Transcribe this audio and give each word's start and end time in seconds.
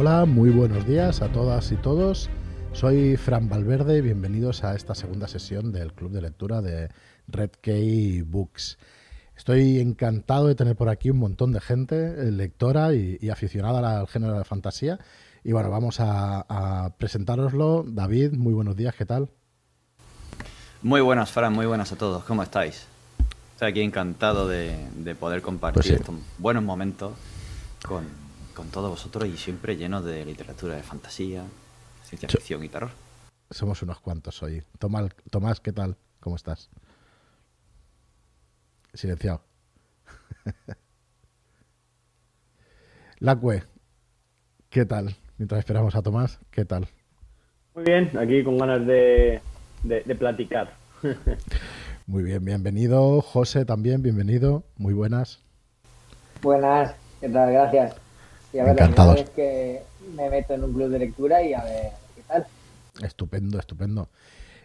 Hola, 0.00 0.24
muy 0.24 0.48
buenos 0.48 0.86
días 0.86 1.20
a 1.20 1.30
todas 1.30 1.70
y 1.72 1.76
todos. 1.76 2.30
Soy 2.72 3.18
Fran 3.18 3.50
Valverde 3.50 3.98
y 3.98 4.00
bienvenidos 4.00 4.64
a 4.64 4.74
esta 4.74 4.94
segunda 4.94 5.28
sesión 5.28 5.72
del 5.72 5.92
Club 5.92 6.10
de 6.10 6.22
Lectura 6.22 6.62
de 6.62 6.88
Red 7.28 7.50
Key 7.60 8.22
Books. 8.22 8.78
Estoy 9.36 9.78
encantado 9.78 10.46
de 10.46 10.54
tener 10.54 10.74
por 10.74 10.88
aquí 10.88 11.10
un 11.10 11.18
montón 11.18 11.52
de 11.52 11.60
gente, 11.60 11.96
eh, 11.96 12.30
lectora 12.30 12.94
y, 12.94 13.28
aficionada 13.28 14.00
al 14.00 14.08
género 14.08 14.38
de 14.38 14.44
fantasía. 14.44 14.98
Y 15.44 15.52
bueno, 15.52 15.68
vamos 15.68 16.00
a, 16.00 16.46
a 16.48 16.96
presentároslo. 16.96 17.84
David, 17.86 18.32
muy 18.32 18.54
buenos 18.54 18.76
días, 18.76 18.94
¿qué 18.94 19.04
tal? 19.04 19.28
Muy 20.80 21.02
buenas, 21.02 21.30
Fran, 21.30 21.52
muy 21.52 21.66
buenas 21.66 21.92
a 21.92 21.96
todos. 21.96 22.24
¿Cómo 22.24 22.42
estáis? 22.42 22.86
Estoy 23.52 23.68
aquí 23.68 23.82
encantado 23.82 24.48
de, 24.48 24.78
poder 25.20 25.42
compartir 25.42 25.82
pues 25.82 26.00
estos 26.00 26.14
buenos 26.38 26.62
momentos 26.62 27.12
con, 27.86 28.29
todos 28.70 28.90
vosotros 28.90 29.26
y 29.26 29.36
siempre 29.36 29.76
llenos 29.76 30.04
de 30.04 30.24
literatura 30.24 30.76
de 30.76 30.82
fantasía, 30.82 31.44
ciencia 32.04 32.28
ficción 32.28 32.62
y 32.64 32.68
terror. 32.68 32.90
Somos 33.50 33.82
unos 33.82 34.00
cuantos 34.00 34.42
hoy. 34.42 34.62
Tomás, 34.78 35.10
Tomás 35.30 35.60
¿qué 35.60 35.72
tal? 35.72 35.96
¿Cómo 36.20 36.36
estás? 36.36 36.70
Silenciado. 38.94 39.42
Lacue, 43.18 43.62
¿qué 44.68 44.84
tal? 44.84 45.16
Mientras 45.38 45.58
esperamos 45.58 45.94
a 45.94 46.02
Tomás, 46.02 46.38
¿qué 46.50 46.64
tal? 46.64 46.88
Muy 47.74 47.84
bien, 47.84 48.10
aquí 48.18 48.42
con 48.42 48.58
ganas 48.58 48.86
de, 48.86 49.40
de, 49.82 50.14
platicar. 50.14 50.74
Muy 52.06 52.22
bien, 52.24 52.44
bienvenido. 52.44 53.20
José 53.20 53.64
también, 53.64 54.02
bienvenido. 54.02 54.64
Muy 54.76 54.92
buenas. 54.94 55.40
Buenas, 56.42 56.94
¿qué 57.20 57.28
tal? 57.28 57.52
Gracias. 57.52 57.99
Y 58.52 58.58
a 58.58 58.64
ver, 58.64 58.72
Encantados. 58.72 59.14
la 59.16 59.22
vez 59.22 59.30
que 59.30 59.82
me 60.16 60.28
meto 60.28 60.54
en 60.54 60.64
un 60.64 60.72
club 60.72 60.88
de 60.88 60.98
lectura 60.98 61.42
y 61.42 61.54
a 61.54 61.62
ver 61.62 61.90
qué 62.16 62.22
tal. 62.26 62.46
Estupendo, 63.02 63.58
estupendo. 63.58 64.08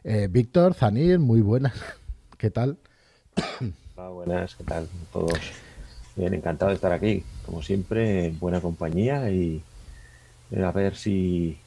Eh, 0.03 0.27
Víctor, 0.29 0.73
Zanir, 0.73 1.19
muy 1.19 1.41
buenas. 1.41 1.73
¿Qué 2.37 2.49
tal? 2.49 2.77
Hola, 3.95 4.09
buenas, 4.09 4.55
¿qué 4.55 4.63
tal? 4.63 4.87
Todos. 5.11 5.39
Bien, 6.15 6.33
encantado 6.33 6.69
de 6.69 6.75
estar 6.75 6.91
aquí, 6.91 7.23
como 7.45 7.61
siempre, 7.61 8.25
en 8.27 8.39
buena 8.39 8.61
compañía 8.61 9.29
y 9.29 9.61
a 10.55 10.71
ver 10.71 10.95
si 10.95 11.57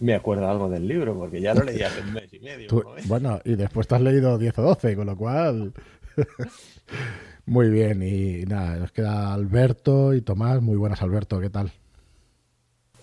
me 0.00 0.14
acuerdo 0.14 0.48
algo 0.48 0.68
del 0.68 0.86
libro, 0.86 1.14
porque 1.16 1.40
ya 1.40 1.54
lo 1.54 1.62
leí 1.64 1.82
hace 1.82 2.00
un 2.00 2.12
mes 2.12 2.32
y 2.32 2.38
medio. 2.40 2.68
bueno, 3.06 3.40
y 3.44 3.54
después 3.54 3.86
te 3.86 3.94
has 3.94 4.00
leído 4.00 4.38
10 4.38 4.58
o 4.58 4.62
12, 4.62 4.96
con 4.96 5.06
lo 5.06 5.16
cual... 5.16 5.72
muy 7.48 7.70
bien, 7.70 8.02
y 8.02 8.44
nada, 8.44 8.76
nos 8.76 8.92
queda 8.92 9.32
Alberto 9.32 10.14
y 10.14 10.20
Tomás. 10.20 10.60
Muy 10.60 10.76
buenas, 10.76 11.02
Alberto, 11.02 11.40
¿qué 11.40 11.50
tal? 11.50 11.72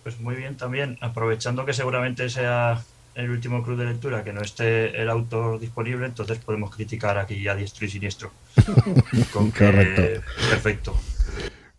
Pues 0.03 0.19
muy 0.19 0.35
bien 0.35 0.55
también, 0.55 0.97
aprovechando 1.02 1.65
que 1.65 1.73
seguramente 1.73 2.29
sea 2.29 2.83
el 3.15 3.31
último 3.31 3.63
club 3.63 3.79
de 3.79 3.85
lectura, 3.85 4.23
que 4.23 4.33
no 4.33 4.41
esté 4.41 5.02
el 5.02 5.09
autor 5.09 5.59
disponible, 5.59 6.05
entonces 6.05 6.37
podemos 6.37 6.75
criticar 6.75 7.17
aquí 7.17 7.47
a 7.47 7.55
diestro 7.55 7.85
y 7.85 7.89
siniestro. 7.89 8.31
Correcto. 9.57 10.21
Perfecto. 10.49 10.95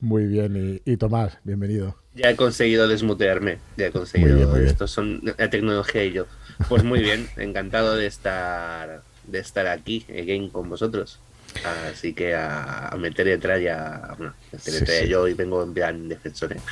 Muy 0.00 0.26
bien, 0.26 0.80
y 0.84 0.96
Tomás, 0.96 1.38
bienvenido. 1.44 1.96
Ya 2.14 2.30
he 2.30 2.36
conseguido 2.36 2.88
desmutearme, 2.88 3.58
ya 3.76 3.86
he 3.86 3.90
conseguido. 3.92 4.56
Esto 4.56 4.88
son 4.88 5.20
la 5.38 5.48
tecnología 5.50 6.04
y 6.04 6.12
yo. 6.12 6.26
Pues 6.68 6.82
muy 6.82 7.00
bien, 7.00 7.28
encantado 7.36 7.94
de 7.94 8.06
estar 8.06 9.02
de 9.24 9.38
estar 9.38 9.66
aquí 9.66 10.04
again 10.08 10.48
con 10.48 10.68
vosotros. 10.68 11.20
Así 11.64 12.12
que 12.12 12.34
a, 12.34 12.94
meter 12.98 13.26
detrás 13.26 13.60
ya, 13.62 14.14
bueno, 14.18 14.34
meter 14.52 15.08
yo 15.08 15.28
y 15.28 15.34
vengo 15.34 15.62
en 15.62 15.74
plan 15.74 16.08
defensores. 16.08 16.62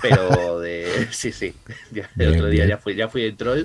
Pero 0.00 0.60
de 0.60 1.08
sí, 1.10 1.32
sí. 1.32 1.54
el 2.18 2.34
otro 2.34 2.46
día 2.46 2.66
ya 2.66 2.78
fui, 2.78 2.94
ya 2.94 3.08
fui 3.08 3.22
el 3.22 3.36
troll, 3.36 3.64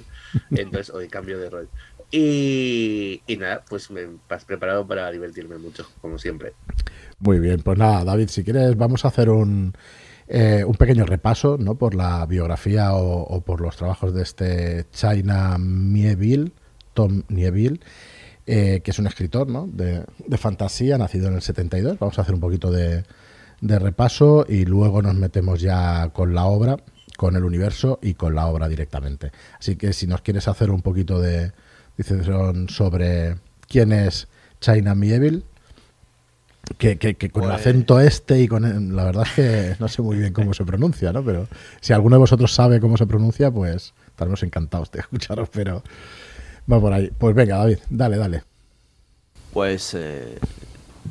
entonces 0.52 0.94
hoy 0.94 1.08
cambio 1.08 1.40
de 1.40 1.50
rol. 1.50 1.70
Y, 2.10 3.22
y 3.28 3.38
nada, 3.38 3.64
pues 3.68 3.92
me 3.92 4.08
has 4.30 4.46
preparado 4.46 4.88
para 4.88 5.12
divertirme 5.12 5.58
mucho, 5.58 5.90
como 6.02 6.18
siempre. 6.18 6.54
Muy 7.20 7.40
bien, 7.40 7.62
pues 7.62 7.78
nada, 7.78 8.06
David, 8.06 8.30
si 8.30 8.44
quieres, 8.44 8.78
vamos 8.78 9.04
a 9.04 9.10
hacer 9.10 9.30
un 9.30 9.74
eh, 10.30 10.66
un 10.66 10.76
pequeño 10.76 11.06
repaso 11.06 11.58
¿no? 11.58 11.76
por 11.76 11.96
la 11.96 12.26
biografía 12.26 12.94
o, 12.94 13.40
por 13.42 13.62
los 13.62 13.78
trabajos 13.78 14.14
de 14.14 14.24
este 14.24 14.86
China 14.92 15.56
Mieville, 15.58 16.52
Tom 16.94 17.24
Nieville, 17.30 17.80
eh, 18.50 18.80
que 18.82 18.92
es 18.92 19.00
un 19.00 19.08
escritor 19.08 19.50
¿no? 19.50 19.68
de, 19.68 20.06
fantasía, 20.38 20.98
nacido 20.98 21.28
en 21.28 21.36
el 21.36 21.42
72. 21.42 22.00
Vamos 22.00 22.18
a 22.18 22.22
hacer 22.22 22.34
un 22.34 22.40
poquito 22.40 22.72
de, 22.72 23.04
repaso 23.62 24.46
y 24.48 24.64
luego 24.64 25.02
nos 25.02 25.16
metemos 25.16 25.60
ya 25.60 26.08
con 26.14 26.34
la 26.34 26.46
obra, 26.46 26.78
con 27.18 27.36
el 27.36 27.44
universo 27.44 28.00
y 28.02 28.14
con 28.14 28.36
la 28.36 28.48
obra 28.48 28.70
directamente. 28.70 29.34
Así 29.60 29.76
que 29.76 29.92
si 29.92 30.08
nos 30.08 30.22
quieres 30.22 30.48
hacer 30.48 30.72
un 30.72 30.82
poquito 30.82 31.20
de 31.20 31.52
discusión 31.98 32.70
sobre 32.70 33.36
quién 33.68 33.92
es 33.92 34.30
China 34.62 34.96
Mieville, 34.96 35.44
que, 36.78 36.98
con 36.98 37.44
el 37.44 37.50
pues 37.50 37.60
acento 37.60 38.00
este 38.00 38.40
y 38.42 38.48
con 38.48 38.96
la 38.96 39.04
verdad 39.04 39.26
es 39.26 39.34
que 39.34 39.76
no 39.80 39.90
sé 39.90 40.02
muy 40.02 40.18
bien 40.18 40.32
cómo 40.32 40.54
se 40.54 40.64
pronuncia, 40.64 41.12
¿no? 41.12 41.22
Pero 41.22 41.50
si 41.82 41.92
alguno 41.92 42.16
de 42.16 42.22
vosotros 42.22 42.54
sabe 42.54 42.80
cómo 42.80 42.96
se 42.96 43.08
pronuncia, 43.08 43.52
pues 43.52 43.94
estaremos 44.08 44.42
encantados 44.44 44.90
de 44.92 45.00
escucharos, 45.00 45.50
pero 45.50 45.84
va 46.72 46.80
por 46.80 46.94
ahí. 46.94 47.12
Pues 47.18 47.36
venga, 47.36 47.58
David, 47.58 47.80
dale, 47.90 48.18
dale. 48.18 48.44
Pues 49.54 49.94
eh, 49.94 50.38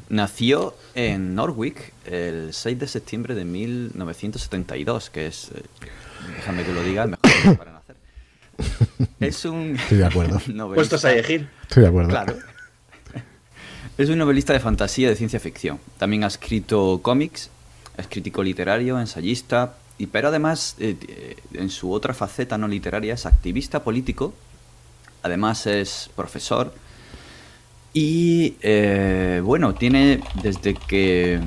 nació 0.09 0.75
en 0.95 1.35
Norwich 1.35 1.93
el 2.05 2.53
6 2.53 2.79
de 2.79 2.89
septiembre 2.89 3.35
de 3.35 3.45
1972, 3.45 5.11
que 5.11 5.27
es, 5.27 5.51
eh, 5.55 5.63
déjame 6.37 6.65
que 6.65 6.73
lo 6.73 6.83
diga, 6.83 7.05
el 7.05 7.11
mejor 7.11 7.59
para 7.59 7.73
nacer. 7.73 7.97
Es 9.21 9.45
un... 9.45 9.77
Estoy 9.77 9.99
de 9.99 10.07
acuerdo. 10.07 10.41
Puestos 10.75 11.05
a 11.05 11.13
elegir. 11.13 11.49
Estoy 11.63 11.83
de 11.83 11.89
acuerdo. 11.89 12.11
Claro. 12.11 12.37
Es 13.99 14.11
un 14.11 14.19
novelista 14.19 14.53
de 14.53 14.61
fantasía 14.61 15.07
y 15.07 15.11
de 15.11 15.17
ciencia 15.17 15.41
ficción. 15.41 15.81
También 15.97 16.25
ha 16.25 16.27
escrito 16.27 17.01
cómics, 17.03 17.49
es 17.97 18.07
crítico 18.09 18.43
literario, 18.43 19.01
ensayista, 19.01 19.75
y, 19.97 20.07
pero 20.09 20.29
además 20.29 20.77
eh, 20.79 20.97
eh, 21.09 21.37
en 21.55 21.71
su 21.71 21.91
otra 21.91 22.13
faceta 22.13 22.59
no 22.59 22.69
literaria 22.69 23.15
es 23.15 23.25
activista 23.25 23.83
político, 23.83 24.35
además 25.27 25.67
es 25.67 26.11
profesor 26.17 26.73
y 27.93 28.57
eh, 28.63 29.41
bueno, 29.45 29.75
tiene 29.75 30.21
desde 30.43 30.75
que, 30.75 31.41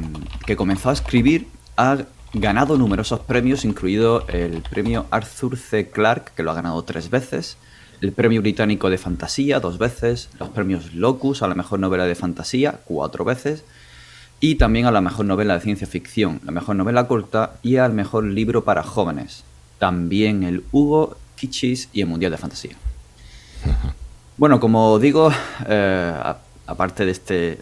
que 0.45 0.55
comenzó 0.55 0.89
a 0.89 0.93
escribir 0.93 1.47
ha 1.77 1.97
ganado 2.33 2.77
numerosos 2.77 3.21
premios, 3.21 3.65
incluido 3.65 4.25
el 4.27 4.61
premio 4.61 5.05
Arthur 5.11 5.57
C. 5.57 5.89
Clarke, 5.89 6.31
que 6.35 6.43
lo 6.43 6.51
ha 6.51 6.55
ganado 6.55 6.83
tres 6.83 7.09
veces, 7.09 7.57
el 8.01 8.13
Premio 8.13 8.41
Británico 8.41 8.89
de 8.89 8.97
Fantasía 8.97 9.59
dos 9.59 9.77
veces, 9.77 10.29
los 10.39 10.49
premios 10.49 10.93
Locus 10.93 11.41
a 11.41 11.47
la 11.47 11.55
mejor 11.55 11.79
novela 11.79 12.05
de 12.05 12.15
fantasía 12.15 12.79
cuatro 12.85 13.25
veces 13.25 13.65
y 14.39 14.55
también 14.55 14.85
a 14.85 14.91
la 14.91 15.01
mejor 15.01 15.25
novela 15.25 15.55
de 15.55 15.61
ciencia 15.61 15.85
ficción, 15.85 16.39
la 16.45 16.51
mejor 16.51 16.75
novela 16.77 17.07
corta 17.07 17.57
y 17.61 17.75
al 17.77 17.93
mejor 17.93 18.23
libro 18.23 18.63
para 18.63 18.83
jóvenes. 18.83 19.43
También 19.79 20.43
el 20.43 20.63
Hugo, 20.71 21.17
Kichis 21.35 21.89
y 21.91 22.01
el 22.01 22.07
Mundial 22.07 22.31
de 22.31 22.37
Fantasía. 22.37 22.75
Bueno, 24.39 24.61
como 24.61 24.99
digo, 24.99 25.31
eh, 25.67 26.13
aparte 26.65 27.05
de 27.05 27.11
este 27.11 27.51
eh, 27.51 27.59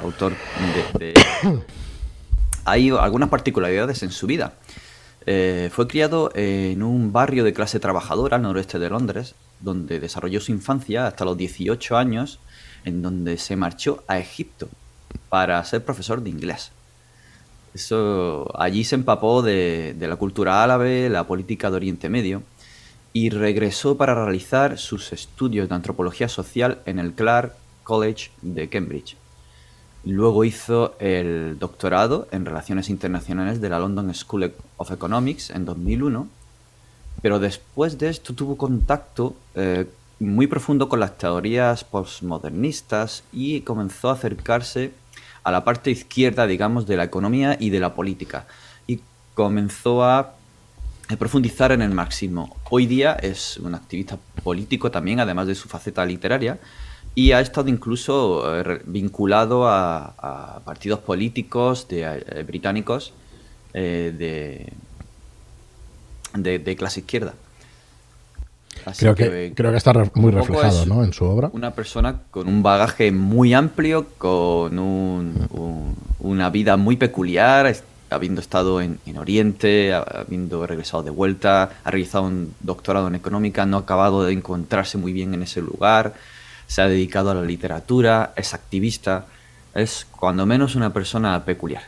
autor, 0.00 0.32
hay 2.64 2.88
algunas 2.88 3.28
particularidades 3.28 4.02
en 4.02 4.10
su 4.10 4.26
vida. 4.26 4.54
Eh, 5.26 5.70
fue 5.70 5.86
criado 5.86 6.32
en 6.34 6.82
un 6.82 7.12
barrio 7.12 7.44
de 7.44 7.52
clase 7.52 7.78
trabajadora 7.78 8.36
al 8.36 8.42
noroeste 8.42 8.78
de 8.78 8.88
Londres, 8.88 9.34
donde 9.60 10.00
desarrolló 10.00 10.40
su 10.40 10.50
infancia 10.50 11.06
hasta 11.06 11.26
los 11.26 11.36
18 11.36 11.96
años, 11.98 12.40
en 12.84 13.02
donde 13.02 13.36
se 13.36 13.54
marchó 13.56 14.02
a 14.08 14.18
Egipto 14.18 14.70
para 15.28 15.62
ser 15.64 15.84
profesor 15.84 16.22
de 16.22 16.30
inglés. 16.30 16.72
Eso, 17.74 18.50
allí 18.58 18.84
se 18.84 18.94
empapó 18.94 19.42
de, 19.42 19.94
de 19.98 20.08
la 20.08 20.16
cultura 20.16 20.62
árabe, 20.62 21.10
la 21.10 21.26
política 21.26 21.70
de 21.70 21.76
Oriente 21.76 22.08
Medio, 22.08 22.42
y 23.12 23.30
regresó 23.30 23.96
para 23.96 24.14
realizar 24.14 24.78
sus 24.78 25.12
estudios 25.12 25.68
de 25.68 25.74
antropología 25.74 26.28
social 26.28 26.80
en 26.86 26.98
el 26.98 27.12
Clark 27.12 27.54
College 27.82 28.30
de 28.40 28.68
Cambridge. 28.68 29.16
Luego 30.04 30.44
hizo 30.44 30.96
el 30.98 31.58
doctorado 31.58 32.26
en 32.32 32.44
Relaciones 32.44 32.88
Internacionales 32.88 33.60
de 33.60 33.68
la 33.68 33.78
London 33.78 34.12
School 34.14 34.52
of 34.76 34.90
Economics 34.90 35.50
en 35.50 35.64
2001, 35.64 36.26
pero 37.20 37.38
después 37.38 37.98
de 37.98 38.08
esto 38.08 38.34
tuvo 38.34 38.56
contacto 38.56 39.36
eh, 39.54 39.86
muy 40.18 40.46
profundo 40.46 40.88
con 40.88 41.00
las 41.00 41.18
teorías 41.18 41.84
postmodernistas 41.84 43.24
y 43.32 43.60
comenzó 43.60 44.10
a 44.10 44.14
acercarse 44.14 44.92
a 45.44 45.50
la 45.50 45.64
parte 45.64 45.90
izquierda, 45.90 46.46
digamos, 46.46 46.86
de 46.86 46.96
la 46.96 47.04
economía 47.04 47.56
y 47.58 47.70
de 47.70 47.80
la 47.80 47.94
política. 47.94 48.46
Y 48.86 49.00
comenzó 49.34 50.04
a 50.04 50.34
profundizar 51.16 51.72
en 51.72 51.82
el 51.82 51.90
marxismo. 51.90 52.56
Hoy 52.70 52.86
día 52.86 53.12
es 53.14 53.56
un 53.58 53.74
activista 53.74 54.18
político 54.42 54.90
también, 54.90 55.20
además 55.20 55.46
de 55.46 55.54
su 55.54 55.68
faceta 55.68 56.04
literaria, 56.04 56.58
y 57.14 57.32
ha 57.32 57.40
estado 57.40 57.68
incluso 57.68 58.60
eh, 58.60 58.82
vinculado 58.86 59.68
a, 59.68 60.60
partidos 60.64 61.00
políticos 61.00 61.86
de, 61.88 62.02
eh, 62.02 62.42
británicos 62.44 63.12
eh, 63.74 64.72
de, 66.34 66.58
de, 66.58 66.76
clase 66.76 67.00
izquierda. 67.00 67.34
creo, 68.98 69.14
que, 69.14 69.52
creo 69.54 69.70
que 69.70 69.76
está 69.76 69.92
muy 70.14 70.30
reflejado 70.32 70.86
¿no? 70.86 71.04
en 71.04 71.12
su 71.12 71.24
obra. 71.24 71.50
Una 71.52 71.72
persona 71.72 72.22
con 72.30 72.48
un 72.48 72.62
bagaje 72.62 73.12
muy 73.12 73.52
amplio, 73.52 74.06
con 74.16 74.78
una 76.20 76.50
vida 76.50 76.76
muy 76.76 76.96
peculiar, 76.96 77.66
habiendo 78.12 78.40
estado 78.40 78.80
en, 78.80 78.98
Oriente, 79.16 79.92
habiendo 79.94 80.66
regresado 80.66 81.02
de 81.02 81.10
vuelta, 81.10 81.70
ha 81.84 81.90
realizado 81.90 82.24
un 82.24 82.54
doctorado 82.60 83.08
en 83.08 83.14
económica, 83.14 83.66
no 83.66 83.76
ha 83.76 83.80
acabado 83.80 84.24
de 84.24 84.32
encontrarse 84.32 84.98
muy 84.98 85.12
bien 85.12 85.34
en 85.34 85.42
ese 85.42 85.60
lugar, 85.60 86.14
se 86.66 86.82
ha 86.82 86.88
dedicado 86.88 87.30
a 87.30 87.34
la 87.34 87.42
literatura, 87.42 88.32
es 88.36 88.54
activista, 88.54 89.26
es 89.74 90.06
cuando 90.10 90.46
menos 90.46 90.74
una 90.74 90.92
persona 90.92 91.44
peculiar. 91.44 91.82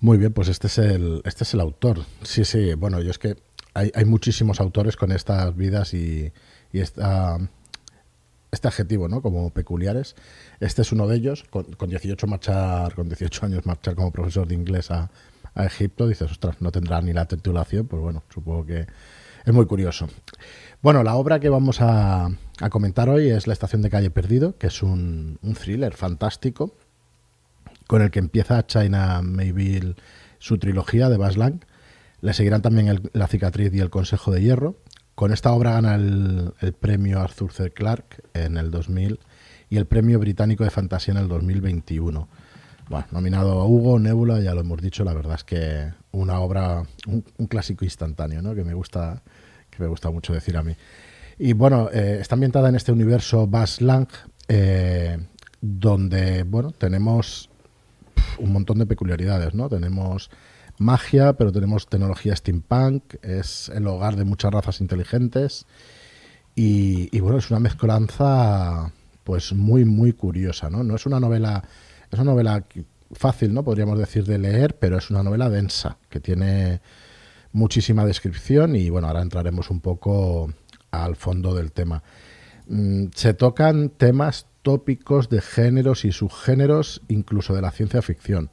Muy 0.00 0.18
bien, 0.18 0.32
pues 0.32 0.48
este 0.48 0.66
es 0.66 0.78
el, 0.78 1.22
este 1.24 1.44
es 1.44 1.54
el 1.54 1.60
autor. 1.60 2.04
Sí, 2.22 2.44
sí, 2.44 2.74
bueno, 2.74 3.00
yo 3.00 3.10
es 3.10 3.18
que 3.18 3.36
hay, 3.74 4.04
muchísimos 4.04 4.60
autores 4.60 4.96
con 4.96 5.12
estas 5.12 5.56
vidas 5.56 5.94
y, 5.94 6.32
y 6.72 6.80
esta, 6.80 7.38
este 8.52 8.68
adjetivo, 8.68 9.08
¿no? 9.08 9.22
Como 9.22 9.50
peculiares. 9.50 10.14
Este 10.60 10.82
es 10.82 10.92
uno 10.92 11.08
de 11.08 11.16
ellos, 11.16 11.44
con, 11.50 11.66
18 11.88 12.26
marchar, 12.26 12.94
con 12.94 13.08
18 13.08 13.46
años 13.46 13.66
marchar 13.66 13.94
como 13.94 14.12
profesor 14.12 14.46
de 14.46 14.54
inglés 14.54 14.90
a, 14.90 15.10
Egipto, 15.54 16.08
dices, 16.08 16.30
ostras, 16.30 16.62
no 16.62 16.72
tendrá 16.72 17.02
ni 17.02 17.12
la 17.12 17.26
titulación, 17.26 17.86
pues 17.86 18.00
bueno, 18.00 18.22
supongo 18.32 18.64
que 18.64 18.86
es 19.44 19.52
muy 19.52 19.66
curioso. 19.66 20.08
Bueno, 20.80 21.02
la 21.02 21.14
obra 21.14 21.40
que 21.40 21.50
vamos 21.50 21.82
a, 21.82 22.30
comentar 22.70 23.10
hoy 23.10 23.28
es 23.28 23.46
La 23.46 23.52
estación 23.52 23.82
de 23.82 23.90
calle 23.90 24.08
perdido, 24.08 24.56
que 24.56 24.68
es 24.68 24.82
un, 24.82 25.38
thriller 25.60 25.92
fantástico, 25.92 26.74
con 27.86 28.00
el 28.00 28.10
que 28.10 28.18
empieza 28.18 28.66
China 28.66 29.20
Mayville 29.20 29.94
su 30.38 30.56
trilogía 30.56 31.10
de 31.10 31.18
Bas 31.18 31.36
Lang. 31.36 31.66
Le 32.22 32.32
seguirán 32.32 32.62
también 32.62 33.10
La 33.12 33.28
cicatriz 33.28 33.74
y 33.74 33.80
El 33.80 33.90
consejo 33.90 34.30
de 34.30 34.40
hierro. 34.40 34.76
Con 35.14 35.32
esta 35.32 35.52
obra 35.52 35.72
gana 35.72 35.94
el, 35.94 36.52
premio 36.80 37.20
Arthur 37.20 37.52
C. 37.52 37.70
Clarke 37.70 38.22
en 38.34 38.56
el 38.56 38.70
2000 38.70 39.20
y 39.68 39.76
el 39.76 39.86
premio 39.86 40.18
británico 40.18 40.64
de 40.64 40.70
fantasía 40.70 41.12
en 41.12 41.20
el 41.20 41.28
2021. 41.28 42.28
Bueno, 42.88 43.06
nominado 43.10 43.60
a 43.60 43.66
Hugo, 43.66 43.98
Nebula, 43.98 44.40
ya 44.40 44.54
lo 44.54 44.60
hemos 44.60 44.80
dicho, 44.80 45.04
la 45.04 45.14
verdad 45.14 45.36
es 45.36 45.44
que 45.44 45.92
una 46.12 46.40
obra, 46.40 46.82
un, 47.06 47.46
clásico 47.46 47.84
instantáneo, 47.84 48.42
¿no? 48.42 48.54
que 48.54 48.64
me 48.64 48.74
gusta, 48.74 49.22
que 49.70 49.82
me 49.82 49.86
gusta 49.86 50.10
mucho 50.10 50.32
decir 50.32 50.56
a 50.56 50.62
mí. 50.62 50.74
Y 51.38 51.52
bueno, 51.52 51.88
eh, 51.92 52.18
está 52.20 52.34
ambientada 52.34 52.68
en 52.68 52.74
este 52.74 52.92
universo 52.92 53.46
Bas 53.46 53.80
Lang, 53.80 54.08
eh, 54.48 55.18
donde 55.60 56.42
bueno, 56.42 56.72
tenemos 56.72 57.50
un 58.38 58.52
montón 58.52 58.78
de 58.78 58.86
peculiaridades, 58.86 59.54
¿no? 59.54 59.68
Tenemos 59.68 60.30
magia, 60.78 61.34
pero 61.34 61.52
tenemos 61.52 61.86
tecnología 61.86 62.34
steampunk, 62.34 63.14
es 63.22 63.70
el 63.74 63.86
hogar 63.86 64.16
de 64.16 64.24
muchas 64.24 64.52
razas 64.52 64.80
inteligentes 64.80 65.66
y, 66.54 67.18
bueno, 67.20 67.38
es 67.38 67.50
una 67.50 67.60
mezcolanza 67.60 68.92
pues 69.24 69.52
muy, 69.52 69.84
muy 69.84 70.12
curiosa, 70.12 70.68
¿no? 70.68 70.82
No 70.82 70.96
es 70.96 71.06
una 71.06 71.20
novela, 71.20 71.62
es 72.10 72.18
una 72.18 72.32
novela 72.32 72.64
fácil, 73.12 73.54
¿no? 73.54 73.62
Podríamos 73.62 73.98
decir 73.98 74.24
de 74.24 74.38
leer, 74.38 74.76
pero 74.78 74.98
es 74.98 75.10
una 75.10 75.22
novela 75.22 75.48
densa, 75.48 75.96
que 76.10 76.20
tiene 76.20 76.80
muchísima 77.52 78.04
descripción 78.04 78.76
y 78.76 78.90
bueno, 78.90 79.08
ahora 79.08 79.22
entraremos 79.22 79.70
un 79.70 79.80
poco 79.80 80.52
al 80.90 81.16
fondo 81.16 81.54
del 81.54 81.72
tema. 81.72 82.02
Mm, 82.66 83.06
se 83.14 83.34
tocan 83.34 83.90
temas 83.90 84.46
tópicos 84.62 85.28
de 85.28 85.40
géneros 85.40 86.04
y 86.04 86.12
subgéneros, 86.12 87.02
incluso 87.08 87.54
de 87.54 87.62
la 87.62 87.70
ciencia 87.70 88.02
ficción. 88.02 88.50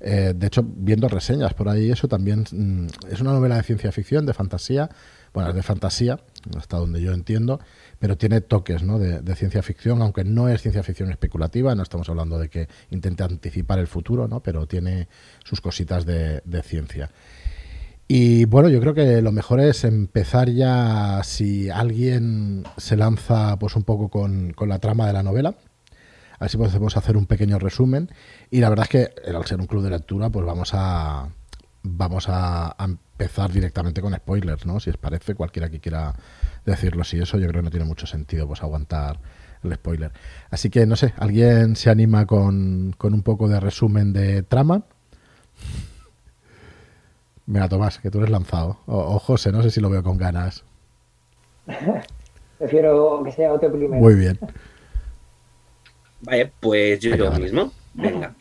Eh, 0.00 0.34
de 0.36 0.46
hecho, 0.46 0.62
viendo 0.64 1.08
reseñas 1.08 1.54
por 1.54 1.68
ahí, 1.68 1.90
eso 1.90 2.08
también 2.08 2.44
mm, 2.50 2.86
es 3.10 3.20
una 3.20 3.32
novela 3.32 3.56
de 3.56 3.62
ciencia 3.62 3.92
ficción, 3.92 4.26
de 4.26 4.34
fantasía. 4.34 4.90
Bueno, 5.32 5.50
es 5.50 5.56
de 5.56 5.62
fantasía, 5.62 6.18
hasta 6.56 6.78
donde 6.78 7.02
yo 7.02 7.12
entiendo, 7.12 7.60
pero 7.98 8.16
tiene 8.16 8.40
toques 8.40 8.80
de, 8.80 9.34
ciencia 9.34 9.62
ficción, 9.62 10.00
aunque 10.00 10.24
no 10.24 10.48
es 10.48 10.62
ciencia 10.62 10.82
ficción 10.82 11.10
especulativa, 11.10 11.74
no 11.74 11.82
estamos 11.82 12.08
hablando 12.08 12.38
de 12.38 12.48
que 12.48 12.68
intente 12.88 13.22
anticipar 13.22 13.78
el 13.78 13.86
futuro, 13.86 14.28
¿no? 14.28 14.40
pero 14.42 14.66
tiene 14.66 15.08
sus 15.44 15.60
cositas 15.60 16.06
de, 16.06 16.40
ciencia. 16.64 17.10
Y 18.08 18.46
bueno, 18.46 18.70
yo 18.70 18.80
creo 18.80 18.94
que 18.94 19.20
lo 19.20 19.30
mejor 19.30 19.60
es 19.60 19.84
empezar 19.84 20.48
ya, 20.48 21.20
si 21.22 21.68
alguien 21.68 22.64
se 22.78 22.96
lanza 22.96 23.58
pues 23.58 23.76
un 23.76 23.82
poco 23.82 24.08
con 24.08 24.54
la 24.58 24.78
trama 24.78 25.06
de 25.06 25.12
la 25.12 25.22
novela, 25.22 25.54
Así 26.38 26.56
podemos 26.56 26.96
hacer 26.96 27.16
un 27.16 27.26
pequeño 27.26 27.58
resumen. 27.58 28.10
Y 28.50 28.60
la 28.60 28.68
verdad 28.68 28.86
es 28.90 28.90
que 28.90 29.30
al 29.30 29.44
ser 29.46 29.60
un 29.60 29.66
club 29.66 29.82
de 29.82 29.90
lectura, 29.90 30.30
pues 30.30 30.44
vamos 30.44 30.70
a 30.74 31.28
vamos 31.88 32.26
a, 32.28 32.74
empezar 32.78 33.50
directamente 33.50 34.02
con 34.02 34.14
spoilers, 34.14 34.66
¿no? 34.66 34.80
Si 34.80 34.90
os 34.90 34.96
parece, 34.96 35.34
cualquiera 35.34 35.70
que 35.70 35.80
quiera 35.80 36.14
decirlo 36.64 37.02
así, 37.02 37.18
eso 37.18 37.38
yo 37.38 37.46
creo 37.48 37.60
que 37.60 37.64
no 37.64 37.70
tiene 37.70 37.86
mucho 37.86 38.06
sentido, 38.06 38.46
pues 38.46 38.62
aguantar 38.62 39.18
el 39.62 39.74
spoiler. 39.74 40.12
Así 40.50 40.68
que 40.68 40.84
no 40.84 40.96
sé, 40.96 41.14
¿alguien 41.16 41.76
se 41.76 41.90
anima 41.90 42.26
con, 42.26 42.94
con 42.98 43.14
un 43.14 43.22
poco 43.22 43.48
de 43.48 43.60
resumen 43.60 44.12
de 44.12 44.42
trama? 44.42 44.82
Mira, 47.46 47.68
Tomás, 47.68 47.98
que 47.98 48.10
tú 48.10 48.18
eres 48.18 48.30
lanzado. 48.30 48.80
O, 48.86 49.18
José, 49.18 49.52
no 49.52 49.62
sé 49.62 49.70
si 49.70 49.80
lo 49.80 49.88
veo 49.88 50.02
con 50.02 50.18
ganas. 50.18 50.64
Prefiero 52.58 53.22
que 53.24 53.32
sea 53.32 53.52
otro 53.52 53.70
primero. 53.70 54.02
Muy 54.02 54.14
bien. 54.14 54.38
Vale, 56.26 56.52
pues 56.58 56.98
yo 56.98 57.16
lo 57.16 57.30
mismo. 57.30 57.72
Venga. 57.94 58.34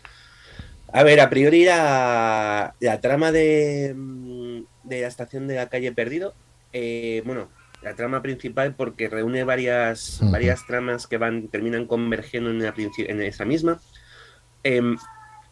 A 0.92 1.04
ver, 1.04 1.20
a 1.20 1.30
priori 1.30 1.66
la, 1.66 2.74
trama 3.00 3.32
de, 3.32 3.94
mm, 3.96 4.62
de, 4.86 5.02
la 5.02 5.08
estación 5.08 5.48
de 5.48 5.56
la 5.56 5.70
calle 5.70 5.92
Perdido, 5.92 6.34
eh, 6.74 7.22
bueno, 7.26 7.48
la 7.84 7.94
trama 7.94 8.24
principal 8.24 8.74
porque 8.74 9.08
reúne 9.08 9.44
varias, 9.44 10.20
varias 10.24 10.66
tramas 10.66 11.06
que 11.06 11.18
van 11.18 11.48
terminan 11.50 11.86
convergiendo 11.86 12.50
en, 12.50 12.64
en 12.64 13.22
esa 13.22 13.46
misma. 13.46 13.80
Em, 14.64 14.98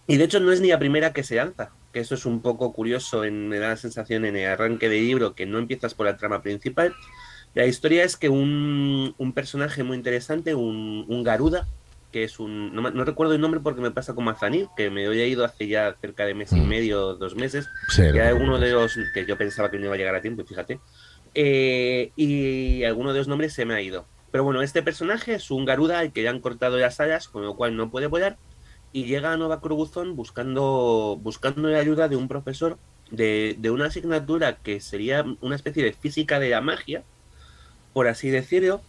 y 0.07 0.17
de 0.17 0.23
hecho 0.23 0.39
no 0.39 0.51
es 0.51 0.59
ni 0.59 0.69
la 0.69 0.79
primera 0.79 1.13
que 1.13 1.21
se 1.21 1.35
lanza, 1.35 1.69
que 1.91 1.99
eso 1.99 2.15
es 2.15 2.25
un 2.25 2.41
poco 2.41 2.73
curioso, 2.73 3.25
en, 3.25 3.47
me 3.47 3.59
da 3.59 3.69
la 3.69 3.77
sensación 3.77 4.25
en 4.25 4.35
el 4.37 4.49
arranque 4.49 4.89
del 4.89 5.05
libro 5.05 5.35
que 5.35 5.45
no 5.45 5.59
empiezas 5.59 5.93
por 5.93 6.07
la 6.07 6.17
trama 6.17 6.41
principal. 6.41 6.95
La 7.53 7.67
historia 7.67 8.03
es 8.03 8.17
que 8.17 8.29
un, 8.29 9.13
un 9.19 9.33
personaje 9.33 9.83
muy 9.83 9.97
interesante, 9.97 10.55
un, 10.55 11.05
un 11.07 11.23
Garuda, 11.23 11.67
que 12.13 12.23
es 12.23 12.39
un. 12.39 12.73
No, 12.73 13.03
recuerdo 13.03 13.33
el 13.33 13.41
nombre 13.41 13.59
porque 13.59 13.81
me 13.81 13.91
pasa 13.91 14.15
como 14.15 14.29
Azanil, 14.29 14.69
que 14.77 14.89
me 14.89 15.05
había 15.05 15.25
ido 15.25 15.43
hace 15.43 15.67
ya 15.67 15.97
cerca 15.99 16.25
de 16.25 16.33
mes 16.33 16.53
y 16.53 16.61
mm. 16.61 16.67
medio, 16.67 17.15
dos 17.15 17.35
meses. 17.35 17.67
Sí, 17.89 18.03
ya 18.13 18.33
uno 18.33 18.59
de 18.59 18.71
los 18.71 18.97
que 19.13 19.25
yo 19.25 19.37
pensaba 19.37 19.69
que 19.69 19.79
no 19.79 19.85
iba 19.85 19.95
a 19.95 19.97
llegar 19.97 20.15
a 20.15 20.21
tiempo, 20.21 20.45
fíjate. 20.45 20.79
Eh, 21.33 22.11
y 22.15 22.83
alguno 22.83 23.11
de 23.11 23.19
los 23.19 23.27
nombres 23.27 23.53
se 23.53 23.65
me 23.65 23.73
ha 23.73 23.81
ido. 23.81 24.05
Pero 24.31 24.43
bueno, 24.43 24.61
este 24.61 24.83
personaje 24.83 25.33
es 25.33 25.51
un 25.51 25.65
Garuda 25.65 25.99
al 25.99 26.13
que 26.13 26.23
ya 26.23 26.29
han 26.29 26.39
cortado 26.39 26.77
las 26.77 26.99
alas, 26.99 27.27
con 27.27 27.43
lo 27.43 27.55
cual 27.55 27.75
no 27.75 27.89
puede 27.89 28.07
volar. 28.07 28.37
Y 28.93 29.05
llega 29.05 29.33
a 29.33 29.37
Nova 29.37 29.59
Cruzón 29.59 30.15
buscando, 30.15 31.19
buscando 31.21 31.67
la 31.67 31.79
ayuda 31.79 32.07
de 32.07 32.15
un 32.15 32.27
profesor 32.27 32.77
de, 33.09 33.55
de 33.57 33.71
una 33.71 33.87
asignatura 33.87 34.57
que 34.57 34.79
sería 34.79 35.25
una 35.41 35.55
especie 35.55 35.83
de 35.83 35.93
física 35.93 36.39
de 36.39 36.51
la 36.51 36.61
magia, 36.61 37.03
por 37.91 38.07
así 38.07 38.29
decirlo 38.29 38.81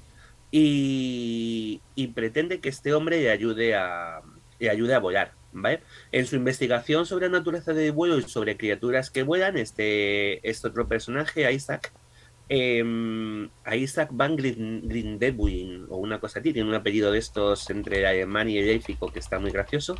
y, 0.56 2.06
pretende 2.14 2.60
que 2.60 2.68
este 2.68 2.94
hombre 2.94 3.20
le 3.20 3.30
ayude 3.30 3.74
a, 3.74 4.22
ayude 4.70 4.94
a 4.94 5.00
volar. 5.00 5.32
¿vale? 5.52 5.80
En 6.12 6.26
su 6.26 6.36
investigación 6.36 7.06
sobre 7.06 7.28
la 7.28 7.38
naturaleza 7.38 7.72
del 7.72 7.92
vuelo 7.92 8.18
y 8.18 8.22
sobre 8.22 8.56
criaturas 8.56 9.10
que 9.10 9.24
vuelan, 9.24 9.56
este, 9.56 10.48
este 10.48 10.68
otro 10.68 10.86
personaje, 10.86 11.50
Isaac, 11.52 11.92
eh, 12.48 12.84
Isaac 13.76 14.10
Van 14.12 14.36
Grindelwald 14.36 15.86
o 15.90 15.96
una 15.96 16.20
cosa 16.20 16.38
así, 16.38 16.52
tiene 16.52 16.68
un 16.68 16.74
apellido 16.74 17.10
de 17.10 17.18
estos 17.18 17.68
entre 17.70 18.06
alemán 18.06 18.48
y 18.48 18.58
el 18.58 18.68
élfico 18.68 19.12
que 19.12 19.18
está 19.18 19.40
muy 19.40 19.50
gracioso. 19.50 19.96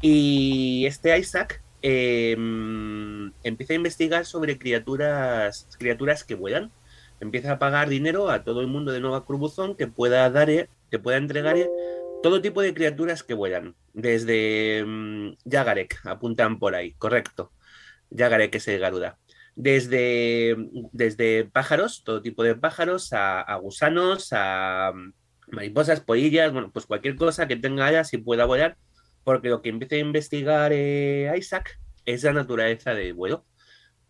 Y 0.00 0.86
este 0.86 1.16
Isaac 1.16 1.62
em, 1.82 3.32
empieza 3.44 3.74
a 3.74 3.76
investigar 3.76 4.24
sobre 4.26 4.58
criaturas, 4.58 5.68
criaturas 5.78 6.24
que 6.24 6.34
vuelan 6.34 6.72
empieza 7.22 7.52
a 7.52 7.58
pagar 7.58 7.88
dinero 7.88 8.30
a 8.30 8.42
todo 8.42 8.60
el 8.60 8.66
mundo 8.66 8.90
de 8.90 9.00
Nueva 9.00 9.24
Cruzón 9.24 9.76
que 9.76 9.86
pueda 9.86 10.28
dar, 10.28 10.48
que 10.90 10.98
pueda 10.98 11.18
entregar 11.18 11.56
todo 12.20 12.42
tipo 12.42 12.60
de 12.62 12.74
criaturas 12.74 13.22
que 13.22 13.34
vuelan, 13.34 13.76
desde 13.94 14.82
um, 14.82 15.36
Yagarek, 15.44 16.04
apuntan 16.04 16.58
por 16.58 16.74
ahí, 16.74 16.94
correcto. 16.94 17.52
Yagarek 18.10 18.54
es 18.56 18.68
el 18.68 18.80
Garuda. 18.80 19.18
Desde, 19.54 20.56
desde 20.92 21.44
pájaros, 21.44 22.02
todo 22.04 22.22
tipo 22.22 22.42
de 22.42 22.56
pájaros, 22.56 23.12
a, 23.12 23.54
gusanos, 23.56 24.28
a 24.32 24.92
mm, 24.92 25.12
mariposas, 25.54 26.00
polillas, 26.00 26.52
bueno, 26.52 26.72
pues 26.72 26.86
cualquier 26.86 27.14
cosa 27.14 27.46
que 27.46 27.56
tenga 27.56 27.86
alas 27.86 28.12
y 28.14 28.18
pueda 28.18 28.46
volar, 28.46 28.76
porque 29.22 29.48
lo 29.48 29.62
que 29.62 29.68
empieza 29.68 29.94
a 29.94 29.98
investigar 29.98 30.72
eh, 30.74 31.32
Isaac 31.38 31.78
es 32.04 32.24
la 32.24 32.32
naturaleza 32.32 32.94
del 32.94 33.14
vuelo. 33.14 33.44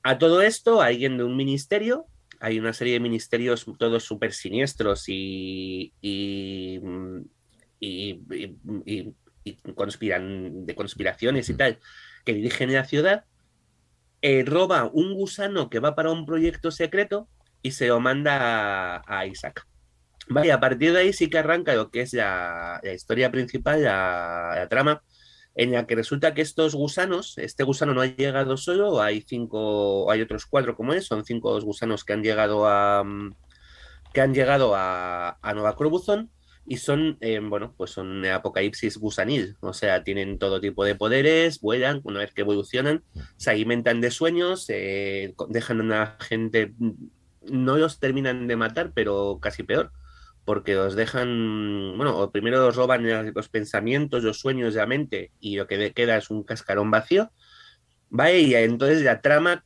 A 0.02 0.18
todo 0.18 0.40
esto, 0.40 0.80
alguien 0.80 1.18
de 1.18 1.24
un 1.24 1.36
ministerio 1.36 2.06
hay 2.42 2.58
una 2.58 2.72
serie 2.72 2.94
de 2.94 3.00
ministerios 3.00 3.64
todos 3.78 4.02
súper 4.02 4.32
siniestros 4.32 5.04
y, 5.06 5.92
y, 6.00 6.80
conspiran, 9.76 10.66
de 10.66 10.74
conspiraciones 10.74 11.48
y 11.48 11.54
tal, 11.54 11.78
que 12.24 12.34
dirigen 12.34 12.72
la 12.72 12.84
ciudad. 12.84 13.24
eh, 14.22 14.44
roba 14.44 14.90
un 14.92 15.14
gusano 15.14 15.70
que 15.70 15.78
va 15.78 15.94
para 15.94 16.10
un 16.10 16.26
proyecto 16.26 16.72
secreto 16.72 17.28
y 17.62 17.70
se 17.70 17.86
lo 17.86 18.00
manda 18.00 19.02
a, 19.06 19.26
Isaac. 19.26 19.64
Vale, 20.28 20.50
a 20.50 20.58
partir 20.58 20.92
de 20.92 20.98
ahí 20.98 21.12
sí 21.12 21.30
que 21.30 21.38
arranca 21.38 21.74
lo 21.74 21.90
que 21.90 22.00
es 22.00 22.12
la, 22.12 22.80
historia 22.92 23.30
principal, 23.30 23.84
la, 23.84 24.66
trama, 24.68 25.02
en 25.54 25.72
la 25.72 25.86
que 25.86 25.94
resulta 25.94 26.34
que 26.34 26.42
estos 26.42 26.74
gusanos, 26.74 27.36
este 27.38 27.64
gusano 27.64 27.94
no 27.94 28.00
ha 28.00 28.06
llegado 28.06 28.56
solo, 28.56 29.02
hay 29.02 29.22
cinco, 29.22 30.10
hay 30.10 30.22
otros 30.22 30.46
cuatro 30.46 30.76
como 30.76 30.92
es, 30.94 31.06
son 31.06 31.24
cinco 31.24 31.58
gusanos 31.60 32.04
que 32.04 32.12
han 32.12 32.22
llegado 32.22 32.66
a 32.66 33.04
que 34.12 34.20
han 34.20 34.34
llegado 34.34 34.74
a, 34.74 35.38
a 35.40 35.54
Nueva 35.54 35.74
Crobuzón 35.76 36.30
y 36.66 36.76
son, 36.76 37.18
eh, 37.20 37.40
bueno, 37.42 37.74
pues 37.76 37.90
son 37.90 38.24
apocalipsis 38.24 38.98
gusanil, 38.98 39.56
o 39.60 39.72
sea, 39.72 40.04
tienen 40.04 40.38
todo 40.38 40.60
tipo 40.60 40.84
de 40.84 40.94
poderes, 40.94 41.60
vuelan, 41.60 42.00
una 42.04 42.20
vez 42.20 42.32
que 42.32 42.42
evolucionan, 42.42 43.02
se 43.36 43.50
alimentan 43.50 44.00
de 44.00 44.10
sueños, 44.10 44.66
eh, 44.68 45.34
dejan 45.48 45.92
a 45.92 45.98
la 45.98 46.16
gente, 46.20 46.72
no 47.42 47.76
los 47.76 47.98
terminan 47.98 48.46
de 48.46 48.56
matar, 48.56 48.92
pero 48.94 49.38
casi 49.40 49.64
peor, 49.64 49.90
porque 50.44 50.74
los 50.74 50.94
dejan, 50.94 51.96
bueno, 51.96 52.30
primero 52.30 52.58
los 52.58 52.76
roban 52.76 53.32
los 53.32 53.48
pensamientos, 53.48 54.24
los 54.24 54.40
sueños 54.40 54.74
de 54.74 54.80
la 54.80 54.86
mente 54.86 55.32
y 55.40 55.56
lo 55.56 55.66
que 55.66 55.92
queda 55.92 56.16
es 56.16 56.30
un 56.30 56.42
cascarón 56.42 56.90
vacío, 56.90 57.30
¿vale? 58.10 58.40
Y 58.40 58.54
entonces 58.54 59.02
la 59.02 59.20
trama 59.20 59.64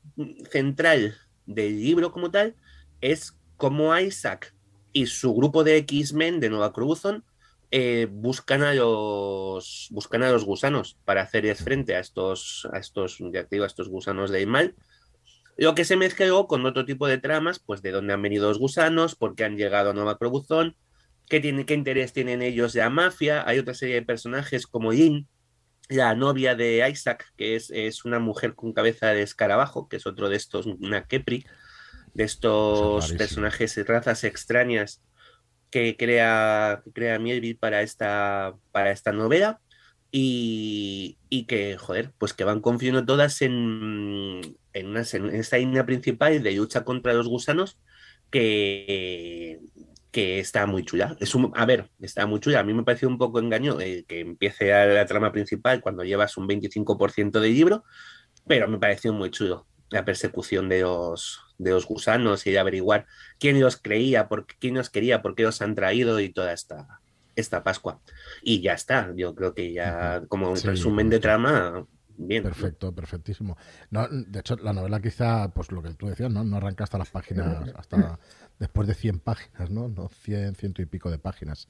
central 0.51 1.17
del 1.47 1.81
libro 1.81 2.13
como 2.13 2.31
tal 2.31 2.55
es 3.01 3.37
cómo 3.57 3.97
Isaac 3.99 4.55
y 4.93 5.07
su 5.07 5.35
grupo 5.35 5.65
de 5.65 5.77
X-Men 5.79 6.41
de 6.41 6.51
Nueva 6.51 6.73
Cruzon 6.73 7.25
eh, 7.71 8.07
buscan, 8.11 8.63
a 8.63 8.75
los, 8.75 9.89
buscan 9.91 10.23
a 10.23 10.31
los 10.31 10.45
gusanos 10.45 10.97
para 11.05 11.23
hacerles 11.23 11.63
frente 11.63 11.97
a 11.97 12.01
estos, 12.01 12.69
a 12.73 12.79
estos, 12.79 13.19
ya 13.33 13.41
a 13.41 13.67
estos 13.67 13.89
gusanos 13.89 14.31
de 14.31 14.47
mal. 14.47 14.75
Lo 15.57 15.75
que 15.75 15.85
se 15.85 15.97
mezcló 15.97 16.47
con 16.47 16.67
otro 16.67 16.85
tipo 16.85 17.07
de 17.07 17.19
tramas, 17.19 17.59
pues 17.59 17.83
de 17.83 17.91
dónde 17.91 18.13
han 18.13 18.23
venido 18.23 18.49
los 18.49 18.59
gusanos, 18.59 19.15
por 19.15 19.35
qué 19.35 19.45
han 19.45 19.57
llegado 19.57 19.91
a 19.91 19.95
Nueva 19.95 20.19
Cruzon, 20.19 20.77
qué, 21.29 21.41
tiene, 21.41 21.65
qué 21.65 21.75
interés 21.75 22.13
tienen 22.13 22.43
ellos 22.43 22.73
de 22.73 22.81
la 22.81 22.91
mafia. 22.91 23.43
Hay 23.49 23.59
otra 23.59 23.75
serie 23.75 23.97
de 23.97 24.03
personajes 24.03 24.67
como 24.67 24.93
Lynn, 24.93 25.29
la 25.89 26.15
novia 26.15 26.55
de 26.55 26.87
Isaac, 26.91 27.27
que 27.37 27.57
es, 27.57 27.71
es, 27.71 28.05
una 28.05 28.19
mujer 28.19 28.55
con 28.55 28.73
cabeza 28.73 29.09
de 29.09 29.23
escarabajo, 29.23 29.89
que 29.89 29.97
es 29.97 30.07
otro 30.07 30.29
de 30.29 30.37
estos, 30.37 30.67
una 30.67 31.07
Kepri 31.07 31.47
de 32.15 32.25
estos 32.25 33.13
personajes 33.13 33.77
y 33.77 33.83
razas 33.83 34.25
extrañas 34.25 35.03
que 35.71 35.97
crea, 35.97 36.81
que 36.85 36.93
crea 36.93 37.19
Mielville 37.19 37.59
para 37.59 37.83
esta, 37.83 38.55
para 38.73 38.91
esta 38.91 39.13
novela 39.13 39.61
y, 40.11 41.19
que, 41.47 41.77
joder, 41.77 42.13
pues 42.19 42.33
que 42.33 42.45
van 42.45 42.61
confiando 42.61 43.05
todas 43.05 43.43
en, 43.43 44.57
en, 44.79 44.89
una, 44.89 45.03
en 45.13 45.35
esta 45.35 45.59
línea 45.59 45.87
principal 45.87 46.43
de 46.43 46.53
lucha 46.53 46.85
contra 46.85 47.13
los 47.15 47.29
gusanos 47.29 47.79
que, 48.31 49.61
que 50.11 50.39
está 50.39 50.67
muy 50.67 50.85
chula. 50.85 51.17
Es 51.21 51.35
un, 51.35 51.53
a 51.55 51.67
ver, 51.67 51.91
está 52.01 52.27
muy 52.27 52.41
chula. 52.41 52.61
A 52.61 52.65
mí 52.65 52.73
me 52.75 52.85
parece 52.85 53.07
un 53.07 53.19
poco 53.19 53.39
engaño 53.39 53.81
eh, 53.81 54.05
que 54.09 54.21
empiece 54.21 54.73
a 54.73 54.87
la 54.87 55.07
trama 55.07 55.33
principal 55.33 55.81
cuando 55.81 56.05
llevas 56.05 56.37
un 56.37 56.49
25% 56.49 57.41
de 57.41 57.49
libro, 57.49 57.85
pero 58.47 58.69
me 58.69 58.79
pareció 58.79 59.13
muy 59.13 59.31
chulo 59.31 59.67
la 59.91 60.05
persecución 60.05 60.69
de 60.69 60.81
los, 60.83 61.41
de 61.59 61.71
los 61.71 61.87
gusanos 61.87 62.47
y 62.47 62.57
averiguar 62.57 63.07
quién 63.39 63.61
los 63.61 63.77
creía, 63.77 64.29
por, 64.29 64.47
quién 64.47 64.75
los 64.75 64.91
quería, 64.91 65.23
por 65.23 65.35
qué 65.35 65.45
los 65.45 65.63
han 65.63 65.75
traído 65.75 66.19
y 66.19 66.33
toda 66.33 66.53
esta, 66.53 67.01
esta 67.37 67.63
Pascua. 67.63 68.01
Y 68.43 68.61
ya 68.61 68.73
está, 68.73 69.13
yo 69.17 69.35
creo 69.35 69.55
que 69.55 69.73
ya 69.73 70.23
como 70.29 70.51
un 70.51 70.61
resumen 70.61 71.09
de 71.09 71.21
trama, 71.21 71.87
bien. 72.19 72.43
Perfecto, 72.43 72.95
perfectísimo. 72.95 73.57
No, 73.91 74.09
de 74.09 74.41
hecho, 74.41 74.57
la 74.57 74.73
novela 74.73 75.01
quizá, 75.01 75.53
pues 75.53 75.73
lo 75.73 75.83
que 75.83 75.95
tú 75.95 76.07
decías, 76.07 76.31
¿no? 76.31 76.45
No 76.45 76.57
arranca 76.57 76.85
hasta 76.85 76.99
las 76.99 77.11
páginas, 77.11 77.73
hasta 77.77 78.19
después 78.59 78.89
de 78.89 78.95
100 78.95 79.21
páginas, 79.21 79.71
¿no? 79.71 79.89
No 79.89 80.09
100, 80.09 80.55
ciento 80.55 80.83
y 80.83 80.87
pico 80.87 81.11
de 81.11 81.19
páginas. 81.19 81.69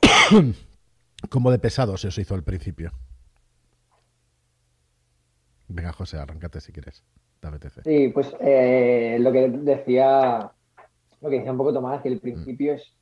¿Cómo 1.30 1.50
de 1.50 1.58
pesado 1.58 1.96
se 1.96 2.08
os 2.08 2.18
hizo 2.18 2.34
al 2.34 2.44
principio? 2.44 2.92
Venga, 5.68 5.92
José, 5.92 6.18
arrancate 6.18 6.60
si 6.60 6.72
quieres. 6.72 7.02
Sí, 7.84 8.08
pues 8.08 8.34
eh, 8.40 9.18
lo 9.20 9.32
que 9.32 9.48
decía, 9.48 10.50
lo 11.20 11.30
que 11.30 11.36
decía 11.36 11.52
un 11.52 11.58
poco 11.58 11.72
Tomás, 11.72 12.02
que 12.02 12.08
el 12.08 12.20
principio 12.20 12.74
es 12.74 12.94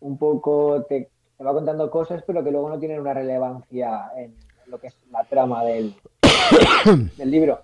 un 0.00 0.18
poco, 0.18 0.84
te, 0.84 1.10
va 1.44 1.52
contando 1.52 1.90
cosas, 1.90 2.22
pero 2.26 2.44
que 2.44 2.50
luego 2.50 2.68
no 2.68 2.78
tienen 2.78 3.00
una 3.00 3.14
relevancia 3.14 4.10
en 4.16 4.34
lo 4.68 4.78
que 4.78 4.88
es 4.88 4.98
la 5.10 5.24
trama 5.24 5.64
del, 5.64 5.94
del 7.16 7.30
libro. 7.30 7.62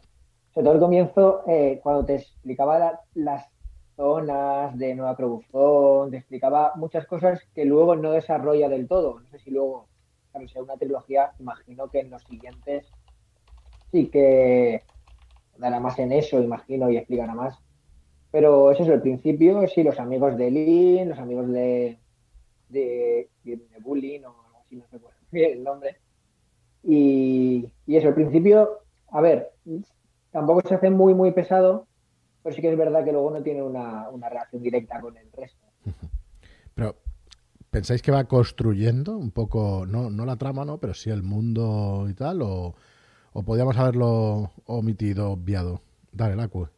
Sobre 0.55 0.65
todo 0.65 0.75
el 0.75 0.81
comienzo, 0.81 1.43
eh, 1.47 1.81
cuando 1.83 2.05
te 2.05 2.17
explicaba 2.17 3.01
las 3.15 3.47
zonas 3.97 4.77
de 4.77 4.95
Nueva 4.95 5.17
Crobuzón, 5.17 6.11
te 6.11 6.19
explicaba 6.19 6.73
muchas 6.77 7.07
cosas 7.07 7.41
que 7.55 7.65
luego 7.65 7.97
no 7.97 8.13
desarrolla 8.13 8.69
del 8.69 8.87
todo. 8.87 9.21
No 9.21 9.29
sé 9.31 9.39
si 9.39 9.51
luego, 9.51 9.87
claro, 10.31 10.49
sea 10.49 10.63
una 10.63 10.77
trilogía, 10.77 11.33
imagino 11.39 11.89
que 11.89 12.01
en 12.01 12.11
los 12.11 12.23
siguientes 12.25 12.87
sí 13.91 14.09
que 14.09 14.83
dará 15.57 15.81
más 15.81 15.99
en 15.99 16.13
eso, 16.13 16.43
imagino, 16.43 16.91
y 16.91 16.97
explicará 16.97 17.35
más. 17.35 17.59
Pero 18.31 18.71
eso 18.71 18.83
es 18.83 18.89
el 18.89 19.01
principio, 19.01 19.67
sí, 19.69 19.83
los 19.83 20.01
amigos 20.01 20.37
de 20.37 20.51
Lynn, 20.51 21.11
los 21.11 21.19
amigos 21.19 21.49
de, 21.49 21.99
de, 22.71 23.29
de 23.45 23.61
Bullying, 23.81 24.23
o 24.25 24.29
algo 24.29 24.59
así, 24.65 24.77
no 24.77 24.87
sé 24.89 24.99
cuál 24.99 25.15
es 25.33 25.53
el 25.53 25.63
nombre. 25.63 25.97
Y, 26.83 27.71
y 27.87 27.97
eso, 27.97 28.09
el 28.09 28.15
principio, 28.15 28.81
a 29.11 29.21
ver, 29.21 29.51
tampoco 30.31 30.67
se 30.67 30.75
hace 30.75 30.91
muy, 30.91 31.15
muy 31.15 31.33
pesado, 31.33 31.87
pero 32.43 32.55
sí 32.55 32.63
que 32.63 32.71
es 32.71 32.79
verdad 32.79 33.05
que 33.05 33.13
luego 33.13 33.31
no 33.31 33.43
tiene 33.43 33.63
una, 33.63 34.09
una 34.11 34.29
relación 34.29 34.63
directa 34.63 35.01
con 35.01 35.17
el 35.17 35.31
resto. 35.33 35.67
Pero, 36.75 36.97
¿pensáis 37.71 38.01
que 38.01 38.11
va 38.11 38.25
construyendo 38.25 39.19
un 39.19 39.31
poco, 39.31 39.85
no, 39.87 40.09
no 40.09 40.25
la 40.25 40.37
trama, 40.37 40.65
no, 40.65 40.79
pero 40.79 40.95
sí 40.95 41.11
el 41.11 41.23
mundo 41.23 42.07
y 42.09 42.15
tal? 42.15 42.41
¿O, 42.41 42.75
¿O 43.35 43.43
podríamos 43.43 43.77
haberlo 43.77 44.53
omitido, 44.65 45.33
obviado? 45.33 45.83
Dale, 46.13 46.35
Lacu. 46.35 46.69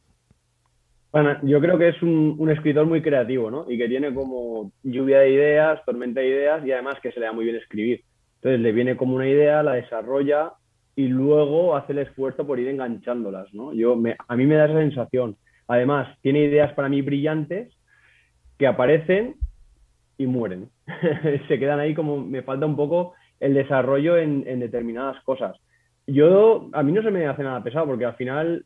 Bueno, 1.15 1.39
yo 1.43 1.61
creo 1.61 1.79
que 1.79 1.91
es 1.91 2.03
un, 2.03 2.51
escritor 2.51 2.87
muy 2.87 3.01
creativo, 3.01 3.49
¿no? 3.49 3.71
Y 3.71 3.79
que 3.79 3.89
tiene 3.89 4.13
como 4.13 4.73
lluvia 4.83 5.21
de 5.21 5.31
ideas, 5.31 5.85
tormenta 5.85 6.21
de 6.21 6.27
ideas 6.27 6.67
y 6.67 6.73
además 6.73 6.97
que 7.01 7.13
se 7.13 7.21
le 7.21 7.27
da 7.27 7.33
muy 7.33 7.45
bien 7.45 7.57
escribir. 7.57 8.03
Entonces 8.45 8.61
le 8.61 8.73
viene 8.73 8.97
como 8.97 9.17
una 9.17 9.27
idea, 9.27 9.63
la 9.63 9.73
desarrolla 9.73 10.53
y 10.95 11.09
luego 11.09 11.75
hace 11.75 11.93
el 11.93 11.99
esfuerzo 12.01 12.47
por 12.47 12.61
ir 12.61 12.69
enganchándolas, 12.69 13.53
¿no? 13.55 13.73
Yo 13.73 14.01
a 14.29 14.37
mí 14.37 14.47
me 14.47 14.55
da 14.55 14.67
esa 14.67 14.79
sensación. 14.79 15.37
Además, 15.67 16.17
tiene 16.21 16.45
ideas 16.45 16.73
para 16.75 16.89
mí 16.89 17.03
brillantes 17.03 17.73
que 18.59 18.67
aparecen 18.67 19.37
y 20.19 20.27
mueren. 20.27 20.69
se 21.49 21.59
quedan 21.59 21.81
ahí 21.81 21.95
como 21.95 22.25
me 22.25 22.43
falta 22.43 22.67
un 22.67 22.77
poco 22.77 23.15
el 23.41 23.55
desarrollo 23.55 24.17
en 24.19 24.61
determinadas 24.61 25.21
cosas 25.25 25.57
yo, 26.07 26.69
a 26.73 26.83
mí 26.83 26.93
no 26.93 27.03
se 27.03 27.11
me 27.11 27.27
hace 27.27 27.43
nada 27.43 27.63
pesado 27.63 27.87
porque 27.87 28.05
al 28.05 28.17
final 28.17 28.65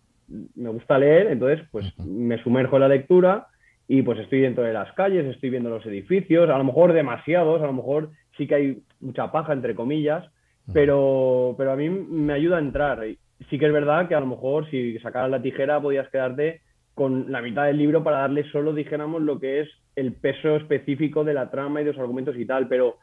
me 0.56 0.68
gusta 0.70 0.98
leer, 0.98 1.28
entonces 1.28 1.66
pues 1.70 1.98
me 1.98 2.42
sumerjo 2.42 2.76
en 2.76 2.82
la 2.82 2.88
lectura 2.88 3.46
y 3.86 4.02
pues 4.02 4.18
estoy 4.18 4.40
dentro 4.40 4.64
de 4.64 4.72
las 4.72 4.92
calles, 4.92 5.24
estoy 5.26 5.50
viendo 5.50 5.70
los 5.70 5.86
edificios, 5.86 6.50
a 6.50 6.58
lo 6.58 6.64
mejor 6.64 6.92
demasiados, 6.92 7.62
a 7.62 7.66
lo 7.66 7.72
mejor 7.72 8.10
sí 8.36 8.46
que 8.46 8.54
hay 8.54 8.82
mucha 9.00 9.30
paja, 9.30 9.52
entre 9.52 9.74
comillas, 9.74 10.24
pero, 10.72 11.54
pero 11.56 11.72
a 11.72 11.76
mí 11.76 11.88
me 11.88 12.32
ayuda 12.32 12.56
a 12.56 12.60
entrar. 12.60 13.00
Sí 13.48 13.58
que 13.58 13.66
es 13.66 13.72
verdad 13.72 14.08
que 14.08 14.14
a 14.14 14.20
lo 14.20 14.26
mejor 14.26 14.68
si 14.70 14.98
sacaras 14.98 15.30
la 15.30 15.42
tijera 15.42 15.80
podías 15.80 16.08
quedarte 16.10 16.60
con 16.94 17.30
la 17.30 17.40
mitad 17.40 17.66
del 17.66 17.78
libro 17.78 18.02
para 18.02 18.18
darle 18.18 18.50
solo, 18.50 18.74
dijéramos, 18.74 19.22
lo 19.22 19.38
que 19.38 19.60
es 19.60 19.68
el 19.94 20.14
peso 20.14 20.56
específico 20.56 21.24
de 21.24 21.34
la 21.34 21.50
trama 21.50 21.80
y 21.80 21.84
de 21.84 21.92
los 21.92 22.00
argumentos 22.00 22.36
y 22.36 22.44
tal, 22.44 22.68
pero 22.68 22.96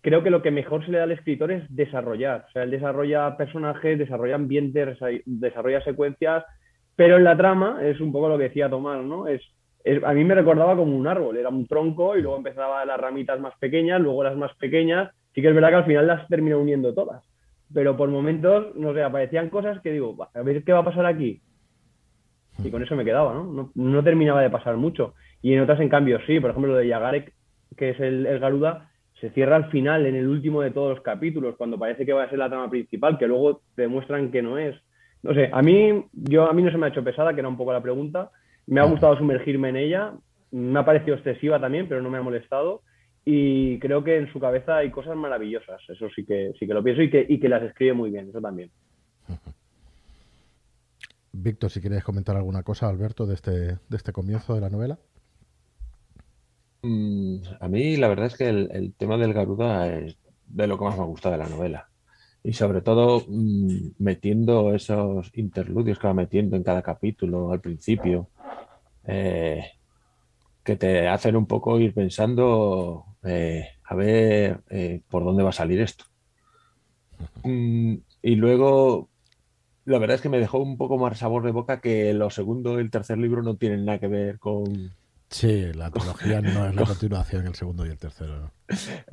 creo 0.00 0.22
que 0.22 0.30
lo 0.30 0.42
que 0.42 0.50
mejor 0.50 0.84
se 0.84 0.90
le 0.90 0.98
da 0.98 1.04
al 1.04 1.12
escritor 1.12 1.52
es 1.52 1.64
desarrollar. 1.68 2.46
O 2.48 2.52
sea, 2.52 2.62
él 2.62 2.70
desarrolla 2.70 3.36
personajes, 3.36 3.98
desarrolla 3.98 4.36
ambientes, 4.36 4.98
desarrolla 5.26 5.84
secuencias, 5.84 6.44
pero 6.96 7.16
en 7.16 7.24
la 7.24 7.36
trama 7.36 7.80
es 7.82 8.00
un 8.00 8.12
poco 8.12 8.28
lo 8.28 8.38
que 8.38 8.44
decía 8.44 8.70
Tomás, 8.70 9.04
¿no? 9.04 9.26
Es, 9.26 9.42
a 10.04 10.12
mí 10.12 10.24
me 10.24 10.34
recordaba 10.34 10.76
como 10.76 10.96
un 10.96 11.06
árbol, 11.06 11.36
era 11.36 11.48
un 11.48 11.66
tronco 11.66 12.16
y 12.16 12.22
luego 12.22 12.36
empezaba 12.36 12.84
las 12.84 13.00
ramitas 13.00 13.40
más 13.40 13.54
pequeñas, 13.58 14.00
luego 14.00 14.24
las 14.24 14.36
más 14.36 14.54
pequeñas. 14.56 15.10
Sí 15.34 15.40
que 15.40 15.48
es 15.48 15.54
verdad 15.54 15.70
que 15.70 15.76
al 15.76 15.86
final 15.86 16.06
las 16.06 16.28
terminó 16.28 16.58
uniendo 16.58 16.92
todas. 16.92 17.24
Pero 17.72 17.96
por 17.96 18.08
momentos, 18.08 18.74
no 18.76 18.92
sé, 18.92 19.02
aparecían 19.02 19.48
cosas 19.48 19.80
que 19.80 19.92
digo, 19.92 20.16
a 20.34 20.42
ver 20.42 20.64
qué 20.64 20.72
va 20.72 20.80
a 20.80 20.84
pasar 20.84 21.06
aquí. 21.06 21.40
Y 22.62 22.70
con 22.70 22.82
eso 22.82 22.96
me 22.96 23.04
quedaba, 23.04 23.32
¿no? 23.32 23.70
No, 23.74 24.04
terminaba 24.04 24.42
de 24.42 24.50
pasar 24.50 24.76
mucho. 24.76 25.14
Y 25.40 25.54
en 25.54 25.60
otras, 25.60 25.80
en 25.80 25.88
cambio, 25.88 26.18
sí. 26.26 26.40
Por 26.40 26.50
ejemplo, 26.50 26.72
lo 26.72 26.78
de 26.78 26.88
Yagarek, 26.88 27.32
que 27.76 27.90
es 27.90 28.00
el, 28.00 28.26
el 28.26 28.38
Garuda, 28.38 28.90
se 29.20 29.30
cierra 29.30 29.56
al 29.56 29.70
final, 29.70 30.06
en 30.06 30.16
el 30.16 30.26
último 30.26 30.62
de 30.62 30.70
todos 30.70 30.96
los 30.96 31.04
capítulos, 31.04 31.56
cuando 31.56 31.78
parece 31.78 32.04
que 32.04 32.12
va 32.12 32.24
a 32.24 32.28
ser 32.28 32.38
la 32.38 32.48
trama 32.48 32.68
principal, 32.68 33.18
que 33.18 33.28
luego 33.28 33.62
demuestran 33.76 34.30
que 34.30 34.42
no 34.42 34.58
es. 34.58 34.76
No 35.22 35.34
sé, 35.34 35.50
a 35.52 35.62
mí, 35.62 36.04
yo, 36.12 36.48
a 36.48 36.52
mí 36.52 36.62
no 36.62 36.70
se 36.70 36.78
me 36.78 36.86
ha 36.86 36.88
hecho 36.88 37.04
pesada, 37.04 37.34
que 37.34 37.40
era 37.40 37.48
un 37.48 37.56
poco 37.56 37.72
la 37.72 37.82
pregunta. 37.82 38.30
Me 38.70 38.80
ha 38.80 38.84
gustado 38.84 39.18
sumergirme 39.18 39.70
en 39.70 39.76
ella. 39.76 40.12
Me 40.52 40.78
ha 40.78 40.84
parecido 40.84 41.16
excesiva 41.16 41.60
también, 41.60 41.88
pero 41.88 42.00
no 42.00 42.08
me 42.08 42.18
ha 42.18 42.22
molestado. 42.22 42.82
Y 43.24 43.80
creo 43.80 44.04
que 44.04 44.16
en 44.16 44.32
su 44.32 44.38
cabeza 44.38 44.76
hay 44.76 44.92
cosas 44.92 45.16
maravillosas. 45.16 45.82
Eso 45.88 46.08
sí 46.14 46.24
que, 46.24 46.52
sí 46.56 46.68
que 46.68 46.74
lo 46.74 46.82
pienso 46.82 47.02
y 47.02 47.10
que, 47.10 47.26
y 47.28 47.40
que 47.40 47.48
las 47.48 47.64
escribe 47.64 47.94
muy 47.94 48.10
bien, 48.10 48.28
eso 48.28 48.40
también. 48.40 48.70
Víctor, 51.32 51.70
si 51.70 51.80
quieres 51.80 52.04
comentar 52.04 52.36
alguna 52.36 52.62
cosa, 52.62 52.88
Alberto, 52.88 53.26
de 53.26 53.34
este, 53.34 53.50
de 53.50 53.96
este 53.96 54.12
comienzo 54.12 54.54
de 54.54 54.60
la 54.60 54.70
novela. 54.70 55.00
Mm, 56.82 57.38
a 57.58 57.68
mí 57.68 57.96
la 57.96 58.06
verdad 58.06 58.26
es 58.26 58.36
que 58.36 58.48
el, 58.48 58.94
tema 58.96 59.16
del 59.16 59.34
Garuda 59.34 59.88
es 59.98 60.16
de 60.46 60.68
lo 60.68 60.78
que 60.78 60.84
más 60.84 60.96
me 60.96 61.06
gusta 61.06 61.32
de 61.32 61.38
la 61.38 61.48
novela. 61.48 61.88
Y 62.44 62.52
sobre 62.52 62.82
todo 62.82 63.24
mm, 63.26 63.94
metiendo 63.98 64.74
esos 64.74 65.30
interludios 65.34 65.98
que 65.98 66.06
va 66.06 66.14
metiendo 66.14 66.56
en 66.56 66.62
cada 66.62 66.82
capítulo 66.82 67.50
al 67.50 67.60
principio, 67.60 68.28
eh, 69.06 69.72
que 70.64 70.76
te 70.76 71.08
hacen 71.08 71.36
un 71.36 71.46
poco 71.46 71.78
ir 71.78 71.94
pensando 71.94 73.04
eh, 73.24 73.68
a 73.84 73.94
ver 73.94 74.60
eh, 74.70 75.02
por 75.08 75.24
dónde 75.24 75.42
va 75.42 75.50
a 75.50 75.52
salir 75.52 75.80
esto. 75.80 76.04
Mm, 77.44 77.96
y 78.22 78.34
luego, 78.36 79.08
la 79.84 79.98
verdad 79.98 80.16
es 80.16 80.20
que 80.20 80.28
me 80.28 80.38
dejó 80.38 80.58
un 80.58 80.76
poco 80.76 80.98
más 80.98 81.18
sabor 81.18 81.44
de 81.44 81.52
boca 81.52 81.80
que 81.80 82.12
lo 82.14 82.30
segundo 82.30 82.78
y 82.78 82.82
el 82.82 82.90
tercer 82.90 83.18
libro 83.18 83.42
no 83.42 83.56
tienen 83.56 83.84
nada 83.84 83.98
que 83.98 84.08
ver 84.08 84.38
con, 84.38 84.92
Sí, 85.30 85.72
la 85.74 85.92
trilogía 85.92 86.40
no 86.40 86.66
es 86.66 86.74
la 86.74 86.84
continuación 86.86 87.46
el 87.46 87.54
segundo 87.54 87.86
y 87.86 87.90
el 87.90 87.98
tercero. 87.98 88.50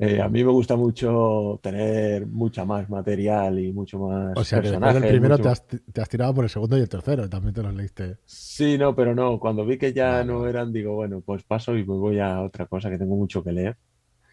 Eh, 0.00 0.20
a 0.20 0.28
mí 0.28 0.42
me 0.42 0.50
gusta 0.50 0.74
mucho 0.74 1.60
tener 1.62 2.26
mucha 2.26 2.64
más 2.64 2.90
material 2.90 3.60
y 3.60 3.72
mucho 3.72 4.00
más. 4.00 4.36
O 4.36 4.42
sea, 4.42 4.60
que 4.60 4.70
después 4.70 4.94
del 4.94 5.08
primero 5.08 5.38
te 5.38 5.48
has, 5.48 6.08
tirado 6.08 6.34
por 6.34 6.42
el 6.42 6.50
segundo 6.50 6.76
y 6.76 6.80
el 6.80 6.88
tercero, 6.88 7.28
también 7.28 7.54
te 7.54 7.62
los 7.62 7.72
leíste. 7.72 8.18
Sí, 8.26 8.76
no, 8.76 8.96
pero 8.96 9.14
no. 9.14 9.38
Cuando 9.38 9.64
vi 9.64 9.78
que 9.78 9.92
ya 9.92 10.24
no 10.24 10.48
eran, 10.48 10.72
digo, 10.72 10.94
bueno, 10.96 11.20
pues 11.20 11.44
paso 11.44 11.76
y 11.76 11.86
me 11.86 11.94
voy 11.94 12.18
a 12.18 12.42
otra 12.42 12.66
cosa 12.66 12.90
que 12.90 12.98
tengo 12.98 13.14
mucho 13.14 13.44
que 13.44 13.52
leer. 13.52 13.76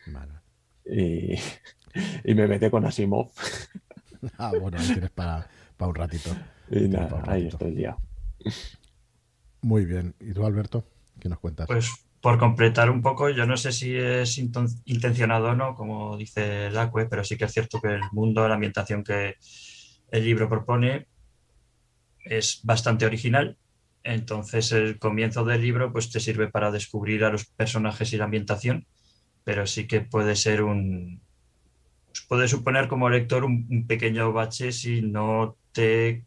Vale. 0.08 0.34
Y, 0.86 1.36
me 2.34 2.48
metí 2.48 2.68
con 2.72 2.84
Asimov. 2.84 3.30
ah, 4.40 4.52
bueno, 4.60 4.78
ahí 4.80 4.88
tienes 4.88 5.12
para, 5.12 5.48
un 5.80 5.94
ratito. 5.94 6.32
Y 6.72 6.88
nada, 6.88 7.22
ahí 7.28 7.46
estoy 7.46 7.76
ya. 7.76 7.96
Muy 9.62 9.86
bien. 9.86 10.16
¿Y 10.20 10.34
tú, 10.34 10.44
Alberto? 10.44 10.95
¿Qué 11.20 11.30
nos 11.30 11.40
cuentas? 11.40 11.68
Pues 11.68 12.06
por 12.26 12.40
completar 12.40 12.90
un 12.90 13.04
poco, 13.04 13.30
yo 13.30 13.46
no 13.46 13.56
sé 13.56 13.72
si 13.72 13.96
es 13.96 14.40
intencionado 14.40 15.50
o 15.50 15.56
no, 15.56 15.76
como 15.76 16.18
dice 16.18 16.72
Lacue, 16.72 17.06
pero 17.06 17.24
sí 17.24 17.38
que 17.38 17.46
es 17.46 17.54
cierto 17.54 17.80
que 17.80 17.90
el 17.90 18.02
mundo, 18.14 18.48
la 18.48 18.56
ambientación 18.56 19.04
que 19.04 19.36
el 20.10 20.26
libro 20.26 20.50
propone 20.50 21.08
es 22.24 22.62
bastante 22.64 23.06
original. 23.06 23.58
Entonces 24.04 24.72
el 24.72 24.98
comienzo 24.98 25.46
del 25.46 25.62
libro 25.62 25.92
pues 25.92 26.10
te 26.10 26.20
sirve 26.20 26.48
para 26.48 26.72
descubrir 26.72 27.24
a 27.24 27.32
los 27.32 27.46
personajes 27.46 28.12
y 28.12 28.18
la 28.18 28.26
ambientación, 28.26 28.88
pero 29.44 29.68
sí 29.68 29.86
que 29.86 30.02
puede 30.02 30.36
ser 30.36 30.64
un... 30.64 31.22
puede 32.28 32.48
suponer 32.48 32.88
como 32.88 33.08
lector 33.08 33.44
un, 33.44 33.68
un 33.70 33.86
pequeño 33.86 34.34
bache 34.34 34.72
si 34.72 35.04
no 35.04 35.58
te 35.72 36.26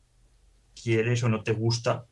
quieres 0.80 1.24
o 1.24 1.28
no 1.28 1.42
te 1.42 1.52
gusta 1.52 2.06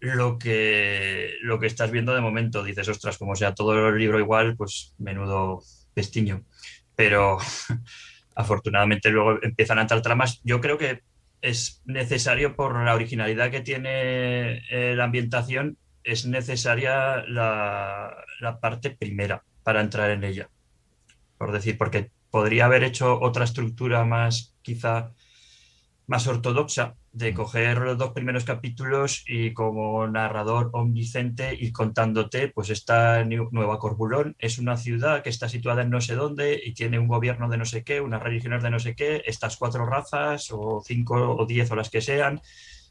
lo 0.00 0.38
que, 0.38 1.34
lo 1.42 1.58
que 1.58 1.66
estás 1.66 1.90
viendo 1.90 2.14
de 2.14 2.20
momento. 2.20 2.62
Dices, 2.62 2.88
ostras, 2.88 3.18
como 3.18 3.36
sea 3.36 3.54
todo 3.54 3.88
el 3.88 3.98
libro 3.98 4.18
igual, 4.18 4.56
pues 4.56 4.94
menudo 4.98 5.62
pestiño. 5.94 6.44
Pero 6.94 7.38
afortunadamente 8.34 9.10
luego 9.10 9.38
empiezan 9.42 9.78
a 9.78 9.82
entrar 9.82 10.02
tramas. 10.02 10.40
Yo 10.44 10.60
creo 10.60 10.78
que 10.78 11.02
es 11.42 11.82
necesario 11.84 12.56
por 12.56 12.82
la 12.84 12.94
originalidad 12.94 13.50
que 13.50 13.60
tiene 13.60 14.62
eh, 14.70 14.94
la 14.96 15.04
ambientación, 15.04 15.78
es 16.02 16.26
necesaria 16.26 17.24
la, 17.26 18.16
la 18.40 18.60
parte 18.60 18.90
primera 18.90 19.42
para 19.62 19.80
entrar 19.80 20.10
en 20.10 20.24
ella. 20.24 20.48
Por 21.36 21.52
decir, 21.52 21.76
porque 21.76 22.10
podría 22.30 22.66
haber 22.66 22.84
hecho 22.84 23.20
otra 23.20 23.44
estructura 23.44 24.04
más 24.04 24.54
quizá 24.62 25.12
más 26.06 26.26
ortodoxa 26.26 26.94
de 27.16 27.32
coger 27.32 27.78
los 27.78 27.96
dos 27.96 28.12
primeros 28.12 28.44
capítulos 28.44 29.24
y 29.26 29.54
como 29.54 30.06
narrador 30.06 30.68
omnisciente 30.74 31.54
ir 31.54 31.72
contándote, 31.72 32.48
pues 32.48 32.68
esta 32.68 33.24
Nueva 33.24 33.78
Corbulón 33.78 34.36
es 34.38 34.58
una 34.58 34.76
ciudad 34.76 35.22
que 35.22 35.30
está 35.30 35.48
situada 35.48 35.80
en 35.80 35.88
no 35.88 36.02
sé 36.02 36.14
dónde 36.14 36.60
y 36.62 36.74
tiene 36.74 36.98
un 36.98 37.08
gobierno 37.08 37.48
de 37.48 37.56
no 37.56 37.64
sé 37.64 37.84
qué, 37.84 38.02
unas 38.02 38.22
religiones 38.22 38.62
de 38.62 38.68
no 38.68 38.78
sé 38.78 38.94
qué, 38.94 39.22
estas 39.24 39.56
cuatro 39.56 39.86
razas 39.86 40.50
o 40.52 40.82
cinco 40.84 41.14
o 41.36 41.46
diez 41.46 41.70
o 41.70 41.76
las 41.76 41.88
que 41.88 42.02
sean, 42.02 42.42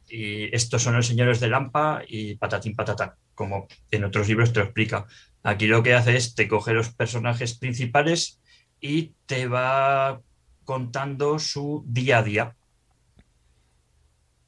y 0.10 0.56
estos 0.56 0.82
son 0.82 0.96
los 0.96 1.06
señores 1.06 1.40
de 1.40 1.50
Lampa 1.50 2.02
y 2.08 2.34
patatín 2.34 2.76
patatán, 2.76 3.12
como 3.36 3.68
en 3.92 4.06
otros 4.06 4.28
libros 4.28 4.52
te 4.52 4.60
lo 4.60 4.66
explica. 4.66 5.06
Aquí 5.44 5.68
lo 5.68 5.84
que 5.84 5.94
hace 5.94 6.18
es 6.18 6.34
te 6.34 6.48
coge 6.48 6.74
los 6.74 6.90
personajes 6.90 7.60
principales 7.60 8.42
y 8.82 9.12
te 9.28 9.46
va 9.46 10.20
contando 10.64 11.38
su 11.38 11.84
día 11.86 12.18
a 12.18 12.24
día 12.24 12.56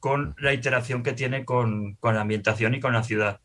con 0.00 0.34
la 0.38 0.52
iteración 0.52 1.02
que 1.02 1.12
tiene 1.12 1.44
con, 1.44 1.98
la 2.02 2.20
ambientación 2.20 2.74
y 2.74 2.80
con 2.80 2.92
la 2.92 3.02
ciudad. 3.02 3.40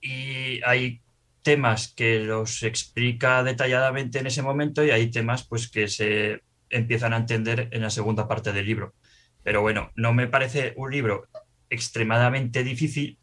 Y 0.00 0.60
hay 0.64 1.00
temas 1.42 1.92
que 1.94 2.20
los 2.20 2.62
explica 2.62 3.42
detalladamente 3.42 4.18
en 4.18 4.26
ese 4.26 4.42
momento 4.42 4.84
y 4.84 4.90
hay 4.90 5.10
temas 5.10 5.46
pues 5.46 5.70
que 5.70 5.88
se 5.88 6.42
empiezan 6.70 7.12
a 7.14 7.18
entender 7.18 7.68
en 7.72 7.82
la 7.82 7.90
segunda 7.90 8.28
parte 8.28 8.52
del 8.52 8.66
libro. 8.66 8.94
Pero 9.42 9.62
bueno, 9.62 9.90
no 9.96 10.12
me 10.12 10.26
parece 10.26 10.74
un 10.76 10.90
libro 10.90 11.26
extremadamente 11.70 12.64
difícil 12.64 13.18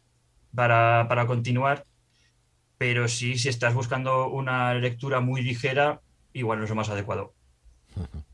para, 0.54 1.06
para 1.08 1.26
continuar, 1.26 1.84
pero 2.78 3.08
sí, 3.08 3.38
si 3.38 3.48
estás 3.48 3.74
buscando 3.74 4.28
una 4.28 4.74
lectura 4.74 5.20
muy 5.20 5.42
ligera, 5.42 6.00
igual 6.32 6.58
no 6.58 6.64
es 6.64 6.70
lo 6.70 6.76
más 6.76 6.88
adecuado. 6.88 7.34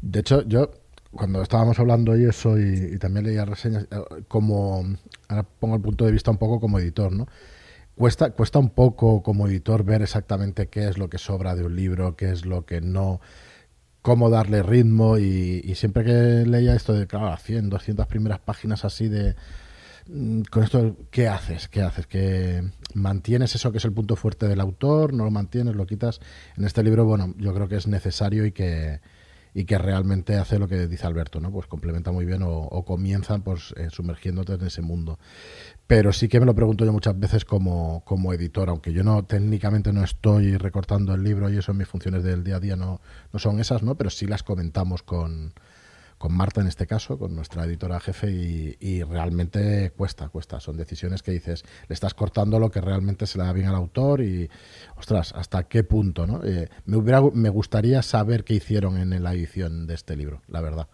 De 0.00 0.20
hecho, 0.20 0.46
yo 0.46 0.70
cuando 1.12 1.42
estábamos 1.42 1.78
hablando 1.78 2.16
y 2.16 2.24
eso 2.24 2.58
y, 2.58 2.98
también 2.98 3.26
leía 3.26 3.44
reseñas, 3.44 3.84
eh, 3.90 4.24
como, 4.28 4.84
ahora 5.28 5.44
pongo 5.44 5.76
el 5.76 5.82
punto 5.82 6.04
de 6.04 6.12
vista 6.12 6.30
un 6.30 6.38
poco 6.38 6.60
como 6.60 6.78
editor, 6.78 7.12
¿no? 7.12 7.26
Cuesta, 7.96 8.30
cuesta 8.30 8.58
un 8.58 8.70
poco 8.70 9.22
como 9.22 9.48
editor 9.48 9.84
ver 9.84 10.02
exactamente 10.02 10.68
qué 10.68 10.88
es 10.88 10.98
lo 10.98 11.10
que 11.10 11.18
sobra 11.18 11.56
de 11.56 11.64
un 11.64 11.74
libro, 11.74 12.16
qué 12.16 12.30
es 12.30 12.46
lo 12.46 12.64
que 12.64 12.80
no, 12.80 13.20
cómo 14.02 14.30
darle 14.30 14.62
ritmo 14.62 15.18
y, 15.18 15.74
siempre 15.74 16.04
que 16.04 16.12
leía 16.46 16.74
esto 16.74 16.92
de, 16.92 17.06
claro, 17.06 17.36
100, 17.36 17.70
200 17.70 18.06
primeras 18.06 18.38
páginas 18.38 18.84
así 18.84 19.08
de, 19.08 19.34
mm, 20.06 20.42
con 20.50 20.62
esto, 20.62 20.96
¿qué 21.10 21.28
haces? 21.28 21.68
¿Qué 21.68 21.82
haces? 21.82 22.06
¿Que 22.06 22.62
mantienes 22.94 23.54
eso 23.54 23.72
que 23.72 23.78
es 23.78 23.84
el 23.84 23.92
punto 23.92 24.14
fuerte 24.16 24.46
del 24.46 24.60
autor? 24.60 25.12
¿No 25.12 25.24
lo 25.24 25.30
mantienes? 25.30 25.74
¿Lo 25.74 25.86
quitas? 25.86 26.20
En 26.56 26.64
este 26.64 26.82
libro, 26.84 27.04
bueno, 27.04 27.34
yo 27.38 27.52
creo 27.54 27.68
que 27.68 27.76
es 27.76 27.86
necesario 27.88 28.46
y 28.46 28.52
que, 28.52 29.00
y 29.58 29.64
que 29.64 29.76
realmente 29.76 30.36
hace 30.36 30.56
lo 30.60 30.68
que 30.68 30.86
dice 30.86 31.04
Alberto, 31.04 31.40
¿no? 31.40 31.50
Pues 31.50 31.66
complementa 31.66 32.12
muy 32.12 32.24
bien 32.24 32.42
o, 32.44 32.84
comienzan 32.86 33.42
pues 33.42 33.74
eh, 33.76 33.88
sumergiéndote 33.90 34.52
en 34.52 34.64
ese 34.64 34.82
mundo. 34.82 35.18
Pero 35.88 36.12
sí 36.12 36.28
que 36.28 36.38
me 36.38 36.46
lo 36.46 36.54
pregunto 36.54 36.84
yo 36.84 36.92
muchas 36.92 37.18
veces 37.18 37.44
como, 37.44 38.04
como 38.04 38.32
editor, 38.32 38.68
aunque 38.68 38.92
yo 38.92 39.02
no 39.02 39.24
técnicamente 39.24 39.92
no 39.92 40.04
estoy 40.04 40.56
recortando 40.56 41.12
el 41.12 41.24
libro 41.24 41.50
y 41.50 41.56
eso 41.56 41.72
en 41.72 41.78
mis 41.78 41.88
funciones 41.88 42.22
del 42.22 42.44
día 42.44 42.56
a 42.56 42.60
día 42.60 42.76
no, 42.76 43.00
no 43.32 43.38
son 43.40 43.58
esas, 43.58 43.82
¿no? 43.82 43.96
Pero 43.96 44.10
sí 44.10 44.28
las 44.28 44.44
comentamos 44.44 45.02
con, 45.02 45.52
con 46.18 46.34
Marta 46.34 46.60
en 46.60 46.66
este 46.66 46.86
caso, 46.86 47.18
con 47.18 47.34
nuestra 47.34 47.64
editora 47.64 48.00
jefe, 48.00 48.30
y, 48.30 49.02
realmente 49.04 49.90
cuesta, 49.96 50.28
cuesta. 50.28 50.60
Son 50.60 50.76
decisiones 50.76 51.22
que 51.22 51.30
dices, 51.30 51.64
le 51.88 51.94
estás 51.94 52.14
cortando 52.14 52.58
lo 52.58 52.70
que 52.70 52.80
realmente 52.80 53.26
se 53.26 53.38
le 53.38 53.44
da 53.44 53.52
bien 53.52 53.68
al 53.68 53.76
autor 53.76 54.20
y, 54.20 54.50
ostras, 54.96 55.32
¿hasta 55.34 55.64
qué 55.64 55.84
punto? 55.84 56.26
¿no? 56.26 56.44
Eh, 56.44 56.68
me, 56.84 56.96
hubiera, 56.96 57.22
me 57.32 57.48
gustaría 57.48 58.02
saber 58.02 58.44
qué 58.44 58.54
hicieron 58.54 58.98
en 58.98 59.22
la 59.22 59.32
edición 59.32 59.86
de 59.86 59.94
este 59.94 60.16
libro, 60.16 60.42
la 60.48 60.60
verdad, 60.60 60.88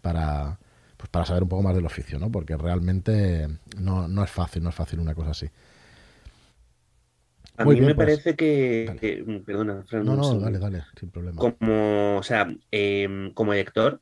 para, 0.00 0.58
pues 0.96 1.10
para 1.10 1.24
saber 1.26 1.42
un 1.42 1.48
poco 1.48 1.62
más 1.62 1.74
del 1.74 1.86
oficio, 1.86 2.18
¿no? 2.18 2.30
porque 2.30 2.56
realmente 2.56 3.48
no, 3.78 4.06
no 4.06 4.22
es 4.22 4.30
fácil, 4.30 4.62
no 4.62 4.68
es 4.68 4.74
fácil 4.74 5.00
una 5.00 5.14
cosa 5.14 5.30
así. 5.30 5.50
A 7.56 7.64
mí 7.64 7.80
me 7.80 7.94
pues, 7.94 7.94
parece 7.94 8.36
que, 8.36 9.42
perdona, 9.44 9.84
no, 9.92 10.16
no, 10.16 10.38
dale, 10.38 10.58
dale, 10.58 10.82
sin 10.98 11.10
problema. 11.10 11.38
Como, 11.38 12.16
o 12.16 12.22
sea, 12.22 12.48
em, 12.70 13.32
como 13.34 13.52
lector, 13.52 14.00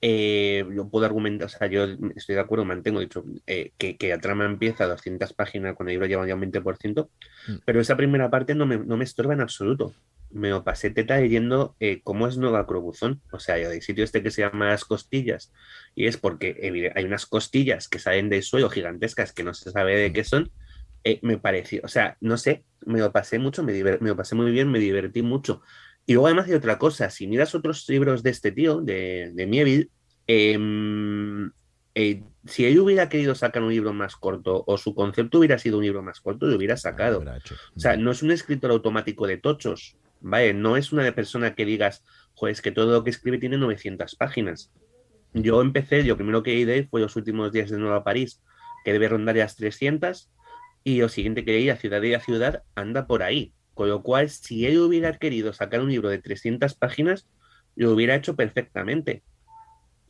eh, 0.00 0.64
yo 0.74 0.88
puedo 0.88 1.06
argumentar, 1.06 1.46
o 1.46 1.48
sea, 1.48 1.66
yo 1.66 1.84
estoy 2.14 2.36
de 2.36 2.40
acuerdo, 2.40 2.64
mantengo, 2.64 3.00
dicho, 3.00 3.24
eh, 3.46 3.72
que, 3.78 3.96
que, 3.96 4.08
la 4.08 4.18
trama 4.18 4.44
empieza 4.44 4.84
a 4.84 4.88
200 4.88 5.32
páginas 5.32 5.74
cuando 5.74 5.90
el 5.90 5.94
libro 5.94 6.06
lleva 6.06 6.26
ya 6.26 6.36
un 6.36 6.42
20%, 6.42 7.08
mm. 7.48 7.52
pero 7.64 7.80
esa 7.80 7.96
primera 7.96 8.30
parte 8.30 8.54
no 8.54 8.64
me, 8.64 8.78
no 8.78 8.96
me 8.96 9.04
estorba 9.04 9.34
en 9.34 9.40
absoluto. 9.40 9.92
Me 10.30 10.50
lo 10.50 10.62
pasé 10.62 10.90
teta 10.90 11.16
leyendo 11.16 11.74
eh, 11.80 12.00
cómo 12.04 12.28
es 12.28 12.36
Nueva 12.36 12.66
Crobuzón. 12.66 13.22
O 13.32 13.40
sea, 13.40 13.54
hay 13.54 13.80
sitio 13.80 14.04
este 14.04 14.22
que 14.22 14.30
se 14.30 14.42
llama 14.42 14.68
Las 14.68 14.84
Costillas, 14.84 15.52
y 15.94 16.06
es 16.06 16.16
porque 16.16 16.92
hay 16.94 17.04
unas 17.04 17.26
costillas 17.26 17.88
que 17.88 17.98
salen 17.98 18.28
del 18.28 18.42
suelo 18.42 18.70
gigantescas 18.70 19.32
que 19.32 19.42
no 19.42 19.54
se 19.54 19.70
sabe 19.72 19.96
de 19.96 20.10
mm. 20.10 20.12
qué 20.12 20.24
son. 20.24 20.50
me 21.22 21.38
pareció, 21.38 21.80
o 21.82 21.88
sea, 21.88 22.16
no 22.20 22.36
sé, 22.36 22.62
me 22.86 23.00
lo 23.00 23.10
pasé 23.10 23.38
mucho, 23.38 23.64
me, 23.64 23.72
me 23.82 24.08
lo 24.08 24.16
pasé 24.16 24.36
muy 24.36 24.52
bien, 24.52 24.70
me 24.70 24.78
divertí 24.78 25.22
mucho. 25.22 25.62
Y 26.08 26.14
luego 26.14 26.28
además 26.28 26.46
hay 26.46 26.54
otra 26.54 26.78
cosa, 26.78 27.10
si 27.10 27.26
miras 27.26 27.54
otros 27.54 27.86
libros 27.86 28.22
de 28.22 28.30
este 28.30 28.50
tío, 28.50 28.80
de, 28.80 29.30
de 29.34 29.46
Mieville, 29.46 29.90
em, 30.26 31.50
eh, 31.94 32.22
si 32.46 32.64
él 32.64 32.80
hubiera 32.80 33.10
querido 33.10 33.34
sacar 33.34 33.62
un 33.62 33.68
libro 33.68 33.92
más 33.92 34.16
corto 34.16 34.64
o 34.66 34.78
su 34.78 34.94
concepto 34.94 35.38
hubiera 35.38 35.58
sido 35.58 35.76
un 35.76 35.84
libro 35.84 36.02
más 36.02 36.22
corto, 36.22 36.46
lo 36.46 36.56
hubiera 36.56 36.78
sacado. 36.78 37.22
O 37.76 37.78
sea, 37.78 37.98
no 37.98 38.10
es 38.10 38.22
un 38.22 38.30
escritor 38.30 38.70
automático 38.70 39.26
de 39.26 39.36
tochos, 39.36 39.98
¿vale? 40.22 40.54
No 40.54 40.78
es 40.78 40.92
una 40.92 41.14
persona 41.14 41.54
que 41.54 41.66
digas, 41.66 42.02
joder, 42.32 42.52
es 42.52 42.62
que 42.62 42.72
todo 42.72 42.90
lo 42.90 43.04
que 43.04 43.10
escribe 43.10 43.36
tiene 43.36 43.58
900 43.58 44.16
páginas. 44.16 44.72
Yo 45.34 45.60
empecé, 45.60 46.04
lo 46.04 46.16
primero 46.16 46.42
que 46.42 46.64
leí 46.64 46.84
fue 46.84 47.02
los 47.02 47.16
últimos 47.16 47.52
días 47.52 47.68
de 47.68 47.76
Nueva 47.76 48.02
París, 48.02 48.40
que 48.82 48.94
debe 48.94 49.10
rondar 49.10 49.36
las 49.36 49.56
300, 49.56 50.30
y 50.84 51.00
lo 51.02 51.10
siguiente 51.10 51.44
que 51.44 51.52
leí, 51.52 51.68
a 51.68 51.76
ciudad 51.76 52.00
y 52.00 52.14
a 52.14 52.20
ciudad, 52.20 52.62
anda 52.74 53.06
por 53.06 53.22
ahí. 53.22 53.52
Con 53.78 53.90
lo 53.90 54.02
cual, 54.02 54.28
si 54.28 54.66
él 54.66 54.80
hubiera 54.80 55.16
querido 55.18 55.52
sacar 55.52 55.80
un 55.80 55.88
libro 55.88 56.08
de 56.08 56.18
300 56.18 56.74
páginas, 56.74 57.28
lo 57.76 57.92
hubiera 57.92 58.16
hecho 58.16 58.34
perfectamente. 58.34 59.22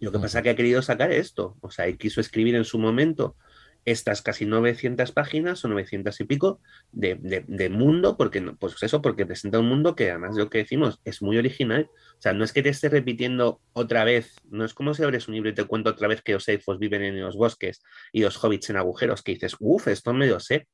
Lo 0.01 0.11
que 0.11 0.19
pasa 0.19 0.39
es 0.39 0.45
que 0.45 0.49
ha 0.49 0.57
querido 0.57 0.81
sacar 0.81 1.13
esto. 1.13 1.59
O 1.61 1.71
sea, 1.71 1.87
él 1.87 1.99
quiso 1.99 2.23
escribir 2.23 2.55
en 2.55 2.65
su 2.65 2.79
momento 2.79 3.37
estas 3.85 4.23
casi 4.23 4.47
900 4.47 5.13
páginas 5.13 5.63
o 5.67 5.69
900 5.69 6.19
y 6.19 6.25
pico 6.25 6.63
de, 6.93 7.69
mundo, 7.71 8.17
porque 8.17 8.41
pues 8.59 8.83
eso, 8.83 9.03
porque 9.03 9.27
presenta 9.27 9.59
un 9.59 9.69
mundo 9.69 9.95
que 9.95 10.09
además 10.13 10.35
lo 10.35 10.49
que 10.49 10.57
decimos 10.57 11.03
es 11.05 11.21
muy 11.21 11.37
original. 11.37 11.91
O 12.17 12.23
sea, 12.23 12.33
no 12.33 12.45
es 12.45 12.55
que 12.55 12.63
te 12.63 12.71
esté 12.71 12.89
repitiendo 12.89 13.61
otra 13.75 14.03
vez, 14.05 14.35
no 14.49 14.65
es 14.65 14.73
como 14.73 14.95
si 14.95 15.03
abres 15.03 15.29
un 15.29 15.35
libro 15.35 15.51
y 15.51 15.55
te 15.55 15.65
cuento 15.65 15.91
otra 15.91 16.09
vez 16.09 16.23
que 16.23 16.33
los 16.33 16.49
elfos 16.49 16.79
viven 16.79 17.03
en 17.03 17.21
los 17.21 17.37
bosques 17.37 17.83
y 18.13 18.23
los 18.23 18.43
hobbits 18.43 18.71
en 18.71 18.79
agujeros, 18.79 19.21
que 19.21 19.33
dices, 19.33 19.57
uff, 19.61 19.89
esto 19.89 20.15
me 20.15 20.27
lo 20.27 20.41
sé. 20.41 20.69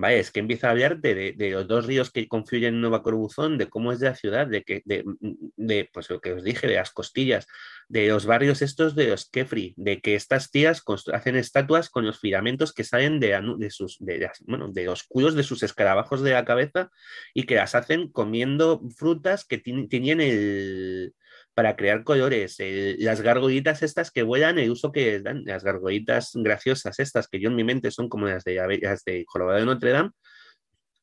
Vale, 0.00 0.18
es 0.18 0.30
que 0.30 0.40
empieza 0.40 0.68
a 0.68 0.70
hablar 0.70 1.00
de, 1.00 1.34
los 1.38 1.68
dos 1.68 1.84
ríos 1.84 2.10
que 2.10 2.26
confluyen 2.26 2.74
en 2.74 2.80
Nueva 2.80 3.02
Corbuzón, 3.02 3.58
de 3.58 3.68
cómo 3.68 3.92
es 3.92 4.00
la 4.00 4.14
ciudad, 4.14 4.46
de 4.46 4.62
que, 4.62 4.82
de, 4.86 5.90
pues 5.92 6.08
lo 6.08 6.22
que 6.22 6.32
os 6.32 6.42
dije, 6.42 6.66
de 6.66 6.76
las 6.76 6.90
costillas, 6.90 7.46
de 7.88 8.08
los 8.08 8.24
barrios 8.24 8.62
estos 8.62 8.94
de 8.94 9.08
los 9.08 9.28
Kefri, 9.28 9.74
de 9.76 10.00
que 10.00 10.14
estas 10.14 10.50
tías 10.50 10.82
hacen 11.12 11.36
estatuas 11.36 11.90
con 11.90 12.06
los 12.06 12.18
filamentos 12.18 12.72
que 12.72 12.82
salen 12.82 13.20
de, 13.20 13.70
sus, 13.70 13.98
de, 14.00 14.30
bueno, 14.46 14.68
de 14.72 14.84
los 14.84 15.02
culos 15.02 15.34
de 15.34 15.42
sus 15.42 15.62
escarabajos 15.62 16.22
de 16.22 16.32
la 16.32 16.46
cabeza 16.46 16.90
y 17.34 17.42
que 17.42 17.56
las 17.56 17.74
hacen 17.74 18.08
comiendo 18.08 18.80
frutas 18.96 19.44
que 19.44 19.58
tienen 19.58 20.22
el, 20.22 21.14
para 21.60 21.76
crear 21.76 22.04
colores. 22.04 22.56
las 22.98 23.20
gargolitas 23.20 23.82
estas 23.82 24.10
que 24.10 24.22
vuelan, 24.22 24.58
el 24.58 24.70
uso 24.70 24.92
que 24.92 25.20
dan, 25.20 25.42
las 25.44 25.62
gargolitas 25.62 26.30
graciosas 26.32 26.98
estas, 26.98 27.28
que 27.28 27.38
yo 27.38 27.50
en 27.50 27.56
mi 27.56 27.64
mente 27.64 27.90
son 27.90 28.08
como 28.08 28.26
las 28.28 28.44
de, 28.44 28.54
las 28.80 29.04
de 29.04 29.26
Jorobado 29.28 29.58
de 29.58 29.66
Notre 29.66 29.90
Dame, 29.90 30.10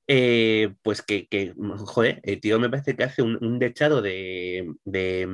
eh, 0.07 0.73
pues 0.81 1.03
que, 1.03 1.27
que, 1.27 1.53
joder, 1.85 2.21
el 2.23 2.41
tío 2.41 2.59
me 2.59 2.71
parece 2.71 2.95
que 2.95 3.03
hace 3.03 3.21
un, 3.21 3.59
dechado 3.59 4.01
de, 4.01 4.73
de, 4.83 5.27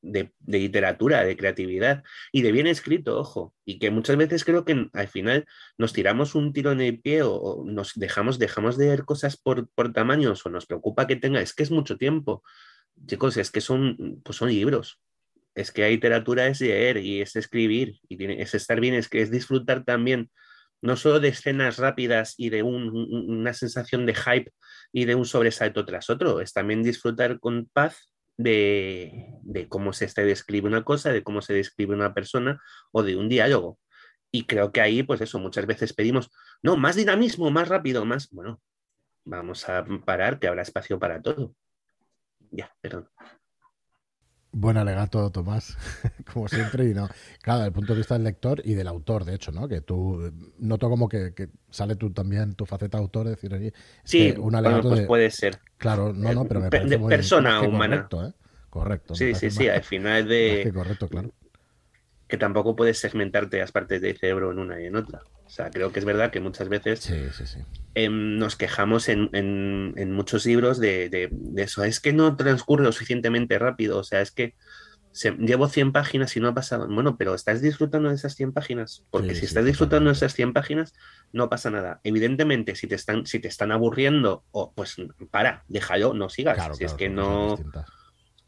de, 0.00 0.32
literatura, 0.46 1.22
de 1.22 1.36
creatividad 1.36 2.02
y 2.32 2.40
de 2.40 2.52
bien 2.52 2.66
escrito, 2.66 3.18
ojo, 3.20 3.54
y 3.66 3.78
que 3.78 3.90
muchas 3.90 4.16
veces 4.16 4.42
creo 4.46 4.64
que 4.64 4.88
al 4.94 5.08
final 5.08 5.44
nos 5.76 5.92
tiramos 5.92 6.34
un 6.34 6.54
tiro 6.54 6.72
en 6.72 6.80
el 6.80 6.98
pie 6.98 7.24
o, 7.24 7.62
nos 7.66 7.92
dejamos, 7.94 8.38
dejamos 8.38 8.78
de 8.78 8.88
ver 8.88 9.04
cosas 9.04 9.36
por, 9.36 9.68
por 9.74 9.92
tamaños 9.92 10.46
o 10.46 10.48
nos 10.48 10.64
preocupa 10.64 11.06
que 11.06 11.16
tenga, 11.16 11.42
es 11.42 11.52
que 11.52 11.64
es 11.64 11.70
mucho 11.70 11.98
tiempo 11.98 12.42
chicos, 13.06 13.36
es 13.36 13.50
que 13.50 13.60
son, 13.60 14.20
pues 14.24 14.38
son 14.38 14.48
libros. 14.48 15.00
Es 15.54 15.72
que 15.72 15.82
la 15.82 15.88
literatura 15.88 16.46
es 16.46 16.60
leer 16.60 16.98
y 16.98 17.22
es 17.22 17.34
escribir 17.36 17.98
y 18.08 18.24
es 18.40 18.54
estar 18.54 18.80
bien, 18.80 18.94
es 18.94 19.08
que 19.08 19.22
es 19.22 19.30
disfrutar 19.30 19.84
también 19.84 20.30
no 20.82 20.96
solo 20.96 21.20
de 21.20 21.28
escenas 21.28 21.78
rápidas 21.78 22.34
y 22.36 22.50
de 22.50 22.62
una 22.62 23.52
sensación 23.54 24.06
de 24.06 24.14
hype 24.14 24.52
y 24.92 25.04
de 25.04 25.14
un 25.14 25.24
sobresalto 25.24 25.84
tras 25.84 26.10
otro, 26.10 26.40
es 26.40 26.52
también 26.52 26.82
disfrutar 26.82 27.40
con 27.40 27.66
paz 27.72 28.12
de, 28.36 29.38
cómo 29.68 29.92
se 29.92 30.06
describe 30.24 30.68
una 30.68 30.84
cosa, 30.84 31.12
de 31.12 31.22
cómo 31.22 31.40
se 31.42 31.54
describe 31.54 31.94
una 31.94 32.14
persona 32.14 32.60
o 32.92 33.02
de 33.02 33.16
un 33.16 33.28
diálogo. 33.28 33.78
Y 34.30 34.44
creo 34.44 34.70
que 34.70 34.80
ahí, 34.80 35.02
pues 35.02 35.20
eso, 35.20 35.38
muchas 35.38 35.66
veces 35.66 35.94
pedimos, 35.94 36.30
no, 36.62 36.76
más 36.76 36.96
dinamismo, 36.96 37.50
más 37.50 37.68
rápido, 37.68 38.04
más, 38.04 38.28
bueno, 38.30 38.60
vamos 39.24 39.68
a 39.68 39.84
parar, 40.04 40.38
que 40.38 40.46
habrá 40.46 40.62
espacio 40.62 40.98
para 40.98 41.22
todo. 41.22 41.54
Ya, 42.50 42.72
perdón. 42.80 43.08
Buen 44.52 44.78
alegato, 44.78 45.30
Tomás, 45.30 45.76
como 46.32 46.48
siempre, 46.48 46.86
y 46.86 46.94
no, 46.94 47.08
claro, 47.42 47.60
desde 47.60 47.68
el 47.68 47.72
punto 47.74 47.92
de 47.92 47.98
vista 47.98 48.14
del 48.14 48.24
lector 48.24 48.62
y 48.64 48.72
del 48.72 48.88
autor, 48.88 49.26
de 49.26 49.34
hecho, 49.34 49.52
¿no? 49.52 49.68
Que 49.68 49.82
tú, 49.82 50.32
noto 50.58 50.88
como 50.88 51.10
que, 51.10 51.34
sale 51.68 51.96
tú 51.96 52.10
también, 52.10 52.54
tu 52.54 52.64
faceta 52.64 52.96
autor, 52.96 53.28
decir 53.28 53.52
allí. 53.52 53.70
Sí, 54.02 54.34
un 54.38 54.54
alegato 54.54 54.88
pues 54.88 55.06
puede 55.06 55.30
ser. 55.30 55.58
Claro, 55.76 56.14
no, 56.14 56.32
no, 56.32 56.46
pero 56.46 56.60
me 56.60 56.70
parece 56.70 56.96
muy, 56.96 57.10
persona 57.10 57.60
humana. 57.60 58.08
Correcto, 58.08 58.26
¿eh? 58.26 58.32
Correcto. 58.70 59.14
Sí, 59.14 59.34
sí, 59.34 59.50
sí, 59.50 59.68
al 59.68 59.82
final 59.82 60.26
de... 60.26 60.70
Correcto, 60.74 61.08
claro 61.08 61.32
que 62.28 62.36
tampoco 62.36 62.74
puedes 62.74 62.98
segmentarte 62.98 63.58
las 63.58 63.72
partes 63.72 64.00
del 64.00 64.16
cerebro 64.16 64.50
en 64.50 64.58
una 64.58 64.80
y 64.80 64.86
en 64.86 64.96
otra. 64.96 65.22
O 65.46 65.50
sea, 65.50 65.70
creo 65.70 65.92
que 65.92 66.00
es 66.00 66.04
verdad 66.04 66.32
que 66.32 66.40
muchas 66.40 66.68
veces 66.68 67.08
em, 67.94 68.36
nos 68.36 68.56
quejamos 68.56 69.08
en, 69.08 70.12
muchos 70.12 70.44
libros 70.44 70.80
de, 70.80 71.30
eso. 71.56 71.84
Es 71.84 72.00
que 72.00 72.12
no 72.12 72.36
transcurre 72.36 72.82
lo 72.82 72.92
suficientemente 72.92 73.58
rápido. 73.58 73.98
O 73.98 74.04
sea, 74.04 74.20
es 74.20 74.32
que 74.32 74.54
llevo 75.38 75.68
100 75.68 75.92
páginas 75.92 76.36
y 76.36 76.40
no 76.40 76.48
ha 76.48 76.54
pasado. 76.54 76.88
Bueno, 76.88 77.16
pero 77.16 77.34
¿estás 77.34 77.62
disfrutando 77.62 78.08
de 78.08 78.16
esas 78.16 78.34
100 78.34 78.52
páginas? 78.52 79.04
Porque 79.10 79.36
si 79.36 79.44
estás 79.44 79.64
disfrutando 79.64 80.10
de 80.10 80.16
esas 80.16 80.34
100 80.34 80.52
páginas, 80.52 80.94
no 81.32 81.48
pasa 81.48 81.70
nada. 81.70 82.00
Evidentemente, 82.02 82.74
si 82.74 82.88
te 82.88 82.96
están, 82.96 83.24
si 83.24 83.38
te 83.38 83.48
están 83.48 83.70
aburriendo, 83.70 84.44
o 84.50 84.72
pues 84.74 84.96
para, 85.30 85.64
déjalo, 85.68 86.12
no 86.12 86.28
sigas. 86.28 86.76
si 86.76 86.84
es 86.84 86.94
que 86.94 87.08
no... 87.08 87.56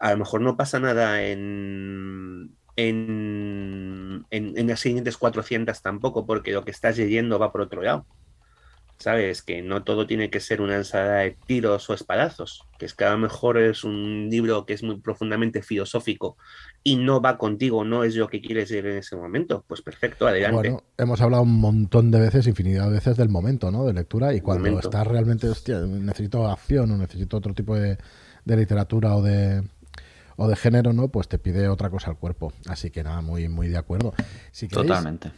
A 0.00 0.12
lo 0.12 0.18
mejor 0.18 0.40
no 0.42 0.56
pasa 0.56 0.78
nada 0.78 1.24
en 1.24 2.56
en, 2.78 4.24
en, 4.30 4.68
las 4.68 4.78
siguientes 4.78 5.16
400 5.16 5.82
tampoco, 5.82 6.24
porque 6.24 6.52
lo 6.52 6.64
que 6.64 6.70
estás 6.70 6.96
leyendo 6.96 7.36
va 7.38 7.50
por 7.50 7.62
otro 7.62 7.82
lado. 7.82 8.06
¿Sabes? 8.98 9.42
Que 9.42 9.62
no 9.62 9.84
todo 9.84 10.08
tiene 10.08 10.28
que 10.28 10.40
ser 10.40 10.60
una 10.60 10.74
ensalada 10.74 11.18
de 11.18 11.36
tiros 11.46 11.88
o 11.88 11.94
espadazos, 11.94 12.66
que 12.80 12.86
es 12.86 12.94
que 12.94 13.04
a 13.04 13.12
lo 13.12 13.18
mejor 13.18 13.56
es 13.56 13.84
un 13.84 14.28
libro 14.28 14.66
que 14.66 14.72
es 14.72 14.82
muy 14.82 14.98
profundamente 14.98 15.62
filosófico 15.62 16.36
y 16.82 16.96
no 16.96 17.20
va 17.20 17.38
contigo, 17.38 17.84
no 17.84 18.02
es 18.02 18.16
lo 18.16 18.26
que 18.26 18.40
quieres 18.40 18.72
leer 18.72 18.86
en 18.86 18.98
ese 18.98 19.14
momento. 19.14 19.64
Pues 19.68 19.82
perfecto, 19.82 20.26
adelante. 20.26 20.56
Bueno, 20.56 20.82
hemos 20.96 21.20
hablado 21.20 21.44
un 21.44 21.60
montón 21.60 22.10
de 22.10 22.18
veces, 22.18 22.48
infinidad 22.48 22.86
de 22.86 22.94
veces 22.94 23.16
del 23.16 23.28
momento, 23.28 23.70
¿no? 23.70 23.84
De 23.84 23.92
lectura 23.92 24.34
y 24.34 24.40
cuando 24.40 24.80
estás 24.80 25.06
realmente, 25.06 25.48
hostia, 25.48 25.78
necesito 25.80 26.48
acción 26.48 26.90
o 26.90 26.96
necesito 26.96 27.36
otro 27.36 27.54
tipo 27.54 27.76
de 27.76 27.98
literatura 28.44 29.14
o 29.14 29.22
de, 29.22 29.62
o 30.38 30.46
de 30.46 30.54
género, 30.54 30.92
¿no? 30.92 31.08
Pues 31.08 31.28
te 31.28 31.38
pide 31.38 31.68
otra 31.68 31.90
cosa 31.90 32.10
al 32.10 32.16
cuerpo. 32.16 32.52
Así 32.68 32.90
que 32.90 33.02
nada, 33.02 33.20
muy, 33.20 33.48
muy 33.48 33.68
de 33.68 33.76
acuerdo. 33.76 34.14
Totalmente. 34.70 35.32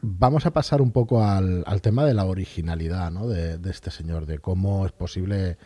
Vamos 0.00 0.46
a 0.46 0.52
pasar 0.52 0.80
un 0.80 0.92
poco 0.92 1.24
al, 1.24 1.64
tema 1.82 2.04
de 2.04 2.14
la 2.14 2.24
originalidad, 2.24 3.10
¿no? 3.10 3.26
De, 3.26 3.58
este 3.68 3.90
señor, 3.90 4.26
de 4.26 4.38
cómo 4.38 4.86
es 4.86 4.92
posible. 4.92 5.58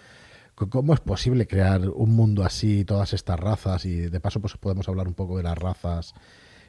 ¿Cómo 0.54 0.92
es 0.94 1.00
posible 1.00 1.46
crear 1.46 1.88
un 1.88 2.16
mundo 2.16 2.42
así, 2.44 2.84
todas 2.84 3.12
estas 3.12 3.38
razas? 3.38 3.84
Y 3.84 4.08
de 4.08 4.20
paso, 4.20 4.40
pues 4.40 4.56
podemos 4.56 4.88
hablar 4.88 5.06
un 5.06 5.14
poco 5.14 5.36
de 5.36 5.42
las 5.42 5.56
razas 5.56 6.14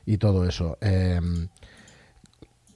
y 0.05 0.17
todo 0.17 0.45
eso. 0.45 0.77
Em, 0.81 1.47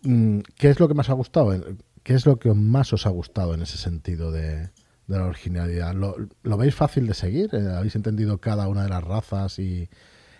mm, 0.03 0.39
¿Qué 0.57 0.69
es 0.69 0.79
lo 0.79 0.87
que 0.87 0.93
más 0.93 1.09
ha 1.09 1.13
gustado? 1.13 1.53
¿Qué 2.01 2.13
es 2.13 2.25
lo 2.25 2.39
que 2.39 2.51
más 2.53 2.93
os 2.93 3.05
ha 3.05 3.09
gustado 3.09 3.53
en 3.53 3.61
ese 3.61 3.77
sentido 3.77 4.31
de, 4.31 4.71
de 5.07 5.17
la 5.17 5.25
originalidad. 5.25 5.93
¿Lo, 5.93 6.57
veis 6.57 6.75
fácil 6.75 7.07
de 7.07 7.13
seguir? 7.13 7.49
Eh, 7.53 7.67
¿Habéis 7.75 7.95
entendido 7.95 8.39
cada 8.39 8.67
una 8.67 8.83
de 8.83 8.89
las 8.89 9.03
razas 9.03 9.59
y 9.59 9.89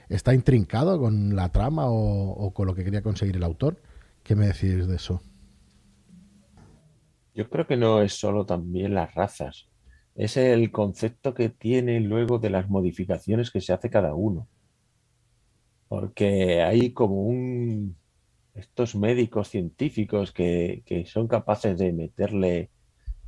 está 0.10 0.34
intrincado 0.34 1.00
con 1.00 1.36
la 1.36 1.50
trama 1.52 1.86
o, 1.88 2.54
con 2.54 2.68
lo 2.68 2.76
que 2.76 2.84
quería 2.84 3.02
conseguir 3.02 3.36
el 3.36 3.44
autor? 3.44 3.82
¿Qué 4.24 4.36
me 4.36 4.48
decís 4.48 4.88
de 4.88 4.96
eso? 4.96 5.22
Yo 7.36 7.50
creo 7.50 7.68
que 7.68 7.78
no 7.78 8.02
es 8.02 8.14
solo 8.14 8.46
también 8.46 8.94
las 8.94 9.14
razas, 9.16 9.68
es 10.16 10.38
el 10.38 10.72
concepto 10.72 11.34
que 11.34 11.50
tiene 11.50 12.00
luego 12.00 12.38
de 12.38 12.52
las 12.52 12.70
modificaciones 12.70 13.50
que 13.50 13.60
se 13.60 13.74
hace 13.74 13.90
cada 13.90 14.14
uno. 14.14 14.48
Porque 15.88 16.62
hay 16.62 16.94
como 16.94 17.24
un... 17.24 17.96
estos 18.54 18.96
médicos 18.96 19.50
científicos 19.50 20.32
que, 20.32 20.84
que 20.86 21.06
son 21.06 21.28
capaces 21.28 21.78
de 21.78 21.92
meterle 21.92 22.70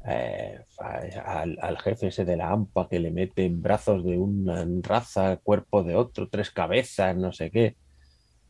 eh, 0.07 0.59
al, 0.79 1.77
jefe 1.79 2.07
ese 2.07 2.25
de 2.25 2.37
la 2.37 2.51
AMPA 2.51 2.87
que 2.89 2.99
le 2.99 3.11
mete 3.11 3.45
en 3.45 3.61
brazos 3.61 4.03
de 4.03 4.17
una 4.17 4.65
raza, 4.81 5.37
cuerpo 5.37 5.83
de 5.83 5.95
otro, 5.95 6.29
tres 6.29 6.51
cabezas, 6.51 7.15
no 7.17 7.31
sé 7.33 7.51
qué. 7.51 7.75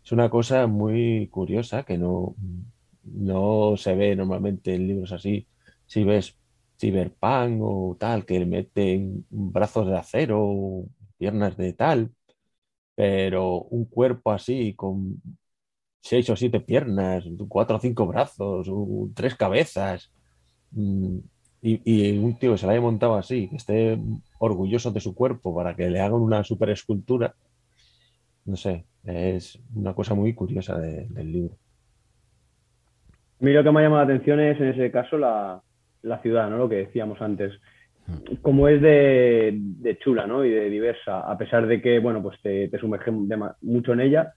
Es 0.03 0.11
una 0.11 0.29
cosa 0.29 0.67
muy 0.67 1.27
curiosa 1.29 1.83
que 1.83 1.97
no, 1.97 2.35
no 3.03 3.75
se 3.77 3.95
ve 3.95 4.15
normalmente 4.15 4.75
en 4.75 4.87
libros 4.87 5.11
así. 5.13 5.47
Si 5.85 6.03
ves 6.03 6.37
Cyberpunk 6.79 7.59
o 7.61 7.97
tal, 7.99 8.25
que 8.25 8.39
le 8.39 8.45
meten 8.45 9.25
brazos 9.29 9.87
de 9.87 9.97
acero, 9.97 10.85
piernas 11.17 11.57
de 11.57 11.73
tal, 11.73 12.11
pero 12.95 13.61
un 13.63 13.85
cuerpo 13.85 14.31
así 14.31 14.73
con 14.75 15.21
seis 16.01 16.29
o 16.29 16.35
siete 16.35 16.59
piernas, 16.59 17.25
cuatro 17.49 17.77
o 17.77 17.79
cinco 17.79 18.05
brazos, 18.07 18.69
tres 19.15 19.35
cabezas, 19.35 20.11
mm, 21.69 21.81
y, 21.83 22.17
un 22.17 22.37
tío 22.37 22.51
que 22.51 22.57
se 22.57 22.65
la 22.65 22.73
haya 22.73 22.81
montado 22.81 23.15
así, 23.15 23.49
que 23.49 23.57
esté 23.57 23.97
orgulloso 24.39 24.91
de 24.91 24.99
su 24.99 25.15
cuerpo 25.15 25.55
para 25.55 25.75
que 25.75 25.89
le 25.89 25.99
hagan 25.99 26.21
una 26.21 26.43
super 26.43 26.69
escultura, 26.69 27.33
no 28.45 28.55
sé, 28.55 28.85
es 29.03 29.59
una 29.75 29.93
cosa 29.93 30.13
muy 30.13 30.33
curiosa 30.33 30.79
del 30.79 31.31
libro. 31.31 31.55
A 33.41 33.45
mí 33.45 33.51
lo 33.51 33.63
que 33.63 33.71
me 33.71 33.79
ha 33.79 33.83
llamado 33.83 34.05
la 34.05 34.13
atención 34.13 34.39
es 34.39 34.59
en 34.59 34.67
ese 34.67 34.91
caso 34.91 35.17
la, 35.17 35.61
ciudad, 36.21 36.49
¿no? 36.49 36.57
Lo 36.57 36.69
que 36.69 36.75
decíamos 36.75 37.21
antes. 37.21 37.53
Como 38.41 38.67
es 38.67 38.81
de, 38.81 39.97
chula, 39.99 40.27
¿no? 40.27 40.45
Y 40.45 40.51
de 40.51 40.69
diversa, 40.69 41.21
a 41.21 41.37
pesar 41.37 41.65
de 41.67 41.81
que, 41.81 41.99
bueno, 41.99 42.21
pues 42.21 42.39
te, 42.41 42.67
te 42.69 42.77
sumerge 42.77 43.11
mucho 43.11 43.93
en 43.93 43.99
ella, 43.99 44.33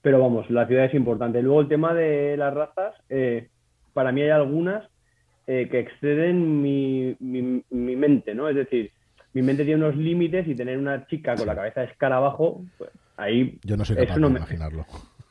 pero 0.00 0.20
vamos, 0.20 0.48
la 0.50 0.66
ciudad 0.66 0.84
es 0.84 0.94
importante. 0.94 1.42
Luego 1.42 1.60
el 1.60 1.68
tema 1.68 1.92
de 1.94 2.36
las 2.36 2.54
razas, 2.54 2.94
eh, 3.08 3.48
para 3.92 4.12
mí 4.12 4.22
hay 4.22 4.30
algunas 4.30 4.88
eh, 5.50 5.66
que 5.70 5.78
exceden 5.78 6.60
mi, 6.60 7.16
mi, 7.20 7.62
mi, 7.70 7.96
mente, 7.96 8.34
¿no? 8.34 8.50
Es 8.50 8.54
decir, 8.54 8.92
mi 9.32 9.40
mente 9.40 9.64
tiene 9.64 9.82
unos 9.82 9.96
límites 9.96 10.46
y 10.46 10.54
tener 10.54 10.76
una 10.76 11.06
chica 11.06 11.34
con 11.36 11.46
la 11.46 11.54
cabeza 11.54 11.80
de 11.80 11.86
escarabajo, 11.86 12.66
pues 12.76 12.90
ahí... 13.16 13.58
Yo 13.64 13.78
no 13.78 13.84
soy 13.86 13.96
capaz 13.96 14.16
de 14.16 14.26
imaginarlo. 14.26 14.84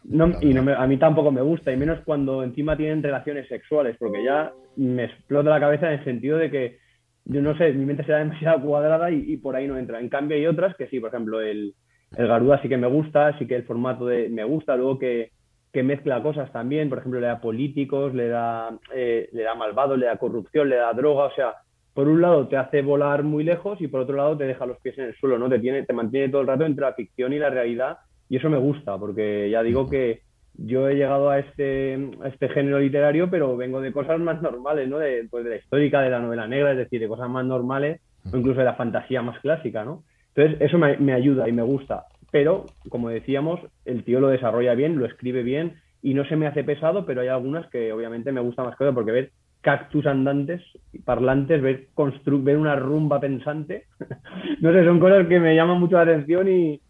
No, 0.06 0.32
y 0.42 0.56
no 0.56 0.76
a 0.76 0.88
mí 0.88 0.98
tampoco 0.98 1.32
me 1.32 1.44
gusta, 1.44 1.72
y 1.72 1.78
menos 1.78 2.00
cuando 2.04 2.44
encima 2.44 2.76
tienen 2.76 3.04
relaciones 3.04 3.48
sexuales, 3.48 3.96
porque 4.00 4.24
ya 4.24 4.52
me 4.76 5.04
explota 5.04 5.52
la 5.52 5.60
cabeza 5.60 5.94
en 5.94 6.00
el 6.00 6.04
sentido 6.04 6.40
de 6.40 6.50
que, 6.50 6.80
yo 7.26 7.44
no 7.44 7.56
sé, 7.56 7.72
mi 7.74 7.86
mente 7.86 8.04
será 8.04 8.18
demasiado 8.26 8.64
cuadrada 8.64 9.12
y, 9.12 9.34
y 9.34 9.38
por 9.38 9.56
ahí 9.56 9.68
no 9.68 9.78
entra. 9.78 10.00
En 10.00 10.10
cambio 10.10 10.36
hay 10.36 10.48
otras 10.48 10.76
que 10.78 10.88
sí, 10.88 11.00
por 11.00 11.10
ejemplo, 11.10 11.42
el, 11.42 11.76
el 12.18 12.28
Garuda 12.28 12.60
sí 12.64 12.70
que 12.70 12.78
me 12.78 12.88
gusta, 12.88 13.38
sí 13.38 13.46
que 13.46 13.56
el 13.56 13.66
formato 13.66 14.08
de, 14.08 14.30
me 14.30 14.46
gusta, 14.46 14.76
luego 14.76 14.98
que, 14.98 15.30
que 15.78 15.84
mezcla 15.84 16.24
cosas 16.24 16.52
también, 16.52 16.90
por 16.90 16.98
ejemplo, 16.98 17.20
le 17.20 17.28
da 17.28 17.40
políticos, 17.40 18.12
le 18.16 18.30
da, 18.30 18.76
eh, 18.96 19.30
le 19.32 19.44
da 19.44 19.54
malvado, 19.54 19.96
le 19.96 20.08
da 20.08 20.18
corrupción, 20.18 20.70
le 20.70 20.78
da 20.78 20.92
droga, 20.92 21.26
o 21.26 21.36
sea, 21.36 21.54
por 21.94 22.08
un 22.08 22.20
lado 22.20 22.48
te 22.48 22.58
hace 22.58 22.82
volar 22.82 23.22
muy 23.22 23.44
lejos 23.44 23.80
y 23.80 23.88
por 23.88 24.02
otro 24.02 24.16
lado 24.16 24.36
te 24.36 24.46
deja 24.46 24.66
los 24.66 24.80
pies 24.80 24.98
en 24.98 25.06
el 25.06 25.16
suelo, 25.18 25.38
¿no? 25.38 25.48
Te, 25.48 25.60
tiene, 25.60 25.84
te 25.84 25.94
mantiene 25.94 26.30
todo 26.30 26.42
el 26.42 26.48
rato 26.48 26.66
entre 26.66 26.84
la 26.84 26.94
ficción 26.94 27.32
y 27.32 27.38
la 27.38 27.52
realidad 27.52 28.00
y 28.28 28.38
eso 28.38 28.50
me 28.50 28.58
gusta, 28.58 28.98
porque 28.98 29.52
ya 29.52 29.62
digo 29.62 29.88
que 29.88 30.22
yo 30.56 30.90
he 30.90 30.96
llegado 30.96 31.30
a 31.30 31.38
este, 31.38 32.10
este 32.26 32.50
género 32.50 32.80
literario, 32.80 33.30
pero 33.30 33.56
vengo 33.56 33.80
de 33.80 33.94
cosas 33.94 34.20
más 34.20 34.42
normales, 34.42 34.90
¿no? 34.90 34.98
De, 34.98 35.28
pues 35.30 35.44
de 35.44 35.52
la 35.52 35.58
histórica, 35.58 36.02
de 36.02 36.10
la 36.10 36.22
novela 36.22 36.48
negra, 36.48 36.72
es 36.72 36.78
decir, 36.80 37.00
de 37.00 37.08
cosas 37.08 37.30
más 37.30 37.46
normales 37.46 38.02
o 38.34 38.36
incluso 38.36 38.62
de 38.62 38.66
la 38.66 38.74
fantasía 38.74 39.22
más 39.22 39.40
clásica, 39.42 39.86
¿no? 39.86 40.02
Entonces, 40.34 40.60
eso 40.60 40.80
me 40.80 41.14
ayuda 41.14 41.48
y 41.48 41.52
me 41.52 41.62
gusta. 41.62 42.06
Pero, 42.32 42.66
como 42.90 43.10
decíamos, 43.10 43.60
el 43.86 44.04
tío 44.04 44.20
lo 44.20 44.28
desarrolla 44.28 44.76
bien, 44.76 44.98
lo 44.98 45.06
escribe 45.06 45.44
bien 45.44 45.82
y 46.02 46.14
no 46.14 46.26
se 46.26 46.36
me 46.36 46.48
hace 46.48 46.64
pesado, 46.64 47.06
pero 47.06 47.22
hay 47.22 47.28
algunas 47.28 47.68
que 47.70 47.92
obviamente 47.92 48.32
me 48.32 48.42
gusta 48.42 48.64
más 48.64 48.76
que 48.78 48.92
porque 48.92 49.12
ver 49.12 49.32
cactus 49.62 50.06
andantes, 50.06 50.62
parlantes, 51.04 51.62
ver, 51.62 51.88
ver 51.96 52.58
una 52.58 52.76
rumba 52.76 53.20
pensante, 53.20 53.86
no 54.62 54.72
sé, 54.72 54.86
son 54.86 55.00
cosas 55.00 55.28
que 55.28 55.40
me 55.40 55.56
llaman 55.56 55.80
mucho 55.80 55.96
la 55.96 56.04
atención 56.04 56.48
y, 56.48 56.82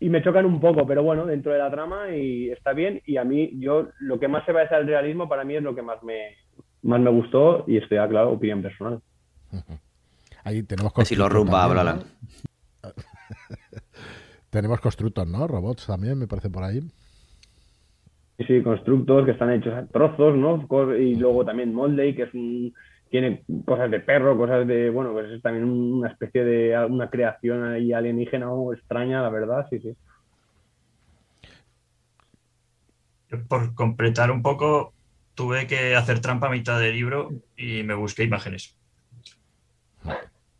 y 0.00 0.08
me 0.08 0.22
chocan 0.22 0.46
un 0.46 0.60
poco, 0.60 0.86
pero 0.86 1.02
bueno, 1.02 1.26
dentro 1.26 1.52
de 1.52 1.58
la 1.58 1.70
trama 1.70 2.10
y 2.10 2.50
está 2.50 2.72
bien. 2.72 3.02
Y 3.04 3.16
a 3.16 3.24
mí, 3.24 3.50
yo, 3.58 3.88
lo 3.98 4.20
que 4.20 4.28
más 4.28 4.44
se 4.46 4.52
parece 4.52 4.74
al 4.74 4.86
realismo 4.86 5.28
para 5.28 5.44
mí 5.44 5.56
es 5.56 5.62
lo 5.62 5.74
que 5.74 5.82
más 5.82 6.02
me, 6.02 6.36
más 6.82 7.00
me 7.00 7.10
gustó 7.10 7.64
y 7.66 7.76
estoy 7.78 7.98
claro, 8.08 8.32
opinión 8.32 8.62
personal. 8.62 9.00
Ahí 10.44 10.62
tenemos 10.62 10.92
Si 11.04 11.16
lo 11.16 11.28
rumba, 11.28 11.64
háblala. 11.64 11.98
tenemos 14.50 14.80
constructos, 14.80 15.26
¿no? 15.26 15.46
Robots 15.46 15.86
también, 15.86 16.18
me 16.18 16.26
parece 16.26 16.50
por 16.50 16.64
ahí. 16.64 16.80
Sí, 18.46 18.62
constructos 18.62 19.24
que 19.24 19.32
están 19.32 19.52
hechos 19.52 19.74
a 19.74 19.86
trozos, 19.86 20.36
¿no? 20.36 20.66
Y 20.96 21.16
luego 21.16 21.44
también 21.44 21.74
Moldey, 21.74 22.14
que 22.14 22.22
es 22.22 22.34
un, 22.34 22.72
tiene 23.10 23.42
cosas 23.64 23.90
de 23.90 24.00
perro, 24.00 24.36
cosas 24.36 24.66
de, 24.66 24.90
bueno, 24.90 25.12
pues 25.12 25.30
es 25.30 25.42
también 25.42 25.64
una 25.64 26.08
especie 26.08 26.44
de 26.44 26.86
una 26.88 27.10
creación 27.10 27.64
ahí 27.64 27.92
alienígena 27.92 28.50
o 28.52 28.72
extraña, 28.72 29.22
la 29.22 29.30
verdad, 29.30 29.66
sí, 29.70 29.80
sí. 29.80 29.96
Por 33.48 33.74
completar 33.74 34.30
un 34.30 34.42
poco, 34.42 34.92
tuve 35.34 35.66
que 35.66 35.96
hacer 35.96 36.20
trampa 36.20 36.46
a 36.46 36.50
mitad 36.50 36.80
del 36.80 36.94
libro 36.94 37.30
y 37.56 37.82
me 37.82 37.94
busqué 37.94 38.24
imágenes. 38.24 38.77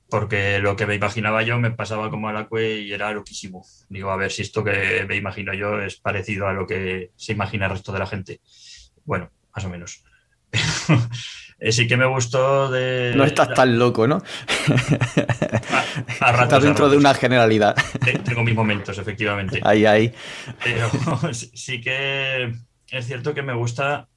Porque 0.09 0.59
lo 0.59 0.75
que 0.75 0.87
me 0.87 0.95
imaginaba 0.95 1.43
yo 1.43 1.59
me 1.59 1.71
pasaba 1.71 2.09
como 2.09 2.29
a 2.29 2.33
la 2.33 2.47
cue 2.47 2.81
y 2.81 2.93
era 2.93 3.13
loquísimo. 3.13 3.65
Digo, 3.89 4.11
a 4.11 4.17
ver 4.17 4.33
si 4.33 4.43
esto 4.43 4.65
que 4.65 5.05
me 5.07 5.17
imagino 5.17 5.53
yo 5.53 5.81
es 5.81 5.97
parecido 5.97 6.47
a 6.47 6.55
lo 6.55 6.67
que 6.67 7.11
se 7.17 7.33
imagina 7.33 7.67
el 7.67 7.73
resto 7.73 7.93
de 7.93 7.99
la 7.99 8.07
gente. 8.07 8.41
Bueno, 9.05 9.31
más 9.55 9.65
o 9.65 9.69
menos. 9.69 10.03
Eh, 11.61 11.73
sí 11.73 11.89
que 11.89 11.97
me 11.97 12.07
gustó 12.07 12.71
de... 12.71 13.13
No 13.17 13.25
estás 13.25 13.53
tan 13.53 13.81
loco, 13.81 14.07
¿no? 14.07 14.23
A, 16.21 16.31
estás 16.45 16.63
dentro 16.63 16.89
de 16.89 16.97
una 16.97 17.15
generalidad. 17.15 17.75
Tengo 18.25 18.45
mis 18.45 18.55
momentos, 18.55 18.97
efectivamente. 18.97 19.61
Ahí, 19.65 19.85
ahí. 19.85 20.15
Pero 20.63 20.89
sí 21.33 21.81
que 21.81 22.55
es 22.91 23.07
cierto 23.07 23.35
que 23.35 23.43
me 23.43 23.55
gusta 23.55 24.09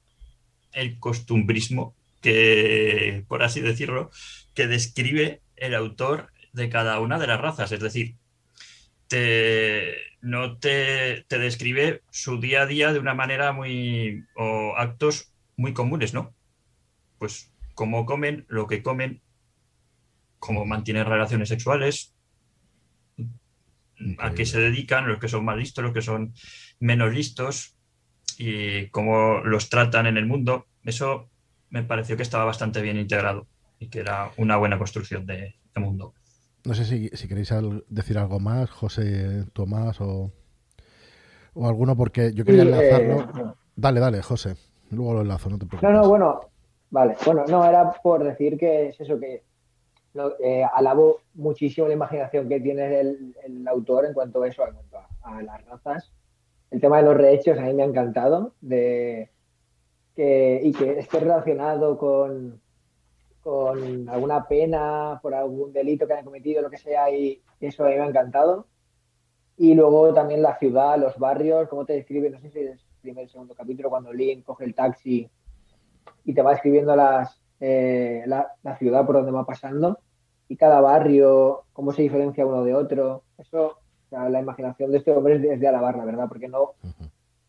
el 0.72 1.00
costumbrismo 1.00 1.96
que, 2.20 3.24
por 3.26 3.42
así 3.42 3.60
decirlo, 3.60 4.12
que 4.54 4.68
describe 4.68 5.41
el 5.62 5.74
autor 5.74 6.32
de 6.52 6.68
cada 6.68 7.00
una 7.00 7.18
de 7.18 7.26
las 7.26 7.40
razas. 7.40 7.72
Es 7.72 7.80
decir, 7.80 8.16
te, 9.08 9.94
no 10.20 10.58
te, 10.58 11.24
te 11.28 11.38
describe 11.38 12.02
su 12.10 12.40
día 12.40 12.62
a 12.62 12.66
día 12.66 12.92
de 12.92 12.98
una 12.98 13.14
manera 13.14 13.52
muy... 13.52 14.24
o 14.36 14.74
actos 14.76 15.32
muy 15.56 15.72
comunes, 15.74 16.14
¿no? 16.14 16.34
pues 17.22 17.52
cómo 17.74 18.04
comen, 18.04 18.46
lo 18.48 18.66
que 18.66 18.82
comen, 18.82 19.22
cómo 20.40 20.64
mantienen 20.64 21.06
relaciones 21.06 21.50
sexuales, 21.50 22.16
a 24.18 24.32
qué 24.32 24.44
se 24.44 24.58
dedican, 24.58 25.06
los 25.06 25.20
que 25.20 25.28
son 25.28 25.44
más 25.44 25.56
listos, 25.56 25.84
los 25.84 25.92
que 25.92 26.02
son 26.02 26.34
menos 26.80 27.14
listos 27.14 27.76
y 28.38 28.88
cómo 28.88 29.38
los 29.44 29.68
tratan 29.68 30.08
en 30.08 30.16
el 30.16 30.26
mundo. 30.26 30.66
Eso 30.82 31.30
me 31.70 31.84
pareció 31.84 32.16
que 32.16 32.24
estaba 32.24 32.44
bastante 32.44 32.82
bien 32.82 32.98
integrado 32.98 33.46
y 33.82 33.88
que 33.88 34.00
era 34.00 34.30
una 34.36 34.56
buena 34.56 34.78
construcción 34.78 35.26
de, 35.26 35.54
mundo. 35.76 36.14
No 36.64 36.74
sé 36.74 36.84
si, 36.84 37.28
queréis 37.28 37.52
decir 37.88 38.18
algo 38.18 38.38
más, 38.38 38.70
José, 38.70 39.44
Tomás 39.52 40.00
o, 40.00 40.30
o 41.54 41.68
alguno, 41.68 41.96
porque 41.96 42.32
yo 42.32 42.44
quería 42.44 42.62
enlazarlo. 42.62 43.20
Eh, 43.20 43.54
dale, 43.74 44.00
dale, 44.00 44.22
José. 44.22 44.54
Luego 44.90 45.14
lo 45.14 45.20
enlazo, 45.22 45.50
no 45.50 45.58
te 45.58 45.66
preocupes. 45.66 45.90
No, 45.90 46.02
no, 46.02 46.08
bueno, 46.08 46.40
Vale, 46.92 47.16
bueno, 47.24 47.46
no, 47.48 47.64
era 47.64 47.90
por 48.02 48.22
decir 48.22 48.58
que 48.58 48.88
es 48.88 49.00
eso, 49.00 49.18
que 49.18 49.42
eh, 50.44 50.62
alabo 50.74 51.22
muchísimo 51.32 51.88
la 51.88 51.94
imaginación 51.94 52.46
que 52.46 52.60
tiene 52.60 53.00
el, 53.00 53.66
autor 53.66 54.04
en 54.04 54.12
cuanto 54.12 54.42
a 54.42 54.48
eso, 54.48 54.68
en 54.68 54.74
cuanto 54.74 54.98
a, 55.22 55.40
las 55.40 55.64
razas. 55.64 56.12
El 56.70 56.82
tema 56.82 56.98
de 56.98 57.04
los 57.04 57.16
rehechos 57.16 57.58
a 57.58 57.62
mí 57.62 57.72
me 57.72 57.82
ha 57.82 57.86
encantado 57.86 58.52
de, 58.60 59.30
que, 60.14 60.60
y 60.62 60.72
que 60.72 60.98
esté 60.98 61.20
relacionado 61.20 61.96
con, 61.96 62.60
con 63.42 64.08
alguna 64.08 64.46
pena 64.46 65.18
por 65.20 65.34
algún 65.34 65.72
delito 65.72 66.06
que 66.06 66.12
hayan 66.12 66.24
cometido, 66.24 66.62
lo 66.62 66.70
que 66.70 66.78
sea, 66.78 67.10
y 67.10 67.42
eso 67.60 67.84
a 67.84 67.88
mí 67.88 67.94
me 67.94 68.02
ha 68.02 68.06
encantado. 68.06 68.66
Y 69.56 69.74
luego 69.74 70.14
también 70.14 70.42
la 70.42 70.56
ciudad, 70.58 70.98
los 70.98 71.18
barrios, 71.18 71.68
cómo 71.68 71.84
te 71.84 71.94
describe, 71.94 72.30
no 72.30 72.38
sé 72.38 72.50
si 72.50 72.60
es 72.60 72.70
el 72.70 72.80
primer 73.00 73.28
segundo 73.28 73.54
capítulo, 73.54 73.90
cuando 73.90 74.12
Lynn 74.12 74.42
coge 74.42 74.64
el 74.64 74.74
taxi 74.74 75.28
y 76.24 76.34
te 76.34 76.42
va 76.42 76.54
escribiendo 76.54 76.94
las, 76.96 77.40
eh, 77.60 78.22
la, 78.26 78.76
ciudad 78.78 79.04
por 79.04 79.16
donde 79.16 79.32
va 79.32 79.44
pasando 79.44 79.98
y 80.48 80.56
cada 80.56 80.80
barrio, 80.80 81.64
cómo 81.72 81.92
se 81.92 82.02
diferencia 82.02 82.46
uno 82.46 82.64
de 82.64 82.74
otro. 82.74 83.24
Eso, 83.38 83.78
la 84.10 84.40
imaginación 84.40 84.90
de 84.90 84.98
este 84.98 85.10
hombre 85.12 85.36
es 85.36 85.60
de, 85.60 85.68
alabar, 85.68 85.96
la 85.96 86.04
verdad, 86.04 86.28
porque 86.28 86.48
no. 86.48 86.74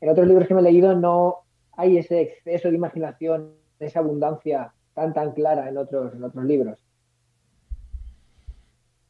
En 0.02 0.10
otros 0.10 0.28
libros 0.28 0.48
que 0.48 0.54
me 0.54 0.62
he 0.62 0.64
leído 0.64 0.96
no 0.96 1.40
hay 1.74 1.98
ese 1.98 2.22
exceso 2.22 2.70
de 2.70 2.76
imaginación, 2.76 3.56
esa 3.80 4.00
abundancia 4.00 4.74
tan 4.94 5.14
tan 5.14 5.32
clara 5.34 5.70
en 5.70 5.78
otros, 5.78 6.14
en 6.14 6.24
otros 6.24 6.46
libros. 6.46 6.80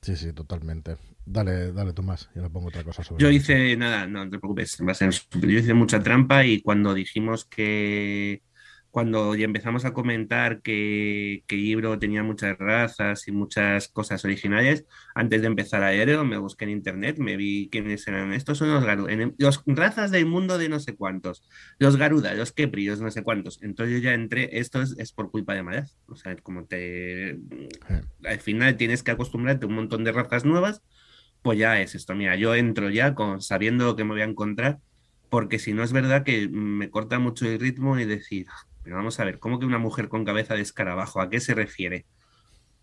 Sí, 0.02 0.18
sí, 0.18 0.34
totalmente. 0.34 0.98
Dale, 1.26 1.72
dale, 1.72 1.94
Tomás, 1.94 2.30
yo 2.36 2.42
le 2.42 2.50
pongo 2.50 2.68
otra 2.68 2.84
cosa 2.84 3.04
sobre 3.04 3.22
Yo 3.22 3.30
hice, 3.30 3.78
nada, 3.78 4.06
no 4.06 4.30
te 4.30 4.38
preocupes, 4.38 4.78
va 4.86 4.92
a 4.92 4.96
ser, 4.96 5.12
yo 5.12 5.50
hice 5.50 5.74
mucha 5.74 6.02
trampa 6.02 6.46
y 6.46 6.62
cuando 6.62 6.94
dijimos 6.94 7.46
que 7.46 8.42
cuando 8.94 9.34
ya 9.34 9.46
empezamos 9.46 9.86
a 9.86 9.94
comentar 9.94 10.62
que, 10.62 11.44
que, 11.48 11.56
el 11.56 11.64
libro 11.64 11.98
tenía 11.98 12.22
muchas 12.22 12.56
razas 12.60 13.28
y 13.28 13.32
muchas 13.32 13.88
cosas 13.88 14.24
originales, 14.24 14.86
antes 15.16 15.42
de 15.42 15.48
empezar 15.48 15.82
a 15.82 15.90
leerlo 15.90 16.24
me 16.26 16.38
busqué 16.38 16.66
en 16.66 16.70
internet, 16.70 17.18
me 17.18 17.36
vi 17.36 17.70
quiénes 17.72 18.08
eran. 18.08 18.34
Estos 18.34 18.60
son 18.60 18.72
los 18.72 18.86
garudas, 18.86 19.18
los 19.40 19.64
razas 19.66 20.12
del 20.12 20.28
mundo 20.28 20.60
de 20.60 20.70
no 20.70 20.80
sé 20.80 20.96
cuántos, 20.96 21.44
los 21.80 21.98
garudas, 21.98 22.38
los 22.38 22.52
kepri, 22.52 22.86
los 22.86 23.02
no 23.02 23.10
sé 23.10 23.24
cuántos. 23.24 23.64
Entonces 23.64 23.96
yo 23.96 24.04
ya 24.04 24.14
entré, 24.14 24.60
esto 24.60 24.80
es, 24.84 25.12
por 25.12 25.32
culpa 25.32 25.56
de 25.56 25.64
Maraz. 25.64 25.98
O 26.06 26.16
sea, 26.16 26.36
como 26.36 26.66
te... 26.66 27.40
Al 28.24 28.40
final 28.42 28.78
tienes 28.78 29.02
que 29.02 29.10
acostumbrarte 29.10 29.66
a 29.66 29.70
un 29.70 29.74
montón 29.76 30.04
de 30.04 30.12
razas 30.12 30.46
nuevas, 30.46 30.84
pues 31.42 31.58
ya 31.58 31.82
es 31.82 31.96
esto. 31.96 32.14
Mira, 32.14 32.36
yo 32.36 32.54
entro 32.54 32.92
ya 32.92 33.16
con, 33.16 33.42
sabiendo 33.42 33.86
lo 33.86 33.96
que 33.96 34.04
me 34.04 34.12
voy 34.12 34.22
a 34.22 34.26
encontrar, 34.26 34.82
porque 35.30 35.58
si 35.58 35.74
no 35.74 35.82
es 35.82 35.94
verdad 35.94 36.24
que 36.24 36.48
me 36.48 36.92
corta 36.92 37.18
mucho 37.18 37.48
el 37.48 37.60
ritmo 37.60 37.98
y 37.98 38.06
decir, 38.06 38.46
pero 38.84 38.96
vamos 38.96 39.20
a 39.20 39.26
ver, 39.26 39.40
¿cómo 39.40 39.60
que 39.60 39.66
una 39.66 39.80
mujer 39.80 40.10
con 40.10 40.26
cabeza 40.26 40.56
de 40.56 40.62
escarabajo? 40.62 41.22
¿A 41.22 41.30
qué 41.30 41.40
se 41.40 41.54
refiere? 41.54 42.06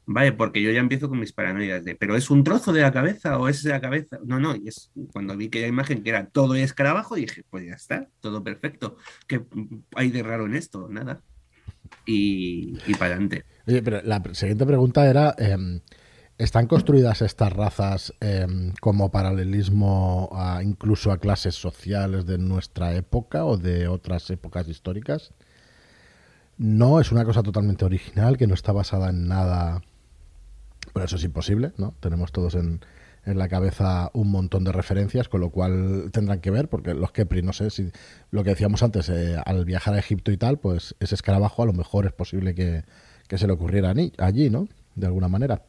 Vale, 0.07 0.33
porque 0.33 0.63
yo 0.63 0.71
ya 0.73 0.81
empiezo 0.81 1.09
con 1.09 1.21
mis 1.21 1.33
paranoias 1.33 1.85
de, 1.85 1.95
¿pero 1.95 2.17
es 2.17 2.31
un 2.31 2.43
trozo 2.43 2.73
de 2.73 2.81
la 2.81 2.91
cabeza 2.91 3.39
o 3.39 3.49
es 3.49 3.63
de 3.63 3.71
la 3.71 3.81
cabeza? 3.81 4.19
No, 4.25 4.41
no, 4.41 4.57
y 4.57 4.67
es 4.67 4.91
cuando 5.13 5.37
vi 5.37 5.49
que 5.49 5.61
la 5.61 5.69
imagen 5.69 6.03
que 6.03 6.11
era 6.11 6.27
todo 6.27 6.55
escarabajo, 6.55 7.15
dije, 7.15 7.45
pues 7.49 7.67
ya 7.67 7.75
está, 7.75 8.09
todo 8.21 8.43
perfecto. 8.43 8.97
¿Qué 9.29 9.45
hay 9.95 10.11
de 10.11 10.23
raro 10.23 10.47
en 10.47 10.55
esto? 10.55 10.89
Nada. 10.89 11.23
Y, 12.07 12.79
y 12.87 12.95
para 12.95 13.13
adelante. 13.15 13.45
Oye, 13.67 13.83
pero 13.83 14.01
la 14.03 14.23
siguiente 14.33 14.67
pregunta 14.67 15.09
era, 15.09 15.35
em, 15.39 15.81
¿Están 16.41 16.69
construidas 16.69 17.21
estas 17.21 17.53
razas 17.53 18.15
em, 18.19 18.73
como 18.81 19.11
paralelismo 19.11 20.31
incluso 20.63 21.13
a 21.13 21.19
clases 21.19 21.55
sociales 21.55 22.25
de 22.25 22.39
nuestra 22.39 22.95
época 22.95 23.45
o 23.45 23.59
de 23.59 23.89
otras 23.89 24.31
épocas 24.31 24.67
históricas? 24.67 25.35
No, 26.61 27.01
es 27.01 27.11
una 27.11 27.25
cosa 27.25 27.43
totalmente 27.43 27.87
original 27.87 28.37
que 28.37 28.47
no 28.47 28.53
está 28.53 28.73
basada 28.73 29.09
en 29.09 29.27
nada. 29.27 29.81
Pero 30.93 31.07
eso 31.07 31.17
es 31.17 31.25
imposible, 31.25 31.73
¿no? 31.79 31.95
Tenemos 32.01 32.33
todos 32.33 32.55
en, 32.55 32.81
la 33.25 33.49
cabeza 33.49 34.11
un 34.13 34.31
montón 34.31 34.65
de 34.65 34.73
referencias, 34.73 35.31
con 35.31 35.41
lo 35.41 35.49
cual 35.49 36.11
tendrán 36.13 36.41
que 36.41 36.51
ver, 36.51 36.69
porque 36.69 36.93
los 36.93 37.13
Kepri, 37.13 37.41
no 37.41 37.55
sé 37.55 37.71
si 37.71 37.91
lo 38.31 38.45
que 38.45 38.51
decíamos 38.51 38.83
antes, 38.83 39.09
eh, 39.09 39.37
al 39.43 39.65
viajar 39.65 39.95
a 39.95 39.99
Egipto 40.01 40.33
y 40.33 40.37
tal, 40.37 40.59
pues 40.59 40.95
ese 41.01 41.15
escarabajo 41.15 41.63
a 41.63 41.67
lo 41.67 41.73
mejor 41.73 42.05
es 42.05 42.13
posible 42.13 42.55
que, 42.55 42.85
que 43.27 43.39
se 43.39 43.47
le 43.47 43.55
ocurriera 43.55 43.95
allí, 44.19 44.51
¿no? 44.51 44.69
De 44.97 45.07
alguna 45.07 45.29
manera 45.29 45.63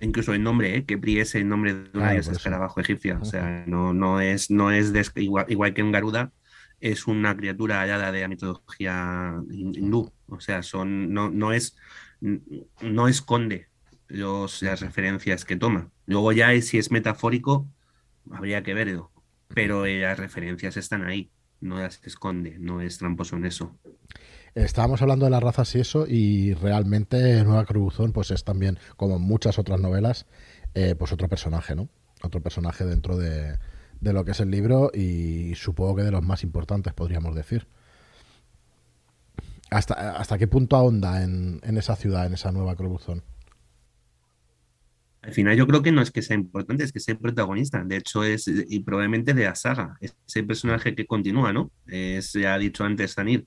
incluso 0.00 0.32
el 0.32 0.42
nombre, 0.42 0.76
¿eh? 0.76 0.84
que 0.84 0.96
Bri 0.96 1.18
es 1.18 1.34
el 1.34 1.48
nombre 1.48 1.74
de 1.74 1.98
una 1.98 2.12
diosa 2.12 2.32
escarabajo 2.32 2.80
egipcia. 2.80 3.18
O 3.20 3.24
sea, 3.24 3.64
no, 3.66 3.92
no 3.92 4.20
es, 4.20 4.50
no 4.50 4.70
es 4.70 4.92
igual, 5.16 5.74
que 5.74 5.82
un 5.82 5.92
Garuda, 5.92 6.32
es 6.80 7.06
una 7.06 7.36
criatura 7.36 7.80
hallada 7.80 8.12
de 8.12 8.20
la 8.20 8.28
mitología 8.28 9.34
hindú. 9.50 10.12
O 10.28 10.40
sea, 10.40 10.62
son, 10.62 11.12
no, 11.12 11.30
no 11.30 11.52
es, 11.52 11.76
no 12.20 13.08
esconde 13.08 13.68
las 14.08 14.80
referencias 14.80 15.44
que 15.44 15.56
toma. 15.56 15.90
Luego 16.06 16.32
ya 16.32 16.58
si 16.60 16.78
es 16.78 16.90
metafórico, 16.90 17.68
habría 18.30 18.62
que 18.62 18.74
verlo. 18.74 19.10
Pero 19.48 19.86
las 19.86 20.18
referencias 20.18 20.76
están 20.76 21.04
ahí, 21.04 21.30
no 21.60 21.78
las 21.78 22.00
esconde, 22.04 22.58
no 22.58 22.80
es 22.80 22.98
tramposo 22.98 23.36
en 23.36 23.46
eso. 23.46 23.76
Estábamos 24.54 25.02
hablando 25.02 25.24
de 25.26 25.30
las 25.30 25.42
razas 25.42 25.74
y 25.74 25.80
eso, 25.80 26.06
y 26.08 26.54
realmente 26.54 27.44
Nueva 27.44 27.64
Cruzón 27.64 28.12
pues 28.12 28.30
es 28.30 28.44
también, 28.44 28.78
como 28.96 29.18
muchas 29.18 29.58
otras 29.58 29.80
novelas, 29.80 30.26
eh, 30.74 30.94
pues 30.98 31.12
otro 31.12 31.28
personaje, 31.28 31.74
¿no? 31.74 31.88
Otro 32.22 32.42
personaje 32.42 32.84
dentro 32.84 33.16
de, 33.16 33.56
lo 34.00 34.24
que 34.24 34.32
es 34.32 34.40
el 34.40 34.50
libro 34.50 34.90
y 34.94 35.54
supongo 35.54 35.96
que 35.96 36.02
de 36.02 36.10
los 36.10 36.24
más 36.24 36.42
importantes, 36.42 36.92
podríamos 36.92 37.34
decir. 37.34 37.66
¿Hasta, 39.70 40.16
hasta 40.16 40.38
qué 40.38 40.46
punto 40.46 40.76
ahonda 40.76 41.22
en, 41.22 41.60
esa 41.76 41.94
ciudad, 41.96 42.26
en 42.26 42.34
esa 42.34 42.52
Nueva 42.52 42.74
Cruzón? 42.74 43.22
Al 45.20 45.32
final 45.32 45.56
yo 45.56 45.66
creo 45.66 45.82
que 45.82 45.92
no 45.92 46.00
es 46.00 46.10
que 46.10 46.22
sea 46.22 46.36
importante, 46.36 46.84
es 46.84 46.92
que 46.92 47.00
sea 47.00 47.18
protagonista. 47.18 47.84
De 47.84 47.96
hecho, 47.96 48.24
es 48.24 48.46
y 48.46 48.80
probablemente 48.80 49.34
de 49.34 49.44
la 49.44 49.54
saga. 49.54 49.98
Es 50.00 50.14
el 50.34 50.46
personaje 50.46 50.94
que 50.94 51.06
continúa, 51.06 51.52
¿no? 51.52 51.70
Es, 51.86 52.32
ya 52.32 52.54
ha 52.54 52.58
dicho 52.58 52.84
antes 52.84 53.12
Sanir, 53.12 53.46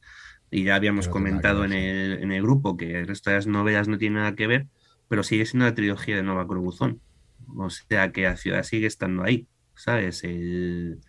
y 0.52 0.66
ya 0.66 0.76
habíamos 0.76 1.08
comentado 1.08 1.66
en 1.66 1.74
el, 1.74 2.22
en 2.22 2.32
el, 2.32 2.42
grupo 2.42 2.78
que 2.78 3.00
el 3.00 3.08
resto 3.08 3.30
de 3.30 3.38
las 3.38 3.48
novelas 3.48 3.88
no 3.88 3.98
tiene 3.98 4.18
nada 4.18 4.36
que 4.36 4.48
ver, 4.48 4.68
pero 5.08 5.24
sigue 5.24 5.46
siendo 5.46 5.66
la 5.66 5.74
trilogía 5.74 6.18
de 6.18 6.24
Nova 6.24 6.46
Corbuzón. 6.46 7.02
O 7.58 7.70
sea 7.70 8.12
que 8.12 8.24
la 8.24 8.38
ciudad 8.38 8.64
sigue 8.64 8.86
estando 8.86 9.24
ahí, 9.24 9.48
¿sabes? 9.84 10.24
y, 10.24 11.00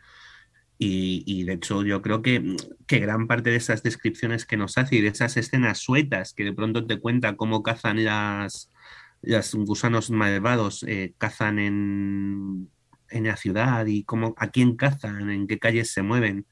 y, 0.78 1.44
de 1.44 1.52
hecho 1.54 1.84
yo 1.84 2.02
creo 2.02 2.22
que, 2.22 2.56
que, 2.86 2.98
gran 2.98 3.26
parte 3.28 3.50
de 3.50 3.56
esas 3.56 3.82
descripciones 3.82 4.46
que 4.46 4.56
nos 4.56 4.78
hace 4.78 4.96
y 4.96 5.00
de 5.00 5.08
esas 5.08 5.36
escenas 5.36 5.78
suetas 5.78 6.34
que 6.34 6.44
de 6.44 6.52
pronto 6.52 6.86
te 6.86 6.98
cuenta 6.98 7.36
cómo 7.36 7.62
cazan 7.62 8.04
las, 8.04 8.70
las 9.22 9.54
gusanos 9.54 10.10
malvados, 10.10 10.84
eh, 10.88 11.14
cazan 11.18 11.58
en, 11.58 12.68
en 13.10 13.24
la 13.24 13.36
ciudad 13.36 13.86
y 13.86 14.04
cómo, 14.04 14.34
a 14.38 14.48
quién 14.48 14.76
cazan, 14.76 15.30
en 15.30 15.46
qué 15.46 15.58
calles 15.58 15.92
se 15.92 16.02
mueven 16.02 16.46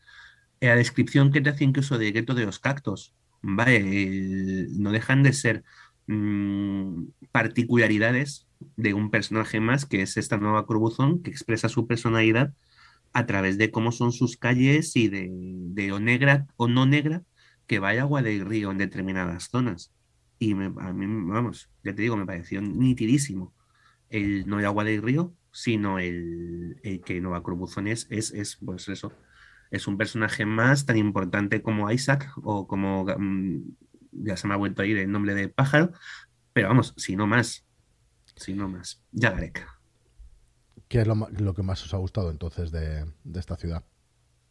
la 0.61 0.77
descripción 0.77 1.33
que 1.33 1.41
te 1.41 1.51
hace 1.51 1.65
incluso 1.65 1.99
de 1.99 2.13
Gueto 2.13 2.35
de 2.35 2.47
los 2.47 2.59
Cactos, 2.59 3.15
¿vale? 3.43 4.67
no 4.71 4.93
dejan 4.93 5.23
de 5.23 5.33
ser 5.33 5.65
mm, 6.07 7.05
particularidades 7.33 8.47
de 8.77 8.95
un 8.95 9.11
personaje 9.11 9.61
más, 9.61 9.87
que 9.87 10.03
es 10.03 10.17
esta 10.17 10.37
nueva 10.37 10.67
Corbuzón, 10.67 11.23
que 11.23 11.31
expresa 11.31 11.69
su 11.69 11.87
personalidad 11.87 12.53
a 13.13 13.27
través 13.27 13.59
de 13.59 13.71
cómo 13.71 13.93
son 13.93 14.13
sus 14.13 14.37
calles 14.37 14.97
y 14.97 15.09
de, 15.09 15.29
de 15.33 15.93
o 15.93 16.01
negra 16.01 16.47
o 16.57 16.69
no 16.69 16.87
negra 16.87 17.23
que 17.67 17.79
vaya 17.79 18.03
agua 18.03 18.23
del 18.23 18.45
río 18.45 18.71
en 18.71 18.79
determinadas 18.79 19.45
zonas. 19.45 19.93
Y 20.39 20.53
a 20.53 20.93
mí, 20.93 21.07
vamos, 21.31 21.71
ya 21.85 21.95
te 21.95 22.03
digo, 22.03 22.17
me 22.17 22.27
pareció 22.27 22.61
nitidísimo. 22.61 23.55
El 24.09 24.47
no 24.49 24.59
el 24.59 24.67
agua 24.67 24.85
del 24.85 25.03
río, 25.03 25.35
sino 25.53 25.99
el, 25.99 26.81
que 27.05 27.21
Nueva 27.21 27.43
Corbuzón 27.43 27.87
es, 27.87 28.07
es, 28.11 28.33
es, 28.33 28.57
pues 28.57 28.89
eso, 28.89 29.13
es 29.71 29.87
un 29.87 29.97
personaje 29.97 30.47
más 30.47 30.87
tan 30.87 30.97
importante 30.97 31.63
como 31.63 31.91
Isaac 31.91 32.33
o 32.43 32.67
como, 32.67 33.05
mm, 33.05 33.61
ya 34.13 34.37
se 34.37 34.49
me 34.49 34.55
ha 34.55 34.57
vuelto 34.57 34.83
a 34.83 34.87
ir 34.87 34.99
el 34.99 35.11
nombre 35.11 35.35
de 35.35 35.49
pájaro, 35.49 35.93
pero 36.53 36.69
vamos, 36.69 36.95
si 36.97 37.17
no 37.17 37.27
más, 37.27 37.67
si 38.41 38.55
no 38.55 38.69
más, 38.69 39.05
Yagarek. 39.13 39.67
¿Qué 40.89 41.03
es 41.03 41.07
lo, 41.07 41.55
que 41.55 41.63
más 41.63 41.85
os 41.85 41.95
ha 41.95 41.99
gustado 41.99 42.31
entonces 42.31 42.73
de, 42.73 43.05
esta 43.39 43.57
ciudad? 43.57 43.85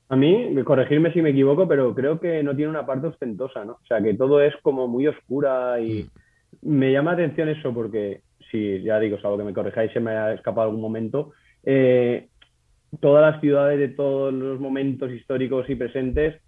A 0.08 0.16
mí, 0.16 0.56
corregirme 0.64 1.12
si 1.12 1.22
me 1.22 1.32
equivoco, 1.32 1.68
pero 1.68 1.94
creo 1.94 2.20
que 2.20 2.42
no 2.44 2.56
tiene 2.56 2.72
una 2.72 2.86
parte 2.86 3.08
ostentosa, 3.08 3.66
¿no? 3.66 3.74
O 3.74 3.86
sea, 3.88 4.02
que 4.02 4.14
todo 4.14 4.42
es 4.42 4.54
como 4.62 4.88
muy 4.88 5.08
oscura 5.08 5.82
y 5.82 6.04
mm. 6.62 6.70
me 6.70 6.92
llama 6.94 7.12
la 7.12 7.24
atención 7.24 7.50
eso 7.50 7.74
porque, 7.74 8.22
si 8.50 8.82
ya 8.84 9.00
digo, 9.00 9.18
es 9.18 9.26
algo 9.26 9.38
que 9.38 9.44
me 9.44 9.54
corrijáis, 9.54 9.92
se 9.92 10.00
me 10.00 10.12
ha 10.12 10.34
escapado 10.34 10.68
algún 10.68 10.82
momento, 10.82 11.34
eh, 11.64 12.30
todas 13.02 13.34
las 13.34 13.42
ciudades 13.42 13.78
de 13.78 13.90
todos 13.90 14.34
los 14.34 14.60
momentos 14.60 15.12
históricos 15.12 15.70
y 15.70 15.76
presentes, 15.76 16.42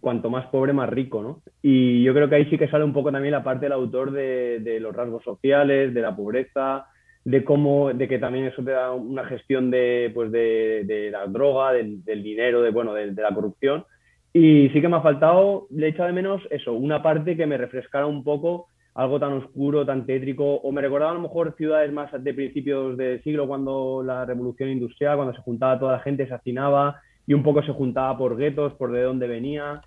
cuanto 0.00 0.30
más 0.30 0.46
pobre, 0.46 0.72
más 0.72 0.88
rico, 0.88 1.22
¿no? 1.22 1.42
Y 1.62 2.02
yo 2.02 2.12
creo 2.14 2.28
que 2.28 2.36
ahí 2.36 2.46
sí 2.46 2.58
que 2.58 2.68
sale 2.68 2.84
un 2.84 2.92
poco 2.92 3.12
también 3.12 3.32
la 3.32 3.44
parte 3.44 3.66
del 3.66 3.72
autor 3.72 4.10
de, 4.10 4.78
los 4.80 4.94
rasgos 4.94 5.22
sociales, 5.22 5.94
de 5.94 6.00
la 6.00 6.16
pobreza, 6.16 6.86
de 7.24 7.44
cómo, 7.44 7.92
de 7.92 8.08
que 8.08 8.18
también 8.18 8.46
eso 8.46 8.62
te 8.62 8.72
da 8.72 8.92
una 8.92 9.24
gestión 9.24 9.70
de, 9.70 10.10
pues 10.14 10.32
de, 10.32 11.08
la 11.12 11.26
droga, 11.26 11.72
del, 11.72 12.22
dinero, 12.22 12.62
de, 12.62 12.70
bueno, 12.70 12.94
de, 12.94 13.12
la 13.12 13.34
corrupción. 13.34 13.84
Y 14.32 14.70
sí 14.70 14.80
que 14.80 14.88
me 14.88 14.96
ha 14.96 15.02
faltado, 15.02 15.66
le 15.70 15.86
he 15.86 15.90
echado 15.90 16.06
de 16.06 16.14
menos 16.14 16.42
eso, 16.50 16.72
una 16.72 17.02
parte 17.02 17.36
que 17.36 17.46
me 17.46 17.58
refrescara 17.58 18.06
un 18.06 18.24
poco 18.24 18.68
algo 18.94 19.18
tan 19.18 19.32
oscuro, 19.32 19.86
tan 19.86 20.04
tétrico, 20.04 20.56
o 20.56 20.72
me 20.72 20.82
recordaba 20.82 21.12
a 21.12 21.14
lo 21.14 21.20
mejor 21.20 21.54
ciudades 21.56 21.90
más 21.92 22.10
de 22.12 22.34
principios 22.34 22.96
del 22.96 23.22
siglo, 23.22 23.46
cuando 23.46 24.02
la 24.04 24.24
revolución 24.24 24.68
industrial, 24.68 25.16
cuando 25.16 25.34
se 25.34 25.42
juntaba 25.42 25.78
toda 25.78 25.92
la 25.92 26.00
gente, 26.00 26.26
se 26.26 26.34
hacinaba 26.34 27.00
y 27.26 27.34
un 27.34 27.42
poco 27.42 27.62
se 27.62 27.72
juntaba 27.72 28.16
por 28.16 28.36
guetos, 28.36 28.74
por 28.74 28.92
de 28.92 29.02
dónde 29.02 29.26
venía. 29.26 29.80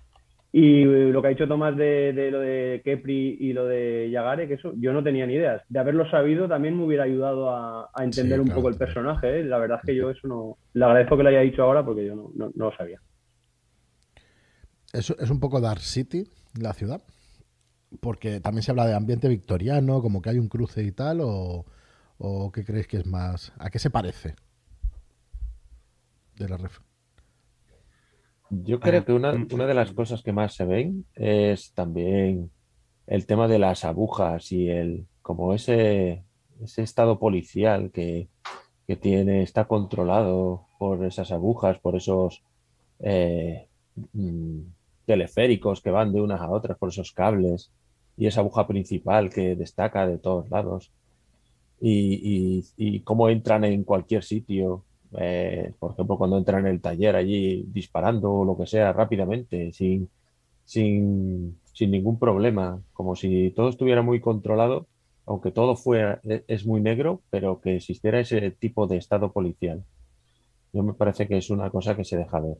Y 0.52 0.84
lo 0.84 1.20
que 1.20 1.28
ha 1.28 1.30
dicho 1.30 1.48
Tomás 1.48 1.76
de, 1.76 2.30
lo 2.30 2.40
de 2.40 2.80
Kepri 2.82 3.36
y 3.40 3.52
lo 3.52 3.66
de 3.66 4.08
Yagare, 4.10 4.48
que 4.48 4.54
eso 4.54 4.72
yo 4.76 4.92
no 4.92 5.02
tenía 5.02 5.26
ni 5.26 5.34
ideas. 5.34 5.62
De 5.68 5.78
haberlo 5.78 6.08
sabido 6.10 6.48
también 6.48 6.76
me 6.76 6.84
hubiera 6.84 7.04
ayudado 7.04 7.50
a, 7.50 7.90
entender 7.98 8.40
un 8.40 8.48
poco 8.48 8.70
el 8.70 8.76
personaje. 8.76 9.40
¿eh? 9.40 9.44
La 9.44 9.58
verdad 9.58 9.80
es 9.82 9.86
que 9.86 9.94
yo 9.94 10.10
eso 10.10 10.26
no... 10.26 10.56
Le 10.72 10.84
agradezco 10.84 11.16
que 11.16 11.22
lo 11.24 11.28
haya 11.28 11.40
dicho 11.40 11.62
ahora 11.62 11.84
porque 11.84 12.06
yo 12.06 12.14
no, 12.14 12.30
no, 12.34 12.50
no 12.54 12.70
lo 12.70 12.76
sabía. 12.76 13.00
¿Es, 14.94 15.10
¿Es 15.10 15.30
un 15.30 15.40
poco 15.40 15.60
Dark 15.60 15.80
City, 15.80 16.24
la 16.58 16.72
ciudad? 16.72 17.02
porque 18.00 18.40
también 18.40 18.62
se 18.62 18.70
habla 18.70 18.86
de 18.86 18.94
ambiente 18.94 19.28
victoriano, 19.28 20.02
como 20.02 20.20
que 20.20 20.30
hay 20.30 20.38
un 20.38 20.48
cruce 20.48 20.82
y 20.82 20.92
tal, 20.92 21.20
o, 21.22 21.64
o 22.18 22.52
qué 22.52 22.64
creéis 22.64 22.86
que 22.86 22.98
es 22.98 23.06
más, 23.06 23.52
¿a 23.58 23.70
qué 23.70 23.78
se 23.78 23.90
parece? 23.90 24.34
De 26.36 26.48
la 26.48 26.56
ref. 26.56 26.80
Yo 28.50 28.78
creo 28.80 29.04
que 29.04 29.12
una, 29.12 29.32
una, 29.32 29.66
de 29.66 29.74
las 29.74 29.92
cosas 29.92 30.22
que 30.22 30.32
más 30.32 30.54
se 30.54 30.64
ven 30.64 31.04
es 31.14 31.72
también 31.72 32.50
el 33.06 33.26
tema 33.26 33.48
de 33.48 33.58
las 33.58 33.84
agujas 33.84 34.52
y 34.52 34.68
el 34.68 35.06
como 35.22 35.52
ese, 35.52 36.24
ese 36.62 36.82
estado 36.82 37.18
policial 37.18 37.90
que, 37.90 38.28
que 38.86 38.96
tiene, 38.96 39.42
está 39.42 39.66
controlado 39.66 40.66
por 40.78 41.04
esas 41.04 41.32
agujas, 41.32 41.78
por 41.80 41.96
esos 41.96 42.44
eh, 43.00 43.68
mm, 44.12 44.60
teleféricos 45.04 45.80
que 45.80 45.90
van 45.90 46.12
de 46.12 46.20
unas 46.20 46.40
a 46.40 46.50
otras 46.50 46.78
por 46.78 46.90
esos 46.90 47.12
cables 47.12 47.72
y 48.16 48.26
esa 48.26 48.40
aguja 48.40 48.66
principal 48.66 49.30
que 49.30 49.56
destaca 49.56 50.06
de 50.06 50.18
todos 50.18 50.48
lados. 50.50 50.92
Y, 51.78 52.64
y, 52.78 53.00
cómo 53.00 53.28
entran 53.28 53.64
en 53.64 53.84
cualquier 53.84 54.24
sitio, 54.24 54.85
eh, 55.18 55.72
por 55.78 55.92
ejemplo, 55.92 56.18
cuando 56.18 56.38
entran 56.38 56.66
en 56.66 56.72
el 56.72 56.80
taller 56.80 57.16
allí 57.16 57.64
disparando 57.68 58.32
o 58.32 58.44
lo 58.44 58.56
que 58.56 58.66
sea 58.66 58.92
rápidamente, 58.92 59.72
sin, 59.72 60.08
sin, 60.64 61.58
sin 61.72 61.90
ningún 61.90 62.18
problema, 62.18 62.82
como 62.92 63.16
si 63.16 63.50
todo 63.52 63.68
estuviera 63.68 64.02
muy 64.02 64.20
controlado, 64.20 64.86
aunque 65.26 65.50
todo 65.50 65.76
fuera, 65.76 66.20
e, 66.24 66.44
es 66.48 66.66
muy 66.66 66.80
negro, 66.80 67.22
pero 67.30 67.60
que 67.60 67.76
existiera 67.76 68.20
ese 68.20 68.50
tipo 68.52 68.86
de 68.86 68.96
estado 68.98 69.32
policial. 69.32 69.84
Yo 70.72 70.82
me 70.82 70.94
parece 70.94 71.26
que 71.28 71.38
es 71.38 71.50
una 71.50 71.70
cosa 71.70 71.96
que 71.96 72.04
se 72.04 72.16
deja 72.16 72.40
ver. 72.40 72.58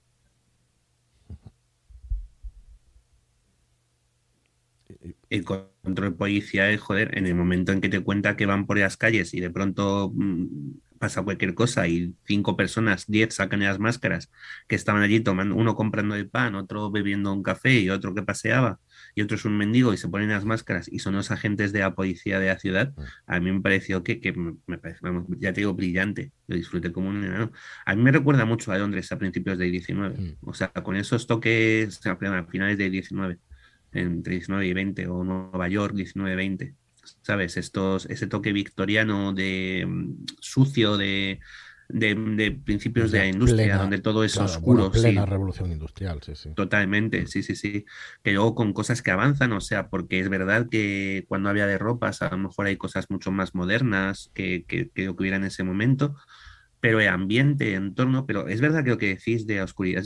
el 5.31 5.45
control 5.45 6.15
policial, 6.15 6.77
joder, 6.79 7.17
en 7.19 7.27
el 7.27 7.35
momento 7.35 7.73
en 7.73 7.81
que 7.81 7.89
te 7.89 8.01
cuenta 8.01 8.37
que 8.37 8.47
van 8.47 8.67
por 8.67 8.79
las 8.79 8.97
calles 8.97 9.35
y 9.35 9.41
de 9.41 9.51
pronto 9.51 10.13
mm, 10.15 10.71
pasa 11.07 11.23
cualquier 11.23 11.55
cosa 11.55 11.87
y 11.87 12.17
cinco 12.25 12.57
personas, 12.57 13.05
diez 13.07 13.33
sacan 13.33 13.61
las 13.61 13.79
máscaras 13.79 14.29
que 14.67 14.75
estaban 14.75 15.03
allí 15.03 15.21
tomando, 15.21 15.55
uno 15.55 15.77
comprando 15.77 16.17
el 16.17 16.29
pan, 16.29 16.57
otro 16.57 16.91
bebiendo 16.91 17.33
un 17.33 17.45
café 17.45 17.79
y 17.79 17.91
otro 17.91 18.13
que 18.13 18.23
paseaba 18.25 18.81
y 19.15 19.23
otro 19.23 19.37
es 19.37 19.45
un 19.45 19.57
mendigo 19.57 19.95
y 19.95 19.99
se 19.99 20.09
ponen 20.09 20.31
las 20.31 20.45
máscaras 20.45 20.89
y 20.91 20.99
son 20.99 21.15
los 21.15 21.31
agentes 21.31 21.73
de 21.73 21.79
la 21.79 21.95
policía 21.95 22.41
de 22.41 22.49
la 22.49 22.59
ciudad, 22.59 22.93
mm. 22.97 23.03
a 23.27 23.39
mí 23.39 23.53
me 23.53 23.61
pareció 23.61 24.03
que, 24.03 24.21
que 24.21 24.33
me 24.33 24.79
parece, 24.79 25.01
ya 25.39 25.53
te 25.53 25.61
digo, 25.61 25.75
brillante, 25.75 26.33
lo 26.49 26.57
disfruté 26.57 26.91
como 26.91 27.09
un 27.09 27.23
enano. 27.23 27.53
A 27.85 27.95
mí 27.95 28.03
me 28.03 28.11
recuerda 28.11 28.45
mucho 28.45 28.73
a 28.73 28.79
Londres 28.79 29.13
a 29.13 29.19
principios 29.19 29.59
del 29.59 29.71
19, 29.71 30.19
mm. 30.19 30.49
o 30.49 30.55
sea, 30.55 30.73
con 30.73 30.97
esos 30.97 31.29
toques 31.29 32.05
a 32.05 32.17
finales 32.17 32.79
del 32.79 32.91
19, 32.91 33.39
entre 33.93 34.35
19 34.35 34.67
y 34.67 34.73
20, 34.73 35.07
o 35.07 35.23
Nueva 35.23 35.69
York 35.69 35.95
19 35.95 36.33
y 36.33 36.37
20 36.37 36.86
¿sabes? 37.23 37.57
Estos, 37.57 38.07
ese 38.07 38.27
toque 38.27 38.53
victoriano 38.53 39.33
de 39.33 39.85
mm, 39.87 40.27
sucio, 40.41 40.97
de, 40.97 41.41
de, 41.89 42.59
principios 42.65 43.11
de, 43.11 43.19
la 43.19 43.27
industria, 43.27 43.79
donde 43.79 43.99
todo 43.99 44.25
es 44.25 44.37
oscuro. 44.37 44.91
plena 44.91 45.27
revolución 45.27 45.71
industrial, 45.73 46.21
sí, 46.23 46.35
sí. 46.35 46.51
Totalmente, 46.55 47.27
sí, 47.27 47.43
sí, 47.43 47.55
sí. 47.55 47.85
Que 48.23 48.33
luego 48.33 48.55
con 48.55 48.73
cosas 48.73 49.03
que 49.03 49.11
avanzan, 49.11 49.53
o 49.53 49.61
sea, 49.61 49.89
porque 49.89 50.21
es 50.21 50.29
verdad 50.29 50.69
que 50.71 51.25
cuando 51.29 51.49
había 51.49 51.67
de 51.67 51.79
ropas, 51.79 52.23
a 52.23 52.31
lo 52.31 52.39
mejor 52.39 52.67
hay 52.67 52.77
cosas 52.77 53.07
mucho 53.11 53.31
más 53.31 53.55
modernas 53.55 54.31
que, 54.35 54.65
que, 54.67 54.91
que 54.91 55.05
que 55.05 55.11
hubiera 55.11 55.37
en 55.37 55.45
ese 55.45 55.63
momento, 55.63 56.17
pero 56.81 57.01
el 57.01 57.09
ambiente, 57.09 57.69
el 57.75 57.83
entorno, 57.83 58.27
pero 58.27 58.49
es 58.49 58.61
verdad 58.61 58.85
que 58.85 58.91
lo 58.91 58.99
que 58.99 59.09
decís 59.09 59.47
de 59.47 59.63
oscuridad, 59.63 60.05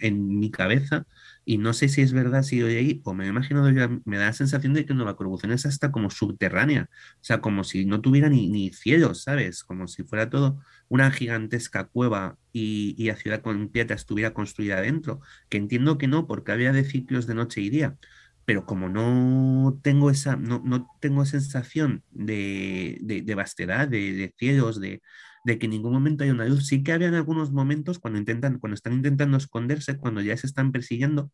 en 0.00 0.38
mi 0.38 0.50
cabeza 0.50 1.06
y 1.44 1.58
no 1.58 1.72
sé 1.72 1.88
si 1.88 2.02
es 2.02 2.12
verdad 2.12 2.42
si 2.42 2.62
hoy 2.62 2.76
ahí, 2.76 3.00
o 3.04 3.14
me 3.14 3.24
he 3.26 3.28
imaginado 3.28 3.70
yo, 3.70 3.88
me 4.04 4.16
da 4.18 4.26
la 4.26 4.32
sensación 4.32 4.74
de 4.74 4.86
que 4.86 4.94
Nueva 4.94 5.16
Corrupción 5.16 5.52
es 5.52 5.66
hasta 5.66 5.90
como 5.92 6.10
subterránea, 6.10 6.88
o 6.90 7.18
sea, 7.24 7.40
como 7.40 7.64
si 7.64 7.84
no 7.84 8.00
tuviera 8.00 8.28
ni, 8.28 8.48
ni 8.48 8.70
cielos, 8.72 9.22
¿sabes? 9.24 9.64
Como 9.64 9.88
si 9.88 10.02
fuera 10.04 10.30
todo 10.30 10.60
una 10.88 11.10
gigantesca 11.10 11.84
cueva 11.86 12.38
y, 12.52 12.94
y 12.98 13.06
la 13.08 13.16
ciudad 13.16 13.42
completa 13.42 13.94
estuviera 13.94 14.32
construida 14.34 14.78
adentro, 14.78 15.20
que 15.48 15.58
entiendo 15.58 15.98
que 15.98 16.06
no, 16.08 16.26
porque 16.26 16.52
había 16.52 16.72
de 16.72 16.84
ciclos 16.84 17.26
de 17.26 17.34
noche 17.34 17.60
y 17.60 17.70
día, 17.70 17.96
pero 18.44 18.66
como 18.66 18.88
no 18.88 19.78
tengo 19.82 20.10
esa, 20.10 20.36
no, 20.36 20.60
no 20.64 20.88
tengo 21.00 21.24
sensación 21.24 22.04
de, 22.10 22.98
de, 23.00 23.22
de 23.22 23.34
vastedad, 23.34 23.88
de, 23.88 24.12
de 24.12 24.34
cielos, 24.38 24.80
de, 24.80 25.02
de 25.44 25.58
que 25.58 25.66
en 25.66 25.72
ningún 25.72 25.92
momento 25.92 26.24
hay 26.24 26.30
una 26.30 26.46
luz. 26.46 26.66
Sí 26.66 26.82
que 26.82 26.92
habían 26.92 27.14
algunos 27.14 27.52
momentos 27.52 27.98
cuando 27.98 28.18
intentan, 28.18 28.58
cuando 28.58 28.74
están 28.74 28.94
intentando 28.94 29.36
esconderse, 29.36 29.98
cuando 29.98 30.20
ya 30.22 30.36
se 30.36 30.46
están 30.46 30.72
persiguiendo, 30.72 31.30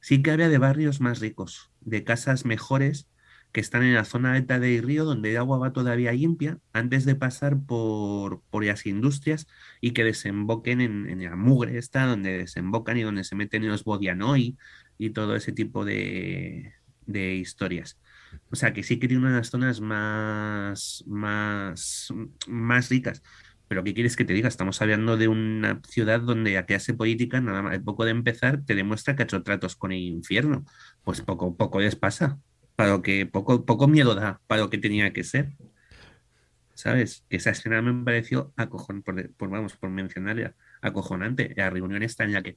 sí 0.00 0.22
que 0.22 0.30
había 0.30 0.48
de 0.48 0.58
barrios 0.58 1.00
más 1.00 1.20
ricos, 1.20 1.72
de 1.80 2.04
casas 2.04 2.44
mejores 2.44 3.08
que 3.52 3.60
están 3.60 3.82
en 3.82 3.94
la 3.94 4.04
zona 4.04 4.34
alta 4.34 4.58
del 4.58 4.82
río 4.82 5.04
donde 5.04 5.30
el 5.30 5.38
agua 5.38 5.58
va 5.58 5.72
todavía 5.72 6.12
limpia 6.12 6.58
antes 6.72 7.04
de 7.06 7.14
pasar 7.14 7.58
por, 7.64 8.42
por 8.50 8.64
las 8.64 8.84
industrias 8.86 9.46
y 9.80 9.92
que 9.92 10.04
desemboquen 10.04 10.80
en, 10.82 11.08
en 11.08 11.24
la 11.24 12.06
donde 12.06 12.38
desembocan 12.38 12.98
y 12.98 13.02
donde 13.02 13.24
se 13.24 13.36
meten 13.36 13.64
en 13.64 13.70
los 13.70 13.84
bodianoi 13.84 14.58
y 14.98 15.10
todo 15.10 15.34
ese 15.36 15.52
tipo 15.52 15.84
de, 15.84 16.74
de 17.06 17.34
historias. 17.36 17.98
O 18.50 18.56
sea, 18.56 18.72
que 18.72 18.82
sí 18.82 18.98
que 18.98 19.08
tiene 19.08 19.26
unas 19.26 19.50
zonas 19.50 19.80
más, 19.80 21.04
más, 21.06 22.12
más 22.46 22.88
ricas. 22.88 23.22
Pero 23.68 23.84
¿qué 23.84 23.92
quieres 23.92 24.16
que 24.16 24.24
te 24.24 24.32
diga? 24.32 24.48
Estamos 24.48 24.80
hablando 24.80 25.16
de 25.16 25.28
una 25.28 25.80
ciudad 25.86 26.20
donde 26.20 26.56
a 26.56 26.64
que 26.66 26.74
hace 26.74 26.94
política, 26.94 27.40
nada 27.40 27.62
más, 27.62 27.78
poco 27.80 28.04
de 28.04 28.12
empezar, 28.12 28.64
te 28.64 28.74
demuestra 28.74 29.14
que 29.14 29.22
ha 29.22 29.24
hecho 29.24 29.42
tratos 29.42 29.76
con 29.76 29.92
el 29.92 29.98
infierno. 29.98 30.64
Pues 31.04 31.20
poco, 31.20 31.56
poco 31.56 31.80
les 31.80 31.94
pasa. 31.94 32.38
Para 32.76 33.02
que 33.02 33.26
poco, 33.26 33.66
poco 33.66 33.88
miedo 33.88 34.14
da 34.14 34.40
para 34.46 34.62
lo 34.62 34.70
que 34.70 34.78
tenía 34.78 35.12
que 35.12 35.24
ser. 35.24 35.56
¿Sabes? 36.74 37.24
Esa 37.28 37.50
escena 37.50 37.82
me 37.82 38.04
pareció 38.04 38.52
acojonante, 38.56 39.30
por, 39.36 39.50
vamos, 39.50 39.76
por 39.76 39.90
mencionarla, 39.90 40.54
acojonante. 40.80 41.52
La 41.56 41.70
reunión 41.70 42.02
está 42.02 42.24
en 42.24 42.32
la 42.34 42.42
que 42.42 42.56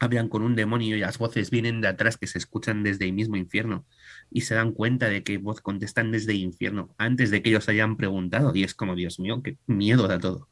hablan 0.00 0.28
con 0.28 0.42
un 0.42 0.54
demonio 0.54 0.96
y 0.96 1.00
las 1.00 1.18
voces 1.18 1.50
vienen 1.50 1.80
de 1.80 1.88
atrás 1.88 2.16
que 2.16 2.26
se 2.26 2.38
escuchan 2.38 2.82
desde 2.82 3.06
el 3.06 3.12
mismo 3.12 3.36
infierno 3.36 3.86
y 4.30 4.42
se 4.42 4.54
dan 4.54 4.72
cuenta 4.72 5.08
de 5.08 5.22
que 5.22 5.38
voz 5.38 5.60
contestan 5.60 6.12
desde 6.12 6.32
el 6.32 6.38
infierno 6.38 6.94
antes 6.98 7.30
de 7.30 7.42
que 7.42 7.50
ellos 7.50 7.68
hayan 7.68 7.96
preguntado. 7.96 8.54
Y 8.54 8.64
es 8.64 8.74
como 8.74 8.94
Dios 8.94 9.18
mío 9.18 9.42
qué 9.42 9.56
miedo 9.66 10.08
da 10.08 10.18
todo 10.18 10.48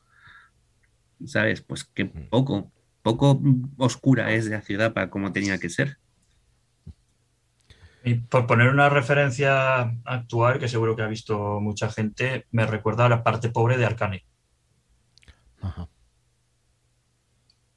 sabes 1.24 1.62
pues 1.62 1.84
que 1.84 2.04
mm. 2.04 2.28
poco 2.30 2.70
poco 3.02 3.40
oscura 3.78 4.32
es 4.32 4.46
la 4.46 4.62
ciudad 4.62 4.92
para 4.92 5.10
como 5.10 5.32
tenía 5.32 5.58
que 5.58 5.68
ser. 5.68 5.98
Y 8.02 8.14
por 8.14 8.46
poner 8.46 8.68
una 8.68 8.88
referencia 8.88 9.80
actual 10.04 10.58
que 10.58 10.68
seguro 10.68 10.96
que 10.96 11.02
ha 11.02 11.06
visto 11.06 11.60
mucha 11.60 11.88
gente 11.88 12.46
me 12.50 12.66
recuerda 12.66 13.06
a 13.06 13.08
la 13.08 13.22
parte 13.22 13.48
pobre 13.48 13.78
de 13.78 13.86
Arcane. 13.86 14.24
Ajá 15.60 15.88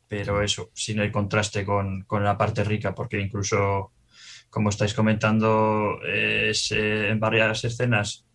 pero 0.09 0.41
eso, 0.41 0.71
sin 0.73 0.99
el 0.99 1.11
contraste 1.11 1.63
con, 1.63 2.05
la 2.09 2.37
parte 2.37 2.63
rica, 2.65 2.93
porque 2.93 3.21
incluso, 3.21 3.93
como 4.49 4.69
estáis 4.69 4.93
comentando, 4.93 5.99
en 6.03 7.19
varias 7.19 7.63
escenas 7.63 8.25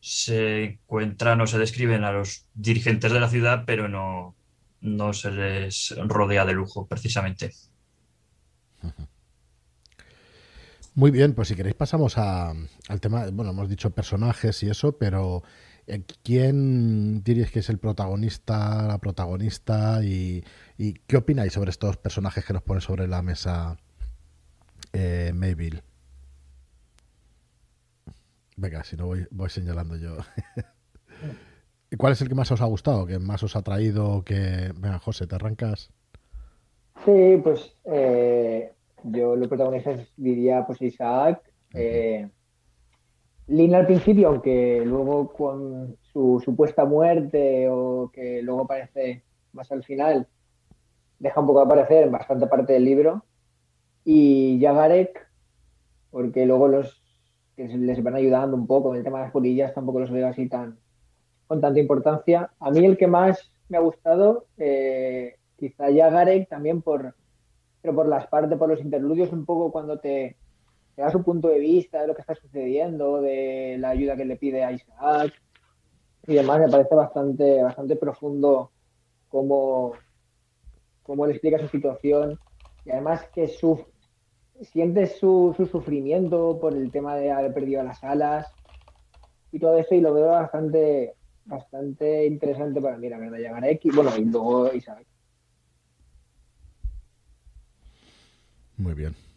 se 0.00 0.64
encuentran 0.64 1.40
o 1.40 1.46
se 1.46 1.58
describen 1.58 2.04
a 2.04 2.12
los 2.12 2.46
dirigentes 2.54 3.12
de 3.12 3.20
la 3.20 3.28
ciudad, 3.28 3.64
pero 3.66 3.88
no, 3.88 4.36
no 4.82 5.12
se 5.12 5.30
les 5.30 5.94
rodea 5.96 6.44
de 6.44 6.52
lujo, 6.52 6.86
precisamente. 6.86 7.52
Muy 10.94 11.10
bien, 11.10 11.32
pues 11.32 11.48
si 11.48 11.54
queréis 11.54 11.74
pasamos 11.74 12.18
al 12.18 13.00
tema, 13.00 13.24
bueno, 13.32 13.52
hemos 13.52 13.68
dicho 13.68 13.90
personajes 13.90 14.62
y 14.62 14.68
eso, 14.68 14.98
pero 14.98 15.42
eh, 15.42 15.71
¿quién 16.22 17.22
diríais 17.22 17.50
que 17.50 17.58
es 17.60 17.68
el 17.68 17.78
protagonista, 17.78 18.86
la 18.86 18.98
protagonista 18.98 20.02
y, 20.04 20.44
¿Y 20.82 20.94
qué 21.06 21.16
opináis 21.16 21.52
sobre 21.52 21.70
estos 21.70 21.96
personajes 21.96 22.44
que 22.44 22.52
nos 22.52 22.62
pone 22.62 22.80
sobre 22.80 23.06
la 23.06 23.22
mesa 23.22 23.76
eh, 24.92 25.30
Mayville? 25.32 25.80
Venga, 28.56 28.82
si 28.82 28.96
no 28.96 29.06
voy, 29.06 29.48
señalando 29.48 29.94
yo. 29.94 30.16
¿Y 31.88 31.96
cuál 31.98 32.14
es 32.14 32.20
el 32.20 32.28
que 32.28 32.34
más 32.34 32.50
os 32.50 32.60
ha 32.60 32.64
gustado? 32.64 33.06
¿Que 33.06 33.20
más 33.20 33.44
os 33.44 33.54
ha 33.54 33.62
traído? 33.62 34.24
Que... 34.24 34.72
Venga, 34.76 34.98
José, 34.98 35.28
¿te 35.28 35.36
arrancas? 35.36 35.92
Sí, 37.04 37.40
pues 37.40 37.76
eh, 37.84 38.72
yo 39.04 39.36
lo 39.36 39.48
protagonista 39.48 39.96
diría 40.16 40.66
pues 40.66 40.82
Isaac. 40.82 41.42
Eh, 41.74 42.28
Lina 43.52 43.76
al 43.76 43.86
principio, 43.86 44.28
aunque 44.28 44.82
luego 44.86 45.30
con 45.34 45.98
su 46.00 46.40
supuesta 46.42 46.86
muerte 46.86 47.68
o 47.68 48.10
que 48.10 48.40
luego 48.40 48.62
aparece 48.62 49.24
más 49.52 49.70
al 49.70 49.84
final, 49.84 50.26
deja 51.18 51.38
un 51.38 51.46
poco 51.46 51.60
aparecer 51.60 52.04
en 52.04 52.12
bastante 52.12 52.46
parte 52.46 52.72
del 52.72 52.86
libro. 52.86 53.26
Y 54.04 54.58
Yagarek, 54.58 55.28
porque 56.10 56.46
luego 56.46 56.66
los 56.66 57.02
que 57.54 57.68
les 57.68 58.02
van 58.02 58.14
ayudando 58.14 58.56
un 58.56 58.66
poco 58.66 58.92
en 58.92 59.00
el 59.00 59.04
tema 59.04 59.18
de 59.18 59.24
las 59.24 59.32
polillas, 59.32 59.74
tampoco 59.74 60.00
los 60.00 60.10
veo 60.10 60.28
así 60.28 60.48
tan 60.48 60.78
con 61.46 61.60
tanta 61.60 61.78
importancia. 61.78 62.50
A 62.58 62.70
mí 62.70 62.82
el 62.86 62.96
que 62.96 63.06
más 63.06 63.52
me 63.68 63.76
ha 63.76 63.80
gustado, 63.80 64.46
eh, 64.56 65.36
quizá 65.58 65.90
Yagarek 65.90 66.48
también 66.48 66.80
por, 66.80 67.14
pero 67.82 67.94
por 67.94 68.08
las 68.08 68.26
partes, 68.28 68.56
por 68.56 68.70
los 68.70 68.80
interludios, 68.80 69.30
un 69.30 69.44
poco 69.44 69.70
cuando 69.70 69.98
te, 69.98 70.38
te 70.94 71.02
da 71.02 71.10
su 71.10 71.22
punto 71.22 71.48
de 71.48 71.58
vista 71.58 72.02
de 72.02 72.06
lo 72.06 72.14
que 72.14 72.20
está 72.20 72.34
sucediendo, 72.34 73.20
de 73.20 73.76
la 73.78 73.90
ayuda 73.90 74.16
que 74.16 74.24
le 74.24 74.36
pide 74.36 74.64
a 74.64 74.72
Isaac 74.72 75.32
y 76.26 76.34
demás, 76.34 76.60
me 76.60 76.68
parece 76.68 76.94
bastante, 76.94 77.62
bastante 77.62 77.96
profundo 77.96 78.70
como 79.28 79.94
cómo 81.02 81.24
él 81.24 81.32
explica 81.32 81.58
su 81.58 81.68
situación 81.68 82.38
y 82.84 82.90
además 82.90 83.24
que 83.34 83.48
su, 83.48 83.84
siente 84.60 85.06
su, 85.06 85.54
sufrimiento 85.70 86.58
por 86.60 86.74
el 86.74 86.90
tema 86.90 87.16
de 87.16 87.32
haber 87.32 87.52
perdido 87.52 87.82
las 87.82 88.02
alas 88.04 88.46
y 89.50 89.58
todo 89.58 89.78
eso 89.78 89.94
y 89.94 90.00
lo 90.00 90.14
veo 90.14 90.28
bastante 90.28 91.14
bastante 91.44 92.24
interesante 92.24 92.80
para 92.80 92.96
mí, 92.96 93.08
la 93.08 93.18
verdad, 93.18 93.38
llegar 93.38 93.64
a 93.64 93.68
X, 93.70 93.92
bueno, 93.96 94.16
y 94.16 94.24
luego 94.24 94.72
Isabel. 94.72 95.04
Muy 98.76 98.94
bien. 98.94 99.31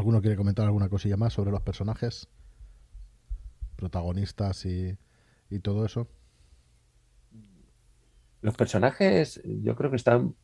¿Alguno 0.00 0.22
quiere 0.22 0.34
comentar 0.34 0.64
alguna 0.64 0.88
cosilla 0.88 1.18
más 1.18 1.34
sobre 1.34 1.50
los 1.50 1.60
personajes? 1.60 2.26
Protagonistas 3.76 4.64
y, 4.64 4.96
y 5.50 5.58
todo 5.58 5.84
eso. 5.84 6.08
Los 8.40 8.56
personajes 8.56 9.42
yo 9.44 9.76
creo 9.76 9.90
que 9.90 9.96
están 9.96 10.34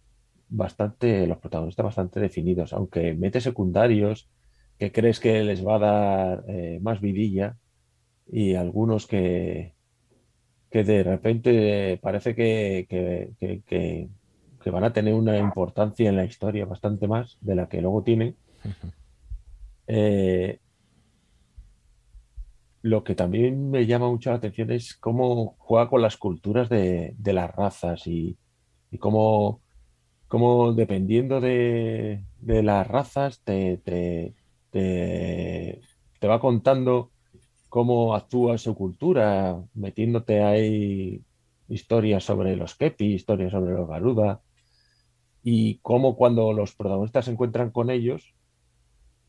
bastante, 0.51 1.27
los 1.27 1.39
protagonistas 1.39 1.85
bastante 1.85 2.21
definidos, 2.21 2.75
aunque 2.75 3.15
mete 3.15 3.41
secundarios 3.41 4.29
que 4.79 4.93
crees 4.93 5.21
que 5.21 5.43
les 5.43 5.67
va 5.67 5.77
a 5.77 5.79
dar 5.79 6.45
eh, 6.49 6.79
más 6.83 7.01
vidilla 7.01 7.57
y 8.31 8.57
algunos 8.57 9.07
que, 9.07 9.73
que 10.69 10.85
de 10.85 11.03
repente 11.03 11.99
parece 12.03 12.35
que, 12.35 12.85
que, 12.91 14.71
van 14.71 14.85
a 14.85 14.93
tener 14.93 15.15
una 15.15 15.39
importancia 15.39 16.11
en 16.11 16.17
la 16.17 16.27
historia 16.27 16.67
bastante 16.67 17.09
más 17.09 17.39
de 17.41 17.55
la 17.55 17.71
que 17.71 17.81
luego 17.81 18.03
tienen. 18.03 18.37
Eh, 19.87 20.61
lo 22.87 23.03
que 23.03 23.15
también 23.17 23.71
me 23.71 23.85
llama 23.87 24.09
mucho 24.09 24.31
la 24.31 24.37
atención 24.37 24.71
es 24.71 24.95
cómo 24.95 25.57
juega 25.59 25.89
con 25.89 26.03
las 26.03 26.17
culturas 26.17 26.69
de, 26.69 27.17
las 27.25 27.51
razas 27.55 28.07
y, 28.07 28.39
cómo, 29.01 29.61
dependiendo 30.75 31.41
de, 31.41 32.23
las 32.41 32.87
razas 32.87 33.43
te, 33.43 33.79
te, 34.71 35.81
va 36.29 36.41
contando 36.41 37.11
cómo 37.69 38.15
actúa 38.15 38.57
su 38.57 38.77
cultura, 38.77 39.61
metiéndote 39.75 40.43
ahí 40.43 41.23
historias 41.69 42.23
sobre 42.23 42.55
los 42.55 42.77
Kepi, 42.77 43.15
historias 43.15 43.51
sobre 43.51 43.73
los 43.75 43.89
Garuda, 43.89 44.43
y 45.43 45.79
cómo 45.79 46.17
cuando 46.17 46.53
los 46.53 46.77
protagonistas 46.77 47.25
se 47.25 47.33
encuentran 47.33 47.71
con 47.73 47.91
ellos, 47.91 48.36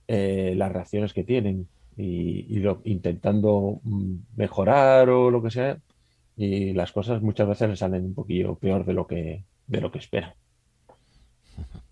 eh, 0.08 0.53
las 0.55 0.72
reacciones 0.72 1.14
que 1.14 1.24
tienen 1.24 1.68
y, 1.97 2.64
intentando 2.86 3.82
mm, 3.84 4.16
mejorar 4.36 5.10
o 5.10 5.32
lo 5.32 5.41
que 5.41 5.51
sea, 5.51 5.80
y 6.36 6.74
las 6.74 6.91
cosas 6.91 7.22
muchas 7.22 7.47
veces 7.47 7.70
les 7.70 7.80
salen 7.80 8.05
un 8.05 8.14
poquillo 8.14 8.55
peor 8.55 8.86
de 8.86 8.93
lo 8.93 9.08
que, 9.08 9.43
de 9.66 9.82
lo 9.82 9.91
que 9.91 9.99
esperan. 9.99 10.34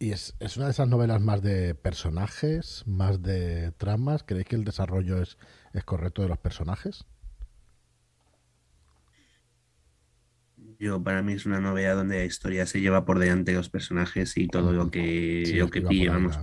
¿Y 0.00 0.12
es, 0.12 0.36
una 0.56 0.66
de 0.66 0.70
esas 0.70 0.86
novelas 0.86 1.20
más 1.20 1.42
de 1.42 1.74
personajes, 1.74 2.84
más 2.86 3.20
de 3.20 3.72
tramas? 3.72 4.22
¿Creéis 4.22 4.46
que 4.46 4.54
el 4.54 4.64
desarrollo 4.64 5.20
es, 5.20 5.38
es 5.72 5.82
correcto 5.82 6.22
de 6.22 6.28
los 6.28 6.38
personajes? 6.38 7.04
Yo, 10.78 11.02
para 11.02 11.22
mí 11.22 11.32
es 11.32 11.46
una 11.46 11.60
novela 11.60 11.94
donde 11.94 12.18
la 12.18 12.24
historia 12.24 12.64
se 12.66 12.80
lleva 12.80 13.04
por 13.04 13.18
delante 13.18 13.50
de 13.50 13.56
los 13.56 13.68
personajes 13.68 14.36
y 14.36 14.46
todo 14.46 14.72
lo 14.72 14.92
que, 14.92 15.52
lo 15.56 15.68
que 15.68 15.82
pille, 15.82 16.08
vamos. 16.08 16.38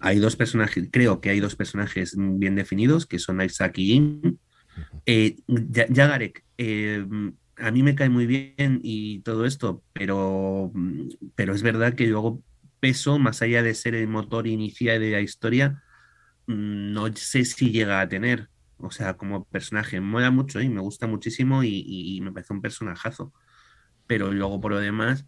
Hay 0.00 0.18
dos 0.18 0.36
personajes, 0.36 0.88
creo 0.92 1.20
que 1.20 1.30
hay 1.30 1.40
dos 1.40 1.56
personajes 1.56 2.14
bien 2.16 2.54
definidos, 2.54 3.06
que 3.06 3.18
son 3.18 3.40
Isaac 3.40 3.78
y 3.78 3.86
Jim. 3.86 4.38
Eh, 5.06 5.36
Yagarek, 5.46 6.44
eh, 6.58 7.06
a 7.58 7.70
mí 7.70 7.82
me 7.82 7.94
cae 7.94 8.08
muy 8.08 8.26
bien 8.26 8.80
y 8.82 9.20
todo 9.20 9.46
esto, 9.46 9.82
pero, 9.92 10.72
pero 11.34 11.54
es 11.54 11.62
verdad 11.62 11.94
que 11.94 12.06
luego 12.06 12.42
peso, 12.80 13.18
más 13.18 13.42
allá 13.42 13.62
de 13.62 13.74
ser 13.74 13.94
el 13.94 14.08
motor 14.08 14.46
inicial 14.46 15.00
de 15.00 15.10
la 15.10 15.20
historia, 15.20 15.82
mm, 16.46 16.92
no 16.92 17.14
sé 17.16 17.44
si 17.44 17.70
llega 17.70 18.00
a 18.00 18.08
tener. 18.08 18.48
O 18.78 18.90
sea, 18.90 19.16
como 19.16 19.44
personaje, 19.46 20.00
mola 20.00 20.30
mucho 20.30 20.60
y 20.60 20.68
me 20.68 20.80
gusta 20.80 21.06
muchísimo 21.06 21.64
y, 21.64 22.20
me 22.22 22.32
parece 22.32 22.52
un 22.52 22.60
personajazo. 22.60 23.32
Pero 24.06 24.32
luego, 24.32 24.60
por 24.60 24.72
lo 24.72 24.78
demás, 24.78 25.26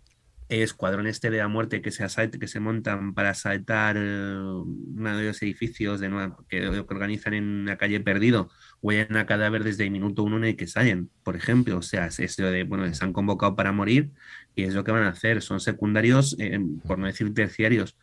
escuadrón 0.49 1.07
este 1.07 1.31
de 1.31 1.39
la 1.39 1.49
muerte 1.49 1.83
que 1.83 1.91
se, 1.91 2.05
asalte, 2.05 2.39
que 2.39 2.49
se 2.49 2.61
montan 2.61 3.15
para 3.15 3.31
asaltar 3.31 3.97
eh, 3.99 4.37
uno 4.37 5.17
de 5.17 5.25
los 5.27 5.43
edificios 5.43 6.01
de 6.01 6.09
nuevo, 6.09 6.45
que, 6.49 6.67
organizan 6.69 7.35
en 7.35 7.67
la 7.67 7.77
calle 7.77 8.01
Perdido, 8.01 8.51
huelen 8.81 9.17
a 9.17 9.27
cadáver 9.27 9.63
desde 9.65 9.85
el 9.85 9.91
minuto 9.91 10.23
uno 10.23 10.39
en 10.39 10.45
el 10.45 10.57
que 10.57 10.67
salen, 10.67 11.11
por 11.23 11.37
ejemplo. 11.37 11.79
O 11.79 11.83
sea, 11.83 12.07
es 12.07 12.39
lo 12.39 12.51
de, 12.51 12.65
bueno, 12.65 12.93
se 12.93 13.05
han 13.05 13.13
convocado 13.13 13.57
para 13.57 13.73
morir 13.73 14.11
y 14.55 14.65
es 14.65 14.75
lo 14.75 14.85
que 14.85 14.93
van 14.93 15.05
a 15.05 15.11
hacer. 15.11 15.43
Son 15.43 15.61
secundarios, 15.61 16.37
eh, 16.39 16.59
por 16.87 16.99
no 16.99 17.07
decir 17.07 17.33
terciarios, 17.35 17.97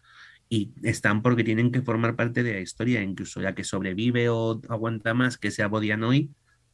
y 0.48 0.72
están 0.84 1.22
porque 1.24 1.44
tienen 1.44 1.72
que 1.72 1.82
formar 1.82 2.16
parte 2.16 2.44
de 2.44 2.54
la 2.54 2.60
historia. 2.60 3.02
Incluso 3.02 3.42
ya 3.42 3.56
que 3.56 3.64
sobrevive 3.64 4.30
o 4.30 4.62
aguanta 4.70 5.14
más 5.16 5.38
que 5.38 5.52
sea 5.52 5.68
Bodianoy, 5.68 6.30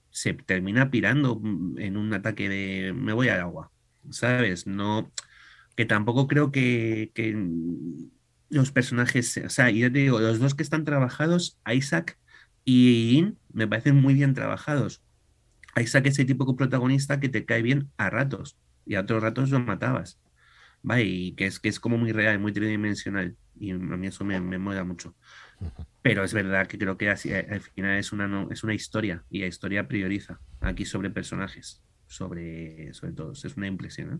se 0.10 0.34
termina 0.34 0.92
pirando 0.92 1.42
en 1.78 1.98
un 1.98 2.14
ataque 2.14 2.50
de 2.50 2.94
me 2.94 3.14
voy 3.14 3.30
al 3.30 3.40
agua, 3.40 3.72
¿sabes? 4.10 4.68
No 4.68 5.10
que 5.76 5.86
tampoco 5.86 6.28
creo 6.28 6.52
que, 6.52 7.12
los 8.50 8.72
personajes, 8.72 9.38
o 9.46 9.50
sea, 9.50 9.70
yo 9.70 9.92
te 9.92 10.00
digo, 10.00 10.20
los 10.20 10.40
dos 10.40 10.56
que 10.56 10.64
están 10.64 10.84
trabajados, 10.84 11.58
Isaac 11.72 12.20
y 12.66 13.18
In, 13.18 13.38
me 13.54 13.68
parecen 13.68 13.96
muy 13.96 14.14
bien 14.14 14.34
trabajados. 14.34 15.02
Isaac 15.82 16.08
es 16.08 16.20
el 16.20 16.26
tipo 16.26 16.46
de 16.46 16.58
protagonista 16.58 17.20
que 17.22 17.30
te 17.30 17.46
cae 17.46 17.62
bien 17.62 17.90
a 17.96 18.10
ratos 18.10 18.58
y 18.86 18.96
a 18.96 19.02
otros 19.02 19.24
ratos 19.24 19.52
lo 19.52 19.62
matabas. 19.62 20.20
¿vale? 20.84 21.04
Y 21.04 21.32
que 21.34 21.46
es, 21.46 21.60
que 21.60 21.70
es 21.70 21.80
como 21.80 21.98
muy 21.98 22.12
real, 22.12 22.40
muy 22.40 22.52
tridimensional. 22.52 23.36
Y 23.60 23.72
a 23.72 23.78
mí 23.78 24.08
eso 24.08 24.26
me, 24.26 24.40
me 24.40 24.58
mola 24.58 24.84
mucho. 24.84 25.16
Pero 26.02 26.24
es 26.24 26.34
verdad 26.34 26.68
que 26.68 26.78
creo 26.78 26.98
que 26.98 27.10
así, 27.10 27.32
al 27.34 27.62
final 27.62 28.00
es 28.00 28.12
una, 28.12 28.48
es 28.50 28.64
una 28.64 28.74
historia 28.74 29.24
y 29.30 29.42
la 29.42 29.48
historia 29.48 29.88
prioriza 29.88 30.40
aquí 30.60 30.86
sobre 30.86 31.10
personajes, 31.10 31.82
sobre, 32.08 32.94
sobre 32.94 33.14
todos. 33.14 33.46
Es 33.46 33.56
una 33.58 33.68
impresión. 33.68 34.20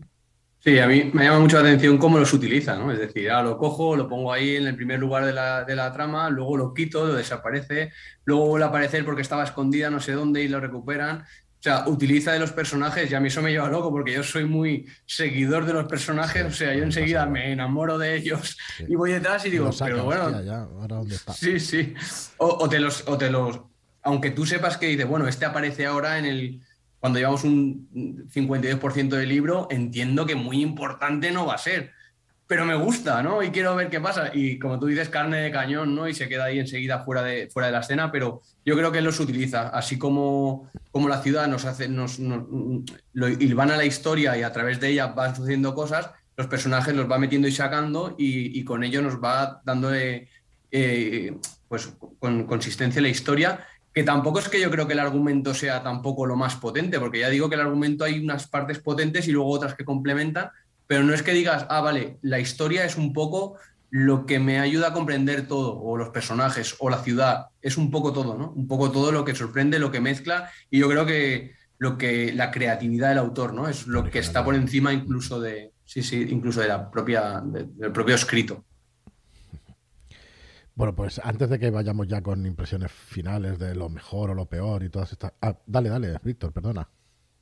Sí, 0.64 0.78
a 0.78 0.86
mí 0.86 1.10
me 1.12 1.24
llama 1.24 1.40
mucho 1.40 1.60
la 1.60 1.68
atención 1.68 1.98
cómo 1.98 2.18
los 2.18 2.32
utiliza, 2.32 2.76
¿no? 2.76 2.92
Es 2.92 2.98
decir, 3.00 3.28
ahora 3.32 3.50
lo 3.50 3.58
cojo, 3.58 3.96
lo 3.96 4.08
pongo 4.08 4.32
ahí 4.32 4.54
en 4.54 4.68
el 4.68 4.76
primer 4.76 5.00
lugar 5.00 5.24
de 5.24 5.32
la, 5.32 5.64
de 5.64 5.74
la 5.74 5.92
trama, 5.92 6.30
luego 6.30 6.56
lo 6.56 6.72
quito, 6.72 7.04
lo 7.04 7.14
desaparece, 7.14 7.92
luego 8.24 8.46
vuelve 8.46 8.66
a 8.66 8.68
aparecer 8.68 9.04
porque 9.04 9.22
estaba 9.22 9.42
escondida 9.42 9.90
no 9.90 9.98
sé 9.98 10.12
dónde 10.12 10.40
y 10.44 10.46
lo 10.46 10.60
recuperan. 10.60 11.22
O 11.22 11.62
sea, 11.62 11.88
utiliza 11.88 12.32
de 12.32 12.38
los 12.38 12.52
personajes 12.52 13.10
y 13.10 13.14
a 13.14 13.20
mí 13.20 13.26
eso 13.26 13.42
me 13.42 13.50
lleva 13.50 13.68
loco 13.68 13.90
porque 13.90 14.12
yo 14.12 14.22
soy 14.22 14.44
muy 14.44 14.86
seguidor 15.04 15.66
de 15.66 15.72
los 15.72 15.86
personajes, 15.86 16.44
o 16.44 16.50
sea, 16.52 16.72
yo 16.74 16.84
enseguida 16.84 17.26
me 17.26 17.50
enamoro 17.50 17.98
de 17.98 18.16
ellos 18.16 18.56
y 18.86 18.94
voy 18.94 19.12
detrás 19.12 19.44
y 19.46 19.50
digo, 19.50 19.70
pero 19.80 20.04
bueno, 20.04 20.32
sí, 21.34 21.58
sí, 21.58 21.94
o, 22.36 22.68
te 22.68 22.78
los, 22.78 23.02
o 23.08 23.18
te 23.18 23.30
los, 23.30 23.60
aunque 24.02 24.30
tú 24.30 24.46
sepas 24.46 24.76
que 24.76 24.86
dice, 24.86 25.04
bueno, 25.04 25.26
este 25.26 25.44
aparece 25.44 25.86
ahora 25.86 26.18
en 26.18 26.24
el, 26.24 26.60
cuando 27.02 27.18
llevamos 27.18 27.42
un 27.42 27.88
52% 28.32 29.08
del 29.08 29.28
libro, 29.28 29.66
entiendo 29.72 30.24
que 30.24 30.36
muy 30.36 30.62
importante 30.62 31.32
no 31.32 31.46
va 31.46 31.54
a 31.54 31.58
ser. 31.58 31.90
Pero 32.46 32.64
me 32.64 32.76
gusta, 32.76 33.24
¿no? 33.24 33.42
Y 33.42 33.50
quiero 33.50 33.74
ver 33.74 33.90
qué 33.90 34.00
pasa. 34.00 34.30
Y 34.32 34.56
como 34.60 34.78
tú 34.78 34.86
dices, 34.86 35.08
carne 35.08 35.38
de 35.38 35.50
cañón, 35.50 35.96
¿no? 35.96 36.06
Y 36.06 36.14
se 36.14 36.28
queda 36.28 36.44
ahí 36.44 36.60
enseguida 36.60 37.02
fuera 37.02 37.24
de, 37.24 37.50
fuera 37.50 37.66
de 37.66 37.72
la 37.72 37.80
escena, 37.80 38.12
pero 38.12 38.42
yo 38.64 38.76
creo 38.76 38.92
que 38.92 38.98
él 38.98 39.04
los 39.04 39.18
utiliza, 39.18 39.70
así 39.70 39.98
como, 39.98 40.70
como 40.92 41.08
la 41.08 41.20
ciudad 41.20 41.48
nos 41.48 41.64
hace, 41.64 41.88
nos, 41.88 42.20
nos 42.20 42.44
lo 43.14 43.26
la 43.26 43.84
historia 43.84 44.38
y 44.38 44.44
a 44.44 44.52
través 44.52 44.78
de 44.78 44.90
ella 44.90 45.08
van 45.08 45.34
sucediendo 45.34 45.74
cosas, 45.74 46.08
los 46.36 46.46
personajes 46.46 46.94
los 46.94 47.10
va 47.10 47.18
metiendo 47.18 47.48
y 47.48 47.52
sacando 47.52 48.14
y, 48.16 48.62
con 48.62 48.84
ello 48.84 49.02
nos 49.02 49.16
va 49.16 49.60
dando 49.64 49.92
eh, 49.92 50.28
pues, 51.66 51.94
con 52.20 52.46
consistencia 52.46 53.02
la 53.02 53.08
historia 53.08 53.66
que 53.92 54.04
tampoco 54.04 54.38
es 54.38 54.48
que 54.48 54.60
yo 54.60 54.70
creo 54.70 54.86
que 54.86 54.94
el 54.94 54.98
argumento 54.98 55.54
sea 55.54 55.82
tampoco 55.82 56.26
lo 56.26 56.36
más 56.36 56.56
potente, 56.56 56.98
porque 56.98 57.20
ya 57.20 57.28
digo 57.28 57.48
que 57.48 57.56
el 57.56 57.60
argumento 57.60 58.04
hay 58.04 58.18
unas 58.18 58.48
partes 58.48 58.78
potentes 58.78 59.28
y 59.28 59.32
luego 59.32 59.50
otras 59.50 59.74
que 59.74 59.84
complementan, 59.84 60.50
pero 60.86 61.04
no 61.04 61.12
es 61.14 61.22
que 61.22 61.32
digas, 61.32 61.66
ah, 61.68 61.80
vale, 61.80 62.18
la 62.22 62.40
historia 62.40 62.84
es 62.84 62.96
un 62.96 63.12
poco 63.12 63.56
lo 63.90 64.24
que 64.24 64.38
me 64.38 64.58
ayuda 64.58 64.88
a 64.88 64.92
comprender 64.94 65.46
todo, 65.46 65.78
o 65.78 65.98
los 65.98 66.08
personajes, 66.08 66.76
o 66.78 66.88
la 66.88 67.02
ciudad, 67.02 67.48
es 67.60 67.76
un 67.76 67.90
poco 67.90 68.12
todo, 68.14 68.38
¿no? 68.38 68.50
Un 68.56 68.66
poco 68.66 68.90
todo 68.90 69.12
lo 69.12 69.24
que 69.24 69.34
sorprende, 69.34 69.78
lo 69.78 69.90
que 69.90 70.00
mezcla, 70.00 70.50
y 70.70 70.78
yo 70.78 70.88
creo 70.88 71.04
que 71.04 71.52
lo 71.76 71.98
que 71.98 72.32
la 72.32 72.50
creatividad 72.50 73.10
del 73.10 73.18
autor, 73.18 73.52
¿no? 73.52 73.68
Es 73.68 73.86
lo 73.86 74.08
que 74.08 74.20
está 74.20 74.42
por 74.44 74.54
encima 74.54 74.92
incluso 74.92 75.40
de, 75.40 75.72
sí, 75.84 76.02
sí, 76.02 76.26
incluso 76.30 76.60
de 76.60 76.68
la 76.68 76.90
propia, 76.90 77.42
del 77.44 77.92
propio 77.92 78.14
escrito. 78.14 78.64
Bueno, 80.74 80.94
pues 80.94 81.20
antes 81.22 81.50
de 81.50 81.58
que 81.58 81.70
vayamos 81.70 82.08
ya 82.08 82.22
con 82.22 82.46
impresiones 82.46 82.90
finales 82.90 83.58
de 83.58 83.74
lo 83.74 83.88
mejor 83.88 84.30
o 84.30 84.34
lo 84.34 84.46
peor 84.46 84.82
y 84.82 84.88
todas 84.88 85.12
estas... 85.12 85.32
Ah, 85.40 85.56
dale, 85.66 85.90
dale, 85.90 86.16
Víctor, 86.22 86.52
perdona. 86.52 86.88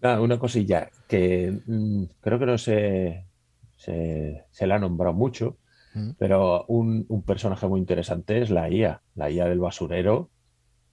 Ah, 0.03 0.20
una 0.20 0.39
cosilla 0.39 0.91
que 1.07 1.61
mm, 1.66 2.05
creo 2.20 2.39
que 2.39 2.47
no 2.47 2.59
se, 2.59 3.26
se, 3.76 4.45
se 4.51 4.66
le 4.66 4.74
ha 4.74 4.78
nombrado 4.78 5.14
mucho, 5.14 5.59
mm. 5.95 6.11
pero 6.18 6.64
un, 6.66 7.07
personaje 7.24 7.66
muy 7.68 7.81
interesante 7.81 8.41
es 8.43 8.51
la 8.51 8.68
IA, 8.68 9.03
la 9.14 9.31
IA 9.31 9.47
del 9.47 9.61
basurero. 9.61 10.31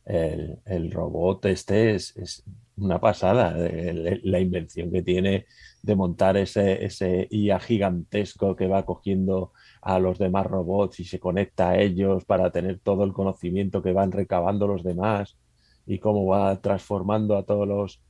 El, 0.06 0.92
robot 0.92 1.46
este 1.48 1.96
es, 1.96 2.44
una 2.78 3.00
pasada, 3.02 3.58
la 3.58 4.40
invención 4.40 4.90
que 4.90 5.02
tiene 5.02 5.48
de 5.88 5.96
montar 5.96 6.36
ese, 6.36 6.86
ese 6.86 7.28
IA 7.32 7.60
gigantesco 7.60 8.58
que 8.58 8.68
va 8.68 8.86
cogiendo 8.86 9.54
a 9.82 10.00
los 10.00 10.20
demás 10.20 10.46
robots 10.46 11.00
y 11.00 11.06
se 11.06 11.18
conecta 11.18 11.70
a 11.70 11.80
ellos 11.80 12.26
para 12.26 12.52
tener 12.52 12.80
todo 12.80 13.06
el 13.06 13.14
conocimiento 13.14 13.82
que 13.82 13.94
van 13.94 14.12
recabando 14.12 14.68
los 14.68 14.84
demás 14.84 15.38
y 15.86 16.00
cómo 16.00 16.26
va 16.26 16.62
transformando 16.62 17.38
a 17.38 17.44
todos 17.44 17.66
los, 17.66 18.02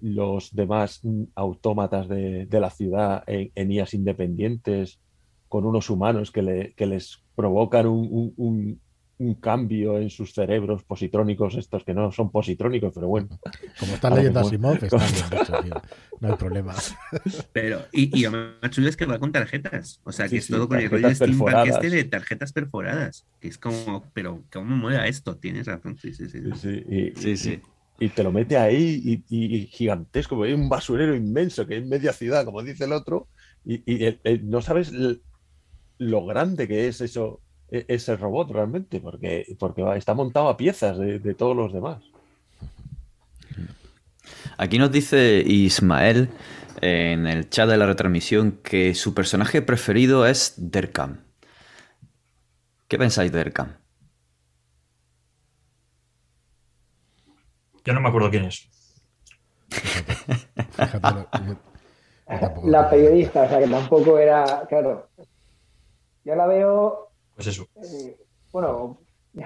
los, 0.00 0.52
demás 0.52 1.00
autómatas 1.36 2.08
de, 2.08 2.48
la 2.50 2.70
ciudad 2.70 3.22
en, 3.28 3.52
en, 3.54 3.86
independientes 3.92 5.00
con 5.48 5.64
unos 5.64 5.90
humanos 5.90 6.32
que, 6.32 6.42
le, 6.42 6.74
que 6.74 6.86
les 6.86 7.22
provocan 7.36 7.86
un 7.86 8.80
cambio 9.40 9.98
en 9.98 10.10
sus 10.10 10.32
cerebros 10.32 10.84
positrónicos, 10.84 11.56
estos 11.56 11.82
que 11.82 11.92
no 11.92 12.12
son 12.12 12.30
positrónicos, 12.30 12.92
pero 12.94 13.08
bueno. 13.08 13.28
Como 13.78 13.94
están 13.94 14.14
leyendo 14.14 14.40
Asimov, 14.40 14.82
están 14.82 15.00
bien 15.64 15.74
No 16.20 16.28
hay 16.28 16.36
problema. 16.36 16.74
Pero, 17.52 17.84
y, 17.92 18.16
y 18.16 18.22
lo 18.22 18.30
más 18.30 18.70
chulo 18.70 18.88
es 18.88 18.96
que 18.96 19.06
va 19.06 19.18
con 19.18 19.32
tarjetas. 19.32 20.00
O 20.04 20.12
sea, 20.12 20.28
que 20.28 20.36
es 20.36 20.46
todo 20.46 20.68
con 20.68 20.78
el 20.78 20.88
rollo 20.88 21.12
steampunk 21.12 21.66
este 21.66 21.90
de 21.90 22.04
tarjetas 22.04 22.52
perforadas. 22.52 23.26
Que 23.40 23.48
es 23.48 23.58
como, 23.58 24.04
pero 24.14 24.44
¿cómo 24.52 24.76
mueve 24.76 25.08
esto? 25.08 25.36
Tienes 25.36 25.66
razón. 25.66 25.98
Sí, 25.98 26.14
sí, 26.14 26.28
sí. 26.28 26.40
sí, 27.16 27.36
sí. 27.36 27.60
Y, 27.98 28.10
te 28.10 28.22
lo 28.22 28.30
mete 28.30 28.56
ahí 28.56 29.24
y, 29.28 29.66
gigantesco, 29.66 30.40
hay 30.44 30.52
un 30.52 30.68
basurero 30.68 31.16
inmenso 31.16 31.66
que 31.66 31.78
es 31.78 31.84
media 31.84 32.12
ciudad, 32.12 32.44
como 32.44 32.62
dice 32.62 32.84
el 32.84 32.92
otro, 32.92 33.26
y, 33.64 34.16
no 34.44 34.62
sabes 34.62 34.92
lo 35.98 36.24
grande 36.24 36.68
que 36.68 36.86
es 36.86 37.00
eso 37.00 37.40
e-, 37.70 37.84
ese 37.88 38.16
robot 38.16 38.50
realmente, 38.50 39.00
porque, 39.00 39.46
porque 39.58 39.84
está 39.96 40.14
montado 40.14 40.48
a 40.48 40.56
piezas 40.56 40.98
de, 40.98 41.18
de 41.18 41.34
todos 41.34 41.56
los 41.56 41.72
demás. 41.72 42.02
Aquí 44.56 44.78
nos 44.78 44.90
dice 44.90 45.42
Ismael 45.46 46.30
en 46.80 47.26
el 47.26 47.48
chat 47.48 47.68
de 47.68 47.76
la 47.76 47.86
retransmisión 47.86 48.60
que 48.62 48.94
su 48.94 49.14
personaje 49.14 49.62
preferido 49.62 50.26
es 50.26 50.54
Derkam. 50.56 51.24
¿Qué 52.88 52.98
pensáis 52.98 53.30
de 53.32 53.38
Derkam? 53.38 53.76
Yo 57.84 57.94
no 57.94 58.00
me 58.00 58.08
acuerdo 58.08 58.30
quién 58.30 58.44
es. 58.44 58.68
la 62.64 62.90
periodista, 62.90 63.42
o 63.42 63.48
sea 63.48 63.58
que 63.60 63.68
tampoco 63.68 64.18
era, 64.18 64.66
claro. 64.68 65.08
Yo 66.24 66.34
la 66.34 66.46
veo. 66.46 67.07
Pues 67.38 67.46
eso. 67.46 67.68
Eh, 67.76 68.16
bueno. 68.50 68.98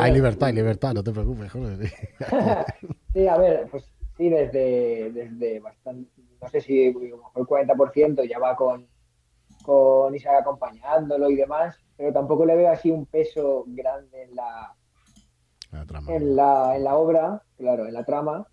hay 0.00 0.12
libertad, 0.12 0.46
hay 0.46 0.54
libertad, 0.54 0.94
no 0.94 1.02
te 1.02 1.10
preocupes, 1.10 1.50
joder. 1.50 1.92
sí, 3.12 3.26
a 3.26 3.36
ver, 3.36 3.66
pues 3.68 3.92
sí, 4.16 4.28
desde, 4.28 5.10
desde 5.10 5.58
bastante, 5.58 6.08
no 6.40 6.48
sé 6.48 6.60
si 6.60 6.90
a 6.90 6.92
lo 6.92 7.16
mejor 7.16 7.32
el 7.34 7.74
40% 7.74 8.28
ya 8.28 8.38
va 8.38 8.54
con, 8.54 8.86
con 9.64 10.14
Isaac 10.14 10.42
acompañándolo 10.42 11.28
y 11.28 11.34
demás, 11.34 11.76
pero 11.96 12.12
tampoco 12.12 12.46
le 12.46 12.54
veo 12.54 12.70
así 12.70 12.92
un 12.92 13.06
peso 13.06 13.64
grande 13.66 14.22
en 14.22 14.36
la, 14.36 14.76
En, 16.06 16.36
la, 16.36 16.76
en 16.76 16.84
la 16.84 16.96
obra, 16.96 17.42
claro, 17.56 17.84
en 17.88 17.94
la 17.94 18.04
trama. 18.04 18.46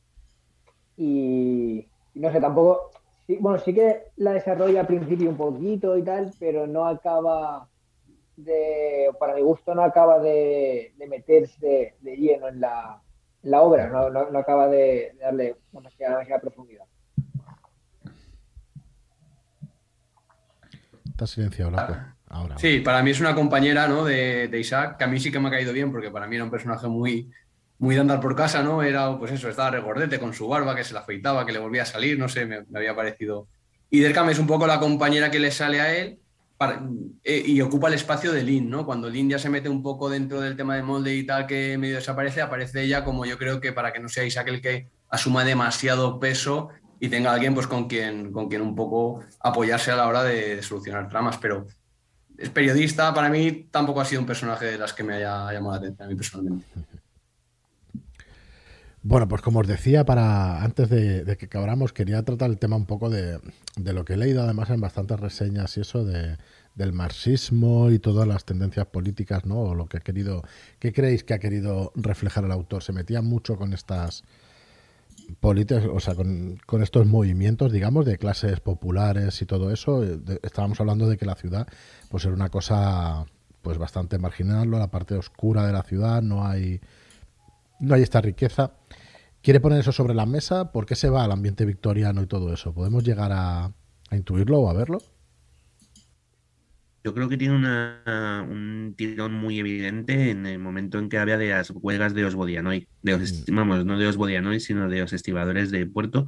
Y, 0.97 1.87
no 2.15 2.31
sé, 2.31 2.41
tampoco, 2.41 2.89
bueno, 3.41 3.59
sí 3.59 3.75
que 3.75 4.05
la 4.15 4.31
desarrolla 4.31 4.79
al 4.79 4.87
principio 4.87 5.29
un 5.29 5.37
poquito 5.37 5.95
y 5.95 6.01
tal, 6.01 6.31
pero 6.39 6.65
no 6.65 6.87
acaba 6.87 7.69
de, 8.35 9.09
para 9.19 9.35
mi 9.35 9.41
gusto, 9.41 9.73
no 9.73 9.83
acaba 9.83 10.19
de, 10.19 10.93
meterse 11.09 11.95
de, 11.99 12.15
lleno 12.17 12.47
en 12.47 12.59
la, 12.59 13.01
la 13.43 13.61
obra, 13.61 13.87
no, 13.87 14.09
no, 14.09 14.39
acaba 14.39 14.67
de, 14.67 15.15
darle 15.19 15.55
demasiada, 15.71 16.39
profundidad. 16.39 16.85
Está 21.09 21.27
silenciado, 21.27 21.71
Ahora. 22.27 22.57
Sí, 22.57 22.79
para 22.79 23.01
mí 23.01 23.11
es 23.11 23.21
una 23.21 23.35
compañera 23.35 23.87
¿no? 23.87 24.03
de, 24.03 24.49
de, 24.49 24.59
Isaac, 24.59 24.97
que 24.97 25.03
a 25.05 25.07
mí 25.07 25.19
sí 25.19 25.31
que 25.31 25.39
me 25.39 25.47
ha 25.47 25.51
caído 25.51 25.71
bien, 25.71 25.91
porque 25.91 26.11
para 26.11 26.27
mí 26.27 26.35
era 26.35 26.43
un 26.43 26.49
personaje 26.51 26.87
muy, 26.87 27.31
muy 27.77 27.95
de 27.95 28.01
andar 28.01 28.19
por 28.19 28.35
casa, 28.35 28.63
¿no? 28.63 28.83
Era, 28.83 29.17
pues 29.17 29.31
eso, 29.31 29.49
estaba 29.49 29.71
regordete 29.71 30.19
con 30.19 30.33
su 30.33 30.47
barba, 30.47 30.75
que 30.75 30.83
se 30.83 30.93
la 30.93 31.01
afeitaba, 31.01 31.45
que 31.45 31.51
le 31.51 31.59
volvía 31.59 31.83
a 31.83 31.85
salir, 31.85 32.17
no 32.17 32.29
sé, 32.29 32.45
me, 32.45 32.65
había 32.73 32.95
parecido. 32.95 33.47
Y 33.89 33.99
Derkam 33.99 34.29
es 34.29 34.39
un 34.39 34.47
poco 34.47 34.67
la 34.67 34.79
compañera 34.79 35.29
que 35.29 35.39
le 35.39 35.51
sale 35.51 35.81
a 35.81 35.95
él 35.95 36.19
eh, 37.23 37.43
y 37.45 37.61
ocupa 37.61 37.89
el 37.89 37.95
espacio 37.95 38.31
de 38.31 38.43
Lynn, 38.43 38.69
¿no? 38.69 38.85
Cuando 38.85 39.09
Lynn 39.09 39.29
ya 39.29 39.39
se 39.39 39.49
mete 39.49 39.67
un 39.67 39.83
poco 39.83 40.09
dentro 40.09 40.39
del 40.39 40.55
tema 40.55 40.75
de 40.75 40.83
molde 40.83 41.13
y 41.13 41.25
tal, 41.25 41.47
que 41.47 41.77
medio 41.77 41.95
desaparece, 41.95 42.41
aparece 42.41 42.83
ella 42.83 43.03
como 43.03 43.25
yo 43.25 43.37
creo 43.37 43.59
que 43.59 43.73
para 43.73 43.91
que 43.91 43.99
no 43.99 44.07
sea 44.07 44.23
Isaac 44.23 44.47
el 44.47 44.61
que 44.61 44.87
asuma 45.09 45.43
demasiado 45.43 46.19
peso 46.19 46.69
y 46.99 47.09
tenga 47.09 47.33
alguien 47.33 47.53
pues 47.53 47.67
con 47.67 47.87
quien, 47.87 48.31
con 48.31 48.47
quien 48.47 48.61
un 48.61 48.75
poco 48.75 49.23
apoyarse 49.41 49.91
a 49.91 49.97
la 49.97 50.07
hora 50.07 50.23
de, 50.23 50.63
solucionar 50.63 51.09
tramas, 51.09 51.37
pero 51.37 51.67
es 52.37 52.49
periodista, 52.49 53.13
para 53.13 53.29
mí 53.29 53.67
tampoco 53.69 54.01
ha 54.01 54.05
sido 54.05 54.21
un 54.21 54.27
personaje 54.27 54.65
de 54.65 54.77
las 54.77 54.93
que 54.93 55.03
me 55.03 55.15
haya 55.15 55.51
llamado 55.51 55.71
la 55.71 55.77
atención 55.77 56.05
a 56.05 56.09
mí 56.09 56.15
personalmente. 56.15 56.65
Bueno, 59.07 59.27
pues 59.27 59.43
como 59.43 59.59
os 59.59 59.67
decía, 59.67 60.03
para 60.03 60.63
antes 60.63 60.89
de, 60.89 61.37
que 61.37 61.45
acabáramos, 61.45 61.93
quería 61.93 62.23
tratar 62.23 62.49
el 62.49 62.57
tema 62.57 62.75
un 62.75 62.87
poco 62.87 63.11
de, 63.11 63.39
lo 63.75 64.03
que 64.03 64.13
he 64.13 64.17
leído, 64.17 64.41
además 64.41 64.71
en 64.71 64.81
bastantes 64.81 65.19
reseñas 65.19 65.77
y 65.77 65.81
eso 65.81 66.03
de, 66.03 66.37
del 66.73 66.91
marxismo 66.91 67.91
y 67.91 67.99
todas 67.99 68.27
las 68.27 68.45
tendencias 68.45 68.87
políticas, 68.87 69.45
¿no? 69.45 69.59
O 69.59 69.75
lo 69.75 69.85
que 69.85 69.97
ha 69.97 69.99
querido, 69.99 70.41
¿qué 70.79 70.91
creéis 70.91 71.23
que 71.23 71.35
ha 71.35 71.39
querido 71.39 71.91
reflejar 71.93 72.45
el 72.45 72.51
autor? 72.51 72.81
Se 72.81 72.93
metía 72.93 73.21
mucho 73.21 73.57
con 73.57 73.73
estas 73.73 74.23
políticas, 75.39 75.83
o 75.85 75.99
sea, 75.99 76.15
con, 76.15 76.57
estos 76.81 77.05
movimientos, 77.05 77.71
digamos, 77.71 78.07
de 78.07 78.17
clases 78.17 78.59
populares 78.59 79.39
y 79.39 79.45
todo 79.45 79.69
eso. 79.71 80.03
estábamos 80.41 80.79
hablando 80.79 81.07
de 81.07 81.17
que 81.17 81.27
la 81.27 81.35
ciudad, 81.35 81.67
pues 82.09 82.25
era 82.25 82.33
una 82.33 82.49
cosa, 82.49 83.27
pues 83.61 83.77
bastante 83.77 84.17
marginal, 84.17 84.71
la 84.71 84.89
parte 84.89 85.13
oscura 85.13 85.67
de 85.67 85.73
la 85.73 85.83
ciudad, 85.83 86.23
no 86.23 86.47
hay, 86.47 86.81
no 87.79 87.95
hay 87.95 88.01
esta 88.01 88.21
riqueza 88.21 88.73
quiere 89.45 89.59
poner 89.59 89.79
eso 89.79 89.91
sobre 89.91 90.15
la 90.15 90.25
mesa, 90.25 90.71
¿por 90.71 90.87
qué 90.87 90.95
se 90.95 91.07
va 91.07 91.23
al 91.23 91.31
ambiente 91.31 91.65
victoriano 91.65 92.23
y 92.23 92.25
todo 92.25 92.51
eso? 92.51 92.73
¿Podemos 92.73 93.03
llegar 93.03 93.29
a, 93.31 93.71
intuirlo 94.11 94.57
o 94.57 94.69
a 94.71 94.73
verlo? 94.73 94.97
Yo 97.03 97.13
creo 97.13 97.29
que 97.29 97.37
tiene 97.37 97.53
un 97.53 98.95
tirón 98.97 99.35
muy 99.35 99.59
evidente 99.59 100.31
en 100.31 100.47
el 100.47 100.57
momento 100.57 100.97
en 100.97 101.09
que 101.09 101.19
había 101.19 101.37
de 101.37 101.49
las 101.51 101.69
huelgas 101.69 102.15
de 102.15 102.25
Osbodianoy, 102.25 102.87
de 103.03 103.17
mm. 103.17 103.55
vamos, 103.55 103.85
no 103.85 103.99
de 103.99 104.07
Osbodianoy, 104.07 104.59
sino 104.59 104.89
de 104.89 105.01
los 105.01 105.13
estibadores 105.13 105.69
de 105.69 105.85
puerto, 105.85 106.25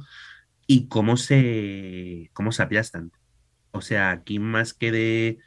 y 0.68 0.86
cómo 0.86 1.16
se, 1.16 2.30
cómo 2.34 2.52
se 2.52 2.62
aplastan. 2.62 3.10
O 3.72 3.80
sea, 3.80 4.12
aquí 4.12 4.38
más 4.38 4.74
que 4.74 4.92
de... 4.92 5.38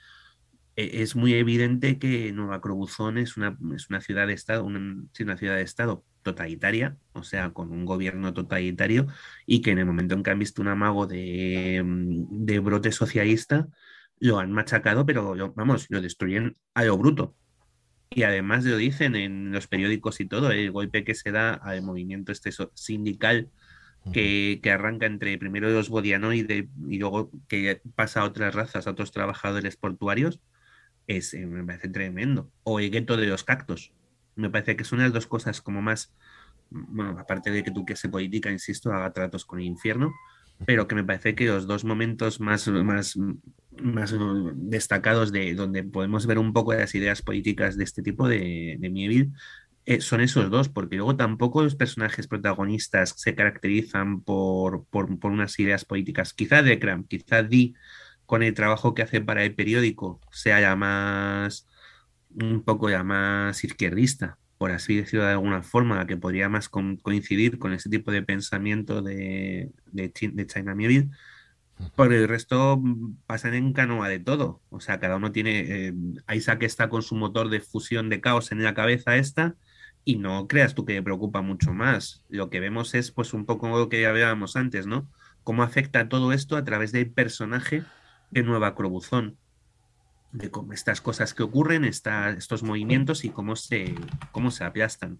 E, 0.81 1.01
es 1.03 1.15
muy 1.15 1.33
evidente 1.33 1.99
que 1.99 2.31
Nueva 2.31 2.61
Crobuzón 2.61 3.17
es 3.17 3.37
una, 3.37 3.57
es 3.75 3.89
una 3.89 4.01
ciudad 4.01 4.27
de 4.27 4.33
Estado, 4.33 4.63
una, 4.63 4.79
una 5.19 5.37
ciudad 5.37 5.55
de 5.55 5.61
Estado 5.61 6.03
totalitaria, 6.23 6.97
o 7.13 7.23
sea, 7.23 7.51
con 7.51 7.71
un 7.71 7.85
gobierno 7.85 8.33
totalitario, 8.33 9.07
y 9.45 9.61
que 9.61 9.71
en 9.71 9.79
el 9.79 9.85
momento 9.85 10.15
en 10.15 10.23
que 10.23 10.31
han 10.31 10.39
visto 10.39 10.61
un 10.61 10.69
amago 10.69 11.07
de, 11.07 11.81
mm, 11.83 12.63
brote 12.63 12.91
socialista, 12.91 13.67
lo 14.19 14.39
han 14.39 14.51
machacado, 14.51 15.05
pero 15.05 15.53
vamos, 15.55 15.87
lo 15.89 16.01
destruyen 16.01 16.57
a 16.73 16.83
lo 16.83 16.97
bruto. 16.97 17.35
Y 18.09 18.23
además 18.23 18.65
lo 18.65 18.77
dicen 18.77 19.15
en 19.15 19.51
los 19.51 19.67
periódicos 19.67 20.19
y 20.19 20.25
todo, 20.25 20.51
el 20.51 20.71
golpe 20.71 21.03
que 21.03 21.15
se 21.15 21.31
da 21.31 21.53
al 21.53 21.81
movimiento 21.81 22.31
este 22.31 22.51
sindical 22.75 23.49
que, 24.11 24.59
arranca 24.71 25.05
entre 25.05 25.37
primero 25.37 25.69
los 25.69 25.89
bodianoides 25.89 26.65
y 26.89 26.97
luego 26.99 27.31
que 27.47 27.81
pasa 27.95 28.21
a 28.21 28.25
otras 28.25 28.53
razas, 28.53 28.87
a 28.87 28.91
otros 28.91 29.11
trabajadores 29.11 29.77
portuarios, 29.77 30.39
es, 31.07 31.33
eh, 31.33 31.45
me 31.45 31.63
parece 31.63 31.89
tremendo. 31.89 32.51
O 32.63 32.79
el 32.79 32.91
gueto 32.91 33.17
de 33.17 33.27
los 33.27 33.43
cactos, 33.43 33.93
me 34.35 34.49
parece 34.49 34.75
que 34.75 34.83
son 34.83 34.99
las 34.99 35.13
dos 35.13 35.27
cosas 35.27 35.61
como 35.61 35.81
más, 35.81 36.13
bueno, 36.69 37.17
aparte 37.19 37.51
de 37.51 37.63
que 37.63 37.71
tú 37.71 37.85
que 37.85 37.95
se 37.95 38.09
política, 38.09 38.51
insisto, 38.51 38.91
haga 38.91 39.11
tratos 39.11 39.45
con 39.45 39.59
el 39.59 39.65
infierno, 39.65 40.13
pero 40.65 40.87
que 40.87 40.95
me 40.95 41.03
parece 41.03 41.35
que 41.35 41.47
los 41.47 41.67
dos 41.67 41.83
momentos 41.83 42.39
más, 42.39 42.67
más, 42.67 43.17
más 43.81 44.15
destacados 44.55 45.31
de 45.31 45.55
donde 45.55 45.83
podemos 45.83 46.27
ver 46.27 46.37
un 46.37 46.53
poco 46.53 46.71
de 46.71 46.79
las 46.79 46.93
ideas 46.95 47.21
políticas 47.21 47.77
de 47.77 47.83
este 47.83 48.03
tipo 48.03 48.27
de, 48.27 48.77
de 48.79 48.89
eh, 49.85 49.99
son 50.01 50.21
esos 50.21 50.49
dos, 50.51 50.69
porque 50.69 50.97
luego 50.97 51.15
tampoco 51.15 51.63
los 51.63 51.75
personajes 51.75 52.27
protagonistas 52.27 53.15
se 53.17 53.33
caracterizan 53.33 54.21
por, 54.21 54.85
por, 54.85 55.17
por 55.19 55.31
unas 55.31 55.57
ideas 55.59 55.85
políticas. 55.85 56.33
Quizá 56.33 56.61
Decram, 56.61 57.03
quizá 57.05 57.41
Di, 57.41 57.73
con 58.31 58.43
el 58.43 58.53
trabajo 58.53 58.93
que 58.93 59.01
hace 59.01 59.19
para 59.19 59.43
el 59.43 59.55
periódico, 59.55 60.21
sea 60.31 60.61
ya 60.61 60.73
más 60.77 61.67
un 62.33 62.63
poco 62.63 62.89
ya 62.89 63.03
más 63.03 63.61
izquierdista, 63.61 64.37
por 64.57 64.71
así 64.71 64.95
decirlo 64.95 65.25
de 65.25 65.33
alguna 65.33 65.63
forma, 65.63 66.07
que 66.07 66.15
podría 66.15 66.47
más 66.47 66.69
coincidir 66.69 67.59
con 67.59 67.73
ese 67.73 67.89
tipo 67.89 68.09
de 68.09 68.23
pensamiento 68.23 69.01
de, 69.01 69.71
de, 69.91 70.13
China 70.47 70.75
Mieville. 70.75 71.09
Por 71.97 72.13
el 72.13 72.29
resto 72.29 72.81
pasan 73.25 73.53
en 73.53 73.73
canoa 73.73 74.07
de 74.07 74.19
todo. 74.19 74.61
O 74.69 74.79
sea, 74.79 75.01
cada 75.01 75.17
uno 75.17 75.33
tiene. 75.33 75.87
Eh, 75.89 75.93
Isaac 76.33 76.63
está 76.63 76.87
con 76.87 77.01
su 77.01 77.15
motor 77.15 77.49
de 77.49 77.59
fusión 77.59 78.07
de 78.07 78.21
caos 78.21 78.53
en 78.53 78.63
la 78.63 78.73
cabeza 78.73 79.17
esta, 79.17 79.55
y 80.05 80.19
no 80.19 80.47
creas 80.47 80.73
tú 80.73 80.85
que 80.85 80.93
le 80.93 81.03
preocupa 81.03 81.41
mucho 81.41 81.73
más. 81.73 82.23
Lo 82.29 82.49
que 82.49 82.61
vemos 82.61 82.95
es, 82.95 83.11
pues, 83.11 83.33
un 83.33 83.45
poco 83.45 83.67
lo 83.77 83.89
que 83.89 84.01
ya 84.01 84.13
veíamos 84.13 84.55
antes, 84.55 84.87
¿no? 84.87 85.09
Cómo 85.43 85.63
afecta 85.63 86.07
todo 86.07 86.31
esto 86.31 86.55
a 86.55 86.63
través 86.63 86.93
del 86.93 87.11
personaje 87.11 87.83
de 88.31 88.43
Nueva 88.43 88.75
Crobuzón 88.75 89.37
de 90.31 90.49
cómo 90.49 90.73
estas 90.73 91.01
cosas 91.01 91.33
que 91.33 91.43
ocurren, 91.43 91.83
estos 91.83 92.63
movimientos 92.63 93.25
y 93.25 93.29
cómo 93.29 93.55
se, 93.55 93.95
cómo 94.31 94.51
se 94.51 94.63
aplastan, 94.63 95.19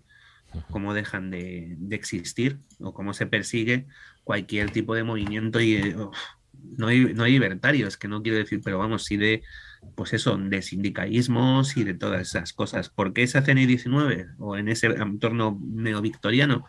cómo 0.70 0.94
dejan 0.94 1.32
de, 1.32 1.78
existir 1.92 2.60
o 2.80 2.94
cómo 2.94 3.14
se 3.14 3.26
persigue 3.26 3.88
cualquier 4.24 4.72
tipo 4.72 4.96
de 4.96 5.04
movimiento 5.04 5.60
y 5.60 5.76
eh, 5.76 5.96
no, 6.78 6.88
hay, 6.88 7.14
no 7.14 7.24
hay 7.24 7.34
libertarios, 7.34 7.98
que 7.98 8.08
no 8.08 8.22
quiero 8.22 8.38
decir, 8.38 8.62
pero 8.64 8.78
vamos, 8.80 9.06
sí 9.06 9.18
de, 9.18 9.44
pues 9.96 10.14
eso, 10.14 10.38
de 10.38 10.62
sindicalismos 10.62 11.76
y 11.78 11.84
de 11.84 11.94
todas 11.94 12.22
esas 12.22 12.54
cosas. 12.54 12.90
¿Por 12.90 13.14
qué 13.14 13.28
se 13.28 13.38
hace 13.38 13.52
en 13.52 13.58
el 13.58 13.68
19 13.68 14.30
o 14.40 14.56
en 14.56 14.70
ese 14.70 14.88
entorno 14.88 15.60
neovictoriano? 15.62 16.66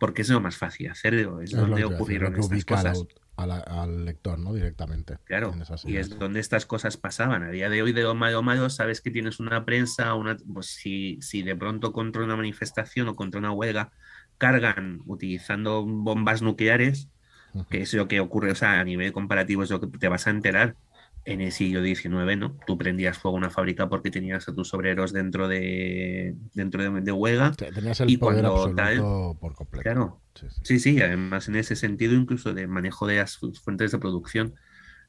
Porque 0.00 0.22
es 0.22 0.28
lo 0.28 0.40
más 0.40 0.56
fácil 0.56 0.90
hacerlo, 0.90 1.40
es, 1.40 1.52
donde 1.52 1.84
ocurrieron 1.84 2.34
estas 2.36 2.64
cosas 2.64 3.04
al 3.36 4.04
lector, 4.04 4.38
¿no? 4.38 4.54
Directamente. 4.54 5.18
Claro, 5.24 5.54
y 5.84 5.96
es 5.96 6.18
donde 6.18 6.40
estas 6.40 6.66
cosas 6.66 6.96
pasaban. 6.96 7.42
A 7.42 7.50
día 7.50 7.68
de 7.68 7.82
hoy, 7.82 7.92
de 7.92 8.02
lo 8.02 8.14
malo 8.14 8.42
malo, 8.42 8.70
sabes 8.70 9.00
que 9.00 9.10
tienes 9.10 9.40
una 9.40 9.64
prensa, 9.64 10.14
una, 10.14 10.36
pues 10.52 10.66
si, 10.66 11.18
si 11.20 11.42
de 11.42 11.56
pronto 11.56 11.92
contra 11.92 12.22
una 12.22 12.36
manifestación 12.36 13.08
o 13.08 13.14
contra 13.14 13.40
una 13.40 13.52
huelga 13.52 13.90
cargan 14.38 15.02
utilizando 15.06 15.84
bombas 15.84 16.42
nucleares, 16.42 17.08
que 17.70 17.82
es 17.82 17.94
lo 17.94 18.08
que 18.08 18.20
ocurre, 18.20 18.50
o 18.50 18.56
sea, 18.56 18.80
a 18.80 18.84
nivel 18.84 19.12
comparativo 19.12 19.62
es 19.62 19.70
lo 19.70 19.80
que 19.80 19.86
te 19.86 20.08
vas 20.08 20.26
a 20.26 20.30
enterar. 20.30 20.76
en 21.26 21.40
el 21.40 21.52
siglo 21.52 21.82
XIX, 21.82 22.36
¿no? 22.36 22.54
Tú 22.66 22.76
prendías 22.76 23.16
fuego 23.16 23.38
a 23.38 23.40
una 23.40 23.48
fábrica 23.48 23.88
porque 23.88 24.10
tenías 24.10 24.46
a 24.46 24.54
tus 24.54 24.74
obreros 24.74 25.10
dentro 25.10 25.48
de 25.48 26.34
dentro 26.52 26.82
de, 26.82 27.12
huelga. 27.12 27.52
tenías 27.52 27.98
el 28.00 28.18
poder 28.18 28.44
absoluto 28.44 29.38
por 29.40 29.54
completo. 29.54 29.82
Claro. 29.82 30.23
Sí 30.62 30.78
sí. 30.78 31.00
además 31.00 31.48
en 31.48 31.56
ese 31.56 31.76
sentido 31.76 32.14
incluso 32.14 32.52
de 32.52 32.66
manejo 32.66 33.06
de 33.06 33.18
las 33.18 33.38
fuentes 33.62 33.92
de 33.92 33.98
producción 33.98 34.54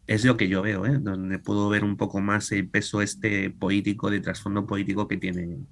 es 0.07 0.23
lo 0.23 0.37
que 0.37 0.47
yo 0.47 0.61
veo, 0.61 0.85
¿eh? 0.85 0.99
Donde 0.99 1.39
puedo 1.39 1.67
ver 1.69 1.83
un 1.83 1.97
poco 1.97 2.21
más 2.21 2.51
el 2.51 2.69
peso 2.69 3.01
este 3.01 3.49
político, 3.49 4.11
de 4.11 4.21
trasfondo 4.21 4.67
político 4.67 5.07
que 5.07 5.17
tiene 5.17 5.65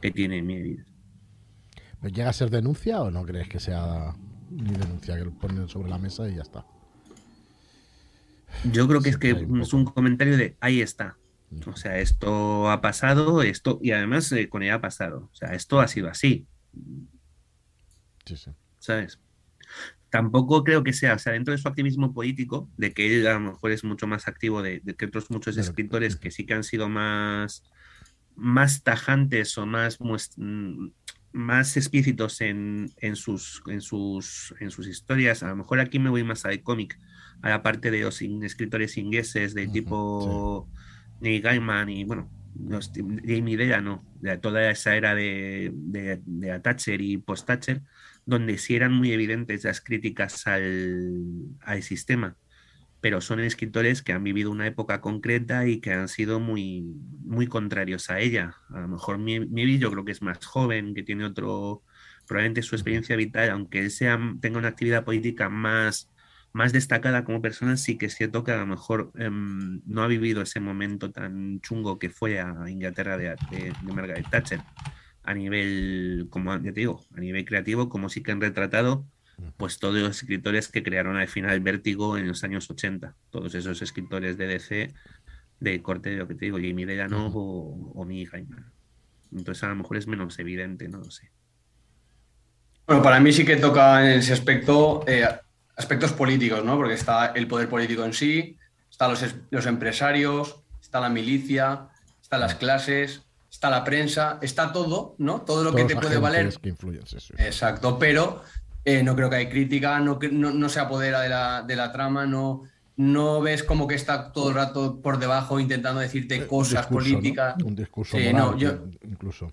que 0.00 0.10
tiene 0.10 0.42
mi 0.42 0.76
¿Llega 2.02 2.28
a 2.28 2.32
ser 2.32 2.50
denuncia 2.50 3.00
o 3.00 3.10
no 3.10 3.24
crees 3.24 3.48
que 3.48 3.60
sea 3.60 4.14
ni 4.50 4.72
denuncia, 4.72 5.16
que 5.16 5.24
lo 5.24 5.32
ponen 5.32 5.68
sobre 5.68 5.88
la 5.88 5.98
mesa 5.98 6.28
y 6.28 6.34
ya 6.34 6.42
está? 6.42 6.66
Yo 8.70 8.86
creo 8.86 9.00
que 9.00 9.08
es 9.08 9.16
que 9.16 9.30
es 9.30 9.72
un 9.72 9.84
comentario 9.84 10.36
de 10.36 10.56
ahí 10.60 10.80
está. 10.80 11.16
O 11.66 11.76
sea, 11.76 11.98
esto 11.98 12.70
ha 12.70 12.80
pasado, 12.80 13.42
esto, 13.42 13.78
y 13.82 13.92
además 13.92 14.32
eh, 14.32 14.48
con 14.48 14.62
ella 14.62 14.74
ha 14.74 14.80
pasado. 14.80 15.28
O 15.32 15.34
sea, 15.34 15.50
esto 15.54 15.80
ha 15.80 15.88
sido 15.88 16.08
así. 16.08 16.46
Sí, 18.24 18.36
sí. 18.36 18.50
¿Sabes? 18.82 19.20
Tampoco 20.10 20.64
creo 20.64 20.82
que 20.82 20.92
sea, 20.92 21.14
o 21.14 21.18
sea, 21.18 21.32
dentro 21.32 21.52
de 21.52 21.58
su 21.58 21.68
activismo 21.68 22.12
político, 22.12 22.68
de 22.76 22.92
que 22.92 23.06
él 23.06 23.26
a 23.28 23.34
lo 23.34 23.40
mejor 23.40 23.70
es 23.70 23.84
mucho 23.84 24.08
más 24.08 24.26
activo 24.26 24.60
de, 24.60 24.82
que 24.98 25.06
otros 25.06 25.30
muchos 25.30 25.56
escritores 25.56 26.16
que 26.16 26.32
sí 26.32 26.44
que 26.44 26.54
han 26.54 26.64
sido 26.64 26.88
más, 26.88 27.62
más 28.34 28.82
tajantes 28.82 29.56
o 29.56 29.66
más, 29.66 29.98
mm, 30.36 30.88
más 31.32 31.76
explícitos 31.76 32.40
en, 32.40 32.90
en, 32.96 33.14
sus, 33.14 33.62
en, 33.68 33.80
sus, 33.80 34.52
en 34.58 34.72
sus 34.72 34.88
historias. 34.88 35.44
A 35.44 35.48
lo 35.48 35.56
mejor 35.56 35.78
aquí 35.78 36.00
me 36.00 36.10
voy 36.10 36.24
más 36.24 36.44
al 36.44 36.60
cómic 36.62 36.98
a 37.40 37.50
la 37.50 37.62
parte 37.62 37.92
de 37.92 38.00
los 38.00 38.20
escritores 38.20 38.98
ingleses 38.98 39.54
de 39.54 39.68
tipo 39.68 40.68
Neil 41.20 41.40
Gaiman 41.40 41.88
y 41.88 42.04
bueno, 42.04 42.28
los, 42.58 42.92
Jamie 42.94 43.56
Della, 43.56 43.80
no, 43.80 44.04
de 44.20 44.38
toda 44.38 44.70
esa 44.70 44.96
era 44.96 45.14
de, 45.14 45.70
de, 45.74 46.20
de 46.24 46.60
Thatcher 46.60 47.00
y 47.00 47.18
post-Thatcher, 47.18 47.82
donde 48.26 48.58
sí 48.58 48.76
eran 48.76 48.92
muy 48.92 49.12
evidentes 49.12 49.64
las 49.64 49.80
críticas 49.80 50.46
al, 50.46 51.22
al, 51.60 51.82
sistema, 51.82 52.36
pero 53.00 53.20
son 53.20 53.40
escritores 53.40 54.02
que 54.02 54.12
han 54.12 54.22
vivido 54.22 54.50
una 54.50 54.66
época 54.66 55.00
concreta 55.00 55.66
y 55.66 55.80
que 55.80 55.92
han 55.92 56.08
sido 56.08 56.40
muy, 56.40 56.82
muy 57.24 57.46
contrarios 57.46 58.10
a 58.10 58.20
ella. 58.20 58.56
A 58.70 58.80
lo 58.80 58.88
mejor 58.88 59.18
Mievi 59.18 59.78
yo 59.78 59.90
creo 59.90 60.04
que 60.04 60.12
es 60.12 60.22
más 60.22 60.44
joven, 60.44 60.94
que 60.94 61.02
tiene 61.02 61.24
otro, 61.24 61.82
probablemente 62.26 62.62
su 62.62 62.76
experiencia 62.76 63.16
vital, 63.16 63.50
aunque 63.50 63.80
él 63.80 63.90
sea, 63.90 64.20
tenga 64.40 64.58
una 64.58 64.68
actividad 64.68 65.04
política 65.04 65.48
más 65.48 66.11
más 66.52 66.72
destacada 66.72 67.24
como 67.24 67.40
persona, 67.40 67.76
sí 67.76 67.96
que 67.96 68.06
es 68.06 68.14
cierto 68.14 68.44
que 68.44 68.52
a 68.52 68.58
lo 68.58 68.66
mejor 68.66 69.10
em, 69.16 69.80
no 69.86 70.02
ha 70.02 70.06
vivido 70.06 70.42
ese 70.42 70.60
momento 70.60 71.10
tan 71.10 71.60
chungo 71.60 71.98
que 71.98 72.10
fue 72.10 72.40
a 72.40 72.68
Inglaterra 72.68 73.16
de, 73.16 73.36
Margaret 73.82 74.28
Thatcher 74.30 74.60
a 75.24 75.34
nivel, 75.34 76.26
como 76.30 76.54
ya 76.56 76.72
te 76.72 76.80
digo, 76.80 77.04
a 77.16 77.20
nivel 77.20 77.44
creativo, 77.44 77.88
como 77.88 78.08
sí 78.08 78.22
que 78.22 78.32
han 78.32 78.40
retratado 78.40 79.04
pues 79.56 79.78
todos 79.78 79.96
los 79.96 80.22
escritores 80.22 80.68
que 80.68 80.82
crearon 80.82 81.16
al 81.16 81.26
final 81.26 81.58
Vértigo 81.60 82.18
en 82.18 82.28
los 82.28 82.44
años 82.44 82.70
80, 82.70 83.16
todos 83.30 83.54
esos 83.54 83.82
escritores 83.82 84.36
de 84.36 84.46
DC 84.46 84.94
de 85.60 85.82
corte 85.82 86.10
de 86.10 86.16
lo 86.16 86.28
que 86.28 86.34
te 86.34 86.44
digo, 86.46 86.58
Jamie 86.58 86.86
Delano 86.86 87.28
o, 87.28 87.92
o 87.94 88.08
Entonces 88.10 89.62
a 89.64 89.68
lo 89.68 89.76
mejor 89.76 89.96
es 89.96 90.06
menos 90.06 90.38
evidente, 90.38 90.88
no 90.88 90.98
lo 90.98 91.10
sé. 91.10 91.30
Bueno, 92.86 93.02
para 93.02 93.20
mí 93.20 93.32
sí 93.32 93.44
que 93.44 93.56
toca 93.56 94.04
en 94.04 94.18
ese 94.18 94.32
aspecto 94.32 95.04
eh, 95.06 95.24
aspectos 95.76 96.12
políticos, 96.12 96.64
¿no? 96.64 96.76
Porque 96.76 96.94
está 96.94 97.26
el 97.34 97.46
poder 97.46 97.68
político 97.68 98.04
en 98.04 98.12
sí, 98.12 98.56
están 98.90 99.10
los, 99.10 99.24
los 99.50 99.66
empresarios, 99.66 100.56
está 100.80 101.00
la 101.00 101.08
milicia, 101.08 101.88
están 102.20 102.40
las 102.40 102.54
clases, 102.54 103.22
está 103.50 103.70
la 103.70 103.84
prensa, 103.84 104.38
está 104.42 104.72
todo, 104.72 105.14
¿no? 105.18 105.42
Todo 105.42 105.64
lo 105.64 105.74
que 105.74 105.84
te 105.84 105.96
puede 105.96 106.18
valer. 106.18 106.52
Que 106.60 106.70
influyen, 106.70 107.02
Exacto, 107.38 107.98
pero 107.98 108.42
eh, 108.84 109.02
no 109.02 109.14
creo 109.14 109.30
que 109.30 109.36
hay 109.36 109.48
crítica, 109.48 110.00
no, 110.00 110.18
no, 110.30 110.50
no 110.50 110.68
se 110.68 110.80
apodera 110.80 111.20
de 111.20 111.28
la, 111.28 111.62
de 111.62 111.76
la 111.76 111.92
trama, 111.92 112.26
no, 112.26 112.64
no 112.96 113.40
ves 113.40 113.62
como 113.62 113.86
que 113.86 113.94
está 113.94 114.32
todo 114.32 114.48
el 114.48 114.54
rato 114.54 115.00
por 115.00 115.18
debajo 115.18 115.60
intentando 115.60 116.00
decirte 116.00 116.36
eh, 116.36 116.46
cosas 116.46 116.86
políticas. 116.86 117.54
Un 117.62 117.76
discurso 117.76 118.18
yo, 118.56 118.84
incluso. 119.02 119.52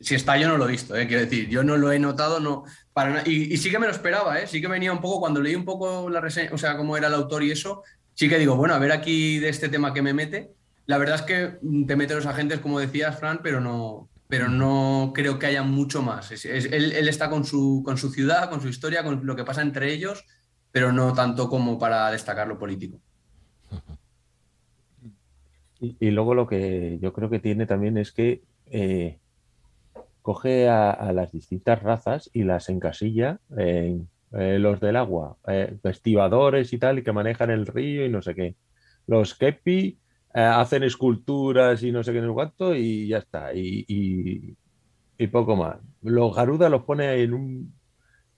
si 0.00 0.14
está, 0.14 0.36
yo 0.36 0.48
no 0.48 0.56
lo 0.56 0.66
he 0.68 0.72
visto, 0.72 0.96
eh, 0.96 1.06
quiero 1.06 1.22
decir, 1.22 1.48
yo 1.48 1.62
no 1.62 1.76
lo 1.76 1.92
he 1.92 1.98
notado, 1.98 2.40
no, 2.40 2.64
y, 3.26 3.56
sí 3.56 3.70
que 3.70 3.78
me 3.78 3.86
lo 3.86 3.92
esperaba, 3.92 4.40
eh, 4.40 4.46
sí 4.46 4.60
que 4.60 4.68
venía 4.68 4.92
un 4.92 5.00
poco, 5.00 5.20
cuando 5.20 5.40
leí 5.40 5.54
un 5.54 5.64
poco 5.64 6.10
la 6.10 6.20
reseña, 6.20 6.50
o 6.52 6.58
sea, 6.58 6.76
cómo 6.76 6.96
era 6.96 7.08
el 7.08 7.14
autor 7.14 7.42
y 7.42 7.50
eso, 7.50 7.82
sí 8.14 8.28
que 8.28 8.38
digo, 8.38 8.56
bueno, 8.56 8.74
a 8.74 8.78
ver 8.78 8.92
aquí 8.92 9.38
de 9.38 9.48
este 9.48 9.68
tema 9.68 9.94
que 9.94 10.02
me 10.02 10.14
mete. 10.14 10.50
La 10.86 10.98
verdad 10.98 11.16
es 11.16 11.22
que 11.22 11.58
te 11.86 11.96
mete 11.96 12.14
los 12.14 12.26
agentes, 12.26 12.60
como 12.60 12.80
decías, 12.80 13.18
Fran, 13.18 13.40
pero 13.42 13.60
no, 13.60 14.08
pero 14.28 14.48
no 14.48 15.12
creo 15.14 15.38
que 15.38 15.46
haya 15.46 15.62
mucho 15.62 16.02
más. 16.02 16.32
él, 16.44 16.74
él, 16.92 17.08
está 17.08 17.30
con 17.30 17.44
su, 17.44 17.82
con 17.84 17.96
su 17.96 18.10
ciudad, 18.10 18.50
con 18.50 18.60
su 18.60 18.68
historia, 18.68 19.04
con 19.04 19.24
lo 19.24 19.36
que 19.36 19.44
pasa 19.44 19.62
entre 19.62 19.92
ellos 19.92 20.24
pero 20.72 20.90
no 20.90 21.12
tanto 21.12 21.48
como 21.48 21.78
para 21.78 22.10
destacar 22.10 22.48
lo 22.48 22.58
político. 22.58 22.98
Y, 25.98 26.12
luego 26.12 26.32
lo 26.36 26.46
que 26.46 27.00
yo 27.02 27.12
creo 27.12 27.28
que 27.28 27.40
tiene 27.40 27.66
también 27.66 27.98
es 27.98 28.12
que 28.12 28.44
eh, 28.66 29.18
coge 30.22 30.68
a, 30.68 31.12
las 31.12 31.32
distintas 31.32 31.82
razas 31.82 32.30
y 32.32 32.44
las 32.44 32.68
encasilla 32.68 33.40
en 33.56 34.08
eh, 34.32 34.58
los 34.58 34.80
del 34.80 34.96
agua, 34.96 35.36
eh, 35.48 35.76
y 36.72 36.78
tal, 36.78 36.98
y 36.98 37.02
que 37.02 37.12
manejan 37.12 37.50
el 37.50 37.66
río 37.66 38.06
y 38.06 38.08
no 38.08 38.22
sé 38.22 38.34
qué. 38.34 38.56
Los 39.06 39.34
kepi 39.34 39.98
eh, 40.34 40.40
hacen 40.40 40.84
esculturas 40.84 41.82
y 41.82 41.92
no 41.92 42.02
sé 42.02 42.12
qué 42.12 42.18
en 42.18 42.24
el 42.24 42.32
cuanto 42.32 42.74
y 42.74 43.08
ya 43.08 43.18
está. 43.18 43.52
Y, 43.54 43.84
y, 43.88 44.56
poco 45.28 45.54
más. 45.54 45.78
Los 46.02 46.34
garuda 46.34 46.68
los 46.68 46.82
pone 46.82 47.22
en 47.22 47.32
un 47.34 47.74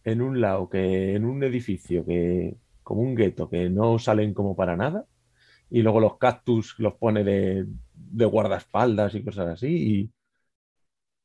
en 0.05 0.21
un 0.23 0.41
lado, 0.41 0.69
que 0.69 1.15
en 1.15 1.25
un 1.25 1.43
edificio, 1.43 2.05
que 2.05 2.57
como 2.83 3.03
un 3.03 3.15
gueto, 3.15 3.49
que 3.49 3.71
no 3.71 3.99
salen 3.99 4.35
como 4.35 4.55
para 4.55 4.77
nada, 4.77 5.07
y 5.71 5.83
luego 5.83 6.01
los 6.01 6.19
cactus 6.19 6.77
los 6.79 6.95
pone 6.95 7.25
de, 7.25 7.67
guardaespaldas 8.27 9.15
y 9.15 9.25
cosas 9.25 9.49
así, 9.49 10.11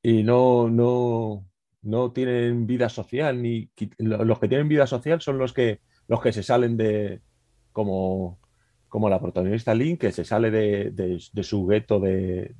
y, 0.02 0.24
no, 0.24 0.70
no, 0.70 1.46
no 1.82 2.12
tienen 2.12 2.68
vida 2.68 2.90
social, 2.90 3.42
ni 3.42 3.70
los 3.98 4.40
que 4.40 4.48
tienen 4.48 4.68
vida 4.68 4.88
social 4.88 5.22
son 5.22 5.38
los 5.38 5.54
que, 5.54 5.82
los 6.08 6.22
que 6.22 6.32
se 6.32 6.44
salen 6.44 6.78
de, 6.78 7.22
como, 7.72 8.40
como 8.88 9.10
la 9.10 9.20
protagonista 9.20 9.74
Link, 9.74 10.00
que 10.00 10.12
se 10.12 10.26
sale 10.26 10.52
de, 10.52 11.20
su 11.20 11.66
gueto 11.66 12.00
de, 12.00 12.56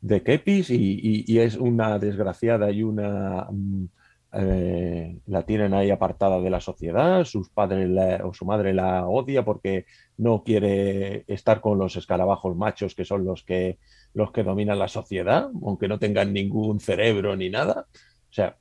de, 0.00 0.22
Kepis 0.22 0.70
y, 0.70 1.24
y, 1.26 1.38
es 1.38 1.56
una 1.56 1.98
desgraciada 1.98 2.70
y 2.70 2.82
una 2.82 3.46
mm, 3.50 3.86
eh, 4.32 5.20
la 5.26 5.42
tienen 5.44 5.74
ahí 5.74 5.90
apartada 5.90 6.40
de 6.40 6.50
la 6.50 6.60
sociedad, 6.60 7.24
sus 7.24 7.50
padres 7.50 7.90
o 8.22 8.32
su 8.32 8.44
madre 8.44 8.72
la 8.72 9.06
odia 9.08 9.44
porque 9.44 9.86
no 10.16 10.44
quiere 10.44 11.24
estar 11.26 11.60
con 11.60 11.78
los 11.78 11.96
escarabajos 11.96 12.56
machos 12.56 12.94
que 12.94 13.04
son 13.04 13.24
los 13.24 13.42
que, 13.42 13.78
los 14.14 14.32
que 14.32 14.42
dominan 14.42 14.78
la 14.78 14.88
sociedad, 14.88 15.50
aunque 15.62 15.88
no 15.88 15.98
tengan 15.98 16.32
ningún 16.32 16.80
cerebro 16.80 17.36
ni 17.36 17.50
nada. 17.50 17.86
O 18.30 18.32
sea, 18.32 18.56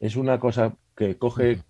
es 0.00 0.16
una 0.16 0.38
cosa 0.38 0.76
que 0.96 1.16
coge 1.18 1.60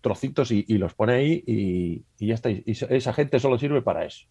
trocitos 0.00 0.50
y, 0.50 0.64
los 0.78 0.94
pone 0.94 1.12
ahí 1.14 1.44
y, 1.46 2.26
ya 2.26 2.34
está. 2.34 2.50
Y 2.50 2.64
esa 2.66 3.12
gente 3.12 3.38
solo 3.38 3.58
sirve 3.58 3.82
para 3.82 4.04
eso. 4.04 4.26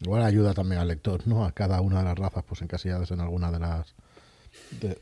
Igual 0.00 0.22
ayuda 0.22 0.54
también 0.54 0.80
al 0.80 0.88
lector, 0.88 1.26
¿no? 1.26 1.44
A 1.44 1.52
cada 1.52 1.80
una 1.80 1.98
de 1.98 2.04
las 2.04 2.18
razas, 2.18 2.44
pues 2.44 2.62
encasilladas 2.62 3.10
en 3.10 3.20
alguna 3.20 3.50
de 3.50 3.58
las 3.58 3.94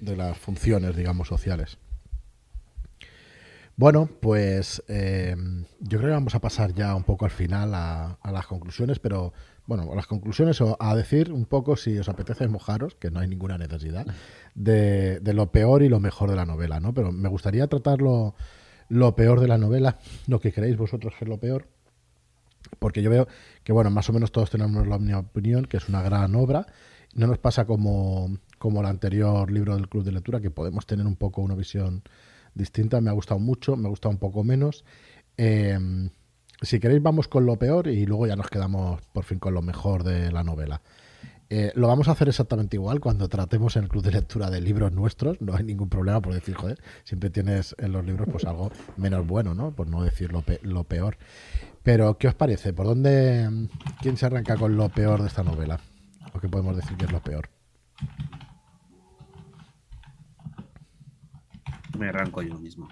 de 0.01 0.17
las 0.17 0.37
funciones, 0.37 0.97
digamos, 0.97 1.29
sociales. 1.29 1.79
Bueno, 3.79 4.09
pues 4.21 4.83
eh, 4.89 5.37
yo 5.81 5.99
creo 5.99 6.11
que 6.11 6.15
vamos 6.15 6.35
a 6.35 6.41
pasar 6.41 6.73
ya 6.73 6.95
un 6.95 7.05
poco 7.05 7.27
al 7.27 7.31
final 7.31 7.75
a, 7.75 8.19
las 8.25 8.47
conclusiones, 8.47 8.99
pero 8.99 9.35
bueno, 9.67 9.93
las 9.95 10.07
conclusiones 10.07 10.61
o 10.61 10.77
a 10.81 10.95
decir 10.95 11.33
un 11.33 11.45
poco, 11.45 11.77
si 11.77 11.99
os 11.99 12.09
apetece 12.09 12.47
mojaros, 12.49 12.95
que 12.95 13.11
no 13.11 13.21
hay 13.21 13.29
ninguna 13.29 13.59
necesidad, 13.59 14.07
de, 14.55 15.21
lo 15.35 15.51
peor 15.51 15.83
y 15.83 15.89
lo 15.89 16.01
mejor 16.01 16.31
de 16.31 16.37
la 16.37 16.47
novela, 16.47 16.81
¿no? 16.81 16.95
Pero 16.95 17.13
me 17.13 17.29
gustaría 17.29 17.67
tratar 17.67 18.01
lo, 18.01 18.35
peor 19.17 19.41
de 19.41 19.49
la 19.49 19.59
novela, 19.59 19.99
lo 20.27 20.41
que 20.41 20.53
creéis 20.53 20.77
vosotros 20.77 21.15
que 21.19 21.25
es 21.25 21.29
lo 21.29 21.39
peor, 21.39 21.67
porque 22.79 23.03
yo 23.03 23.11
veo 23.11 23.27
que, 23.65 23.73
bueno, 23.73 23.91
más 23.91 24.09
o 24.09 24.13
menos 24.13 24.33
todos 24.33 24.51
tenemos 24.51 24.87
la 24.87 24.99
misma 24.99 25.19
opinión, 25.19 25.67
que 25.67 25.77
es 25.77 25.89
una 25.89 26.03
gran 26.03 26.35
obra, 26.35 26.67
no 27.15 27.27
nos 27.27 27.39
pasa 27.39 27.65
como, 27.65 28.39
como 28.59 28.81
el 28.81 28.87
anterior 28.87 29.51
libro 29.51 29.75
del 29.75 29.89
Club 29.89 30.05
de 30.05 30.13
Lectura, 30.13 30.41
que 30.41 30.51
podemos 30.51 30.87
tener 30.87 31.07
un 31.07 31.17
poco 31.17 31.43
una 31.43 31.55
visión 31.55 32.03
distinta, 32.55 33.01
me 33.01 33.11
ha 33.11 33.15
gustado 33.15 33.41
mucho, 33.41 33.77
me 33.77 33.87
ha 33.87 33.91
gustado 33.91 34.13
un 34.13 34.19
poco 34.19 34.45
menos. 34.45 34.85
Em, 35.37 36.11
si 36.63 36.81
queréis 36.81 37.03
vamos 37.03 37.29
con 37.29 37.47
lo 37.47 37.57
peor 37.57 37.89
y 37.89 38.07
luego 38.07 38.27
ya 38.27 38.37
nos 38.37 38.49
quedamos 38.49 39.01
por 39.13 39.25
fin 39.25 39.39
con 39.39 39.55
lo 39.55 39.63
mejor 39.63 40.05
de 40.05 40.33
la 40.33 40.43
novela. 40.43 40.81
Eh, 41.49 41.71
lo 41.77 41.87
vamos 41.87 42.09
a 42.09 42.13
hacer 42.13 42.29
exactamente 42.29 42.77
igual 42.77 42.99
cuando 42.99 43.29
tratemos 43.29 43.77
en 43.77 43.85
el 43.85 43.89
club 43.89 44.03
de 44.03 44.11
lectura 44.11 44.51
de 44.51 44.61
libros 44.61 44.93
nuestros. 44.93 45.41
No 45.41 45.55
hay 45.55 45.63
ningún 45.63 45.89
problema 45.89 46.21
por 46.21 46.35
decir, 46.35 46.55
joder, 46.55 46.83
siempre 47.05 47.31
tienes 47.31 47.77
en 47.79 47.93
los 47.93 48.05
libros 48.05 48.29
pues 48.31 48.45
algo 48.45 48.73
menos 48.97 49.27
bueno, 49.27 49.55
¿no? 49.55 49.71
Por 49.71 49.87
no 49.87 50.03
decir 50.03 50.33
lo, 50.33 50.43
lo 50.63 50.85
peor. 50.85 51.19
Pero, 51.85 52.19
¿qué 52.19 52.27
os 52.27 52.35
parece? 52.35 52.73
¿Por 52.73 52.87
dónde, 52.87 53.69
quién 54.01 54.17
se 54.17 54.27
arranca 54.27 54.57
con 54.57 54.77
lo 54.77 54.89
peor 54.89 55.23
de 55.23 55.29
esta 55.29 55.45
novela? 55.45 55.79
¿O 56.33 56.41
qué 56.41 56.49
podemos 56.49 56.75
decir 56.75 56.97
que 56.97 57.05
es 57.05 57.13
lo 57.13 57.21
peor? 57.21 57.49
Me 61.97 62.09
arranco 62.09 62.43
yo 62.43 62.59
mismo. 62.59 62.89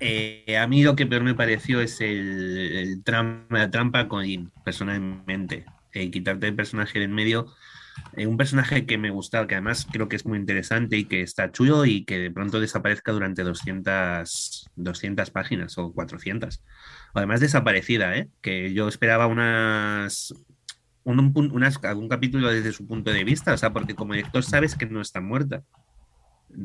Eh, 0.00 0.56
a 0.58 0.66
mí 0.66 0.82
lo 0.82 0.96
que 0.96 1.06
peor 1.06 1.22
me 1.22 1.34
pareció 1.34 1.80
es 1.80 2.00
el, 2.00 3.02
la 3.04 3.70
trampa 3.70 4.08
con 4.08 4.24
personalmente. 4.64 5.64
Eh, 5.92 6.10
quitarte 6.10 6.48
el 6.48 6.54
personaje 6.54 6.98
de 6.98 7.06
en 7.06 7.12
medio. 7.12 7.46
Eh, 8.16 8.26
un 8.26 8.36
personaje 8.36 8.86
que 8.86 8.98
me 8.98 9.10
gusta, 9.10 9.46
que 9.46 9.54
además 9.54 9.86
creo 9.90 10.08
que 10.08 10.16
es 10.16 10.26
muy 10.26 10.38
interesante 10.38 10.96
y 10.96 11.04
que 11.04 11.22
está 11.22 11.50
chulo 11.50 11.84
y 11.84 12.04
que 12.04 12.18
de 12.18 12.30
pronto 12.30 12.60
desaparezca 12.60 13.12
durante 13.12 13.42
200, 13.42 14.70
200 14.76 15.30
páginas 15.30 15.78
o 15.78 15.92
400. 15.92 16.62
Además 17.14 17.40
desaparecida, 17.40 18.12
que 18.40 18.72
yo 18.72 18.88
esperaba 18.88 19.26
unas, 19.26 20.34
un, 21.04 21.64
algún 21.82 22.08
capítulo 22.08 22.50
desde 22.50 22.72
su 22.72 22.86
punto 22.86 23.10
de 23.10 23.24
vista, 23.24 23.54
o 23.54 23.56
sea, 23.56 23.72
porque 23.72 23.94
como 23.94 24.14
lector 24.14 24.44
sabes 24.44 24.76
que 24.76 24.86
no 24.86 25.00
está 25.00 25.20
muerta. 25.20 25.62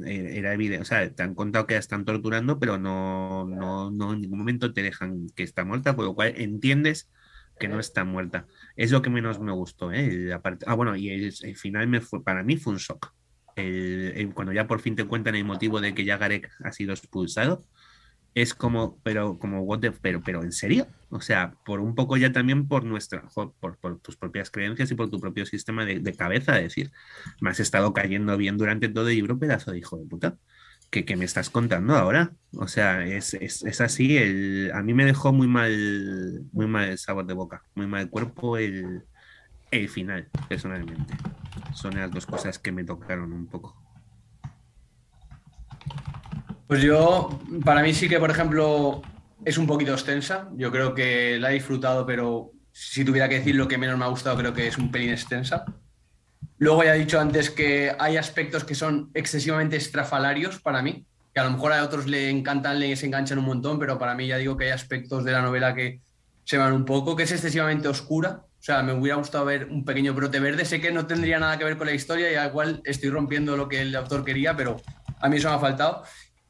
Era 0.05 0.53
evidente, 0.53 0.81
o 0.81 0.85
sea, 0.85 1.13
te 1.13 1.23
han 1.23 1.35
contado 1.35 1.67
que 1.67 1.73
la 1.73 1.79
están 1.79 2.05
torturando, 2.05 2.59
pero 2.59 2.77
no, 2.77 3.45
no, 3.45 3.91
no 3.91 4.13
en 4.13 4.21
ningún 4.21 4.39
momento 4.39 4.73
te 4.73 4.81
dejan 4.81 5.27
que 5.35 5.43
está 5.43 5.65
muerta, 5.65 5.95
por 5.95 6.05
lo 6.05 6.15
cual 6.15 6.33
entiendes 6.37 7.09
que 7.59 7.67
no 7.67 7.79
está 7.79 8.03
muerta. 8.03 8.47
Es 8.75 8.91
lo 8.91 9.01
que 9.01 9.09
menos 9.09 9.39
me 9.39 9.51
gustó. 9.51 9.91
¿eh? 9.91 10.31
ah, 10.65 10.73
bueno, 10.73 10.95
y 10.95 11.09
el, 11.09 11.55
final 11.55 11.87
me 11.87 12.01
fue, 12.01 12.23
para 12.23 12.43
mí 12.43 12.57
fue 12.57 12.73
un 12.73 12.79
shock. 12.79 13.13
cuando 14.33 14.53
ya 14.53 14.67
por 14.67 14.79
fin 14.79 14.95
te 14.95 15.05
cuentan 15.05 15.35
el 15.35 15.45
motivo 15.45 15.81
de 15.81 15.93
que 15.93 16.05
ya 16.05 16.17
Garek 16.17 16.49
ha 16.63 16.71
sido 16.71 16.93
expulsado, 16.93 17.65
es 18.35 18.53
como, 18.53 18.97
pero, 19.03 19.37
como, 19.37 19.61
what 19.61 19.81
pero, 20.01 20.21
pero, 20.21 20.43
¿en 20.43 20.51
serio? 20.51 20.87
O 21.09 21.21
sea, 21.21 21.53
por 21.65 21.79
un 21.79 21.93
poco 21.93 22.17
ya 22.17 22.31
también 22.31 22.67
por 22.67 22.83
nuestra, 22.83 23.23
por, 23.33 23.99
tus 23.99 24.17
propias 24.17 24.49
creencias 24.49 24.89
y 24.91 24.95
por 24.95 25.09
tu 25.09 25.19
propio 25.19 25.45
sistema 25.45 25.85
de, 25.85 26.15
cabeza, 26.15 26.53
decir, 26.53 26.91
me 27.41 27.51
has 27.51 27.59
estado 27.59 27.93
cayendo 27.93 28.35
bien 28.37 28.57
durante 28.57 28.89
todo 28.89 29.09
el 29.09 29.15
libro, 29.15 29.37
pedazo 29.37 29.71
de 29.71 29.79
hijo 29.79 29.97
de 29.97 30.05
puta. 30.05 30.37
¿Qué, 30.89 31.05
qué 31.05 31.15
me 31.15 31.25
estás 31.25 31.49
contando 31.49 31.95
ahora? 31.95 32.33
O 32.55 32.67
sea, 32.67 33.05
es, 33.05 33.33
es, 33.33 33.81
así, 33.81 34.17
el, 34.17 34.71
a 34.73 34.83
mí 34.83 34.93
me 34.93 35.05
dejó 35.05 35.33
muy 35.33 35.47
mal, 35.47 36.45
muy 36.51 36.67
mal 36.67 36.97
sabor 36.97 37.25
de 37.25 37.33
boca, 37.33 37.63
muy 37.75 37.87
mal 37.87 38.03
el 38.03 38.09
cuerpo 38.09 38.57
el, 38.57 39.03
el 39.71 39.89
final, 39.89 40.29
personalmente. 40.49 41.15
Son 41.73 41.95
las 41.95 42.11
dos 42.11 42.25
cosas 42.25 42.59
que 42.59 42.71
me 42.71 42.83
tocaron 42.83 43.33
un 43.33 43.47
poco. 43.47 43.75
Pues 46.67 46.81
yo, 46.81 47.39
para 47.63 47.81
mí 47.81 47.93
sí 47.93 48.07
que, 48.07 48.19
por 48.19 48.31
ejemplo, 48.31 49.01
es 49.45 49.57
un 49.57 49.67
poquito 49.67 49.91
extensa. 49.93 50.49
Yo 50.55 50.71
creo 50.71 50.93
que 50.93 51.37
la 51.39 51.51
he 51.51 51.55
disfrutado, 51.55 52.05
pero 52.05 52.51
si 52.71 53.05
tuviera 53.05 53.29
que 53.29 53.39
decir 53.39 53.55
lo 53.55 53.67
que 53.67 53.77
menos 53.77 53.97
me 53.97 54.05
ha 54.05 54.09
gustado, 54.09 54.37
creo 54.37 54.53
que 54.53 54.67
es 54.67 54.77
un 54.77 54.91
pelín 54.91 55.11
extensa. 55.11 55.65
Luego 56.57 56.83
ya 56.83 56.95
he 56.95 56.99
dicho 56.99 57.19
antes 57.19 57.49
que 57.49 57.95
hay 57.99 58.17
aspectos 58.17 58.63
que 58.63 58.75
son 58.75 59.11
excesivamente 59.13 59.75
estrafalarios 59.75 60.59
para 60.59 60.81
mí, 60.81 61.05
que 61.33 61.39
a 61.39 61.43
lo 61.43 61.51
mejor 61.51 61.73
a 61.73 61.83
otros 61.83 62.05
le 62.05 62.29
encantan, 62.29 62.79
les 62.79 63.03
enganchan 63.03 63.39
un 63.39 63.45
montón, 63.45 63.79
pero 63.79 63.99
para 63.99 64.15
mí 64.15 64.27
ya 64.27 64.37
digo 64.37 64.55
que 64.55 64.65
hay 64.65 64.71
aspectos 64.71 65.25
de 65.25 65.31
la 65.31 65.41
novela 65.41 65.75
que 65.75 65.99
se 66.45 66.57
van 66.57 66.73
un 66.73 66.85
poco, 66.85 67.15
que 67.15 67.23
es 67.23 67.31
excesivamente 67.31 67.87
oscura. 67.87 68.43
O 68.45 68.65
sea, 68.65 68.81
me 68.81 68.93
hubiera 68.93 69.17
gustado 69.17 69.43
ver 69.45 69.67
un 69.69 69.83
pequeño 69.83 70.13
brote 70.13 70.39
verde. 70.39 70.63
Sé 70.63 70.79
que 70.79 70.91
no 70.91 71.05
tendría 71.05 71.37
nada 71.37 71.57
que 71.57 71.65
ver 71.65 71.77
con 71.77 71.87
la 71.87 71.93
historia 71.93 72.31
y 72.31 72.47
igual 72.47 72.81
estoy 72.85 73.09
rompiendo 73.09 73.57
lo 73.57 73.67
que 73.67 73.81
el 73.81 73.95
autor 73.95 74.23
quería, 74.23 74.55
pero 74.55 74.77
a 75.19 75.27
mí 75.27 75.37
eso 75.37 75.49
me 75.49 75.55
ha 75.55 75.59
faltado. 75.59 76.03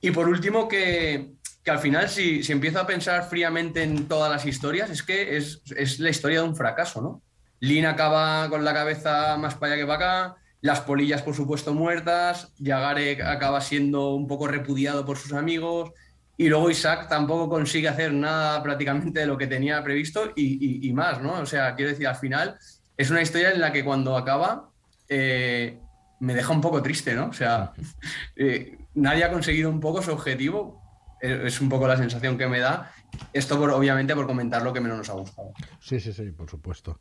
Y 0.04 0.12
por 0.12 0.28
último, 0.28 0.68
que, 0.68 1.32
al 1.66 1.80
final, 1.80 2.10
si, 2.10 2.44
si, 2.44 2.52
empiezo 2.52 2.78
a 2.82 2.86
pensar 2.86 3.24
fríamente 3.24 3.84
en 3.84 4.06
todas 4.10 4.30
las 4.30 4.46
historias, 4.46 4.90
es 4.90 5.02
que 5.02 5.38
es, 5.38 5.62
la 5.98 6.10
historia 6.10 6.42
de 6.42 6.48
un 6.50 6.58
fracaso, 6.58 7.02
¿no? 7.02 7.22
Lin 7.62 7.86
acaba 7.86 8.50
con 8.50 8.66
la 8.66 8.74
cabeza 8.74 9.38
más 9.38 9.56
para 9.56 9.72
allá 9.72 9.82
que 9.82 9.88
para 9.88 10.26
acá, 10.26 10.36
las 10.60 10.82
polillas, 10.82 11.22
por 11.22 11.36
supuesto, 11.36 11.74
muertas, 11.74 12.52
Yagare 12.58 13.24
acaba 13.24 13.62
siendo 13.62 14.14
un 14.14 14.28
poco 14.28 14.46
repudiado 14.46 15.06
por 15.06 15.18
sus 15.18 15.32
amigos, 15.32 15.94
y 16.36 16.50
luego 16.50 16.70
Isaac 16.70 17.08
tampoco 17.08 17.48
consigue 17.48 17.88
hacer 17.88 18.12
nada 18.12 18.62
prácticamente 18.62 19.22
de 19.22 19.26
lo 19.26 19.38
que 19.38 19.48
tenía 19.48 19.82
previsto 19.86 20.34
y, 20.36 20.92
más, 20.92 21.22
¿no? 21.22 21.40
O 21.40 21.46
sea, 21.46 21.76
quiero 21.76 21.92
decir, 21.92 22.08
al 22.08 22.18
final 22.18 22.58
es 22.98 23.10
una 23.10 23.22
historia 23.22 23.52
en 23.52 23.62
la 23.62 23.72
que 23.72 23.86
cuando 23.86 24.18
acaba 24.18 24.70
eh, 25.08 25.80
me 26.20 26.34
deja 26.34 26.52
un 26.52 26.60
poco 26.60 26.82
triste, 26.82 27.16
¿no? 27.16 27.28
O 27.28 27.34
sea, 27.34 27.72
eh, 28.36 28.80
nadie 28.96 29.24
ha 29.24 29.32
conseguido 29.32 29.70
un 29.70 29.80
poco 29.80 30.02
su 30.02 30.12
objetivo. 30.12 30.82
Es 31.22 31.62
un 31.62 31.70
poco 31.70 31.88
la 31.88 31.96
sensación 31.96 32.38
que 32.38 32.48
me 32.48 32.60
da. 32.60 32.92
Esto, 33.32 33.58
por, 33.58 33.70
obviamente, 33.72 34.14
por 34.14 34.28
comentar 34.28 34.62
lo 34.62 34.74
que 34.74 34.82
menos 34.82 34.98
nos 34.98 35.10
ha 35.10 35.14
gustado. 35.14 35.54
Sí, 35.80 36.00
sí, 36.00 36.12
sí, 36.12 36.32
por 36.32 36.50
supuesto. 36.50 37.00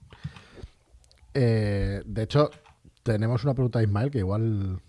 Eh, 1.34 2.03
de 2.05 2.22
hecho, 2.22 2.51
tenemos 3.03 3.43
una 3.43 3.55
pregunta 3.55 3.80
de 3.80 3.86
Ismael 3.86 4.11
que 4.11 4.18
igual 4.18 4.80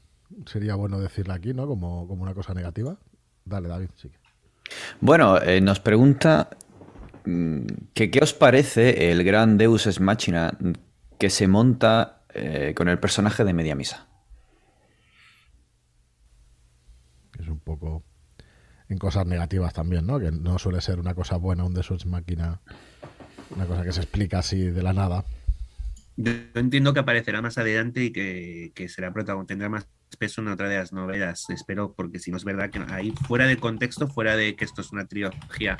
sería 0.46 0.76
bueno 0.76 1.00
decirla 1.00 1.36
aquí, 1.36 1.54
¿no? 1.54 1.66
Como, 1.66 2.08
como 2.08 2.22
una 2.22 2.36
cosa 2.36 2.54
negativa. 2.54 2.96
Dale, 3.46 3.68
David, 3.68 3.90
sí. 3.96 4.12
Bueno, 5.02 5.42
eh, 5.42 5.62
nos 5.62 5.80
pregunta 5.80 6.50
mm, 7.26 7.66
que 7.94 8.12
qué 8.12 8.20
os 8.22 8.34
parece 8.34 9.12
el 9.12 9.24
gran 9.24 9.58
Deus 9.58 9.88
es 9.88 10.00
Machina 10.00 10.58
que 11.18 11.30
se 11.30 11.48
monta 11.48 12.24
eh, 12.34 12.74
con 12.76 12.88
el 12.90 13.00
personaje 13.00 13.44
de 13.44 13.54
Media 13.54 13.76
Misa. 13.76 14.08
Es 17.44 17.50
un 17.50 17.60
poco 17.60 18.04
en 18.90 18.98
cosas 18.98 19.26
negativas 19.26 19.74
también, 19.74 20.06
¿no? 20.06 20.20
Que 20.20 20.32
no 20.32 20.60
suele 20.60 20.82
ser 20.82 21.00
una 21.00 21.14
cosa 21.14 21.38
buena 21.38 21.64
un 21.64 21.74
Deus 21.74 22.06
máquina, 22.06 22.62
una 23.56 23.66
cosa 23.66 23.84
que 23.84 23.92
se 23.92 24.02
explica 24.02 24.40
así 24.40 24.58
de 24.58 24.84
la 24.84 24.94
nada. 24.94 25.26
Yo 26.16 26.32
entiendo 26.54 26.94
que 26.94 27.00
aparecerá 27.00 27.42
más 27.42 27.58
adelante 27.58 28.04
y 28.04 28.12
que, 28.12 28.72
que 28.76 28.88
será 28.88 29.12
protagonista, 29.12 29.54
tendrá 29.54 29.70
más 29.70 29.88
peso 30.16 30.42
en 30.42 30.48
otra 30.50 30.70
de 30.70 30.78
las 30.78 30.94
novelas, 30.94 31.50
espero, 31.50 31.94
porque 31.94 32.20
si 32.20 32.32
no 32.32 32.38
es 32.38 32.44
verdad 32.44 32.70
que 32.70 32.80
ahí 32.90 33.14
fuera 33.28 33.48
de 33.48 33.58
contexto, 33.58 34.08
fuera 34.08 34.36
de 34.36 34.56
que 34.56 34.66
esto 34.66 34.82
es 34.82 34.92
una 34.92 35.08
trilogía 35.08 35.78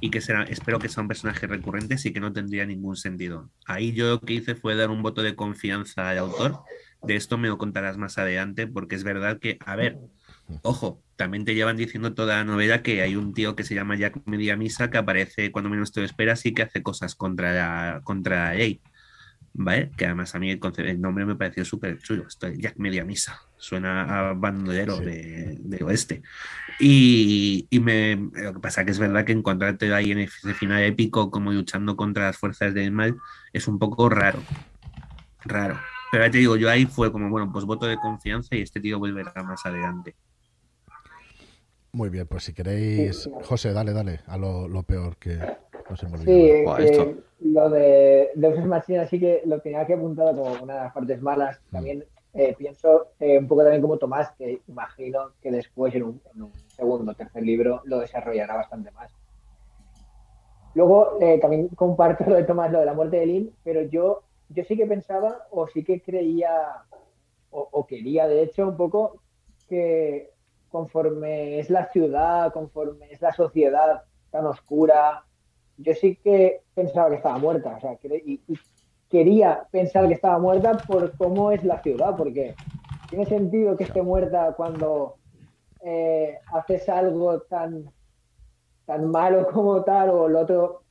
y 0.00 0.10
que 0.10 0.22
será, 0.22 0.44
espero 0.44 0.78
que 0.78 0.88
sea 0.88 1.02
un 1.02 1.08
personaje 1.08 1.46
recurrente, 1.46 1.98
sí 1.98 2.12
que 2.12 2.20
no 2.20 2.32
tendría 2.32 2.64
ningún 2.66 2.96
sentido. 2.96 3.50
Ahí 3.66 3.92
yo 3.92 4.08
lo 4.08 4.20
que 4.20 4.34
hice 4.34 4.54
fue 4.54 4.74
dar 4.74 4.90
un 4.90 5.02
voto 5.02 5.22
de 5.22 5.36
confianza 5.36 6.08
al 6.08 6.18
autor, 6.18 6.60
de 7.02 7.16
esto 7.16 7.36
me 7.36 7.48
lo 7.48 7.58
contarás 7.58 7.98
más 7.98 8.18
adelante, 8.18 8.66
porque 8.66 8.94
es 8.94 9.04
verdad 9.04 9.38
que, 9.38 9.58
a 9.64 9.76
ver, 9.76 9.98
Ojo, 10.62 11.02
también 11.16 11.44
te 11.44 11.54
llevan 11.54 11.76
diciendo 11.76 12.14
toda 12.14 12.36
la 12.36 12.44
novela 12.44 12.82
que 12.82 13.02
hay 13.02 13.16
un 13.16 13.34
tío 13.34 13.56
que 13.56 13.64
se 13.64 13.74
llama 13.74 13.96
Jack 13.96 14.20
Mediamisa 14.26 14.90
que 14.90 14.98
aparece 14.98 15.52
cuando 15.52 15.70
menos 15.70 15.92
te 15.92 16.00
lo 16.00 16.06
esperas 16.06 16.44
y 16.46 16.52
que 16.52 16.62
hace 16.62 16.82
cosas 16.82 17.14
contra 17.14 17.52
la, 17.52 18.00
contra 18.04 18.52
ley. 18.54 18.80
¿Vale? 19.56 19.92
Que 19.96 20.06
además 20.06 20.34
a 20.34 20.40
mí 20.40 20.50
el, 20.50 21.00
nombre 21.00 21.24
me 21.24 21.36
pareció 21.36 21.64
súper 21.64 21.98
chulo. 21.98 22.26
Esto 22.26 22.48
Jack 22.48 22.76
Mediamisa. 22.76 23.40
Suena 23.56 24.30
a 24.30 24.32
bandolero 24.32 24.98
de, 24.98 25.78
oeste. 25.84 26.22
Y, 26.80 27.68
me, 27.80 28.16
lo 28.16 28.54
que 28.54 28.58
pasa 28.58 28.84
que 28.84 28.90
es 28.90 28.98
verdad 28.98 29.24
que 29.24 29.30
encontrarte 29.30 29.94
ahí 29.94 30.10
en 30.10 30.18
ese 30.18 30.54
final 30.54 30.82
épico 30.82 31.30
como 31.30 31.52
luchando 31.52 31.96
contra 31.96 32.24
las 32.24 32.36
fuerzas 32.36 32.74
del 32.74 32.90
mal 32.90 33.16
es 33.52 33.68
un 33.68 33.78
poco 33.78 34.08
raro. 34.08 34.42
Raro. 35.44 35.78
Pero 36.10 36.24
ya 36.24 36.30
te 36.32 36.38
digo, 36.38 36.56
yo 36.56 36.68
ahí 36.68 36.86
fue 36.86 37.12
como, 37.12 37.30
bueno, 37.30 37.52
pues 37.52 37.64
voto 37.64 37.86
de 37.86 37.96
confianza 37.96 38.56
y 38.56 38.62
este 38.62 38.80
tío 38.80 38.98
volverá 38.98 39.32
más 39.44 39.64
adelante. 39.66 40.16
Muy 41.94 42.08
bien, 42.08 42.26
pues 42.26 42.42
si 42.42 42.52
queréis, 42.52 43.30
José, 43.44 43.72
dale, 43.72 43.92
dale, 43.92 44.18
a 44.26 44.36
lo, 44.36 44.82
peor 44.82 45.16
que 45.16 45.38
nos 45.88 46.02
hemos 46.02 46.22
Sí, 46.22 46.48
eh, 46.50 47.16
lo 47.38 47.70
de 47.70 48.32
Deus 48.34 48.66
Machina 48.66 49.06
sí 49.06 49.20
que 49.20 49.42
lo 49.46 49.60
tenía 49.60 49.86
que 49.86 49.94
apuntar 49.94 50.34
como 50.34 50.60
una 50.60 50.74
de 50.74 50.80
las 50.80 50.92
partes 50.92 51.22
malas. 51.22 51.60
Mm. 51.68 51.72
También 51.72 52.04
eh, 52.32 52.52
pienso 52.58 53.12
eh, 53.20 53.38
un 53.38 53.46
poco 53.46 53.62
también 53.62 53.80
como 53.80 53.96
Tomás, 53.96 54.32
que 54.36 54.60
imagino 54.66 55.34
que 55.40 55.52
después 55.52 55.94
en 55.94 56.02
un, 56.02 56.20
segundo 56.66 57.12
o 57.12 57.14
tercer 57.14 57.44
libro 57.44 57.80
lo 57.84 58.00
desarrollará 58.00 58.56
bastante 58.56 58.90
más. 58.90 59.12
Luego 60.74 61.16
también 61.40 61.68
comparto 61.68 62.24
lo 62.26 62.34
de 62.34 62.42
Tomás, 62.42 62.72
lo 62.72 62.80
de 62.80 62.86
la 62.86 62.94
muerte 62.94 63.18
de 63.18 63.26
Lynn, 63.26 63.52
pero 63.62 63.82
yo, 63.82 64.24
yo 64.48 64.64
sí 64.64 64.76
que 64.76 64.86
pensaba 64.86 65.46
o 65.52 65.68
sí 65.68 65.84
que 65.84 66.02
creía 66.02 66.50
o 67.52 67.86
quería 67.86 68.26
de 68.26 68.42
hecho 68.42 68.66
un 68.66 68.76
poco 68.76 69.20
que 69.68 70.33
conforme 70.74 71.60
es 71.60 71.70
la 71.70 71.88
ciudad, 71.92 72.52
conforme 72.52 73.12
es 73.12 73.22
la 73.22 73.32
sociedad 73.32 74.02
tan 74.32 74.44
oscura, 74.44 75.24
yo 75.76 75.94
sí 75.94 76.16
que 76.16 76.62
pensaba 76.74 77.10
que 77.10 77.14
estaba 77.14 77.38
muerta, 77.38 77.76
o 77.76 77.80
sea, 77.80 77.96
y, 78.02 78.40
quería 79.08 79.68
pensar 79.70 80.08
que 80.08 80.14
estaba 80.14 80.40
muerta 80.40 80.72
por 80.88 81.16
cómo 81.16 81.52
es 81.52 81.62
la 81.62 81.80
ciudad, 81.80 82.16
porque 82.16 82.56
tiene 83.08 83.24
sentido 83.24 83.76
que 83.76 83.84
esté 83.84 84.02
muerta 84.02 84.54
cuando 84.56 85.14
eh, 85.84 86.38
haces 86.52 86.88
algo 86.88 87.38
tan, 87.42 87.88
tan 88.84 89.08
malo 89.12 89.46
como 89.52 89.84
tal, 89.84 90.10
o 90.10 90.26
el 90.26 90.34
otro 90.34 90.82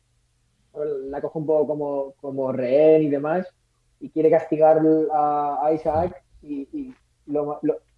la 1.09 1.19
coge 1.19 1.39
un 1.39 1.45
poco 1.45 1.67
como, 1.67 2.13
como 2.21 2.53
rehén 2.53 3.03
y 3.03 3.09
demás. 3.09 3.53
y 3.99 4.09
quiere 4.11 4.31
castigar 4.31 4.81
a, 5.11 5.71
Isaac 5.73 6.23
y, 6.41 6.93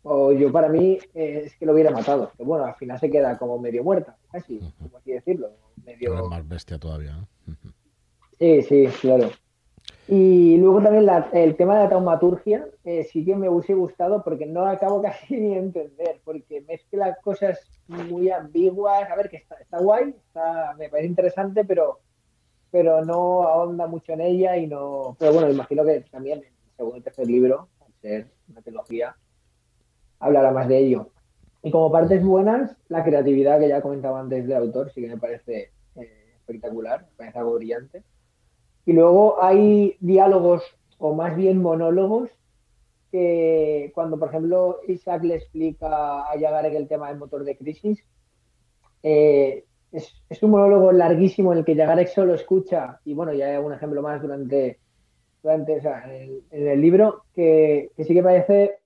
o 0.07 0.31
yo 0.31 0.51
para 0.51 0.69
mí 0.69 0.99
eh, 1.15 1.43
es 1.45 1.55
que 1.57 1.65
lo 1.65 1.73
hubiera 1.73 1.89
matado. 1.89 2.31
Que 2.37 2.43
bueno, 2.43 2.65
al 2.65 2.75
final 2.75 2.99
se 2.99 3.09
queda 3.09 3.37
como 3.39 3.57
medio 3.57 3.83
muerta, 3.83 4.15
casi, 4.31 4.59
como 4.79 4.97
así 4.97 5.11
decirlo. 5.11 5.49
Medio... 5.83 6.29
más 6.29 6.47
bestia 6.47 6.77
todavía. 6.77 7.27
Sí, 8.37 8.61
sí, 8.61 8.87
claro. 9.01 9.31
Y 10.07 10.57
luego 10.57 10.83
también 10.83 11.09
el 11.33 11.55
tema 11.55 11.77
de 11.77 11.83
la 11.85 11.89
taumaturgia 11.89 12.67
eh, 12.83 13.03
sí 13.05 13.25
que 13.25 13.35
me 13.35 13.49
hubiese 13.49 13.73
gustado 13.73 14.23
porque 14.23 14.45
no 14.45 14.67
acabo 14.67 15.01
casi 15.01 15.37
ni 15.37 15.55
de 15.55 15.57
entender, 15.57 16.21
porque 16.23 16.61
mezcla 16.61 17.17
cosas 17.23 17.59
muy 17.87 18.29
ambiguas. 18.29 19.09
A 19.09 19.15
ver, 19.15 19.27
que 19.29 19.37
está, 19.37 19.55
está 19.55 19.79
guay, 19.79 20.13
está, 20.27 20.75
me 20.77 20.87
parece 20.87 21.07
interesante, 21.07 21.65
pero, 21.65 22.01
pero 22.69 23.03
no 23.03 23.43
ahonda 23.43 23.87
mucho 23.87 24.13
en 24.13 24.21
ella 24.21 24.55
y 24.55 24.67
no. 24.67 25.15
Pero 25.17 25.33
bueno, 25.33 25.49
imagino 25.49 25.83
que 25.83 26.01
también 26.01 26.43
el 26.43 26.75
segundo 26.77 26.97
y 26.97 27.01
tercer 27.01 27.25
libro, 27.25 27.69
al 27.83 27.93
ser 28.01 28.27
una 28.47 28.61
trilogía, 28.61 29.15
hablará 30.25 30.51
más 30.51 30.67
de 30.67 30.79
ello. 30.79 31.11
Y 31.61 31.71
como 31.71 31.91
partes 31.91 32.23
buenas, 32.23 32.75
la 32.89 33.03
creatividad 33.03 33.59
que 33.59 33.67
ya 33.67 33.81
comentaba 33.81 34.19
antes 34.19 34.47
del 34.47 34.57
autor 34.57 34.91
sí 34.91 35.01
que 35.01 35.09
me 35.09 35.17
parece 35.17 35.71
eh, 35.95 36.33
espectacular, 36.37 37.01
me 37.01 37.17
parece 37.17 37.39
algo 37.39 37.55
brillante. 37.55 38.03
Y 38.85 38.93
luego 38.93 39.41
hay 39.41 39.95
diálogos, 39.99 40.63
o 40.97 41.13
más 41.13 41.35
bien 41.35 41.61
monólogos, 41.61 42.29
que 43.11 43.91
cuando, 43.93 44.17
por 44.17 44.29
ejemplo, 44.29 44.79
Isaac 44.87 45.23
le 45.23 45.35
explica 45.35 46.29
a 46.29 46.35
Yagarek 46.35 46.73
el 46.73 46.87
tema 46.87 47.09
del 47.09 47.17
motor 47.17 47.43
de 47.43 47.57
crisis, 47.57 48.03
eh, 49.03 49.65
es, 49.91 50.43
un 50.43 50.51
monólogo 50.51 50.91
larguísimo 50.91 51.53
en 51.53 51.59
el 51.59 51.65
que 51.65 51.75
Yagarek 51.75 52.09
solo 52.09 52.33
escucha, 52.33 52.99
y 53.05 53.13
bueno, 53.13 53.33
ya 53.33 53.47
hay 53.47 53.57
un 53.57 53.73
ejemplo 53.73 54.01
más 54.01 54.21
durante, 54.21 54.79
durante 55.41 55.77
en, 55.77 56.67
el, 56.67 56.81
libro, 56.81 57.25
que, 57.33 57.91
sí 57.97 58.13
que 58.13 58.23
parece 58.23 58.79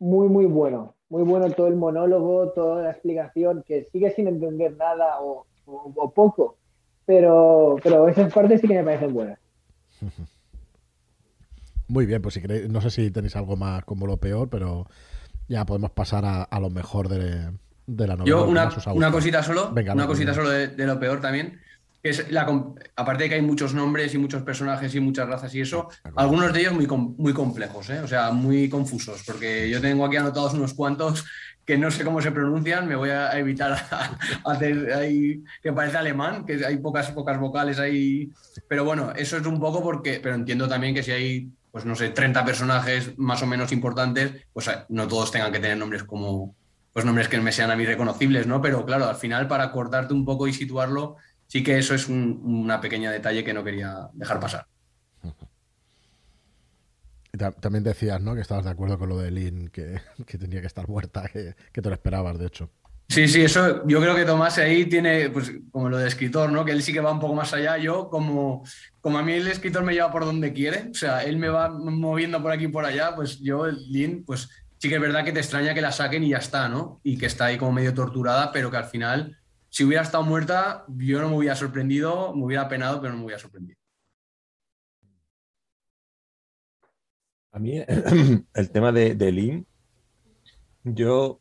muy, 0.00 0.28
muy 0.28 0.46
bueno. 0.46 0.94
Muy 1.10 1.22
bueno 1.22 1.50
todo 1.50 1.68
el 1.68 1.76
monólogo, 1.76 2.50
toda 2.50 2.82
la 2.82 2.90
explicación, 2.90 3.64
que 3.66 3.84
sigue 3.84 4.10
sin 4.10 4.28
entender 4.28 4.76
nada 4.76 5.20
o, 5.22 5.46
o 5.64 6.10
poco, 6.10 6.56
pero, 7.06 7.76
pero 7.82 8.08
esas 8.08 8.32
partes 8.32 8.60
sí 8.60 8.68
que 8.68 8.74
me 8.74 8.84
parecen 8.84 9.14
buenas. 9.14 9.38
Muy 11.88 12.04
bien, 12.04 12.20
pues 12.20 12.34
si 12.34 12.42
queréis, 12.42 12.68
no 12.68 12.82
sé 12.82 12.90
si 12.90 13.10
tenéis 13.10 13.34
algo 13.34 13.56
más 13.56 13.82
como 13.84 14.06
lo 14.06 14.18
peor, 14.18 14.50
pero 14.50 14.86
ya 15.48 15.64
podemos 15.64 15.90
pasar 15.92 16.24
a, 16.26 16.60
lo 16.60 16.68
mejor 16.68 17.08
de, 17.08 17.50
la 17.86 18.16
novela. 18.16 18.24
Yo 18.26 18.46
una, 18.46 18.68
cosita 18.68 19.42
solo, 19.42 19.72
una 19.72 20.06
cosita 20.06 20.34
solo 20.34 20.50
de, 20.50 20.86
lo 20.86 21.00
peor 21.00 21.22
también. 21.22 21.58
Es 22.02 22.30
la, 22.30 22.46
aparte 22.94 23.24
de 23.24 23.28
que 23.28 23.34
hay 23.34 23.42
muchos 23.42 23.74
nombres 23.74 24.14
y 24.14 24.18
muchos 24.18 24.42
personajes 24.42 24.94
y 24.94 25.00
muchas 25.00 25.28
razas 25.28 25.52
y 25.54 25.60
eso, 25.60 25.88
algunos 26.14 26.52
de 26.52 26.60
ellos 26.60 26.72
muy, 26.72 26.86
muy 26.86 27.32
complejos, 27.32 27.90
¿eh? 27.90 27.98
o 27.98 28.06
sea, 28.06 28.30
muy 28.30 28.68
confusos, 28.68 29.24
porque 29.26 29.68
yo 29.68 29.80
tengo 29.80 30.04
aquí 30.04 30.16
anotados 30.16 30.54
unos 30.54 30.74
cuantos 30.74 31.24
que 31.68 31.76
no 31.76 31.90
sé 31.90 32.02
cómo 32.02 32.22
se 32.22 32.32
pronuncian, 32.32 32.88
me 32.88 32.96
voy 32.96 33.10
a 33.10 33.38
evitar 33.38 33.76
hacer 34.46 34.90
ahí 34.94 35.44
que 35.62 35.70
parece 35.70 35.98
alemán, 35.98 36.46
que 36.46 36.64
hay 36.64 36.78
pocas, 36.78 37.10
pocas 37.10 37.38
vocales 37.38 37.78
ahí. 37.78 38.32
Pero 38.68 38.86
bueno, 38.86 39.12
eso 39.14 39.36
es 39.36 39.44
un 39.44 39.60
poco 39.60 39.82
porque, 39.82 40.18
pero 40.22 40.34
entiendo 40.34 40.66
también 40.66 40.94
que 40.94 41.02
si 41.02 41.10
hay, 41.10 41.50
pues 41.70 41.84
no 41.84 41.94
sé, 41.94 42.08
30 42.08 42.42
personajes 42.42 43.18
más 43.18 43.42
o 43.42 43.46
menos 43.46 43.70
importantes, 43.70 44.46
pues 44.50 44.66
eh, 44.68 44.78
no 44.88 45.06
todos 45.06 45.30
tengan 45.30 45.52
que 45.52 45.58
tener 45.58 45.76
nombres 45.76 46.04
como, 46.04 46.54
pues 46.94 47.04
nombres 47.04 47.28
que 47.28 47.38
me 47.38 47.52
sean 47.52 47.70
a 47.70 47.76
mí 47.76 47.84
reconocibles, 47.84 48.46
¿no? 48.46 48.62
Pero 48.62 48.86
claro, 48.86 49.06
al 49.06 49.16
final 49.16 49.46
para 49.46 49.70
cortarte 49.70 50.14
un 50.14 50.24
poco 50.24 50.48
y 50.48 50.54
situarlo, 50.54 51.16
sí 51.48 51.62
que 51.62 51.78
eso 51.78 51.94
es 51.94 52.08
un, 52.08 52.40
una 52.44 52.80
pequeña 52.80 53.10
detalle 53.10 53.42
que 53.42 53.54
no 53.54 53.64
quería 53.64 54.08
dejar 54.12 54.38
pasar. 54.38 54.66
También 57.60 57.84
decías, 57.84 58.20
¿no? 58.20 58.34
Que 58.34 58.40
estabas 58.40 58.64
de 58.64 58.70
acuerdo 58.70 58.98
con 58.98 59.08
lo 59.08 59.18
de 59.18 59.30
Lynn, 59.30 59.68
que, 59.68 60.00
tenía 60.38 60.60
que 60.60 60.66
estar 60.66 60.88
muerta, 60.88 61.28
que, 61.32 61.54
te 61.72 61.88
lo 61.88 61.92
esperabas, 61.92 62.38
de 62.38 62.46
hecho. 62.46 62.70
Sí, 63.08 63.26
sí, 63.26 63.42
eso 63.42 63.86
yo 63.86 64.00
creo 64.02 64.14
que 64.14 64.26
Tomás 64.26 64.58
ahí 64.58 64.84
tiene, 64.84 65.30
pues 65.30 65.50
como 65.70 65.88
lo 65.88 65.96
de 65.96 66.08
escritor, 66.08 66.52
¿no? 66.52 66.64
Que 66.64 66.72
él 66.72 66.82
sí 66.82 66.92
que 66.92 67.00
va 67.00 67.10
un 67.10 67.20
poco 67.20 67.34
más 67.34 67.54
allá. 67.54 67.78
Yo, 67.78 68.10
como, 68.10 68.64
como 69.00 69.18
a 69.18 69.22
mí 69.22 69.32
el 69.32 69.48
escritor 69.48 69.82
me 69.82 69.94
lleva 69.94 70.12
por 70.12 70.26
donde 70.26 70.52
quiere, 70.52 70.90
o 70.90 70.94
sea, 70.94 71.22
él 71.22 71.38
me 71.38 71.48
va 71.48 71.70
moviendo 71.70 72.42
por 72.42 72.52
aquí 72.52 72.64
y 72.64 72.68
por 72.68 72.84
allá, 72.84 73.14
pues 73.14 73.38
yo, 73.40 73.66
Lynn, 73.66 74.24
pues 74.24 74.48
sí 74.76 74.90
que 74.90 74.96
es 74.96 75.00
verdad 75.00 75.24
que 75.24 75.32
te 75.32 75.40
extraña 75.40 75.72
que 75.72 75.80
la 75.80 75.92
saquen 75.92 76.22
y 76.24 76.30
ya 76.30 76.38
está, 76.38 76.68
¿no? 76.68 77.00
Y 77.02 77.16
que 77.16 77.26
está 77.26 77.46
ahí 77.46 77.56
como 77.56 77.72
medio 77.72 77.94
torturada, 77.94 78.52
pero 78.52 78.70
que 78.70 78.76
al 78.76 78.84
final, 78.84 79.37
si 79.70 79.84
hubiera 79.84 80.02
estado 80.02 80.24
muerta, 80.24 80.84
yo 80.88 81.20
no 81.20 81.30
me 81.30 81.36
hubiera 81.36 81.54
sorprendido, 81.56 82.34
me 82.34 82.44
hubiera 82.44 82.68
penado, 82.68 83.00
pero 83.00 83.12
no 83.12 83.18
me 83.18 83.24
hubiera 83.26 83.40
sorprendido. 83.40 83.78
A 87.52 87.58
mí 87.58 87.78
el 88.54 88.70
tema 88.70 88.92
de, 88.92 89.14
de 89.14 89.32
Lynn, 89.32 89.66
yo 90.84 91.40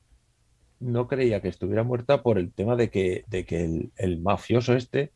no 0.79 1.07
creía 1.07 1.41
que 1.41 1.47
estuviera 1.47 1.83
muerta 1.83 2.21
por 2.21 2.37
el 2.37 2.53
tema 2.53 2.75
de 2.75 2.89
que, 2.89 3.25
de 3.27 3.45
que 3.45 3.89
el, 3.95 4.21
mafioso 4.21 4.73
este 4.73 5.11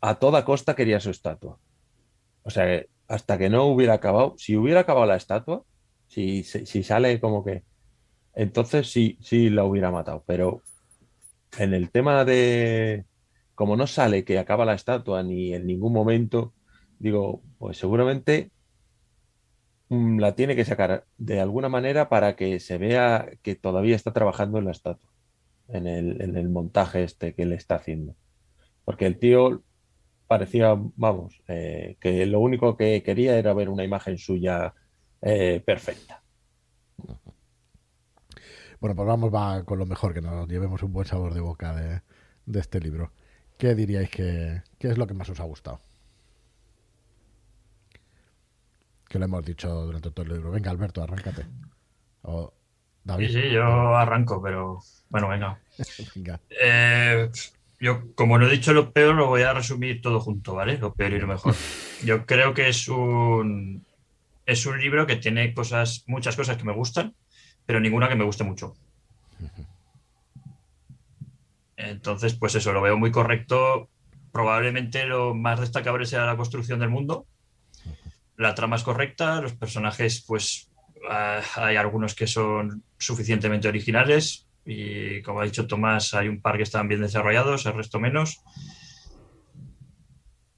a 0.00 0.18
toda 0.18 0.44
costa 0.44 0.76
quería 0.76 1.00
su 1.00 1.10
estatua. 1.10 1.58
O 2.42 2.50
sea, 2.50 2.84
hasta 3.08 3.38
que 3.38 3.48
no 3.48 3.64
hubiera 3.64 3.94
acabado, 3.94 4.34
si 4.38 4.56
hubiera 4.56 4.80
acabado 4.80 5.06
la 5.06 5.16
estatua, 5.16 5.64
si, 6.06 6.44
si, 6.44 6.82
sale 6.84 7.18
como 7.18 7.44
que, 7.44 7.64
entonces 8.34 8.90
sí, 8.92 9.18
sí 9.20 9.50
la 9.50 9.64
hubiera 9.64 9.90
matado. 9.90 10.22
Pero 10.26 10.62
en 11.58 11.74
el 11.74 11.90
tema 11.90 12.24
de, 12.24 13.04
como 13.54 13.76
no 13.76 13.86
sale 13.86 14.24
que 14.24 14.38
acaba 14.38 14.64
la 14.64 14.74
estatua 14.74 15.22
ni 15.22 15.54
en 15.54 15.66
ningún 15.66 15.92
momento, 15.92 16.54
digo, 16.98 17.42
pues 17.58 17.78
seguramente 17.78 18.50
Mm, 19.88 20.18
la 20.18 20.34
tiene 20.34 20.56
que 20.56 20.64
sacar 20.64 21.06
de 21.16 21.40
alguna 21.40 21.68
manera 21.68 22.08
para 22.08 22.34
que 22.36 22.58
se 22.60 22.76
vea 22.78 23.30
que 23.42 23.54
todavía 23.54 23.94
está 23.96 24.12
trabajando 24.12 24.58
en 24.58 24.64
la 24.64 24.72
estatua, 24.72 25.10
en 25.68 25.86
el, 25.86 26.48
montaje 26.48 27.04
este 27.04 27.34
que 27.34 27.46
le 27.46 27.56
está 27.56 27.76
haciendo. 27.76 28.16
Porque 28.84 29.06
el 29.06 29.18
tío 29.18 29.62
parecía, 30.26 30.76
vamos, 30.96 31.42
eh, 31.48 31.96
que 32.00 32.26
lo 32.26 32.40
único 32.40 32.76
que 32.76 33.02
quería 33.02 33.38
era 33.38 33.54
ver 33.54 33.68
una 33.68 33.84
imagen 33.84 34.18
suya 34.18 34.74
eh, 35.22 35.62
perfecta. 35.64 36.22
Bueno, 38.80 38.94
pues 38.96 39.06
vamos 39.06 39.34
va 39.34 39.64
con 39.64 39.78
lo 39.78 39.86
mejor, 39.86 40.14
que 40.14 40.20
nos 40.20 40.48
llevemos 40.48 40.82
un 40.82 40.92
buen 40.92 41.06
sabor 41.06 41.34
de 41.34 41.40
boca 41.40 41.74
de, 41.74 42.02
de 42.46 42.60
este 42.60 42.80
libro. 42.80 43.12
¿Qué 43.58 43.74
diríais 43.74 44.10
que 44.10 44.62
qué 44.78 44.88
es 44.88 44.98
lo 44.98 45.06
que 45.06 45.14
más 45.14 45.28
os 45.30 45.40
ha 45.40 45.44
gustado? 45.44 45.80
que 49.08 49.18
lo 49.18 49.24
hemos 49.24 49.44
dicho 49.44 49.68
durante 49.68 50.10
todo 50.10 50.26
el 50.26 50.32
libro. 50.32 50.50
Venga, 50.50 50.70
Alberto, 50.70 51.02
arráncate. 51.02 51.46
O 52.22 52.52
David. 53.04 53.28
Sí, 53.28 53.32
sí, 53.34 53.50
yo 53.50 53.96
arranco, 53.96 54.42
pero 54.42 54.80
bueno, 55.08 55.28
venga. 55.28 55.58
Eh, 56.50 57.30
yo, 57.78 58.14
como 58.14 58.38
no 58.38 58.46
he 58.46 58.50
dicho 58.50 58.72
lo 58.72 58.90
peor, 58.92 59.14
lo 59.14 59.28
voy 59.28 59.42
a 59.42 59.52
resumir 59.52 60.00
todo 60.00 60.18
junto, 60.20 60.54
¿vale? 60.54 60.78
Lo 60.78 60.94
peor 60.94 61.12
y 61.12 61.20
lo 61.20 61.26
mejor. 61.26 61.54
Yo 62.04 62.24
creo 62.24 62.54
que 62.54 62.68
es 62.68 62.88
un, 62.88 63.84
es 64.46 64.64
un 64.64 64.80
libro 64.80 65.06
que 65.06 65.16
tiene 65.16 65.52
cosas, 65.52 66.04
muchas 66.06 66.36
cosas 66.36 66.56
que 66.56 66.64
me 66.64 66.72
gustan, 66.72 67.14
pero 67.66 67.80
ninguna 67.80 68.08
que 68.08 68.14
me 68.14 68.24
guste 68.24 68.44
mucho. 68.44 68.74
Entonces, 71.76 72.34
pues 72.34 72.54
eso, 72.54 72.72
lo 72.72 72.80
veo 72.80 72.96
muy 72.96 73.10
correcto. 73.10 73.90
Probablemente 74.32 75.04
lo 75.04 75.34
más 75.34 75.60
destacable 75.60 76.06
sea 76.06 76.24
la 76.24 76.36
construcción 76.36 76.80
del 76.80 76.90
mundo, 76.90 77.26
la 78.36 78.54
trama 78.54 78.76
es 78.76 78.82
correcta, 78.82 79.40
los 79.40 79.54
personajes, 79.54 80.22
pues 80.26 80.70
ah, 81.08 81.40
hay 81.56 81.76
algunos 81.76 82.14
que 82.14 82.26
son 82.26 82.82
suficientemente 82.98 83.68
originales 83.68 84.46
y 84.64 85.22
como 85.22 85.40
ha 85.40 85.44
dicho 85.44 85.66
Tomás, 85.66 86.12
hay 86.14 86.28
un 86.28 86.40
par 86.40 86.56
que 86.56 86.64
están 86.64 86.88
bien 86.88 87.00
desarrollados, 87.00 87.66
el 87.66 87.74
resto 87.74 88.00
menos. 88.00 88.40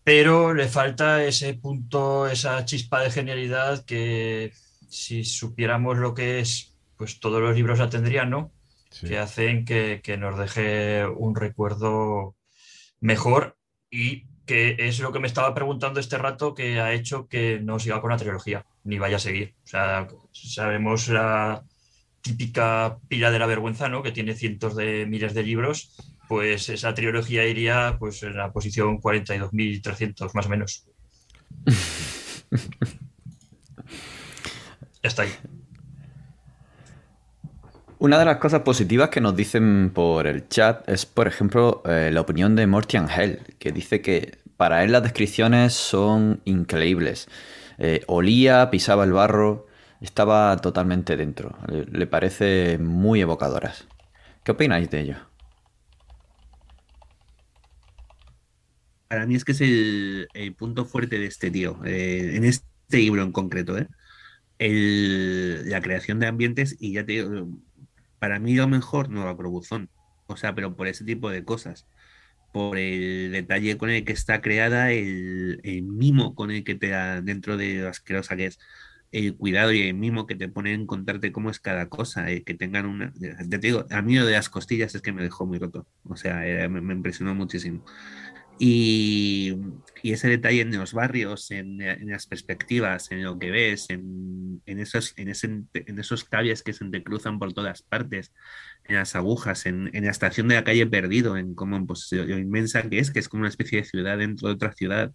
Pero 0.02 0.54
le 0.54 0.66
falta 0.66 1.22
ese 1.22 1.54
punto, 1.54 2.26
esa 2.26 2.64
chispa 2.64 3.02
de 3.02 3.10
genialidad 3.10 3.84
que 3.84 4.52
si 4.88 5.24
supiéramos 5.24 5.98
lo 5.98 6.14
que 6.14 6.40
es, 6.40 6.67
pues 6.98 7.20
todos 7.20 7.40
los 7.40 7.54
libros 7.54 7.78
la 7.78 7.88
tendrían, 7.88 8.28
¿no? 8.28 8.52
Que 9.00 9.18
hacen 9.18 9.64
que, 9.64 10.00
que 10.02 10.16
nos 10.16 10.38
deje 10.38 11.06
un 11.06 11.36
recuerdo 11.36 12.36
mejor 13.00 13.56
y 13.90 14.26
que 14.44 14.76
es 14.78 14.98
lo 15.00 15.12
que 15.12 15.20
me 15.20 15.28
estaba 15.28 15.54
preguntando 15.54 16.00
este 16.00 16.16
rato 16.18 16.54
que 16.54 16.80
ha 16.80 16.92
hecho 16.94 17.28
que 17.28 17.60
no 17.60 17.78
siga 17.78 18.00
con 18.00 18.10
la 18.10 18.16
trilogía, 18.16 18.64
ni 18.82 18.98
vaya 18.98 19.16
a 19.16 19.20
seguir. 19.20 19.54
O 19.64 19.66
sea, 19.66 20.08
sabemos 20.32 21.08
la 21.08 21.64
típica 22.22 22.98
pila 23.08 23.30
de 23.30 23.38
la 23.38 23.46
vergüenza, 23.46 23.88
¿no? 23.88 24.02
Que 24.02 24.10
tiene 24.10 24.34
cientos 24.34 24.74
de 24.74 25.06
miles 25.06 25.34
de 25.34 25.42
libros, 25.42 25.94
pues 26.28 26.68
esa 26.70 26.94
trilogía 26.94 27.46
iría 27.46 27.96
pues 27.98 28.22
en 28.22 28.36
la 28.36 28.52
posición 28.52 29.00
42.300 29.00 30.34
más 30.34 30.46
o 30.46 30.48
menos. 30.48 30.86
ya 35.02 35.08
está 35.08 35.22
ahí. 35.22 35.32
Una 38.00 38.18
de 38.18 38.24
las 38.24 38.36
cosas 38.36 38.60
positivas 38.62 39.08
que 39.08 39.20
nos 39.20 39.34
dicen 39.34 39.90
por 39.92 40.28
el 40.28 40.48
chat 40.48 40.88
es, 40.88 41.04
por 41.04 41.26
ejemplo, 41.26 41.82
eh, 41.84 42.10
la 42.12 42.20
opinión 42.20 42.54
de 42.54 42.66
Mortian 42.68 43.08
Hell, 43.10 43.40
que 43.58 43.72
dice 43.72 44.00
que 44.00 44.38
para 44.56 44.84
él 44.84 44.92
las 44.92 45.02
descripciones 45.02 45.74
son 45.74 46.40
increíbles. 46.44 47.28
Eh, 47.78 48.02
olía, 48.06 48.70
pisaba 48.70 49.02
el 49.04 49.12
barro, 49.12 49.66
estaba 50.00 50.56
totalmente 50.58 51.16
dentro. 51.16 51.58
Le, 51.68 52.06
parece 52.06 52.78
muy 52.78 53.20
evocadoras. 53.20 53.88
¿Qué 54.44 54.52
opináis 54.52 54.88
de 54.90 55.00
ello? 55.00 55.16
Para 59.08 59.26
mí 59.26 59.34
es 59.34 59.44
que 59.44 59.52
es 59.52 59.60
el, 59.60 60.28
punto 60.56 60.84
fuerte 60.84 61.18
de 61.18 61.26
este 61.26 61.50
tío, 61.50 61.80
eh, 61.84 62.36
en 62.36 62.44
este 62.44 62.64
libro 62.92 63.22
en 63.22 63.32
concreto, 63.32 63.76
¿eh? 63.78 63.88
El- 64.58 65.68
la 65.70 65.80
creación 65.82 66.20
de 66.20 66.26
ambientes 66.26 66.76
y 66.80 66.94
ya 66.94 67.06
te 67.06 67.24
para 68.18 68.38
mí 68.38 68.54
lo 68.54 68.68
mejor 68.68 69.10
no 69.10 69.24
va 69.24 69.36
por 69.36 69.48
Buzón, 69.48 69.90
o 70.26 70.36
sea, 70.36 70.54
pero 70.54 70.76
por 70.76 70.88
ese 70.88 71.04
tipo 71.04 71.30
de 71.30 71.44
cosas, 71.44 71.86
por 72.52 72.78
el 72.78 73.32
detalle 73.32 73.76
con 73.78 73.90
el 73.90 74.04
que 74.04 74.12
está 74.12 74.40
creada, 74.40 74.92
el, 74.92 75.60
el 75.64 75.82
mimo 75.82 76.34
con 76.34 76.50
el 76.50 76.64
que 76.64 76.74
te 76.74 76.88
da 76.88 77.20
dentro 77.20 77.56
de 77.56 77.74
lo 77.76 77.88
asquerosa 77.88 78.36
que 78.36 78.46
es, 78.46 78.58
el 79.12 79.36
cuidado 79.36 79.72
y 79.72 79.82
el 79.82 79.94
mimo 79.94 80.26
que 80.26 80.34
te 80.36 80.48
pone 80.48 80.74
en 80.74 80.86
contarte 80.86 81.32
cómo 81.32 81.50
es 81.50 81.60
cada 81.60 81.88
cosa, 81.88 82.30
el 82.30 82.44
que 82.44 82.54
tengan 82.54 82.86
una... 82.86 83.12
Te 83.12 83.58
digo, 83.58 83.86
a 83.90 84.02
mí 84.02 84.16
lo 84.16 84.26
de 84.26 84.32
las 84.32 84.50
costillas 84.50 84.94
es 84.94 85.02
que 85.02 85.12
me 85.12 85.22
dejó 85.22 85.46
muy 85.46 85.58
roto, 85.58 85.86
o 86.04 86.16
sea, 86.16 86.40
me, 86.68 86.80
me 86.80 86.94
impresionó 86.94 87.34
muchísimo. 87.34 87.84
Y, 88.58 89.54
y 90.02 90.12
ese 90.12 90.28
detalle 90.28 90.62
en 90.62 90.76
los 90.76 90.92
barrios, 90.92 91.50
en, 91.50 91.80
en 91.80 92.10
las 92.10 92.26
perspectivas, 92.26 93.10
en 93.10 93.22
lo 93.22 93.38
que 93.38 93.50
ves, 93.50 93.86
en, 93.90 94.62
en 94.66 94.80
esos, 94.80 95.14
en, 95.16 95.28
ese, 95.28 95.46
en 95.74 95.98
esos 95.98 96.24
cables 96.24 96.62
que 96.62 96.72
se 96.72 96.84
entrecruzan 96.84 97.38
por 97.38 97.52
todas 97.52 97.82
partes, 97.82 98.32
en 98.84 98.96
las 98.96 99.14
agujas, 99.14 99.66
en, 99.66 99.90
la 99.92 100.10
estación 100.10 100.48
de 100.48 100.56
la 100.56 100.64
calle 100.64 100.86
Perdido, 100.86 101.36
en 101.36 101.54
cómo 101.54 101.86
pues, 101.86 102.08
lo, 102.12 102.38
inmensa 102.38 102.88
que 102.88 102.98
es, 102.98 103.10
que 103.10 103.18
es 103.18 103.28
como 103.28 103.42
una 103.42 103.48
especie 103.48 103.80
de 103.80 103.84
ciudad 103.84 104.18
dentro 104.18 104.48
de 104.48 104.54
otra 104.54 104.72
ciudad. 104.72 105.12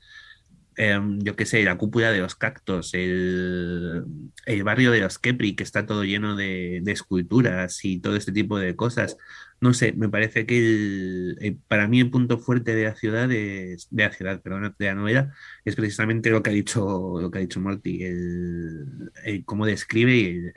Em, 0.75 1.19
yo 1.21 1.35
qué 1.35 1.45
sé, 1.45 1.63
la 1.63 1.77
cúpula 1.77 2.11
de 2.11 2.19
los 2.19 2.35
cactos, 2.35 2.93
el, 2.93 4.05
el 4.45 4.63
barrio 4.63 4.91
de 4.91 5.01
los 5.01 5.19
Kepri, 5.19 5.55
que 5.55 5.63
está 5.63 5.85
todo 5.85 6.03
lleno 6.03 6.35
de, 6.35 6.79
de 6.83 6.91
esculturas 6.91 7.83
y 7.85 7.99
todo 7.99 8.15
este 8.15 8.31
tipo 8.31 8.57
de 8.57 8.75
cosas. 8.75 9.17
No 9.63 9.73
sé, 9.73 9.93
me 9.93 10.09
parece 10.09 10.45
que 10.45 10.57
el- 10.57 11.37
el- 11.41 11.55
para 11.67 11.87
mí 11.87 11.99
el 12.01 12.09
punto 12.11 12.37
fuerte 12.37 12.75
de 12.75 12.83
la 12.85 12.95
ciudad 12.95 13.31
es, 13.31 13.87
de 13.91 14.03
la 14.03 14.11
ciudad, 14.11 14.41
perdón, 14.41 14.75
de 14.77 14.85
la 14.85 14.95
novela, 14.95 15.33
es 15.63 15.75
precisamente 15.75 16.29
lo 16.31 16.43
que 16.43 16.49
ha 16.49 16.53
dicho, 16.53 17.19
lo 17.21 17.31
que 17.31 17.37
ha 17.39 17.41
dicho 17.41 17.61
Morty, 17.61 18.03
el, 18.03 19.11
el 19.23 19.45
cómo 19.45 19.65
describe 19.65 20.53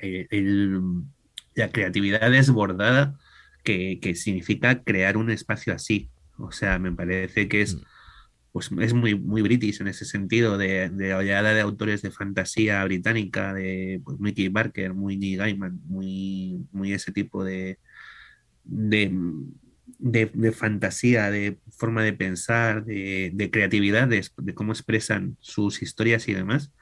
la 1.54 1.70
creatividad 1.72 2.30
desbordada 2.30 3.18
que, 3.64 3.98
que 4.00 4.14
significa 4.14 4.82
crear 4.82 5.16
un 5.16 5.30
espacio 5.30 5.72
así. 5.74 6.10
O 6.38 6.52
sea, 6.52 6.78
me 6.78 6.92
parece 6.92 7.48
que 7.48 7.62
es, 7.62 7.78
pues, 8.52 8.70
es 8.80 8.94
muy, 8.94 9.14
muy 9.18 9.42
british 9.42 9.80
en 9.80 9.88
ese 9.88 10.04
sentido, 10.04 10.58
de, 10.58 10.88
de 10.90 11.08
la 11.10 11.18
oleada 11.18 11.54
de 11.54 11.60
autores 11.60 12.02
de 12.02 12.10
fantasía 12.10 12.82
británica, 12.84 13.54
de 13.54 14.00
pues, 14.04 14.18
Mickey 14.20 14.48
Barker, 14.48 14.94
muy 14.94 15.16
Neil 15.16 15.38
Gaiman, 15.38 15.80
muy, 15.84 16.66
muy 16.72 16.92
ese 16.92 17.12
tipo 17.12 17.44
de, 17.44 17.78
de, 18.66 19.10
de, 19.98 20.52
fantasía, 20.52 21.30
de 21.30 21.58
forma 21.70 22.02
de 22.02 22.12
pensar, 22.12 22.84
de, 22.84 23.50
creatividad, 23.52 24.08
de, 24.08 24.54
cómo 24.54 24.72
expresan 24.72 25.36
sus 25.40 25.82
historias 25.82 26.28
y 26.28 26.34
demás. 26.34 26.72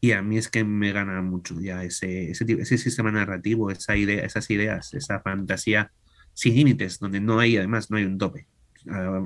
Y 0.00 0.12
a 0.12 0.22
mí 0.22 0.38
es 0.38 0.48
que 0.48 0.64
me 0.64 0.92
gana 0.92 1.20
mucho 1.22 1.60
ya 1.60 1.84
ese, 1.84 2.30
ese, 2.30 2.44
ese 2.52 2.78
sistema 2.78 3.12
narrativo, 3.12 3.70
esa 3.70 3.96
idea, 3.96 4.24
esas 4.24 4.48
ideas, 4.50 4.94
esa 4.94 5.20
fantasía 5.20 5.92
sin 6.32 6.54
límites, 6.54 6.98
donde 6.98 7.20
no 7.20 7.38
hay, 7.38 7.56
además, 7.58 7.90
no 7.90 7.98
hay 7.98 8.04
un 8.04 8.16
tope. 8.16 8.46
Ah, 8.88 9.22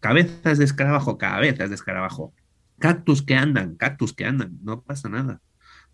cabezas 0.00 0.58
de 0.58 0.64
escarabajo, 0.64 1.18
cabezas 1.18 1.68
de 1.68 1.76
escarabajo. 1.76 2.34
Cactus 2.78 3.22
que 3.22 3.36
andan, 3.36 3.76
cactus 3.76 4.12
que 4.12 4.24
andan, 4.24 4.58
no 4.62 4.82
pasa 4.82 5.08
nada. 5.08 5.40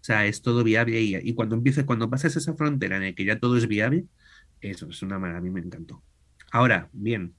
O 0.00 0.04
sea, 0.04 0.26
es 0.26 0.42
todo 0.42 0.64
viable 0.64 1.00
y, 1.00 1.16
y 1.16 1.34
cuando 1.34 1.54
empieza, 1.54 1.86
cuando 1.86 2.10
pasas 2.10 2.34
esa 2.34 2.54
frontera 2.54 2.96
en 2.96 3.04
la 3.04 3.12
que 3.12 3.24
ya 3.24 3.38
todo 3.38 3.56
es 3.56 3.68
viable, 3.68 4.06
eso 4.62 4.88
es 4.88 5.02
una 5.02 5.18
maravilla, 5.18 5.38
a 5.38 5.42
mí 5.42 5.50
me 5.50 5.60
encantó. 5.60 6.02
Ahora, 6.50 6.88
bien, 6.92 7.34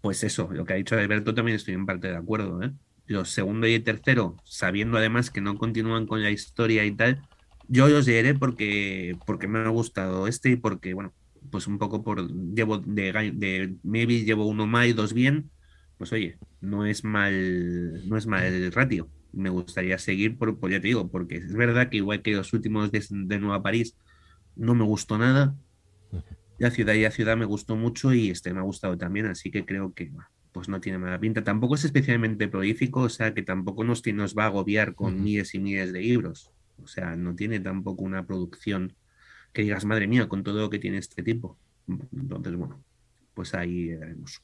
pues 0.00 0.24
eso, 0.24 0.48
lo 0.52 0.64
que 0.64 0.74
ha 0.74 0.76
dicho 0.76 0.96
Alberto 0.96 1.34
también 1.34 1.56
estoy 1.56 1.74
en 1.74 1.86
parte 1.86 2.08
de 2.08 2.16
acuerdo, 2.16 2.62
¿eh? 2.62 2.72
Los 3.06 3.30
segundo 3.30 3.66
y 3.66 3.74
el 3.74 3.84
tercero, 3.84 4.36
sabiendo 4.44 4.98
además 4.98 5.30
que 5.30 5.40
no 5.40 5.56
continúan 5.58 6.06
con 6.06 6.22
la 6.22 6.30
historia 6.30 6.84
y 6.84 6.92
tal, 6.92 7.22
yo 7.68 7.88
los 7.88 8.06
leeré 8.06 8.34
porque, 8.34 9.16
porque 9.26 9.48
me 9.48 9.60
ha 9.60 9.68
gustado 9.68 10.26
este 10.28 10.50
y 10.50 10.56
porque, 10.56 10.94
bueno, 10.94 11.12
pues 11.50 11.66
un 11.66 11.78
poco 11.78 12.02
por, 12.02 12.28
llevo 12.54 12.78
de, 12.78 13.76
maybe 13.82 14.24
llevo 14.24 14.46
uno 14.46 14.66
mal 14.66 14.88
y 14.88 14.92
dos 14.92 15.12
bien, 15.12 15.50
pues 15.98 16.12
oye, 16.12 16.38
no 16.60 16.86
es 16.86 17.04
mal, 17.04 18.08
no 18.08 18.16
es 18.16 18.26
mal 18.26 18.72
ratio. 18.72 19.08
Me 19.32 19.50
gustaría 19.50 19.98
seguir 19.98 20.38
por, 20.38 20.58
por 20.58 20.70
ya 20.70 20.80
te 20.80 20.88
digo, 20.88 21.10
porque 21.10 21.36
es 21.36 21.54
verdad 21.54 21.88
que 21.90 21.98
igual 21.98 22.22
que 22.22 22.32
los 22.32 22.52
últimos 22.52 22.90
de, 22.90 23.04
de 23.10 23.38
Nueva 23.38 23.62
París, 23.62 23.96
no 24.56 24.74
me 24.74 24.84
gustó 24.84 25.18
nada. 25.18 25.54
La 26.58 26.70
ciudad 26.70 26.94
y 26.94 27.02
la 27.02 27.10
ciudad 27.10 27.36
me 27.36 27.44
gustó 27.44 27.76
mucho 27.76 28.12
y 28.14 28.30
este 28.30 28.52
me 28.52 28.60
ha 28.60 28.62
gustado 28.62 28.96
también, 28.96 29.26
así 29.26 29.50
que 29.50 29.64
creo 29.64 29.92
que 29.92 30.10
pues 30.52 30.68
no 30.70 30.80
tiene 30.80 30.98
mala 30.98 31.20
pinta. 31.20 31.44
Tampoco 31.44 31.74
es 31.74 31.84
especialmente 31.84 32.48
prolífico, 32.48 33.00
o 33.00 33.08
sea 33.10 33.34
que 33.34 33.42
tampoco 33.42 33.84
nos, 33.84 34.06
nos 34.06 34.34
va 34.34 34.44
a 34.44 34.46
agobiar 34.46 34.94
con 34.94 35.22
miles 35.22 35.54
y 35.54 35.58
miles 35.58 35.92
de 35.92 36.00
libros. 36.00 36.50
O 36.82 36.86
sea, 36.86 37.14
no 37.16 37.34
tiene 37.34 37.60
tampoco 37.60 38.04
una 38.04 38.26
producción 38.26 38.94
que 39.52 39.62
digas, 39.62 39.84
madre 39.84 40.06
mía, 40.06 40.28
con 40.28 40.42
todo 40.42 40.60
lo 40.60 40.70
que 40.70 40.78
tiene 40.78 40.96
este 40.98 41.22
tipo. 41.22 41.58
Entonces, 41.86 42.56
bueno, 42.56 42.82
pues 43.34 43.54
ahí 43.54 43.92
haremos. 43.92 44.40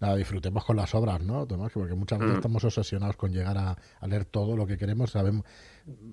Nada, 0.00 0.16
disfrutemos 0.16 0.64
con 0.64 0.76
las 0.76 0.94
obras, 0.94 1.22
¿no, 1.22 1.46
Tomás? 1.46 1.72
Porque 1.72 1.94
muchas 1.94 2.18
veces 2.18 2.34
Mm. 2.34 2.38
estamos 2.38 2.64
obsesionados 2.64 3.16
con 3.16 3.32
llegar 3.32 3.56
a, 3.58 3.78
a 4.00 4.06
leer 4.06 4.24
todo 4.24 4.56
lo 4.56 4.66
que 4.66 4.76
queremos. 4.76 5.12
Sabemos, 5.12 5.44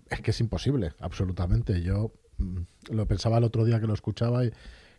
es 0.09 0.21
que 0.21 0.31
es 0.31 0.39
imposible, 0.39 0.93
absolutamente. 0.99 1.81
Yo 1.81 2.13
mm, 2.37 2.59
lo 2.91 3.07
pensaba 3.07 3.39
el 3.39 3.43
otro 3.43 3.65
día 3.65 3.79
que 3.81 3.87
lo 3.87 3.93
escuchaba 3.93 4.45
y 4.45 4.51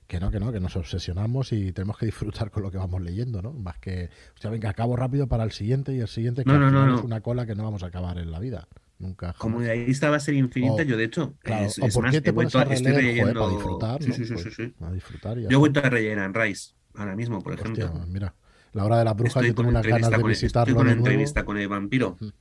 que 0.07 0.21
no, 0.21 0.31
que 0.31 0.39
no, 0.41 0.53
que 0.53 0.61
nos 0.61 0.77
obsesionamos 0.77 1.53
y 1.53 1.73
tenemos 1.73 1.99
que 1.99 2.07
disfrutar 2.07 2.51
con 2.51 2.63
lo 2.63 2.71
que 2.71 2.79
vamos 2.79 3.01
leyendo, 3.03 3.43
¿no? 3.43 3.53
Más 3.53 3.79
que, 3.79 4.11
hostia, 4.35 4.51
venga, 4.51 4.71
acabo 4.71 4.97
rápido 4.97 5.27
para 5.29 5.45
el 5.45 5.53
siguiente 5.53 5.93
y 5.95 6.01
el 6.01 6.09
siguiente 6.09 6.45
que 6.45 6.53
No, 6.53 6.59
no, 6.59 6.71
no, 6.71 6.99
es 6.99 7.05
una 7.05 7.21
cola 7.21 7.47
que 7.47 7.55
no 7.55 7.65
vamos 7.65 7.83
a 7.83 7.87
acabar 7.87 8.19
en 8.19 8.31
la 8.31 8.39
vida. 8.39 8.69
Nunca. 8.99 9.33
Como 9.33 9.59
jamás. 9.59 9.69
la 9.69 9.75
lista 9.75 10.09
va 10.11 10.17
a 10.17 10.21
ser 10.21 10.35
infinita, 10.35 10.83
O- 10.83 10.87
yo 10.87 10.97
de 10.97 11.05
hecho, 11.05 11.35
Claro, 11.43 11.67
es, 11.67 11.79
o 11.79 11.87
es 11.87 11.95
por 11.95 12.05
más, 12.05 12.15
qué 12.15 12.21
te 12.21 12.33
pones 12.33 12.55
a 12.55 12.65
estoy 12.65 12.77
releer, 12.77 12.95
joder, 12.95 13.07
leyendo. 13.07 13.41
para 13.41 13.51
disfrutar, 13.51 14.03
Sí, 14.03 14.13
sí, 14.13 14.25
sí, 14.25 14.35
Pues, 14.35 14.45
sí, 14.45 14.51
sí. 14.51 14.75
A 14.81 14.93
disfrutar 14.93 15.39
Yo 15.39 15.51
he 15.51 15.57
vuelto 15.57 15.81
a 15.81 15.91
releer 15.91 16.19
a 16.21 16.29
Rice 16.29 16.75
ahora 16.95 17.17
mismo, 17.17 17.43
por 17.43 17.55
ejemplo. 17.55 17.87
Hostia, 17.87 18.07
mira, 18.07 18.35
la 18.73 18.85
hora 18.85 18.99
de 18.99 19.05
la 19.05 19.15
bruja, 19.15 19.41
Estoy 19.41 19.49
yo 19.49 19.55
tengo 19.55 19.69
unas 19.71 19.87
ganas 19.87 20.11
de 20.11 20.17
con, 20.23 20.31
estoy 20.31 20.31
visitarlo 20.43 20.75
con 20.77 20.87
nuevo. 20.87 20.99
entrevista 20.99 21.45
con 21.45 21.59
el 21.59 21.69
vampiro, 21.69 22.17
Ujú. 22.21 22.33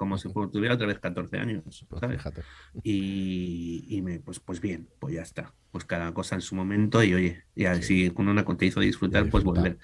Como 0.00 0.16
si 0.16 0.32
tuviera 0.32 0.76
otra 0.76 0.86
vez 0.86 0.98
14 0.98 1.36
años, 1.36 1.62
Pues 1.90 2.00
¿sabes? 2.00 2.16
fíjate. 2.16 2.42
Y, 2.82 3.84
y 3.86 4.00
me, 4.00 4.18
pues, 4.18 4.40
pues 4.40 4.58
bien, 4.58 4.88
pues 4.98 5.14
ya 5.14 5.20
está. 5.20 5.54
Pues 5.70 5.84
cada 5.84 6.14
cosa 6.14 6.36
en 6.36 6.40
su 6.40 6.54
momento 6.54 7.04
y 7.04 7.12
oye, 7.12 7.44
ya 7.54 7.74
si 7.82 8.08
con 8.08 8.26
una 8.26 8.46
te 8.56 8.64
hizo 8.64 8.80
disfrutar, 8.80 9.28
pues 9.28 9.44
volver. 9.44 9.76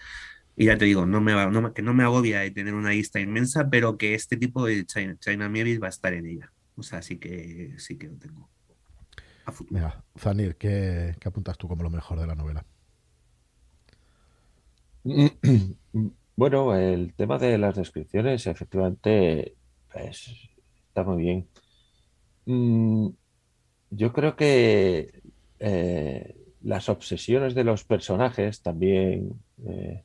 Y 0.56 0.64
ya 0.64 0.78
te 0.78 0.86
digo, 0.86 1.04
no 1.04 1.20
me 1.20 1.34
va, 1.34 1.50
no 1.50 1.74
que 1.74 1.82
no 1.82 1.92
me 1.92 2.02
agobia 2.02 2.40
de 2.40 2.50
tener 2.50 2.72
una 2.72 2.92
lista 2.92 3.20
inmensa, 3.20 3.68
pero 3.68 3.98
que 3.98 4.14
este 4.14 4.38
tipo 4.38 4.64
de 4.64 4.86
China, 4.86 5.18
China 5.20 5.50
va 5.50 5.86
a 5.86 5.90
estar 5.90 6.14
en 6.14 6.24
ella. 6.24 6.50
O 6.76 6.82
sea, 6.82 7.02
sí 7.02 7.18
que 7.18 7.74
sí 7.76 7.98
que 7.98 8.08
lo 8.08 8.16
tengo. 8.16 8.48
A 9.44 9.52
futuro. 9.52 9.78
Venga, 9.78 10.02
Zanir, 10.18 10.56
¿qué, 10.56 11.14
qué 11.20 11.28
apuntas 11.28 11.58
tú 11.58 11.68
como 11.68 11.82
lo 11.82 11.90
mejor 11.90 12.18
de 12.18 12.26
la 12.26 12.34
novela? 12.34 12.64
Bueno, 16.38 16.76
el 16.76 17.14
tema 17.14 17.38
de 17.38 17.56
las 17.56 17.76
descripciones, 17.76 18.46
efectivamente, 18.46 19.56
pues, 19.96 20.28
está 20.88 21.04
muy 21.04 21.22
bien. 21.22 21.48
Mm, 22.46 23.08
yo 23.90 24.12
creo 24.12 24.36
que 24.36 25.22
eh, 25.60 26.36
las 26.62 26.88
obsesiones 26.88 27.54
de 27.54 27.64
los 27.64 27.84
personajes 27.84 28.62
también 28.62 29.30
eh, 29.66 30.04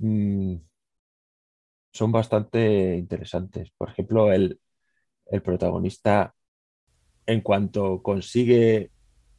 mm, 0.00 0.60
son 1.92 2.12
bastante 2.12 2.96
interesantes. 2.96 3.70
Por 3.76 3.90
ejemplo, 3.90 4.32
el, 4.32 4.60
el 5.26 5.42
protagonista, 5.42 6.34
en 7.26 7.40
cuanto 7.42 8.02
consigue 8.02 8.92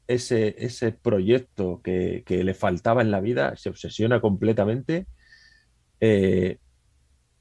ese, 0.08 0.56
ese 0.60 0.92
proyecto 0.94 1.82
que, 1.84 2.24
que 2.26 2.44
le 2.44 2.54
faltaba 2.54 3.02
en 3.04 3.12
la 3.12 3.22
vida, 3.22 3.56
se 3.58 3.70
obsesiona 3.70 4.22
completamente, 4.22 5.08
eh, 6.02 6.60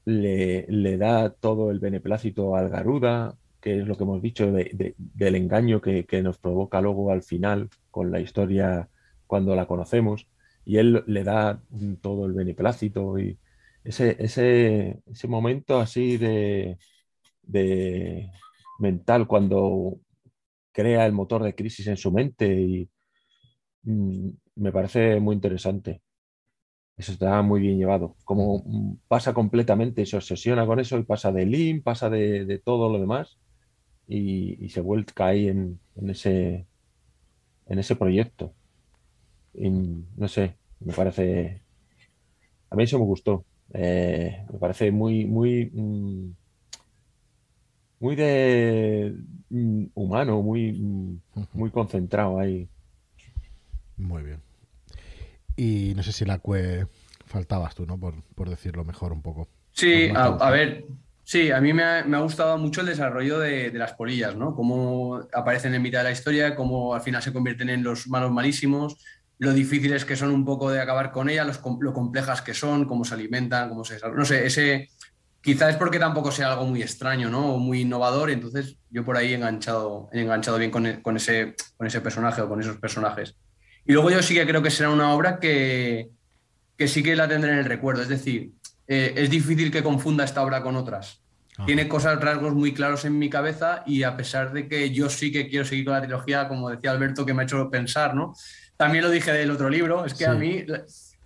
le, 0.05 0.65
da 0.97 1.29
todo 1.31 1.71
el 1.71 1.79
beneplácito 1.79 2.55
al 2.55 2.69
Garuda, 2.69 3.37
que 3.61 3.79
es 3.79 3.87
lo 3.87 3.95
que 3.97 4.03
hemos 4.03 4.21
dicho 4.21 4.51
de- 4.51 4.71
de- 4.73 4.95
del 4.97 5.35
engaño 5.35 5.81
que, 5.81 6.05
nos 6.23 6.37
provoca 6.39 6.81
luego 6.81 7.11
al 7.11 7.23
final 7.23 7.69
con 7.91 8.11
la 8.11 8.19
historia 8.19 8.89
cuando 9.27 9.55
la 9.55 9.67
conocemos, 9.67 10.27
y 10.65 10.77
él 10.77 11.03
le 11.07 11.23
da 11.23 11.61
todo 12.01 12.25
el 12.25 12.33
beneplácito 12.33 13.17
y 13.19 13.39
ese, 13.83 14.15
ese, 14.19 15.01
ese 15.11 15.27
momento 15.27 15.79
así 15.79 16.17
de, 16.17 16.77
de 17.43 18.31
mental 18.79 19.27
cuando 19.27 19.99
crea 20.73 21.05
el 21.05 21.13
motor 21.13 21.43
de 21.43 21.55
crisis 21.55 21.87
en 21.87 21.97
su 21.97 22.11
mente 22.11 22.47
y 22.53 22.89
mm, 23.83 24.29
me 24.55 24.71
parece 24.71 25.19
muy 25.19 25.35
interesante. 25.35 26.01
Eso 27.01 27.13
está 27.13 27.41
muy 27.41 27.61
bien 27.61 27.77
llevado. 27.77 28.15
Como 28.23 28.63
pasa 29.07 29.33
completamente, 29.33 30.05
se 30.05 30.17
obsesiona 30.17 30.67
con 30.67 30.79
eso 30.79 30.97
y 30.99 31.03
pasa 31.03 31.31
de 31.31 31.47
Lean, 31.47 31.81
pasa 31.81 32.09
de, 32.11 32.61
todo 32.63 32.91
lo 32.91 32.99
demás 32.99 33.39
y, 34.07 34.69
se 34.69 34.81
vuelca 34.81 35.27
ahí 35.27 35.47
en, 35.47 35.79
ese, 36.07 36.67
en 37.67 37.79
ese 37.79 37.95
proyecto. 37.95 38.53
no 39.55 40.27
sé, 40.27 40.57
me 40.79 40.93
parece. 40.93 41.63
A 42.69 42.75
mí 42.75 42.83
eso 42.83 42.99
me 42.99 43.05
gustó. 43.05 43.45
Eh, 43.73 44.45
me 44.51 44.59
parece 44.59 44.91
muy, 44.91 45.25
muy. 45.25 45.71
Mm, 45.73 46.35
muy 47.99 48.15
de 48.15 49.15
mm, 49.49 49.85
humano, 49.95 50.41
muy, 50.43 50.71
mm, 50.73 51.19
muy 51.53 51.71
concentrado 51.71 52.39
ahí. 52.39 52.69
Muy 53.97 54.21
bien. 54.23 54.50
Y 55.61 55.93
no 55.93 56.01
sé 56.01 56.11
si 56.11 56.25
la 56.25 56.39
cue 56.39 56.87
faltabas 57.27 57.75
tú, 57.75 57.85
¿no? 57.85 57.99
Por, 57.99 58.49
decirlo 58.49 58.83
mejor 58.83 59.13
un 59.13 59.21
poco. 59.21 59.47
Sí, 59.71 60.09
a, 60.15 60.49
ver, 60.49 60.85
sí, 61.23 61.51
a 61.51 61.61
mí 61.61 61.71
me 61.71 61.83
ha, 61.83 62.19
gustado 62.19 62.57
mucho 62.57 62.81
el 62.81 62.87
desarrollo 62.87 63.37
de, 63.37 63.71
las 63.73 63.93
polillas, 63.93 64.35
¿no? 64.35 64.55
Cómo 64.55 65.21
aparecen 65.31 65.75
en 65.75 65.83
mitad 65.83 65.99
de 65.99 66.05
la 66.05 66.11
historia, 66.13 66.55
cómo 66.55 66.95
al 66.95 67.01
final 67.01 67.21
se 67.21 67.31
convierten 67.31 67.69
en 67.69 67.83
los 67.83 68.07
malos 68.07 68.31
malísimos, 68.31 69.05
lo 69.37 69.53
difíciles 69.53 70.03
que 70.03 70.15
son 70.15 70.31
un 70.31 70.45
poco 70.45 70.71
de 70.71 70.81
acabar 70.81 71.11
con 71.11 71.29
ellas, 71.29 71.61
lo 71.79 71.93
complejas 71.93 72.41
que 72.41 72.55
son, 72.55 72.85
cómo 72.85 73.05
se 73.05 73.13
alimentan, 73.13 73.69
cómo 73.69 73.83
se... 73.83 73.99
No 73.99 74.25
sé, 74.25 74.47
ese... 74.47 74.89
Quizás 75.41 75.69
es 75.69 75.75
porque 75.75 75.99
tampoco 75.99 76.31
sea 76.31 76.53
algo 76.53 76.65
muy 76.65 76.81
extraño, 76.81 77.29
¿no? 77.29 77.53
O 77.53 77.59
muy 77.59 77.81
innovador, 77.81 78.31
y 78.31 78.33
entonces 78.33 78.77
yo 78.89 79.05
por 79.05 79.15
ahí 79.15 79.33
he 79.33 79.35
enganchado, 79.35 80.09
he 80.11 80.21
enganchado 80.21 80.57
bien 80.57 80.71
con, 80.71 81.01
con, 81.03 81.17
ese, 81.17 81.53
con 81.77 81.85
ese 81.85 82.01
personaje 82.01 82.41
o 82.41 82.49
con 82.49 82.59
esos 82.59 82.77
personajes. 82.77 83.35
Y 83.85 83.93
luego 83.93 84.11
yo 84.11 84.21
sí 84.21 84.33
que 84.33 84.45
creo 84.45 84.61
que 84.61 84.71
será 84.71 84.89
una 84.89 85.13
obra 85.13 85.39
que, 85.39 86.09
que 86.77 86.87
sí 86.87 87.03
que 87.03 87.15
la 87.15 87.27
tendré 87.27 87.51
en 87.51 87.59
el 87.59 87.65
recuerdo. 87.65 88.01
Es 88.01 88.09
decir, 88.09 88.51
eh, 88.87 89.13
es 89.15 89.29
difícil 89.29 89.71
que 89.71 89.83
confunda 89.83 90.23
esta 90.23 90.41
obra 90.41 90.61
con 90.61 90.75
otras. 90.75 91.21
Tiene 91.65 91.87
cosas, 91.87 92.19
rasgos 92.19 92.55
muy 92.55 92.73
claros 92.73 93.05
en 93.05 93.19
mi 93.19 93.29
cabeza 93.29 93.83
y 93.85 94.01
a 94.01 94.17
pesar 94.17 94.51
de 94.51 94.67
que 94.67 94.89
yo 94.89 95.09
sí 95.09 95.31
que 95.31 95.47
quiero 95.47 95.63
seguir 95.63 95.85
con 95.85 95.93
la 95.93 96.01
trilogía, 96.01 96.47
como 96.47 96.69
decía 96.69 96.89
Alberto, 96.89 97.25
que 97.25 97.35
me 97.35 97.43
ha 97.43 97.45
hecho 97.45 97.69
pensar, 97.69 98.15
¿no? 98.15 98.33
También 98.77 99.03
lo 99.03 99.11
dije 99.11 99.31
del 99.31 99.51
otro 99.51 99.69
libro, 99.69 100.03
es 100.05 100.15
que 100.15 100.25
a 100.25 100.33
mí 100.33 100.65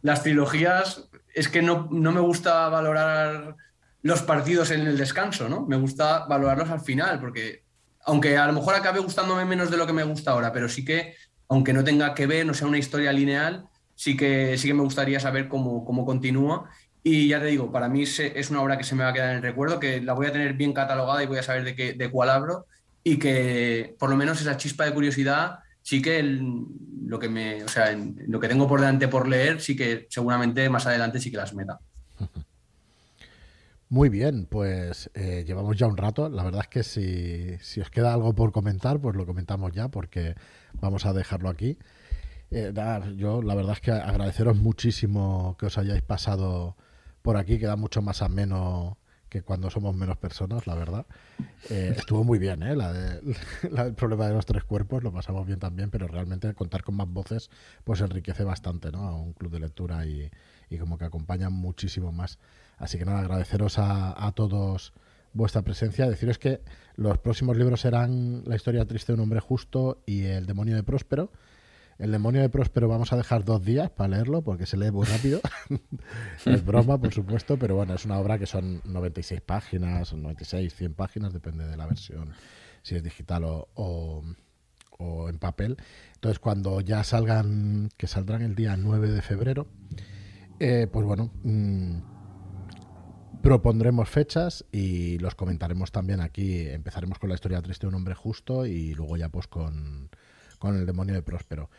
las 0.01 0.23
trilogías, 0.23 1.07
es 1.33 1.47
que 1.47 1.61
no, 1.61 1.87
no 1.89 2.11
me 2.11 2.19
gusta 2.19 2.67
valorar 2.67 3.55
los 4.01 4.21
partidos 4.23 4.71
en 4.71 4.85
el 4.85 4.97
descanso, 4.97 5.47
¿no? 5.47 5.65
Me 5.65 5.77
gusta 5.77 6.25
valorarlos 6.25 6.69
al 6.69 6.81
final, 6.81 7.19
porque 7.19 7.63
aunque 8.05 8.37
a 8.37 8.45
lo 8.45 8.53
mejor 8.53 8.75
acabe 8.75 8.99
gustándome 8.99 9.45
menos 9.45 9.71
de 9.71 9.77
lo 9.77 9.87
que 9.87 9.93
me 9.93 10.03
gusta 10.03 10.31
ahora, 10.31 10.51
pero 10.51 10.69
sí 10.69 10.83
que 10.85 11.15
aunque 11.47 11.73
no 11.73 11.83
tenga 11.83 12.13
que 12.13 12.27
ver, 12.27 12.45
no 12.45 12.53
sea 12.53 12.67
una 12.67 12.77
historia 12.77 13.11
lineal, 13.13 13.65
sí 13.95 14.15
que, 14.17 14.57
sí 14.57 14.67
que 14.67 14.73
me 14.73 14.83
gustaría 14.83 15.19
saber 15.19 15.47
cómo, 15.47 15.85
cómo 15.85 16.05
continúa. 16.05 16.69
Y 17.03 17.27
ya 17.27 17.39
te 17.39 17.45
digo, 17.45 17.71
para 17.71 17.87
mí 17.87 18.03
es 18.03 18.49
una 18.49 18.61
obra 18.61 18.77
que 18.77 18.83
se 18.83 18.95
me 18.95 19.03
va 19.03 19.09
a 19.09 19.13
quedar 19.13 19.31
en 19.31 19.37
el 19.37 19.43
recuerdo, 19.43 19.79
que 19.79 20.01
la 20.01 20.13
voy 20.13 20.27
a 20.27 20.31
tener 20.31 20.53
bien 20.53 20.73
catalogada 20.73 21.23
y 21.23 21.27
voy 21.27 21.37
a 21.37 21.43
saber 21.43 21.63
de, 21.63 21.75
qué, 21.75 21.93
de 21.93 22.09
cuál 22.09 22.29
hablo 22.31 22.65
y 23.03 23.19
que 23.19 23.95
por 23.99 24.09
lo 24.09 24.17
menos 24.17 24.41
esa 24.41 24.57
chispa 24.57 24.85
de 24.85 24.93
curiosidad 24.93 25.59
sí 25.83 26.01
que 26.01 26.23
lo 26.23 27.19
que 27.19 27.29
me, 27.29 27.63
o 27.63 27.67
sea, 27.67 27.95
lo 28.27 28.39
que 28.39 28.47
tengo 28.47 28.67
por 28.67 28.79
delante 28.79 29.07
por 29.07 29.27
leer, 29.27 29.61
sí 29.61 29.75
que 29.75 30.07
seguramente 30.09 30.67
más 30.67 30.87
adelante 30.87 31.19
sí 31.19 31.29
que 31.29 31.37
las 31.37 31.53
meta. 31.53 31.79
Muy 33.89 34.09
bien, 34.09 34.47
pues 34.49 35.11
eh, 35.13 35.43
llevamos 35.45 35.77
ya 35.77 35.85
un 35.85 35.95
rato. 35.95 36.27
La 36.27 36.43
verdad 36.43 36.61
es 36.63 36.67
que 36.69 36.81
si, 36.81 37.55
si, 37.59 37.81
os 37.81 37.91
queda 37.91 38.15
algo 38.15 38.33
por 38.33 38.51
comentar, 38.51 38.99
pues 38.99 39.15
lo 39.15 39.27
comentamos 39.27 39.71
ya, 39.73 39.89
porque 39.89 40.33
vamos 40.81 41.05
a 41.05 41.13
dejarlo 41.13 41.49
aquí. 41.49 41.77
Eh, 42.51 42.73
yo 43.17 43.41
la 43.41 43.55
verdad 43.55 43.73
es 43.73 43.81
que 43.81 43.91
agradeceros 43.91 44.57
muchísimo 44.57 45.55
que 45.59 45.65
os 45.67 45.77
hayáis 45.77 46.03
pasado 46.03 46.75
por 47.21 47.37
aquí, 47.37 47.59
queda 47.59 47.75
mucho 47.75 48.01
más 48.01 48.21
ameno 48.21 48.97
que 49.29 49.41
cuando 49.41 49.69
somos 49.69 49.95
menos 49.95 50.17
personas, 50.17 50.67
la 50.67 50.75
verdad. 50.75 51.05
Eh, 51.69 51.93
estuvo 51.97 52.23
muy 52.23 52.39
bien, 52.39 52.63
¿eh? 52.63 52.75
La, 52.75 52.93
de, 52.93 53.35
el 53.63 53.93
problema 53.95 54.27
de 54.27 54.33
los 54.33 54.45
tres 54.45 54.63
cuerpos, 54.63 55.03
lo 55.03 55.11
pasamos 55.11 55.45
bien 55.45 55.59
también, 55.59 55.89
pero 55.89 56.07
realmente 56.07 56.53
contar 56.53 56.83
con 56.83 56.95
más 56.95 57.09
voces 57.09 57.49
pues 57.83 58.01
enriquece 58.01 58.43
bastante 58.43 58.91
¿no? 58.91 58.99
a 58.99 59.15
un 59.15 59.33
club 59.33 59.51
de 59.51 59.59
lectura 59.59 60.05
y, 60.05 60.29
y 60.69 60.77
como 60.77 60.97
que 60.97 61.05
acompaña 61.05 61.49
muchísimo 61.49 62.11
más. 62.11 62.39
Así 62.77 62.97
que 62.97 63.05
nada, 63.05 63.19
agradeceros 63.19 63.79
a, 63.79 64.25
a 64.25 64.31
todos 64.33 64.93
vuestra 65.35 65.61
presencia. 65.61 66.09
Deciros 66.09 66.39
que 66.39 66.61
los 66.95 67.19
próximos 67.19 67.57
libros 67.57 67.81
serán 67.81 68.43
La 68.45 68.55
historia 68.55 68.85
triste 68.85 69.11
de 69.11 69.15
un 69.15 69.19
hombre 69.19 69.39
justo 69.39 70.01
y 70.07 70.23
El 70.23 70.47
demonio 70.47 70.75
de 70.75 70.83
Próspero. 70.83 71.31
El 71.99 72.11
demonio 72.11 72.41
de 72.41 72.49
Próspero 72.49 72.87
vamos 72.87 73.13
a 73.13 73.17
dejar 73.17 73.45
dos 73.45 73.63
días 73.63 73.89
para 73.89 74.09
leerlo 74.09 74.41
porque 74.41 74.65
se 74.65 74.77
lee 74.77 74.91
muy 74.91 75.05
rápido. 75.05 75.41
es 76.45 76.65
broma, 76.65 76.97
por 76.97 77.13
supuesto, 77.13 77.57
pero 77.57 77.75
bueno, 77.75 77.93
es 77.93 78.05
una 78.05 78.17
obra 78.17 78.39
que 78.39 78.45
son 78.45 78.81
96 78.85 79.41
páginas, 79.41 80.13
96, 80.13 80.73
100 80.73 80.93
páginas, 80.93 81.31
depende 81.31 81.65
de 81.65 81.77
la 81.77 81.85
versión, 81.85 82.33
si 82.81 82.95
es 82.95 83.03
digital 83.03 83.43
o, 83.45 83.69
o, 84.97 85.29
en 85.29 85.37
papel. 85.37 85.77
Entonces, 86.15 86.39
cuando 86.39 86.81
ya 86.81 87.03
salgan, 87.03 87.89
que 87.95 88.07
saldrán 88.07 88.41
el 88.41 88.55
día 88.55 88.75
9 88.75 89.11
de 89.11 89.21
febrero, 89.21 89.67
eh, 90.59 90.87
pues 90.91 91.05
bueno, 91.05 91.31
mmm, 91.43 92.14
propondremos 93.45 94.09
fechas 94.09 94.65
y 94.71 95.19
los 95.19 95.35
comentaremos 95.35 95.91
también 95.91 96.19
aquí. 96.19 96.67
Empezaremos 96.67 97.19
con 97.19 97.29
la 97.29 97.35
historia 97.35 97.61
triste 97.61 97.85
de 97.85 97.89
un 97.89 97.93
hombre 97.93 98.15
justo 98.15 98.65
y 98.65 98.95
luego 98.95 99.17
ya 99.17 99.29
pues 99.29 99.45
con, 99.45 100.09
el 100.63 100.85
demonio 100.87 101.13
de 101.13 101.21
Próspero. 101.21 101.69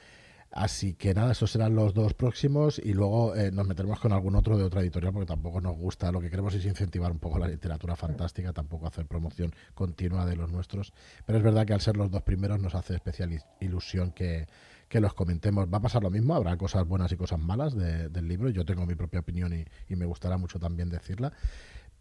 Así 0.52 0.94
que 0.94 1.12
nada, 1.12 1.32
esos 1.32 1.50
serán 1.50 1.74
los 1.74 1.92
dos 1.92 2.14
próximos 2.14 2.78
y 2.78 2.92
luego 2.92 3.34
eh, 3.34 3.50
nos 3.50 3.66
meteremos 3.66 3.98
con 3.98 4.12
algún 4.12 4.36
otro 4.36 4.56
de 4.56 4.62
otra 4.62 4.80
editorial 4.80 5.12
porque 5.12 5.26
tampoco 5.26 5.60
nos 5.60 5.76
gusta. 5.76 6.12
Lo 6.12 6.20
que 6.20 6.30
queremos 6.30 6.54
es 6.54 6.64
incentivar 6.64 7.10
un 7.10 7.18
poco 7.18 7.40
la 7.40 7.48
literatura 7.48 7.96
fantástica, 7.96 8.52
tampoco 8.52 8.86
hacer 8.86 9.06
promoción 9.06 9.52
continua 9.74 10.24
de 10.24 10.36
los 10.36 10.52
nuestros. 10.52 10.92
Pero 11.26 11.38
es 11.38 11.44
verdad 11.44 11.66
que 11.66 11.72
al 11.72 11.80
ser 11.80 11.96
los 11.96 12.12
dos 12.12 12.22
primeros 12.22 12.60
nos 12.60 12.76
hace 12.76 12.94
especial 12.94 13.42
ilusión 13.58 14.12
que, 14.12 14.46
que 14.88 15.00
los 15.00 15.14
comentemos. 15.14 15.68
Va 15.72 15.78
a 15.78 15.82
pasar 15.82 16.02
lo 16.02 16.10
mismo, 16.10 16.34
habrá 16.34 16.56
cosas 16.56 16.86
buenas 16.86 17.10
y 17.12 17.16
cosas 17.16 17.38
malas 17.38 17.74
del 17.76 18.28
libro. 18.28 18.48
Yo 18.50 18.64
tengo 18.64 18.86
mi 18.86 18.94
propia 18.94 19.20
opinión 19.20 19.52
y, 19.52 19.96
me 19.96 20.06
gustará 20.06 20.36
mucho 20.36 20.58
también 20.58 20.88
decirla. 20.88 21.32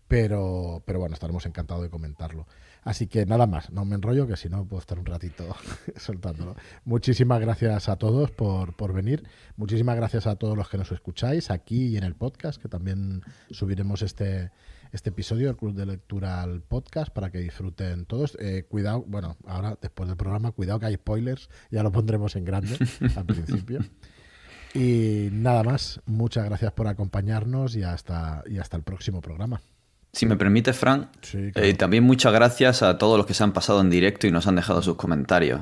Pero, 0.07 0.83
pero 0.85 0.99
bueno, 0.99 1.15
estaremos 1.15 1.47
encantados 1.47 1.81
de 1.81 1.89
comentarlo. 1.89 2.45
Así 2.83 3.07
que 3.07 3.25
nada 3.25 3.47
más, 3.47 3.71
no 3.71 3.85
me 3.85 3.95
enrollo, 3.95 4.27
que 4.27 4.37
si 4.37 4.49
no 4.49 4.63
puedo 4.65 4.79
estar 4.79 4.99
un 4.99 5.05
ratito 5.05 5.43
soltándolo. 5.95 6.55
Muchísimas 6.83 7.41
gracias 7.41 7.89
a 7.89 7.95
todos 7.95 8.29
por, 8.29 8.75
por 8.75 8.93
venir. 8.93 9.27
Muchísimas 9.57 9.95
gracias 9.95 10.27
a 10.27 10.35
todos 10.35 10.55
los 10.55 10.69
que 10.69 10.77
nos 10.77 10.91
escucháis 10.91 11.49
aquí 11.49 11.87
y 11.87 11.97
en 11.97 12.03
el 12.03 12.13
podcast, 12.13 12.61
que 12.61 12.69
también 12.69 13.23
subiremos 13.49 14.03
este, 14.03 14.51
este 14.91 15.09
episodio 15.09 15.47
del 15.47 15.57
Club 15.57 15.73
de 15.73 15.85
Lectura 15.85 16.41
al 16.41 16.61
podcast 16.61 17.11
para 17.13 17.31
que 17.31 17.39
disfruten 17.39 18.05
todos. 18.05 18.37
Eh, 18.39 18.65
cuidado, 18.67 19.03
bueno, 19.07 19.37
ahora 19.45 19.77
después 19.81 20.07
del 20.07 20.17
programa, 20.17 20.51
cuidado 20.51 20.79
que 20.79 20.87
hay 20.87 20.95
spoilers, 20.95 21.49
ya 21.71 21.83
lo 21.83 21.91
pondremos 21.91 22.35
en 22.35 22.45
grande 22.45 22.77
al 23.15 23.25
principio. 23.25 23.79
Y 24.73 25.29
nada 25.31 25.63
más, 25.63 26.01
muchas 26.05 26.45
gracias 26.45 26.73
por 26.73 26.87
acompañarnos 26.87 27.75
y 27.75 27.83
hasta, 27.83 28.43
y 28.45 28.57
hasta 28.57 28.75
el 28.75 28.83
próximo 28.83 29.21
programa. 29.21 29.61
Si 30.11 30.25
me 30.25 30.37
permite, 30.37 30.73
Fran, 30.73 31.09
eh, 31.33 31.73
también 31.73 32.03
muchas 32.03 32.31
gracias 32.33 32.81
a 32.83 32.97
todos 32.97 33.17
los 33.17 33.25
que 33.25 33.33
se 33.33 33.43
han 33.43 33.51
pasado 33.51 33.81
en 33.81 33.89
directo 33.89 34.27
y 34.27 34.31
nos 34.31 34.47
han 34.47 34.55
dejado 34.55 34.81
sus 34.81 34.95
comentarios. 34.95 35.61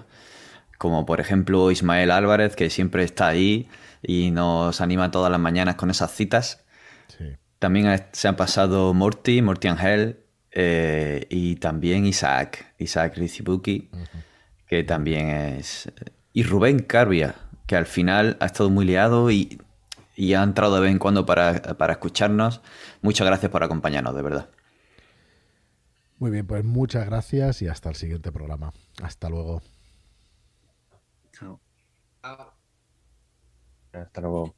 Como 0.77 1.05
por 1.05 1.19
ejemplo 1.19 1.71
Ismael 1.71 2.11
Álvarez, 2.11 2.55
que 2.55 2.69
siempre 2.69 3.03
está 3.03 3.27
ahí 3.27 3.67
y 4.01 4.31
nos 4.31 4.81
anima 4.81 5.09
todas 5.09 5.31
las 5.31 5.39
mañanas 5.39 5.75
con 5.75 5.89
esas 5.89 6.11
citas. 6.11 6.63
Sí. 7.17 7.35
También 7.63 8.07
se 8.11 8.27
han 8.27 8.35
pasado 8.35 8.93
Morty, 8.93 9.41
Morty 9.41 9.69
Angel 9.69 10.21
eh, 10.51 11.25
y 11.29 11.55
también 11.55 12.05
Isaac, 12.05 12.75
Isaac 12.77 13.15
Rizibuki, 13.15 13.89
que 14.67 14.83
también 14.83 15.29
es... 15.29 15.89
Y 16.33 16.43
Rubén 16.43 16.79
Carbia, 16.79 17.35
que 17.65 17.77
al 17.77 17.85
final 17.85 18.35
ha 18.41 18.47
estado 18.47 18.69
muy 18.69 18.83
liado 18.83 19.31
y, 19.31 19.61
ha 20.35 20.43
entrado 20.43 20.75
de 20.75 20.81
vez 20.81 20.91
en 20.91 20.99
cuando 20.99 21.25
para, 21.25 21.61
para 21.77 21.93
escucharnos. 21.93 22.59
Muchas 23.01 23.25
gracias 23.25 23.49
por 23.49 23.63
acompañarnos, 23.63 24.13
de 24.13 24.21
verdad. 24.21 24.49
Muy 26.19 26.31
bien, 26.31 26.45
pues 26.45 26.65
muchas 26.65 27.05
gracias 27.05 27.61
y 27.61 27.69
hasta 27.69 27.87
el 27.87 27.95
siguiente 27.95 28.33
programa. 28.33 28.73
Hasta 29.01 29.29
luego. 29.29 29.61
Chao. 31.31 31.61
Hasta 33.93 34.19
luego. 34.19 34.53